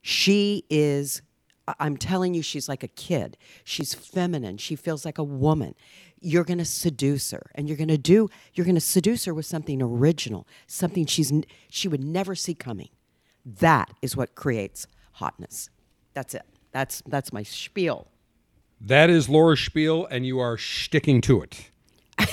She 0.00 0.64
is, 0.70 1.22
I'm 1.78 1.96
telling 1.96 2.34
you, 2.34 2.42
she's 2.42 2.68
like 2.68 2.82
a 2.82 2.88
kid. 2.88 3.36
She's 3.64 3.94
feminine. 3.94 4.56
She 4.56 4.76
feels 4.76 5.04
like 5.04 5.18
a 5.18 5.24
woman. 5.24 5.74
You're 6.20 6.44
going 6.44 6.58
to 6.58 6.64
seduce 6.64 7.30
her, 7.30 7.50
and 7.54 7.68
you're 7.68 7.76
going 7.76 7.88
to 7.88 7.98
do. 7.98 8.28
You're 8.54 8.66
going 8.66 8.74
to 8.74 8.80
seduce 8.80 9.24
her 9.26 9.34
with 9.34 9.46
something 9.46 9.80
original, 9.80 10.46
something 10.66 11.06
she's 11.06 11.32
she 11.68 11.88
would 11.88 12.02
never 12.02 12.34
see 12.34 12.54
coming. 12.54 12.88
That 13.44 13.90
is 14.02 14.16
what 14.16 14.34
creates 14.34 14.86
hotness. 15.12 15.70
That's 16.14 16.34
it. 16.34 16.42
That's 16.72 17.02
that's 17.06 17.32
my 17.32 17.42
spiel. 17.42 18.08
That 18.80 19.10
is 19.10 19.28
Laura 19.28 19.56
Spiel, 19.56 20.06
and 20.06 20.24
you 20.24 20.38
are 20.38 20.56
sticking 20.56 21.20
to 21.22 21.42
it. 21.42 21.70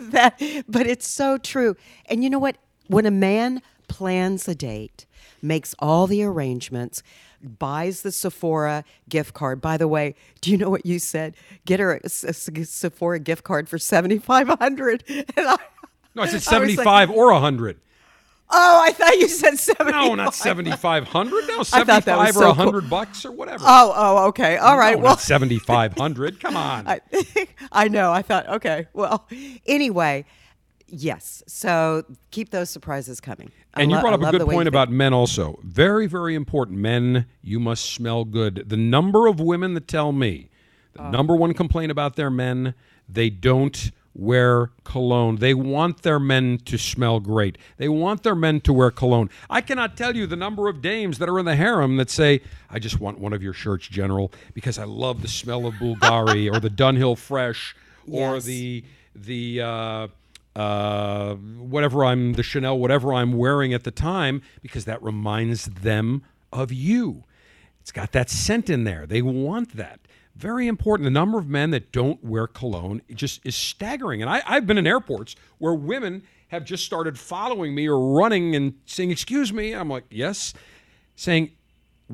that 0.00 0.40
but 0.66 0.86
it's 0.86 1.06
so 1.06 1.36
true 1.36 1.76
and 2.06 2.24
you 2.24 2.30
know 2.30 2.38
what 2.38 2.56
when 2.86 3.04
a 3.04 3.10
man 3.10 3.60
plans 3.86 4.48
a 4.48 4.54
date 4.54 5.04
makes 5.42 5.74
all 5.78 6.06
the 6.06 6.22
arrangements 6.22 7.02
buys 7.42 8.02
the 8.02 8.12
sephora 8.12 8.84
gift 9.08 9.32
card 9.34 9.60
by 9.60 9.76
the 9.76 9.88
way 9.88 10.14
do 10.40 10.50
you 10.50 10.56
know 10.58 10.68
what 10.70 10.84
you 10.84 10.98
said 10.98 11.34
get 11.64 11.80
her 11.80 12.00
a 12.04 12.08
sephora 12.08 13.18
gift 13.18 13.44
card 13.44 13.68
for 13.68 13.78
7500 13.78 15.04
No, 15.36 16.22
I 16.22 16.26
said 16.26 16.52
I 16.52 16.58
was 16.60 16.76
like, 16.76 16.86
75 16.86 17.10
or 17.10 17.32
100. 17.32 17.78
oh 18.50 18.82
i 18.84 18.90
thought 18.92 19.16
you 19.18 19.28
said 19.28 19.56
75 19.58 19.92
No, 20.08 20.14
not 20.16 20.34
7,500. 20.34 21.30
No, 21.46 21.60
I 21.60 21.64
thought 21.84 21.86
that 21.86 22.04
75 22.04 22.16
was 22.26 22.36
or 22.36 22.40
so 22.40 22.46
cool. 22.54 22.64
100 22.66 22.90
bucks 22.90 23.24
or 23.24 23.32
whatever. 23.32 23.64
oh 23.66 23.92
oh 23.96 24.26
okay 24.28 24.56
all 24.56 24.76
right 24.76 24.98
no, 24.98 25.04
well 25.04 25.16
7,500. 25.18 26.40
Come 26.40 26.56
on. 26.56 26.86
I, 26.88 27.00
I 27.72 27.88
know. 27.88 28.12
I 28.12 28.22
thought, 28.22 28.48
okay, 28.48 28.88
well, 28.92 29.26
anyway, 29.66 30.24
yes. 30.90 31.42
So 31.46 32.04
keep 32.30 32.50
those 32.50 32.70
surprises 32.70 33.20
coming. 33.20 33.50
I 33.74 33.82
and 33.82 33.90
you 33.90 34.00
brought 34.00 34.12
up 34.14 34.22
a 34.22 34.30
good 34.38 34.46
point 34.48 34.68
about 34.68 34.90
men 34.90 35.12
also. 35.12 35.58
Very, 35.62 36.06
very 36.06 36.34
important. 36.34 36.78
Men, 36.78 37.26
you 37.42 37.60
must 37.60 37.86
smell 37.92 38.24
good. 38.24 38.64
The 38.68 38.76
number 38.76 39.26
of 39.26 39.40
women 39.40 39.74
that 39.74 39.86
tell 39.88 40.12
me 40.12 40.50
the 40.94 41.02
Oh. 41.02 41.10
number 41.10 41.36
one 41.36 41.54
complaint 41.54 41.90
about 41.92 42.16
their 42.16 42.30
men, 42.30 42.74
they 43.08 43.30
don't 43.30 43.92
wear 44.12 44.72
cologne. 44.82 45.36
They 45.36 45.54
want 45.54 46.02
their 46.02 46.18
men 46.18 46.58
to 46.64 46.76
smell 46.76 47.20
great. 47.20 47.56
They 47.76 47.88
want 47.88 48.24
their 48.24 48.34
men 48.34 48.60
to 48.62 48.72
wear 48.72 48.90
cologne. 48.90 49.30
I 49.48 49.60
cannot 49.60 49.96
tell 49.96 50.16
you 50.16 50.26
the 50.26 50.34
number 50.36 50.68
of 50.68 50.82
dames 50.82 51.18
that 51.18 51.28
are 51.28 51.38
in 51.38 51.46
the 51.46 51.54
harem 51.54 51.96
that 51.96 52.10
say, 52.10 52.40
I 52.68 52.80
just 52.80 52.98
want 53.00 53.20
one 53.20 53.32
of 53.32 53.40
your 53.40 53.52
shirts, 53.52 53.86
General, 53.86 54.32
because 54.52 54.78
I 54.80 54.84
love 54.84 55.22
the 55.22 55.28
smell 55.28 55.64
of 55.64 55.74
Bulgari 55.74 56.52
or 56.52 56.58
the 56.58 56.68
Dunhill 56.70 57.16
Fresh 57.18 57.76
or 58.10 58.34
Yes. 58.34 58.44
the 58.44 58.84
the 59.14 59.60
uh, 59.60 60.08
uh, 60.56 61.34
whatever 61.34 62.04
I'm 62.04 62.34
the 62.34 62.42
Chanel 62.42 62.78
whatever 62.78 63.14
I'm 63.14 63.32
wearing 63.32 63.72
at 63.72 63.84
the 63.84 63.90
time 63.90 64.42
because 64.62 64.84
that 64.84 65.02
reminds 65.02 65.66
them 65.66 66.22
of 66.52 66.72
you. 66.72 67.24
It's 67.80 67.92
got 67.92 68.12
that 68.12 68.28
scent 68.28 68.68
in 68.68 68.84
there. 68.84 69.06
They 69.06 69.22
want 69.22 69.76
that. 69.76 70.00
Very 70.36 70.66
important. 70.66 71.04
The 71.04 71.10
number 71.10 71.38
of 71.38 71.48
men 71.48 71.70
that 71.70 71.92
don't 71.92 72.22
wear 72.24 72.46
cologne 72.46 73.02
just 73.14 73.44
is 73.44 73.54
staggering. 73.54 74.22
And 74.22 74.30
I, 74.30 74.42
I've 74.46 74.66
been 74.66 74.78
in 74.78 74.86
airports 74.86 75.36
where 75.58 75.74
women 75.74 76.22
have 76.48 76.64
just 76.64 76.84
started 76.84 77.18
following 77.18 77.74
me 77.74 77.88
or 77.88 78.14
running 78.14 78.56
and 78.56 78.74
saying, 78.86 79.10
"Excuse 79.10 79.52
me." 79.52 79.72
I'm 79.72 79.88
like, 79.88 80.04
"Yes," 80.10 80.54
saying, 81.14 81.52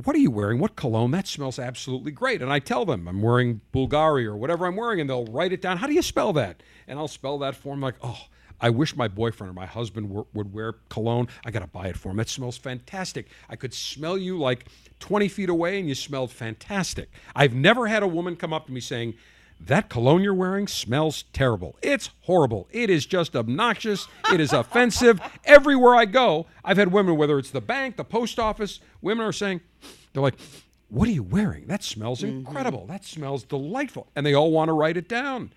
what 0.04 0.14
are 0.14 0.20
you 0.20 0.30
wearing? 0.30 0.58
What 0.58 0.76
cologne? 0.76 1.10
That 1.10 1.26
smells 1.26 1.58
absolutely 1.58 2.12
great. 2.12 2.42
And 2.42 2.52
I 2.52 2.58
tell 2.58 2.84
them 2.84 3.08
I'm 3.08 3.22
wearing 3.22 3.62
Bulgari 3.72 4.26
or 4.26 4.36
whatever 4.36 4.66
I'm 4.66 4.76
wearing, 4.76 5.00
and 5.00 5.08
they'll 5.08 5.24
write 5.24 5.52
it 5.52 5.62
down. 5.62 5.78
How 5.78 5.86
do 5.86 5.94
you 5.94 6.02
spell 6.02 6.34
that? 6.34 6.62
And 6.86 6.98
I'll 6.98 7.08
spell 7.08 7.38
that 7.38 7.56
for 7.56 7.70
them 7.70 7.80
like, 7.80 7.94
oh, 8.02 8.26
I 8.60 8.70
wish 8.70 8.94
my 8.94 9.08
boyfriend 9.08 9.50
or 9.50 9.54
my 9.54 9.66
husband 9.66 10.10
were, 10.10 10.26
would 10.34 10.52
wear 10.52 10.74
cologne. 10.90 11.28
I 11.44 11.50
got 11.50 11.60
to 11.60 11.66
buy 11.66 11.86
it 11.88 11.96
for 11.96 12.10
him. 12.10 12.16
That 12.16 12.28
smells 12.28 12.58
fantastic. 12.58 13.28
I 13.48 13.56
could 13.56 13.72
smell 13.72 14.18
you 14.18 14.38
like 14.38 14.66
20 15.00 15.28
feet 15.28 15.48
away, 15.48 15.78
and 15.78 15.88
you 15.88 15.94
smelled 15.94 16.30
fantastic. 16.30 17.10
I've 17.34 17.54
never 17.54 17.86
had 17.86 18.02
a 18.02 18.08
woman 18.08 18.36
come 18.36 18.52
up 18.52 18.66
to 18.66 18.72
me 18.72 18.80
saying, 18.80 19.14
that 19.58 19.88
cologne 19.88 20.22
you're 20.22 20.34
wearing 20.34 20.68
smells 20.68 21.24
terrible. 21.32 21.76
It's 21.82 22.10
horrible. 22.22 22.68
It 22.70 22.90
is 22.90 23.06
just 23.06 23.34
obnoxious. 23.34 24.06
It 24.32 24.40
is 24.40 24.52
offensive. 24.52 25.20
Everywhere 25.44 25.94
I 25.96 26.04
go, 26.04 26.46
I've 26.64 26.76
had 26.76 26.92
women, 26.92 27.16
whether 27.16 27.38
it's 27.38 27.50
the 27.50 27.60
bank, 27.60 27.96
the 27.96 28.04
post 28.04 28.38
office, 28.38 28.80
women 29.02 29.26
are 29.26 29.32
saying, 29.32 29.60
they're 30.12 30.22
like, 30.22 30.36
what 30.88 31.08
are 31.08 31.12
you 31.12 31.22
wearing? 31.24 31.66
That 31.66 31.82
smells 31.82 32.20
Mm-hmm. 32.20 32.46
incredible. 32.46 32.86
That 32.86 33.04
smells 33.04 33.42
delightful. 33.42 34.06
And 34.14 34.24
they 34.24 34.34
all 34.34 34.52
want 34.52 34.68
to 34.68 34.72
write 34.72 34.96
it 34.96 35.08
down. 35.08 35.50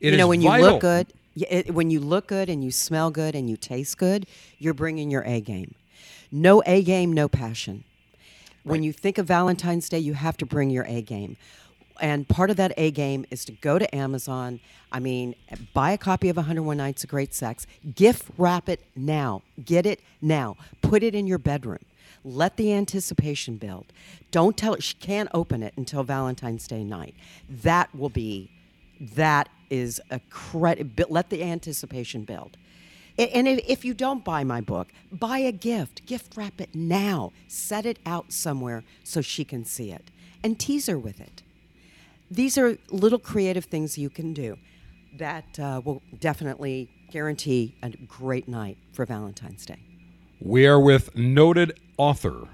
It 0.00 0.12
you 0.12 0.18
know, 0.18 0.28
when 0.28 0.40
you 0.40 0.48
vital. 0.48 0.72
look 0.72 0.80
good, 0.80 1.06
it, 1.36 1.74
when 1.74 1.90
you 1.90 1.98
look 2.00 2.28
good 2.28 2.48
and 2.48 2.62
you 2.62 2.70
smell 2.70 3.10
good 3.10 3.34
and 3.34 3.50
you 3.50 3.56
taste 3.56 3.98
good, 3.98 4.26
you're 4.58 4.74
bringing 4.74 5.10
your 5.10 5.22
A 5.24 5.40
game. 5.40 5.74
No 6.30 6.62
A 6.66 6.82
game, 6.82 7.12
no 7.12 7.28
passion. 7.28 7.82
When 8.62 8.82
you 8.82 8.92
think 8.92 9.18
of 9.18 9.26
Valentine's 9.26 9.88
Day, 9.88 9.98
you 9.98 10.12
have 10.12 10.36
to 10.36 10.46
bring 10.46 10.68
your 10.70 10.84
A 10.84 11.00
game. 11.02 11.36
And 12.00 12.28
part 12.28 12.50
of 12.50 12.56
that 12.56 12.72
A 12.76 12.90
game 12.90 13.24
is 13.30 13.44
to 13.46 13.52
go 13.52 13.78
to 13.78 13.94
Amazon. 13.94 14.60
I 14.92 15.00
mean, 15.00 15.34
buy 15.72 15.90
a 15.92 15.98
copy 15.98 16.28
of 16.28 16.36
101 16.36 16.76
Nights 16.76 17.04
of 17.04 17.10
Great 17.10 17.34
Sex, 17.34 17.66
gift 17.94 18.30
wrap 18.38 18.68
it 18.68 18.80
now, 18.94 19.42
get 19.64 19.84
it 19.84 20.00
now, 20.22 20.56
put 20.80 21.02
it 21.02 21.14
in 21.14 21.26
your 21.26 21.38
bedroom. 21.38 21.84
Let 22.24 22.56
the 22.56 22.72
anticipation 22.72 23.56
build. 23.56 23.86
Don't 24.30 24.56
tell 24.56 24.74
her 24.74 24.80
she 24.80 24.94
can't 24.96 25.28
open 25.32 25.62
it 25.62 25.72
until 25.76 26.02
Valentine's 26.02 26.66
Day 26.66 26.84
night. 26.84 27.14
That 27.48 27.94
will 27.94 28.08
be 28.08 28.50
that 29.14 29.48
is 29.70 30.00
a 30.10 30.20
credit. 30.30 31.10
Let 31.10 31.30
the 31.30 31.44
anticipation 31.44 32.24
build. 32.24 32.56
And 33.18 33.48
if 33.48 33.84
you 33.84 33.94
don't 33.94 34.24
buy 34.24 34.44
my 34.44 34.60
book, 34.60 34.88
buy 35.10 35.38
a 35.38 35.52
gift. 35.52 36.06
Gift 36.06 36.36
wrap 36.36 36.60
it 36.60 36.74
now. 36.74 37.32
Set 37.48 37.84
it 37.86 37.98
out 38.06 38.32
somewhere 38.32 38.84
so 39.04 39.20
she 39.20 39.44
can 39.44 39.64
see 39.64 39.90
it 39.90 40.10
and 40.42 40.58
tease 40.58 40.86
her 40.86 40.98
with 40.98 41.20
it. 41.20 41.42
These 42.30 42.58
are 42.58 42.76
little 42.90 43.18
creative 43.18 43.64
things 43.64 43.96
you 43.96 44.10
can 44.10 44.34
do 44.34 44.56
that 45.18 45.58
uh, 45.58 45.80
will 45.84 46.02
definitely 46.18 46.90
guarantee 47.10 47.76
a 47.82 47.90
great 47.90 48.48
night 48.48 48.76
for 48.92 49.06
Valentine's 49.06 49.64
Day. 49.64 49.82
We 50.40 50.66
are 50.66 50.78
with 50.78 51.16
noted 51.16 51.80
author 51.96 52.48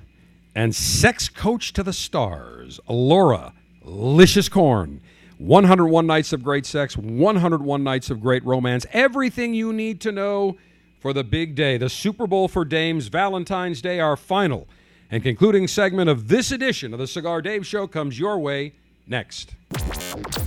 and 0.55 0.75
sex 0.75 1.29
coach 1.29 1.73
to 1.73 1.83
the 1.83 1.93
stars, 1.93 2.79
Laura 2.89 3.53
Licious 3.83 4.49
Corn. 4.49 5.01
101 5.39 6.07
Nights 6.07 6.33
of 6.33 6.45
Great 6.45 6.65
Sex, 6.65 6.97
101 6.97 7.83
Nights 7.83 8.09
of 8.09 8.21
Great 8.21 8.45
Romance, 8.45 8.87
everything 8.93 9.53
you 9.53 9.73
need 9.73 10.01
to 10.03 10.13
know 10.13 10.57
for 11.01 11.13
the 11.13 11.25
big 11.25 11.57
day, 11.57 11.77
the 11.77 11.89
Super 11.89 12.29
Bowl 12.29 12.47
for 12.47 12.65
Dames, 12.65 13.09
Valentine's 13.09 13.83
Day, 13.83 13.99
our 13.99 14.17
final 14.17 14.69
and 15.11 15.23
concluding 15.23 15.67
segment 15.67 16.09
of 16.09 16.29
this 16.29 16.53
edition 16.53 16.93
of 16.93 17.01
the 17.01 17.07
Cigar 17.07 17.43
Dave 17.43 17.67
Show 17.67 17.87
comes 17.87 18.19
your 18.19 18.39
way 18.39 18.75
next. 19.07 19.55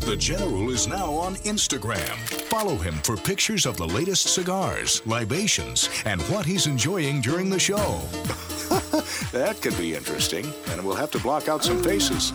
The 0.01 0.15
General 0.17 0.69
is 0.69 0.88
now 0.88 1.11
on 1.11 1.35
Instagram. 1.38 2.15
Follow 2.49 2.75
him 2.75 2.95
for 2.95 3.17
pictures 3.17 3.65
of 3.65 3.77
the 3.77 3.88
latest 3.88 4.34
cigars, 4.34 5.01
libations, 5.05 5.89
and 6.05 6.21
what 6.23 6.45
he's 6.45 6.67
enjoying 6.67 7.21
during 7.21 7.49
the 7.49 7.59
show. 7.59 7.75
that 9.31 9.59
could 9.61 9.77
be 9.77 9.95
interesting, 9.95 10.51
and 10.69 10.85
we'll 10.85 10.95
have 10.95 11.11
to 11.11 11.19
block 11.19 11.49
out 11.49 11.63
some 11.63 11.84
faces. 11.84 12.31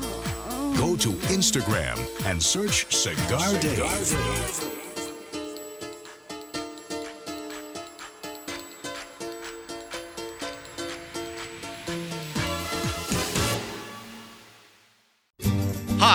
Go 0.76 0.96
to 0.96 1.10
Instagram 1.32 1.98
and 2.26 2.42
search 2.42 2.92
Cigar 2.94 3.58
Dave. 3.60 4.91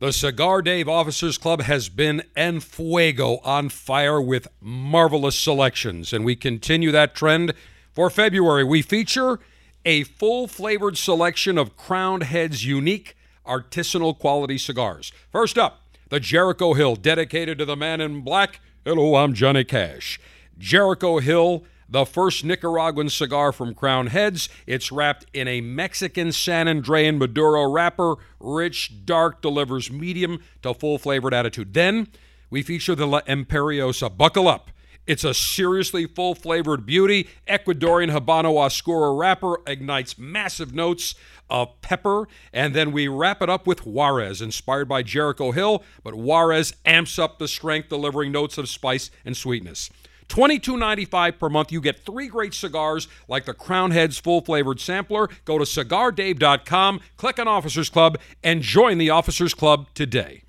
The 0.00 0.14
Cigar 0.14 0.62
Dave 0.62 0.88
Officers 0.88 1.36
Club 1.36 1.60
has 1.60 1.90
been 1.90 2.22
en 2.34 2.60
fuego 2.60 3.36
on 3.44 3.68
fire 3.68 4.18
with 4.18 4.48
marvelous 4.58 5.36
selections, 5.36 6.14
and 6.14 6.24
we 6.24 6.36
continue 6.36 6.90
that 6.90 7.14
trend. 7.14 7.52
For 7.92 8.08
February, 8.08 8.64
we 8.64 8.80
feature 8.80 9.40
a 9.84 10.04
full 10.04 10.48
flavored 10.48 10.96
selection 10.96 11.58
of 11.58 11.76
Crowned 11.76 12.22
Heads 12.22 12.64
unique 12.64 13.14
artisanal 13.46 14.18
quality 14.18 14.56
cigars. 14.56 15.12
First 15.30 15.58
up, 15.58 15.82
the 16.08 16.18
Jericho 16.18 16.72
Hill, 16.72 16.96
dedicated 16.96 17.58
to 17.58 17.66
the 17.66 17.76
man 17.76 18.00
in 18.00 18.22
black. 18.22 18.60
Hello, 18.86 19.16
I'm 19.16 19.34
Johnny 19.34 19.64
Cash. 19.64 20.18
Jericho 20.56 21.18
Hill, 21.18 21.64
the 21.90 22.06
first 22.06 22.44
Nicaraguan 22.44 23.08
cigar 23.08 23.52
from 23.52 23.74
Crown 23.74 24.06
Heads. 24.06 24.48
It's 24.66 24.92
wrapped 24.92 25.26
in 25.32 25.48
a 25.48 25.60
Mexican 25.60 26.30
San 26.30 26.66
Andrean 26.66 27.18
Maduro 27.18 27.68
wrapper. 27.70 28.14
Rich, 28.38 29.04
dark, 29.04 29.42
delivers 29.42 29.90
medium 29.90 30.40
to 30.62 30.72
full 30.72 30.98
flavored 30.98 31.34
attitude. 31.34 31.74
Then 31.74 32.08
we 32.48 32.62
feature 32.62 32.94
the 32.94 33.06
La 33.06 33.20
Imperiosa. 33.22 34.16
Buckle 34.16 34.46
up. 34.46 34.70
It's 35.06 35.24
a 35.24 35.34
seriously 35.34 36.06
full 36.06 36.36
flavored 36.36 36.86
beauty. 36.86 37.28
Ecuadorian 37.48 38.12
Habano 38.12 38.54
Oscura 38.54 39.18
wrapper 39.18 39.56
ignites 39.66 40.16
massive 40.16 40.72
notes 40.72 41.16
of 41.48 41.80
pepper. 41.80 42.28
And 42.52 42.74
then 42.74 42.92
we 42.92 43.08
wrap 43.08 43.42
it 43.42 43.50
up 43.50 43.66
with 43.66 43.84
Juarez, 43.84 44.40
inspired 44.40 44.88
by 44.88 45.02
Jericho 45.02 45.50
Hill, 45.50 45.82
but 46.04 46.14
Juarez 46.14 46.74
amps 46.86 47.18
up 47.18 47.40
the 47.40 47.48
strength, 47.48 47.88
delivering 47.88 48.30
notes 48.30 48.56
of 48.56 48.68
spice 48.68 49.10
and 49.24 49.36
sweetness. 49.36 49.90
$22.95 50.30 51.38
per 51.38 51.48
month. 51.48 51.72
You 51.72 51.80
get 51.80 52.04
three 52.06 52.28
great 52.28 52.54
cigars 52.54 53.08
like 53.28 53.44
the 53.44 53.52
Crown 53.52 53.90
Heads 53.90 54.18
full 54.18 54.40
flavored 54.40 54.80
sampler. 54.80 55.28
Go 55.44 55.58
to 55.58 55.64
cigardave.com, 55.64 57.00
click 57.16 57.38
on 57.38 57.48
Officers 57.48 57.90
Club, 57.90 58.18
and 58.42 58.62
join 58.62 58.98
the 58.98 59.10
Officers 59.10 59.52
Club 59.52 59.88
today. 59.94 60.44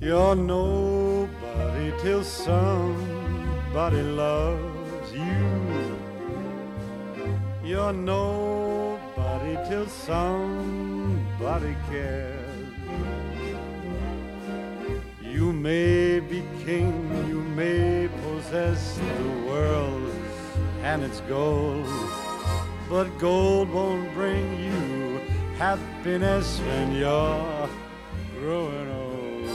You're 0.00 0.34
nobody 0.34 1.92
till 2.00 2.24
somebody 2.24 4.00
loves 4.02 5.12
you. 5.12 5.98
You're 7.62 7.92
nobody 7.92 9.58
till 9.68 9.86
somebody 9.86 11.76
cares. 11.90 12.39
You 15.40 15.54
may 15.54 16.20
be 16.20 16.42
king, 16.66 16.92
you 17.26 17.40
may 17.40 18.10
possess 18.22 18.98
the 18.98 19.48
world 19.48 20.14
and 20.82 21.02
its 21.02 21.22
gold, 21.22 21.86
but 22.90 23.06
gold 23.18 23.70
won't 23.70 24.12
bring 24.12 24.62
you 24.62 25.18
happiness 25.56 26.60
when 26.60 26.92
you're 26.94 27.70
growing 28.38 28.90
old. 28.90 29.48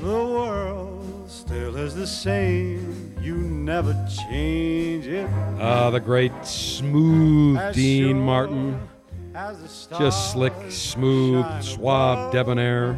The 0.00 0.32
world 0.32 1.28
still 1.28 1.74
is 1.76 1.96
the 1.96 2.06
same, 2.06 3.16
you 3.20 3.34
never 3.34 3.94
change 4.28 5.08
it. 5.08 5.28
Ah, 5.58 5.90
the 5.90 5.98
great 5.98 6.46
smooth 6.46 7.58
As 7.58 7.74
Dean 7.74 8.14
sure 8.14 8.14
Martin. 8.14 8.88
as 9.34 9.60
the 9.60 9.68
stars 9.68 9.98
Just 9.98 10.30
slick, 10.30 10.54
smooth, 10.68 11.64
suave, 11.64 12.30
debonair. 12.30 12.96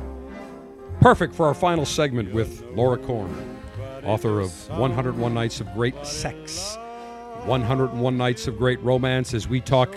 Perfect 1.07 1.37
for 1.37 1.47
our 1.47 1.55
final 1.55 1.85
segment 1.85 2.35
with 2.35 2.65
Laura 2.75 2.99
Corn, 2.99 3.61
author 4.03 4.41
of 4.41 4.51
101 4.71 5.33
Nights 5.33 5.61
of 5.61 5.73
Great 5.73 5.95
Sex, 6.05 6.77
101 7.45 8.19
Nights 8.19 8.49
of 8.49 8.59
Great 8.59 8.83
Romance, 8.83 9.33
as 9.33 9.47
we 9.47 9.61
talk 9.61 9.95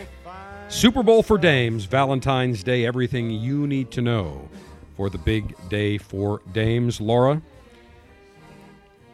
Super 0.67 1.01
Bowl 1.01 1.23
for 1.23 1.39
dames, 1.39 1.85
Valentine's 1.85 2.61
Day, 2.61 2.85
everything 2.85 3.31
you 3.31 3.65
need 3.65 3.89
to 3.89 4.03
know 4.03 4.47
for 4.95 5.09
the 5.09 5.17
big 5.17 5.55
day 5.67 5.97
for 5.97 6.43
dames. 6.53 7.01
Laura, 7.01 7.41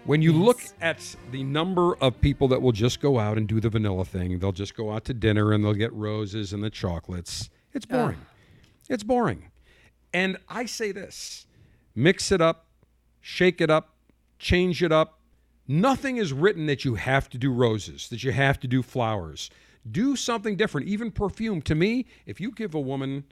when 0.03 0.21
you 0.21 0.33
look 0.33 0.63
at 0.81 1.15
the 1.31 1.43
number 1.43 1.95
of 1.99 2.19
people 2.19 2.49
that 2.49 2.61
will 2.61 2.73
just 2.73 2.99
go 2.99 3.19
out 3.19 3.37
and 3.37 3.47
do 3.47 3.61
the 3.61 3.69
vanilla 3.69 4.03
thing, 4.03 4.39
they'll 4.39 4.51
just 4.51 4.75
go 4.75 4.91
out 4.91 5.05
to 5.05 5.13
dinner 5.13 5.53
and 5.53 5.63
they'll 5.63 5.73
get 5.73 5.93
roses 5.93 6.51
and 6.51 6.61
the 6.61 6.69
chocolates. 6.69 7.49
It's 7.73 7.85
boring. 7.85 8.19
It's 8.89 9.03
boring. 9.05 9.49
And 10.13 10.35
I 10.49 10.65
say 10.65 10.91
this 10.91 11.45
mix 11.95 12.31
it 12.31 12.41
up, 12.41 12.67
shake 13.21 13.61
it 13.61 13.69
up, 13.69 13.95
change 14.37 14.83
it 14.83 14.91
up. 14.91 15.19
Nothing 15.67 16.17
is 16.17 16.31
written 16.31 16.67
that 16.67 16.85
you 16.85 16.95
have 16.95 17.29
to 17.29 17.37
do 17.37 17.51
roses, 17.51 18.09
that 18.09 18.23
you 18.23 18.31
have 18.31 18.59
to 18.59 18.67
do 18.67 18.83
flowers. 18.83 19.49
Do 19.89 20.15
something 20.15 20.55
different, 20.55 20.87
even 20.87 21.11
perfume. 21.11 21.61
To 21.63 21.75
me, 21.75 22.05
if 22.25 22.39
you 22.39 22.51
give 22.51 22.75
a 22.75 22.79
woman 22.79 23.23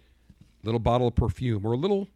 a 0.64 0.66
little 0.66 0.80
bottle 0.80 1.08
of 1.08 1.16
perfume 1.16 1.66
or 1.66 1.74
a 1.74 1.78
little 1.78 2.08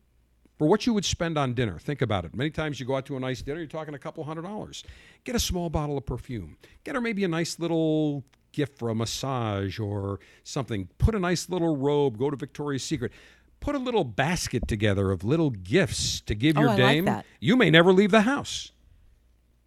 for 0.57 0.68
what 0.68 0.86
you 0.86 0.94
would 0.94 1.06
spend 1.06 1.38
on 1.38 1.53
dinner. 1.53 1.78
Think 1.78 2.02
about 2.02 2.26
it. 2.26 2.36
Many 2.36 2.49
times 2.49 2.80
you 2.80 2.86
go 2.86 2.95
out 2.95 3.06
to 3.07 3.18
a 3.18 3.19
nice 3.19 3.41
dinner, 3.41 3.60
you're 3.60 3.68
talking 3.68 3.94
a 3.94 3.99
couple 3.99 4.24
hundred 4.24 4.44
dollars. 4.44 4.84
Get 5.24 5.36
a 5.36 5.40
small 5.40 5.69
bottle 5.69 5.98
of 5.98 6.06
perfume. 6.06 6.57
Get 6.84 6.95
her 6.95 7.02
maybe 7.02 7.24
a 7.24 7.28
nice 7.28 7.60
little 7.60 8.24
gift 8.53 8.80
for 8.80 8.90
a 8.90 8.95
massage 8.95 9.80
or 9.80 10.19
something. 10.44 10.90
Put 10.98 11.14
a 11.14 11.19
nice 11.19 11.49
little 11.49 11.78
robe. 11.78 12.18
Go 12.18 12.32
to 12.32 12.38
Victoria's 12.38 12.84
Secret. 12.84 13.11
Put 13.59 13.75
a 13.75 13.79
little 13.79 14.03
basket 14.03 14.67
together 14.67 15.11
of 15.11 15.23
little 15.23 15.49
gifts 15.49 16.21
to 16.21 16.35
give 16.35 16.57
Oh, 16.57 16.61
your 16.61 16.69
I 16.69 16.73
like 16.75 16.79
dame. 16.79 17.05
that. 17.05 17.25
You 17.39 17.55
may 17.55 17.69
never 17.69 17.91
leave 17.91 18.11
the 18.11 18.21
house. 18.21 18.71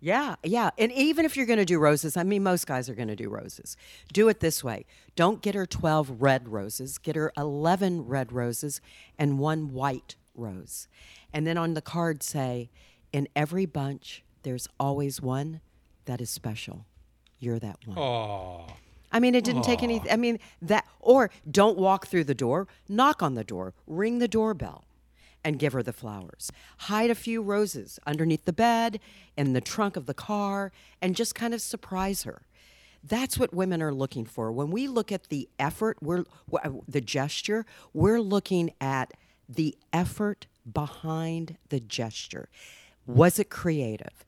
Yeah, 0.03 0.37
yeah. 0.43 0.71
And 0.79 0.91
even 0.93 1.27
if 1.27 1.37
you're 1.37 1.45
going 1.45 1.59
to 1.59 1.65
do 1.67 1.79
roses, 1.79 2.17
I 2.17 2.23
mean, 2.23 2.43
most 2.43 2.67
guys 2.67 2.89
are 2.89 2.95
going 2.95 3.09
to 3.09 3.17
do 3.17 3.29
roses. 3.29 3.77
Do 4.13 4.29
it 4.29 4.41
this 4.41 4.65
way 4.65 4.87
don't 5.15 5.43
get 5.43 5.55
her 5.55 5.67
12 5.67 6.23
red 6.23 6.49
roses, 6.49 6.97
get 6.97 7.17
her 7.17 7.33
11 7.37 8.07
red 8.07 8.33
roses 8.33 8.81
and 9.19 9.39
one 9.39 9.73
white 9.75 10.17
rose. 10.35 10.89
And 11.35 11.47
then 11.47 11.59
on 11.59 11.75
the 11.75 11.83
card, 11.83 12.23
say, 12.23 12.71
in 13.13 13.29
every 13.37 13.67
bunch, 13.67 14.25
there's 14.43 14.67
always 14.79 15.21
one 15.21 15.61
that 16.07 16.21
is 16.23 16.31
special. 16.31 16.87
You're 17.39 17.59
that 17.59 17.77
one. 17.85 17.99
Oh. 17.99 18.67
I 19.13 19.21
mean, 19.21 19.35
it 19.35 19.45
didn't 19.45 19.63
take 19.63 19.83
any. 19.83 20.03
I 20.11 20.17
mean, 20.17 20.39
that, 20.63 20.87
or 21.01 21.31
don't 21.51 21.79
walk 21.79 22.07
through 22.07 22.25
the 22.25 22.35
door, 22.35 22.69
knock 22.89 23.23
on 23.23 23.35
the 23.35 23.45
door, 23.45 23.75
ring 23.87 24.19
the 24.19 24.29
doorbell, 24.29 24.85
and 25.45 25.59
give 25.59 25.73
her 25.73 25.83
the 25.83 25.93
flowers. 25.93 26.51
Hide 26.79 27.11
a 27.11 27.15
few 27.15 27.43
roses 27.43 27.99
underneath 28.07 28.45
the 28.45 28.53
bed, 28.53 29.01
in 29.37 29.53
the 29.53 29.61
trunk 29.61 29.97
of 29.97 30.07
the 30.07 30.15
car, 30.15 30.71
and 31.01 31.17
just 31.17 31.35
kind 31.35 31.55
of 31.55 31.61
surprise 31.61 32.23
her. 32.23 32.43
That's 33.03 33.39
what 33.39 33.55
women 33.55 33.83
are 33.83 33.95
looking 33.95 34.27
for. 34.27 34.53
When 34.53 34.71
we 34.71 34.87
look 34.87 35.11
at 35.11 35.29
the 35.29 35.49
effort, 35.59 35.97
we're 36.03 36.25
uh, 36.53 36.71
the 36.87 37.01
gesture, 37.01 37.65
we're 37.95 38.21
looking 38.21 38.73
at 38.81 39.13
the 39.49 39.77
effort 39.93 40.47
behind 40.71 41.57
the 41.71 41.81
gesture. 41.81 42.49
Was 43.07 43.39
it 43.39 43.51
creative? 43.51 44.25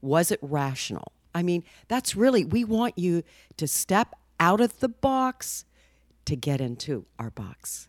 Was 0.00 0.30
it 0.30 0.38
rational? 0.42 1.12
I 1.34 1.42
mean, 1.42 1.64
that's 1.88 2.16
really, 2.16 2.44
we 2.44 2.64
want 2.64 2.98
you 2.98 3.22
to 3.56 3.68
step 3.68 4.14
out 4.40 4.60
of 4.60 4.80
the 4.80 4.88
box 4.88 5.64
to 6.26 6.36
get 6.36 6.60
into 6.60 7.06
our 7.18 7.30
box. 7.30 7.88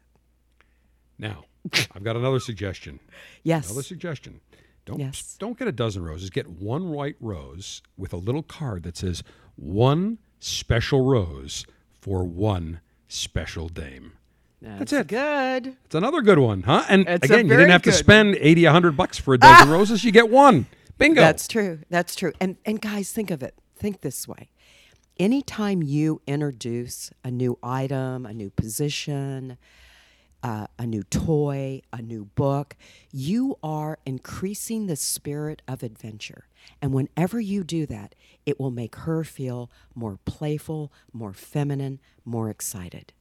Now, 1.17 1.45
I've 1.93 2.03
got 2.03 2.15
another 2.15 2.39
suggestion. 2.39 2.99
Yes. 3.43 3.69
Another 3.69 3.83
suggestion. 3.83 4.41
Don't 4.85 4.99
Yes. 4.99 5.35
don't 5.39 5.57
get 5.57 5.67
a 5.67 5.71
dozen 5.71 6.03
roses. 6.03 6.29
Get 6.29 6.47
one 6.47 6.89
white 6.89 7.15
rose 7.19 7.81
with 7.97 8.13
a 8.13 8.17
little 8.17 8.43
card 8.43 8.83
that 8.83 8.97
says 8.97 9.23
one 9.55 10.19
special 10.39 11.01
rose 11.03 11.65
for 11.99 12.23
one 12.23 12.81
special 13.07 13.67
dame. 13.69 14.13
That's 14.61 14.93
it. 14.93 15.07
Good. 15.07 15.75
It's 15.85 15.95
another 15.95 16.21
good 16.21 16.39
one, 16.39 16.63
huh? 16.63 16.83
And 16.89 17.07
It's 17.07 17.25
again, 17.25 17.45
you 17.47 17.53
didn't 17.55 17.69
have 17.71 17.83
to 17.83 17.91
spend 17.91 18.35
80, 18.39 18.65
100 18.65 18.97
bucks 18.97 19.17
for 19.17 19.33
a 19.33 19.37
dozen 19.37 19.69
roses. 19.71 20.03
You 20.03 20.11
get 20.11 20.29
one. 20.29 20.65
Bingo. 20.97 21.21
That's 21.21 21.47
true. 21.47 21.79
That's 21.89 22.15
true. 22.15 22.33
And 22.39 22.57
and 22.65 22.79
guys, 22.81 23.11
think 23.11 23.31
of 23.31 23.41
it. 23.43 23.55
Think 23.75 24.01
this 24.01 24.27
way. 24.27 24.49
Anytime 25.17 25.81
you 25.81 26.21
introduce 26.27 27.11
a 27.23 27.31
new 27.31 27.57
item, 27.63 28.25
a 28.25 28.33
new 28.33 28.49
position, 28.49 29.57
uh, 30.45 30.67
a 30.77 30.85
new 30.85 31.01
toy, 31.03 31.81
a 31.91 32.03
new 32.03 32.25
book. 32.25 32.75
You 33.11 33.57
are 33.63 33.97
increasing 34.05 34.85
the 34.85 34.95
spirit 34.95 35.63
of 35.67 35.81
adventure. 35.81 36.47
And 36.83 36.93
whenever 36.93 37.39
you 37.39 37.63
do 37.63 37.87
that, 37.87 38.13
it 38.45 38.59
will 38.59 38.69
make 38.69 38.95
her 38.95 39.23
feel 39.23 39.71
more 39.95 40.19
playful, 40.25 40.93
more 41.11 41.33
feminine, 41.33 41.99
more 42.23 42.51
excited. 42.51 43.11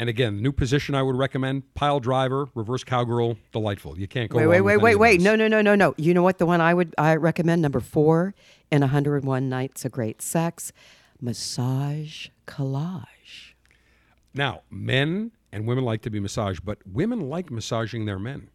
And 0.00 0.08
again, 0.08 0.36
the 0.36 0.40
new 0.40 0.52
position 0.52 0.94
I 0.94 1.02
would 1.02 1.14
recommend: 1.14 1.74
pile 1.74 2.00
driver, 2.00 2.48
reverse 2.54 2.82
cowgirl, 2.84 3.36
delightful. 3.52 3.98
You 3.98 4.08
can't 4.08 4.30
go 4.30 4.38
wait, 4.38 4.46
wait, 4.46 4.62
wait, 4.62 4.78
wait, 4.78 4.96
wait. 4.96 5.20
No, 5.20 5.36
no, 5.36 5.46
no, 5.46 5.60
no, 5.60 5.74
no. 5.74 5.94
You 5.98 6.14
know 6.14 6.22
what? 6.22 6.38
The 6.38 6.46
one 6.46 6.62
I 6.62 6.72
would 6.72 6.94
I 6.96 7.16
recommend 7.16 7.60
number 7.60 7.80
four 7.80 8.34
in 8.70 8.80
101 8.80 9.48
Nights 9.50 9.84
of 9.84 9.92
Great 9.92 10.22
Sex, 10.22 10.72
massage 11.20 12.28
collage. 12.46 13.52
Now, 14.32 14.62
men 14.70 15.32
and 15.52 15.66
women 15.66 15.84
like 15.84 16.00
to 16.00 16.10
be 16.10 16.18
massaged, 16.18 16.64
but 16.64 16.78
women 16.86 17.28
like 17.28 17.50
massaging 17.50 18.06
their 18.06 18.18
men 18.18 18.48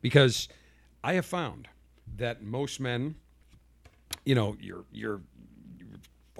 because 0.00 0.48
I 1.02 1.14
have 1.14 1.26
found 1.26 1.66
that 2.18 2.40
most 2.40 2.78
men, 2.78 3.16
you 4.24 4.36
know, 4.36 4.56
you're 4.60 4.84
you're 4.92 5.22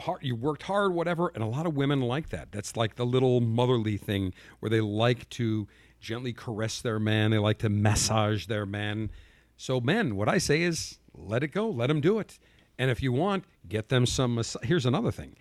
hard, 0.01 0.23
you 0.23 0.35
worked 0.35 0.63
hard, 0.63 0.95
whatever, 0.95 1.31
and 1.35 1.43
a 1.43 1.47
lot 1.47 1.67
of 1.67 1.75
women 1.75 2.01
like 2.01 2.31
that. 2.31 2.53
That's 2.53 2.77
like 2.77 2.97
the 2.97 3.07
little 3.07 3.41
motherly 3.41 3.97
thing 3.97 4.33
where 4.61 4.71
they 4.71 4.81
like 4.81 5.29
to 5.31 5.69
gently 6.01 6.33
caress 6.33 6.81
their 6.81 6.99
man, 6.99 7.31
they 7.31 7.39
like 7.39 7.59
to 7.59 7.69
massage 7.69 8.47
their 8.47 8.67
man. 8.67 9.11
So, 9.57 9.81
men, 9.81 10.17
what 10.17 10.29
I 10.29 10.39
say 10.39 10.63
is 10.63 10.99
let 11.15 11.43
it 11.43 11.49
go, 11.49 11.69
let 11.69 11.87
them 11.87 12.01
do 12.01 12.19
it. 12.19 12.39
And 12.79 12.91
if 12.91 13.03
you 13.03 13.13
want, 13.13 13.45
get 13.69 13.89
them 13.89 14.07
some. 14.07 14.43
Here's 14.63 14.87
another 14.87 15.11
thing 15.11 15.37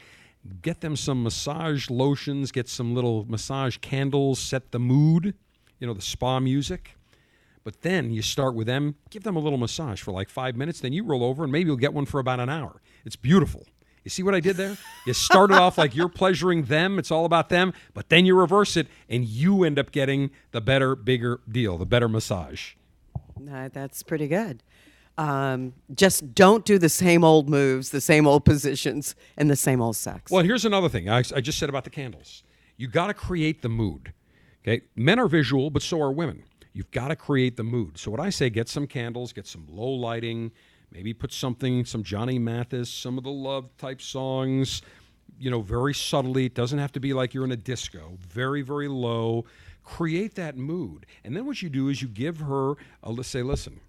get 0.62 0.82
them 0.82 0.96
some 0.96 1.24
massage 1.24 1.90
lotions, 1.90 2.52
get 2.52 2.68
some 2.68 2.96
little 2.96 3.26
massage 3.30 3.78
candles, 3.78 4.40
set 4.40 4.72
the 4.72 4.80
mood, 4.80 5.36
you 5.80 5.88
know, 5.88 5.94
the 5.94 6.02
spa 6.02 6.40
music. 6.40 6.96
But 7.64 7.82
then 7.82 8.12
you 8.12 8.24
start 8.24 8.56
with 8.56 8.66
them, 8.66 8.96
give 9.12 9.24
them 9.24 9.36
a 9.36 9.40
little 9.40 9.60
massage 9.60 10.02
for 10.02 10.12
like 10.12 10.30
five 10.30 10.56
minutes, 10.56 10.80
then 10.80 10.94
you 10.94 11.04
roll 11.04 11.24
over 11.24 11.44
and 11.44 11.52
maybe 11.52 11.68
you'll 11.68 11.78
get 11.78 11.94
one 11.94 12.06
for 12.06 12.20
about 12.20 12.40
an 12.40 12.50
hour. 12.50 12.82
It's 13.06 13.16
beautiful. 13.16 13.68
You 14.04 14.10
see 14.10 14.24
what 14.24 14.34
I 14.34 14.40
did 14.40 14.58
there? 14.58 14.78
You 15.06 15.14
started 15.14 15.58
off 15.58 15.78
like 15.78 15.96
you're 15.96 16.10
pleasuring 16.10 16.64
them, 16.64 16.98
it's 16.98 17.12
all 17.12 17.26
about 17.26 17.50
them, 17.50 17.74
but 17.94 18.10
then 18.10 18.26
you 18.26 18.36
reverse 18.36 18.76
it 18.76 18.88
and 19.08 19.26
you 19.26 19.64
end 19.64 19.78
up 19.78 19.92
getting 19.92 20.32
the 20.52 20.62
better, 20.62 20.96
bigger 20.96 21.40
deal, 21.50 21.78
the 21.78 21.86
better 21.86 22.10
massage. 22.10 22.74
Uh, 23.52 23.70
that's 23.72 24.02
pretty 24.02 24.28
good. 24.28 24.64
Um, 25.18 25.74
just 25.94 26.34
don't 26.34 26.66
do 26.66 26.80
the 26.80 26.90
same 26.90 27.24
old 27.24 27.48
moves, 27.50 27.90
the 27.90 28.02
same 28.02 28.26
old 28.26 28.44
positions, 28.46 29.14
and 29.38 29.50
the 29.52 29.56
same 29.56 29.82
old 29.82 29.96
sex. 29.96 30.32
Well, 30.32 30.44
here's 30.44 30.66
another 30.66 30.90
thing 30.90 31.10
I, 31.10 31.20
I 31.36 31.42
just 31.42 31.60
said 31.60 31.70
about 31.70 31.84
the 31.84 31.90
candles. 31.90 32.44
You 32.78 32.88
got 32.88 33.08
to 33.08 33.14
create 33.14 33.62
the 33.62 33.70
mood. 33.70 34.14
Okay, 34.64 34.82
men 34.96 35.20
are 35.20 35.28
visual, 35.28 35.70
but 35.70 35.82
so 35.82 36.02
are 36.02 36.12
women. 36.12 36.44
You've 36.74 36.92
got 36.92 37.10
to 37.10 37.16
create 37.16 37.58
the 37.58 37.64
mood. 37.64 37.98
So 37.98 38.10
what 38.10 38.20
I 38.20 38.30
say, 38.30 38.50
get 38.50 38.70
some 38.70 38.88
candles, 38.88 39.34
get 39.34 39.46
some 39.46 39.66
low 39.68 39.90
lighting, 39.90 40.52
maybe 40.92 41.14
put 41.14 41.32
something, 41.32 41.86
some 41.86 42.04
Johnny 42.04 42.40
Mathis, 42.40 42.90
some 42.90 43.18
of 43.18 43.24
the 43.24 43.32
love 43.32 43.76
type 43.78 44.02
songs. 44.02 44.82
You 45.40 45.50
know, 45.50 45.62
very 45.62 45.94
subtly. 45.94 46.46
It 46.46 46.54
doesn't 46.54 46.78
have 46.78 46.92
to 46.92 47.00
be 47.00 47.14
like 47.14 47.34
you're 47.34 47.46
in 47.46 47.52
a 47.52 47.58
disco. 47.58 48.18
Very, 48.20 48.62
very 48.62 48.88
low. 48.88 49.46
Create 49.84 50.36
that 50.36 50.56
mood, 50.56 51.08
and 51.24 51.36
then 51.36 51.46
what 51.48 51.62
you 51.64 51.70
do 51.70 51.90
is 51.90 52.02
you 52.02 52.08
give 52.08 52.38
her 52.42 52.76
a 53.02 53.12
let's 53.12 53.30
say, 53.30 53.42
listen. 53.42 53.80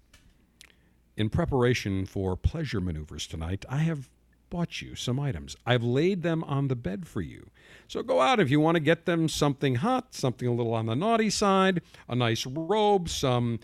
In 1.15 1.29
preparation 1.29 2.07
for 2.07 2.35
pleasure 2.35 2.81
maneuvers 2.81 3.27
tonight, 3.27 3.65
I 3.69 3.77
have 3.77 4.09
bought 4.49 4.81
you 4.81 4.95
some 4.95 5.19
items. 5.19 5.55
I've 5.65 5.83
laid 5.83 6.23
them 6.23 6.43
on 6.43 6.67
the 6.67 6.75
bed 6.75 7.07
for 7.07 7.21
you. 7.21 7.49
So 7.87 8.01
go 8.01 8.21
out 8.21 8.39
if 8.39 8.49
you 8.49 8.59
want 8.59 8.75
to 8.75 8.79
get 8.79 9.05
them 9.05 9.27
something 9.27 9.75
hot, 9.75 10.13
something 10.13 10.47
a 10.47 10.53
little 10.53 10.73
on 10.73 10.87
the 10.87 10.95
naughty 10.95 11.29
side, 11.29 11.81
a 12.07 12.15
nice 12.15 12.45
robe, 12.45 13.09
some 13.09 13.59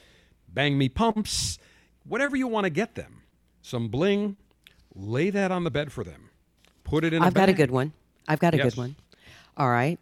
bang 0.47 0.77
me 0.77 0.89
pumps, 0.89 1.57
whatever 2.03 2.35
you 2.35 2.47
want 2.47 2.65
to 2.65 2.71
get 2.71 2.95
them. 2.95 3.18
Some 3.61 3.89
bling, 3.89 4.37
lay 4.95 5.29
that 5.29 5.51
on 5.51 5.63
the 5.63 5.71
bed 5.71 5.91
for 5.91 6.03
them. 6.03 6.29
Put 6.83 7.03
it 7.03 7.13
in 7.13 7.21
I've 7.21 7.33
a 7.33 7.35
got 7.35 7.49
a 7.49 7.53
good 7.53 7.71
one. 7.71 7.93
I've 8.27 8.39
got 8.39 8.53
a 8.53 8.57
Yes. 8.57 8.73
good 8.73 8.77
one. 8.77 8.95
All 9.57 9.69
right. 9.69 9.99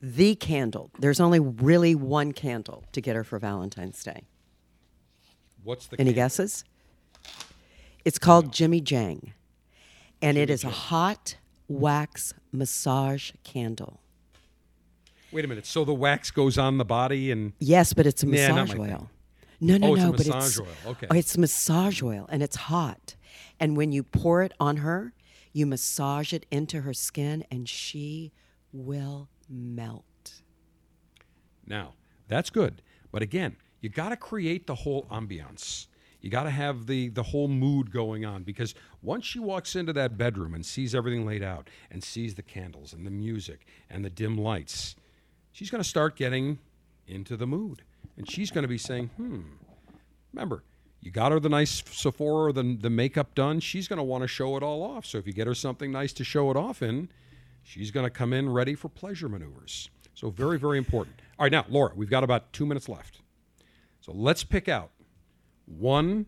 The 0.00 0.34
candle. 0.34 0.90
There's 0.98 1.20
only 1.20 1.40
really 1.40 1.94
one 1.94 2.32
candle 2.32 2.84
to 2.92 3.00
get 3.00 3.16
her 3.16 3.24
for 3.24 3.38
Valentine's 3.38 4.02
Day. 4.02 4.22
What's 5.62 5.86
the 5.86 5.98
Any 5.98 6.10
candle? 6.10 6.24
guesses? 6.24 6.64
It's 8.04 8.18
called 8.18 8.52
Jimmyjane. 8.52 9.32
And 10.20 10.36
it 10.38 10.50
is 10.50 10.62
a 10.64 10.70
hot 10.70 11.36
wax 11.68 12.34
massage 12.52 13.32
candle. 13.44 14.00
Wait 15.32 15.44
a 15.44 15.48
minute. 15.48 15.66
So 15.66 15.84
the 15.84 15.94
wax 15.94 16.30
goes 16.30 16.56
on 16.58 16.78
the 16.78 16.84
body 16.84 17.30
and 17.30 17.52
Yes, 17.58 17.92
but 17.92 18.06
it's 18.06 18.22
a 18.22 18.26
massage 18.26 18.74
oil. 18.78 19.10
No, 19.66 19.76
no, 19.78 19.92
Oh, 19.92 19.94
no, 19.94 20.10
but 20.12 20.26
massage 20.26 20.46
it's 20.46 20.60
oil. 20.60 20.66
Okay. 20.92 21.06
oh, 21.10 21.14
it's 21.16 21.38
massage 21.38 22.02
oil 22.02 22.26
and 22.30 22.42
it's 22.42 22.56
hot. 22.56 23.16
And 23.58 23.76
when 23.76 23.92
you 23.92 24.02
pour 24.02 24.42
it 24.42 24.52
on 24.60 24.78
her, 24.78 25.14
you 25.52 25.66
massage 25.66 26.32
it 26.32 26.46
into 26.50 26.82
her 26.82 26.92
skin 26.92 27.44
and 27.50 27.68
she 27.68 28.32
will 28.72 29.28
melt. 29.48 30.42
Now, 31.66 31.94
that's 32.28 32.50
good. 32.50 32.82
But 33.10 33.22
again, 33.22 33.56
you 33.80 33.88
got 33.88 34.10
to 34.10 34.16
create 34.16 34.66
the 34.66 34.74
whole 34.74 35.06
ambiance. 35.10 35.86
You 36.20 36.30
got 36.30 36.44
to 36.44 36.50
have 36.50 36.86
the 36.86 37.08
the 37.10 37.22
whole 37.22 37.48
mood 37.48 37.90
going 37.90 38.24
on 38.24 38.44
because 38.44 38.74
once 39.02 39.26
she 39.26 39.38
walks 39.38 39.76
into 39.76 39.92
that 39.92 40.16
bedroom 40.16 40.54
and 40.54 40.64
sees 40.64 40.94
everything 40.94 41.26
laid 41.26 41.42
out 41.42 41.68
and 41.90 42.02
sees 42.02 42.34
the 42.34 42.42
candles 42.42 42.94
and 42.94 43.06
the 43.06 43.10
music 43.10 43.66
and 43.90 44.02
the 44.04 44.10
dim 44.10 44.38
lights, 44.38 44.96
she's 45.52 45.70
going 45.70 45.82
to 45.82 45.88
start 45.88 46.16
getting 46.16 46.58
into 47.06 47.36
the 47.36 47.46
mood. 47.46 47.82
And 48.16 48.30
she's 48.30 48.50
going 48.50 48.62
to 48.62 48.68
be 48.68 48.78
saying, 48.78 49.10
"Hmm, 49.16 49.40
remember, 50.32 50.62
you 51.04 51.10
got 51.10 51.32
her 51.32 51.38
the 51.38 51.50
nice 51.50 51.82
Sephora 51.90 52.52
the, 52.52 52.78
the 52.80 52.88
makeup 52.88 53.34
done. 53.34 53.60
She's 53.60 53.88
going 53.88 53.98
to 53.98 54.02
want 54.02 54.22
to 54.22 54.28
show 54.28 54.56
it 54.56 54.62
all 54.62 54.82
off. 54.82 55.04
So 55.04 55.18
if 55.18 55.26
you 55.26 55.34
get 55.34 55.46
her 55.46 55.54
something 55.54 55.92
nice 55.92 56.14
to 56.14 56.24
show 56.24 56.50
it 56.50 56.56
off 56.56 56.82
in, 56.82 57.10
she's 57.62 57.90
going 57.90 58.04
to 58.04 58.10
come 58.10 58.32
in 58.32 58.48
ready 58.48 58.74
for 58.74 58.88
pleasure 58.88 59.28
maneuvers. 59.28 59.90
So 60.14 60.30
very, 60.30 60.58
very 60.58 60.78
important. 60.78 61.16
All 61.38 61.44
right, 61.44 61.52
now, 61.52 61.66
Laura, 61.68 61.92
we've 61.94 62.08
got 62.08 62.24
about 62.24 62.54
two 62.54 62.64
minutes 62.64 62.88
left. 62.88 63.20
So 64.00 64.12
let's 64.12 64.44
pick 64.44 64.66
out 64.66 64.92
one 65.66 66.24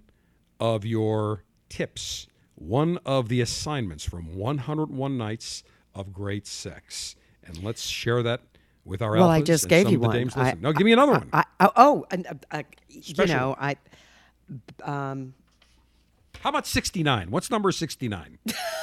of 0.60 0.84
your 0.84 1.44
tips, 1.70 2.26
one 2.54 2.98
of 3.06 3.30
the 3.30 3.40
assignments 3.40 4.04
from 4.04 4.34
101 4.34 5.16
Nights 5.16 5.62
of 5.94 6.12
Great 6.12 6.46
Sex. 6.46 7.16
And 7.44 7.62
let's 7.62 7.86
share 7.86 8.22
that 8.24 8.42
with 8.86 9.02
our 9.02 9.12
well, 9.12 9.28
I 9.28 9.42
just 9.42 9.68
gave 9.68 9.90
you 9.90 10.00
one. 10.00 10.30
I- 10.36 10.54
no, 10.60 10.72
give 10.72 10.84
me 10.84 10.92
another 10.92 11.12
I- 11.14 11.18
one. 11.18 11.30
I, 11.32 11.44
oh, 11.76 12.06
and, 12.10 12.26
uh, 12.26 12.34
uh, 12.50 12.62
you 12.88 13.26
know. 13.26 13.56
I. 13.58 13.76
Um, 14.82 15.34
How 16.40 16.50
about 16.50 16.66
69? 16.66 17.30
What's 17.30 17.50
number 17.50 17.72
69? 17.72 18.38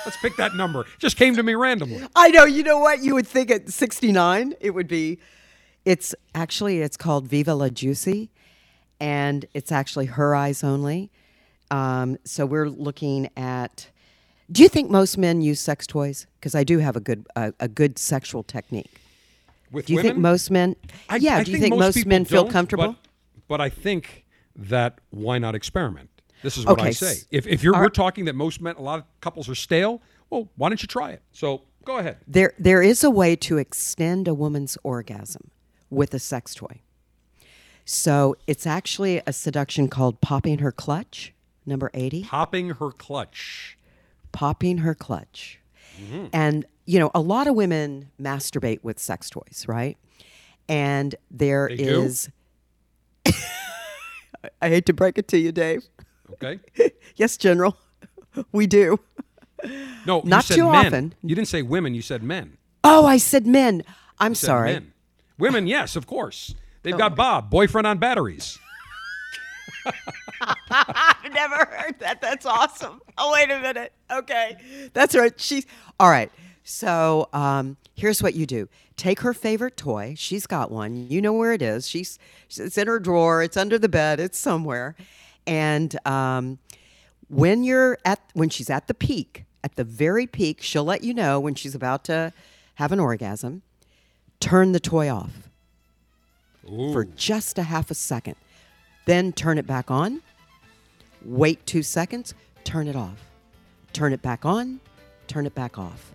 Let's 0.05 0.17
pick 0.17 0.35
that 0.35 0.55
number. 0.55 0.81
It 0.81 0.87
just 0.99 1.15
came 1.15 1.35
to 1.35 1.43
me 1.43 1.55
randomly. 1.55 2.05
I 2.15 2.29
know. 2.29 2.43
You 2.43 2.63
know 2.63 2.79
what? 2.79 3.01
You 3.01 3.13
would 3.15 3.27
think 3.27 3.49
at 3.49 3.69
69 3.69 4.55
it 4.59 4.71
would 4.71 4.87
be. 4.87 5.19
It's 5.85 6.13
actually 6.35 6.81
it's 6.81 6.97
called 6.97 7.27
Viva 7.27 7.53
La 7.55 7.69
Juicy, 7.69 8.29
and 8.99 9.45
it's 9.53 9.71
actually 9.71 10.05
her 10.07 10.35
eyes 10.35 10.63
only. 10.63 11.11
Um, 11.71 12.17
so 12.25 12.45
we're 12.45 12.69
looking 12.69 13.29
at. 13.37 13.89
Do 14.51 14.61
you 14.61 14.69
think 14.69 14.91
most 14.91 15.17
men 15.17 15.41
use 15.41 15.59
sex 15.61 15.87
toys? 15.87 16.27
Because 16.39 16.53
I 16.53 16.63
do 16.63 16.79
have 16.79 16.95
a 16.97 16.99
good 16.99 17.25
a, 17.35 17.53
a 17.59 17.67
good 17.69 17.97
sexual 17.97 18.43
technique. 18.43 18.91
With 19.73 19.87
do 19.87 19.93
you 19.93 20.01
think 20.01 20.17
most 20.17 20.51
men? 20.51 20.75
I- 21.09 21.17
yeah. 21.17 21.37
I 21.37 21.43
do 21.43 21.51
you 21.51 21.57
think 21.57 21.75
most, 21.75 21.95
people 21.95 22.09
men 22.09 22.25
feel 22.25 22.47
comfortable? 22.47 22.93
But, 22.93 23.47
but 23.47 23.61
I 23.61 23.69
think 23.69 24.25
that 24.55 24.99
why 25.09 25.39
not 25.39 25.55
experiment? 25.55 26.09
This 26.43 26.57
is 26.57 26.65
what 26.65 26.79
I 26.79 26.91
say. 26.91 27.15
If, 27.31 27.47
if 27.47 27.63
you're 27.63 27.73
we're 27.73 27.89
talking 27.89 28.25
that 28.25 28.35
most 28.35 28.61
men, 28.61 28.75
a 28.75 28.81
lot 28.81 28.99
of 28.99 29.05
couples 29.21 29.49
are 29.49 29.55
stale, 29.55 30.01
well, 30.29 30.49
why 30.55 30.69
don't 30.69 30.81
you 30.81 30.87
try 30.87 31.11
it? 31.11 31.21
So 31.31 31.63
go 31.85 31.97
ahead. 31.97 32.17
There, 32.27 32.53
there 32.59 32.83
is 32.83 33.03
a 33.03 33.09
way 33.09 33.35
to 33.37 33.57
extend 33.57 34.27
a 34.27 34.33
woman's 34.33 34.77
orgasm 34.83 35.51
with 35.89 36.13
a 36.13 36.19
sex 36.19 36.53
toy. 36.53 36.81
So 37.85 38.35
it's 38.45 38.67
actually 38.67 39.21
a 39.25 39.33
seduction 39.33 39.87
called 39.87 40.21
popping 40.21 40.59
her 40.59 40.71
clutch, 40.71 41.33
number 41.65 41.89
80. 41.93 42.23
Popping 42.25 42.69
her 42.71 42.91
clutch. 42.91 43.77
Popping 44.31 44.79
her 44.79 44.93
clutch. 44.93 45.59
Mm-hmm. 46.01 46.27
And, 46.33 46.65
you 46.85 46.99
know, 46.99 47.11
a 47.15 47.21
lot 47.21 47.47
of 47.47 47.55
women 47.55 48.09
masturbate 48.21 48.83
with 48.83 48.99
sex 48.99 49.29
toys, 49.29 49.65
right? 49.67 49.97
And 50.67 51.15
there 51.31 51.67
They 51.69 51.75
is. 51.83 52.29
I 53.25 54.69
hate 54.69 54.85
to 54.87 54.93
break 54.93 55.17
it 55.17 55.27
to 55.29 55.37
you, 55.37 55.51
Dave. 55.51 55.83
Okay. 56.33 56.59
Yes, 57.15 57.37
General. 57.37 57.77
We 58.51 58.65
do. 58.65 58.99
No, 60.07 60.23
you 60.23 60.29
Not 60.29 60.43
said 60.45 60.55
too 60.55 60.71
men. 60.71 60.85
often. 60.87 61.13
You 61.21 61.35
didn't 61.35 61.47
say 61.47 61.61
women. 61.61 61.93
You 61.93 62.01
said 62.01 62.23
men. 62.23 62.57
Oh, 62.83 63.05
I 63.05 63.17
said 63.17 63.45
men. 63.45 63.83
I'm 64.19 64.31
You 64.31 64.35
sorry. 64.35 64.73
men. 64.73 64.93
Women, 65.37 65.67
yes, 65.67 65.95
of 65.95 66.07
course. 66.07 66.55
They've 66.81 66.95
oh, 66.95 66.97
got 66.97 67.15
Bob, 67.15 67.51
boyfriend 67.51 67.85
on 67.85 67.99
batteries. 67.99 68.57
I've 70.71 71.31
never 71.31 71.55
heard 71.55 71.99
that. 71.99 72.21
That's 72.21 72.45
awesome. 72.47 73.01
Oh, 73.17 73.31
wait 73.33 73.51
a 73.51 73.59
minute. 73.59 73.93
Okay. 74.11 74.89
That's 74.93 75.15
right. 75.15 75.39
She's 75.39 75.65
all 75.99 76.09
right. 76.09 76.31
So 76.63 77.29
um, 77.33 77.77
here's 77.95 78.23
what 78.23 78.35
you 78.35 78.45
do: 78.45 78.69
take 78.95 79.19
her 79.21 79.33
favorite 79.33 79.77
toy. 79.77 80.15
She's 80.17 80.47
got 80.47 80.71
one. 80.71 81.07
You 81.09 81.21
know 81.21 81.33
where 81.33 81.53
it 81.53 81.61
is. 81.61 81.87
She's 81.87 82.17
it's 82.49 82.77
in 82.77 82.87
her 82.87 82.99
drawer. 82.99 83.43
It's 83.43 83.57
under 83.57 83.77
the 83.77 83.89
bed. 83.89 84.19
It's 84.19 84.37
somewhere. 84.37 84.95
And 85.45 85.97
um, 86.07 86.59
when 87.27 87.63
you're 87.63 87.97
at 88.05 88.19
when 88.33 88.49
she's 88.49 88.69
at 88.69 88.87
the 88.87 88.93
peak, 88.93 89.43
at 89.63 89.75
the 89.75 89.83
very 89.83 90.27
peak, 90.27 90.61
she'll 90.61 90.85
let 90.85 91.03
you 91.03 91.13
know 91.13 91.39
when 91.39 91.55
she's 91.55 91.75
about 91.75 92.03
to 92.05 92.33
have 92.75 92.91
an 92.91 92.99
orgasm. 92.99 93.61
Turn 94.39 94.71
the 94.71 94.79
toy 94.79 95.09
off 95.09 95.49
for 96.93 97.05
just 97.05 97.57
a 97.57 97.63
half 97.63 97.91
a 97.91 97.95
second. 97.95 98.35
Then 99.05 99.33
turn 99.33 99.57
it 99.57 99.67
back 99.67 99.91
on. 99.91 100.21
Wait 101.23 101.65
two 101.65 101.83
seconds. 101.83 102.33
Turn 102.63 102.87
it 102.87 102.95
off. 102.95 103.29
Turn 103.91 104.13
it 104.13 104.21
back 104.21 104.45
on. 104.45 104.79
Turn 105.27 105.45
it 105.45 105.55
back 105.55 105.77
off. 105.77 106.13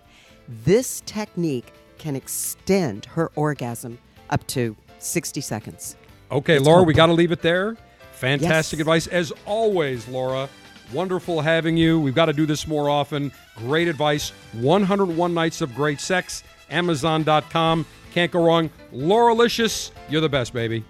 This 0.65 1.01
technique 1.05 1.71
can 1.97 2.15
extend 2.15 3.05
her 3.05 3.31
orgasm 3.35 3.99
up 4.29 4.45
to 4.47 4.75
60 4.99 5.41
seconds. 5.41 5.95
Okay, 6.31 6.55
It's 6.57 6.65
Laura, 6.65 6.83
we 6.83 6.93
got 6.93 7.07
to 7.07 7.13
leave 7.13 7.31
it 7.31 7.41
there. 7.41 7.77
Fantastic 8.13 8.77
Yes. 8.77 8.81
advice 8.81 9.07
as 9.07 9.31
always, 9.45 10.07
Laura. 10.07 10.49
Wonderful 10.91 11.41
having 11.41 11.77
you. 11.77 11.99
We've 11.99 12.15
got 12.15 12.25
to 12.25 12.33
do 12.33 12.45
this 12.45 12.67
more 12.67 12.89
often. 12.89 13.31
Great 13.55 13.87
advice. 13.87 14.31
101 14.53 15.33
nights 15.33 15.61
of 15.61 15.75
great 15.75 16.01
sex. 16.01 16.43
Amazon.com. 16.71 17.85
Can't 18.13 18.31
go 18.31 18.43
wrong. 18.43 18.71
Laura 18.91 19.33
Licious, 19.33 19.91
you're 20.09 20.21
the 20.21 20.29
best, 20.29 20.51
baby. 20.51 20.83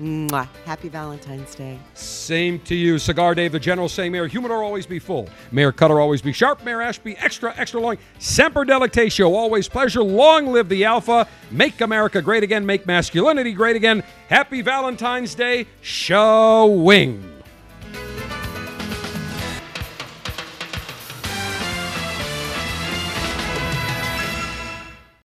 Mwah. 0.00 0.48
Happy 0.64 0.88
Valentine's 0.88 1.54
Day. 1.54 1.78
Same 1.94 2.58
to 2.60 2.74
you. 2.74 2.98
Cigar 2.98 3.34
Dave, 3.34 3.52
the 3.52 3.60
general 3.60 3.88
saying, 3.88 4.12
Mayor 4.12 4.26
Humidor 4.26 4.62
always 4.62 4.86
be 4.86 4.98
full. 4.98 5.28
Mayor 5.50 5.72
Cutter 5.72 6.00
always 6.00 6.22
be 6.22 6.32
sharp. 6.32 6.64
Mayor 6.64 6.80
Ashby 6.82 7.16
extra, 7.18 7.54
extra 7.56 7.80
long. 7.80 7.98
Semper 8.18 8.64
Delectatio, 8.64 9.30
always 9.30 9.68
pleasure. 9.68 10.02
Long 10.02 10.48
live 10.48 10.68
the 10.68 10.84
Alpha. 10.84 11.26
Make 11.50 11.80
America 11.80 12.22
great 12.22 12.42
again. 12.42 12.64
Make 12.66 12.86
masculinity 12.86 13.52
great 13.52 13.76
again. 13.76 14.02
Happy 14.28 14.62
Valentine's 14.62 15.34
Day. 15.34 15.66
Show 15.80 16.66
wing. 16.66 17.31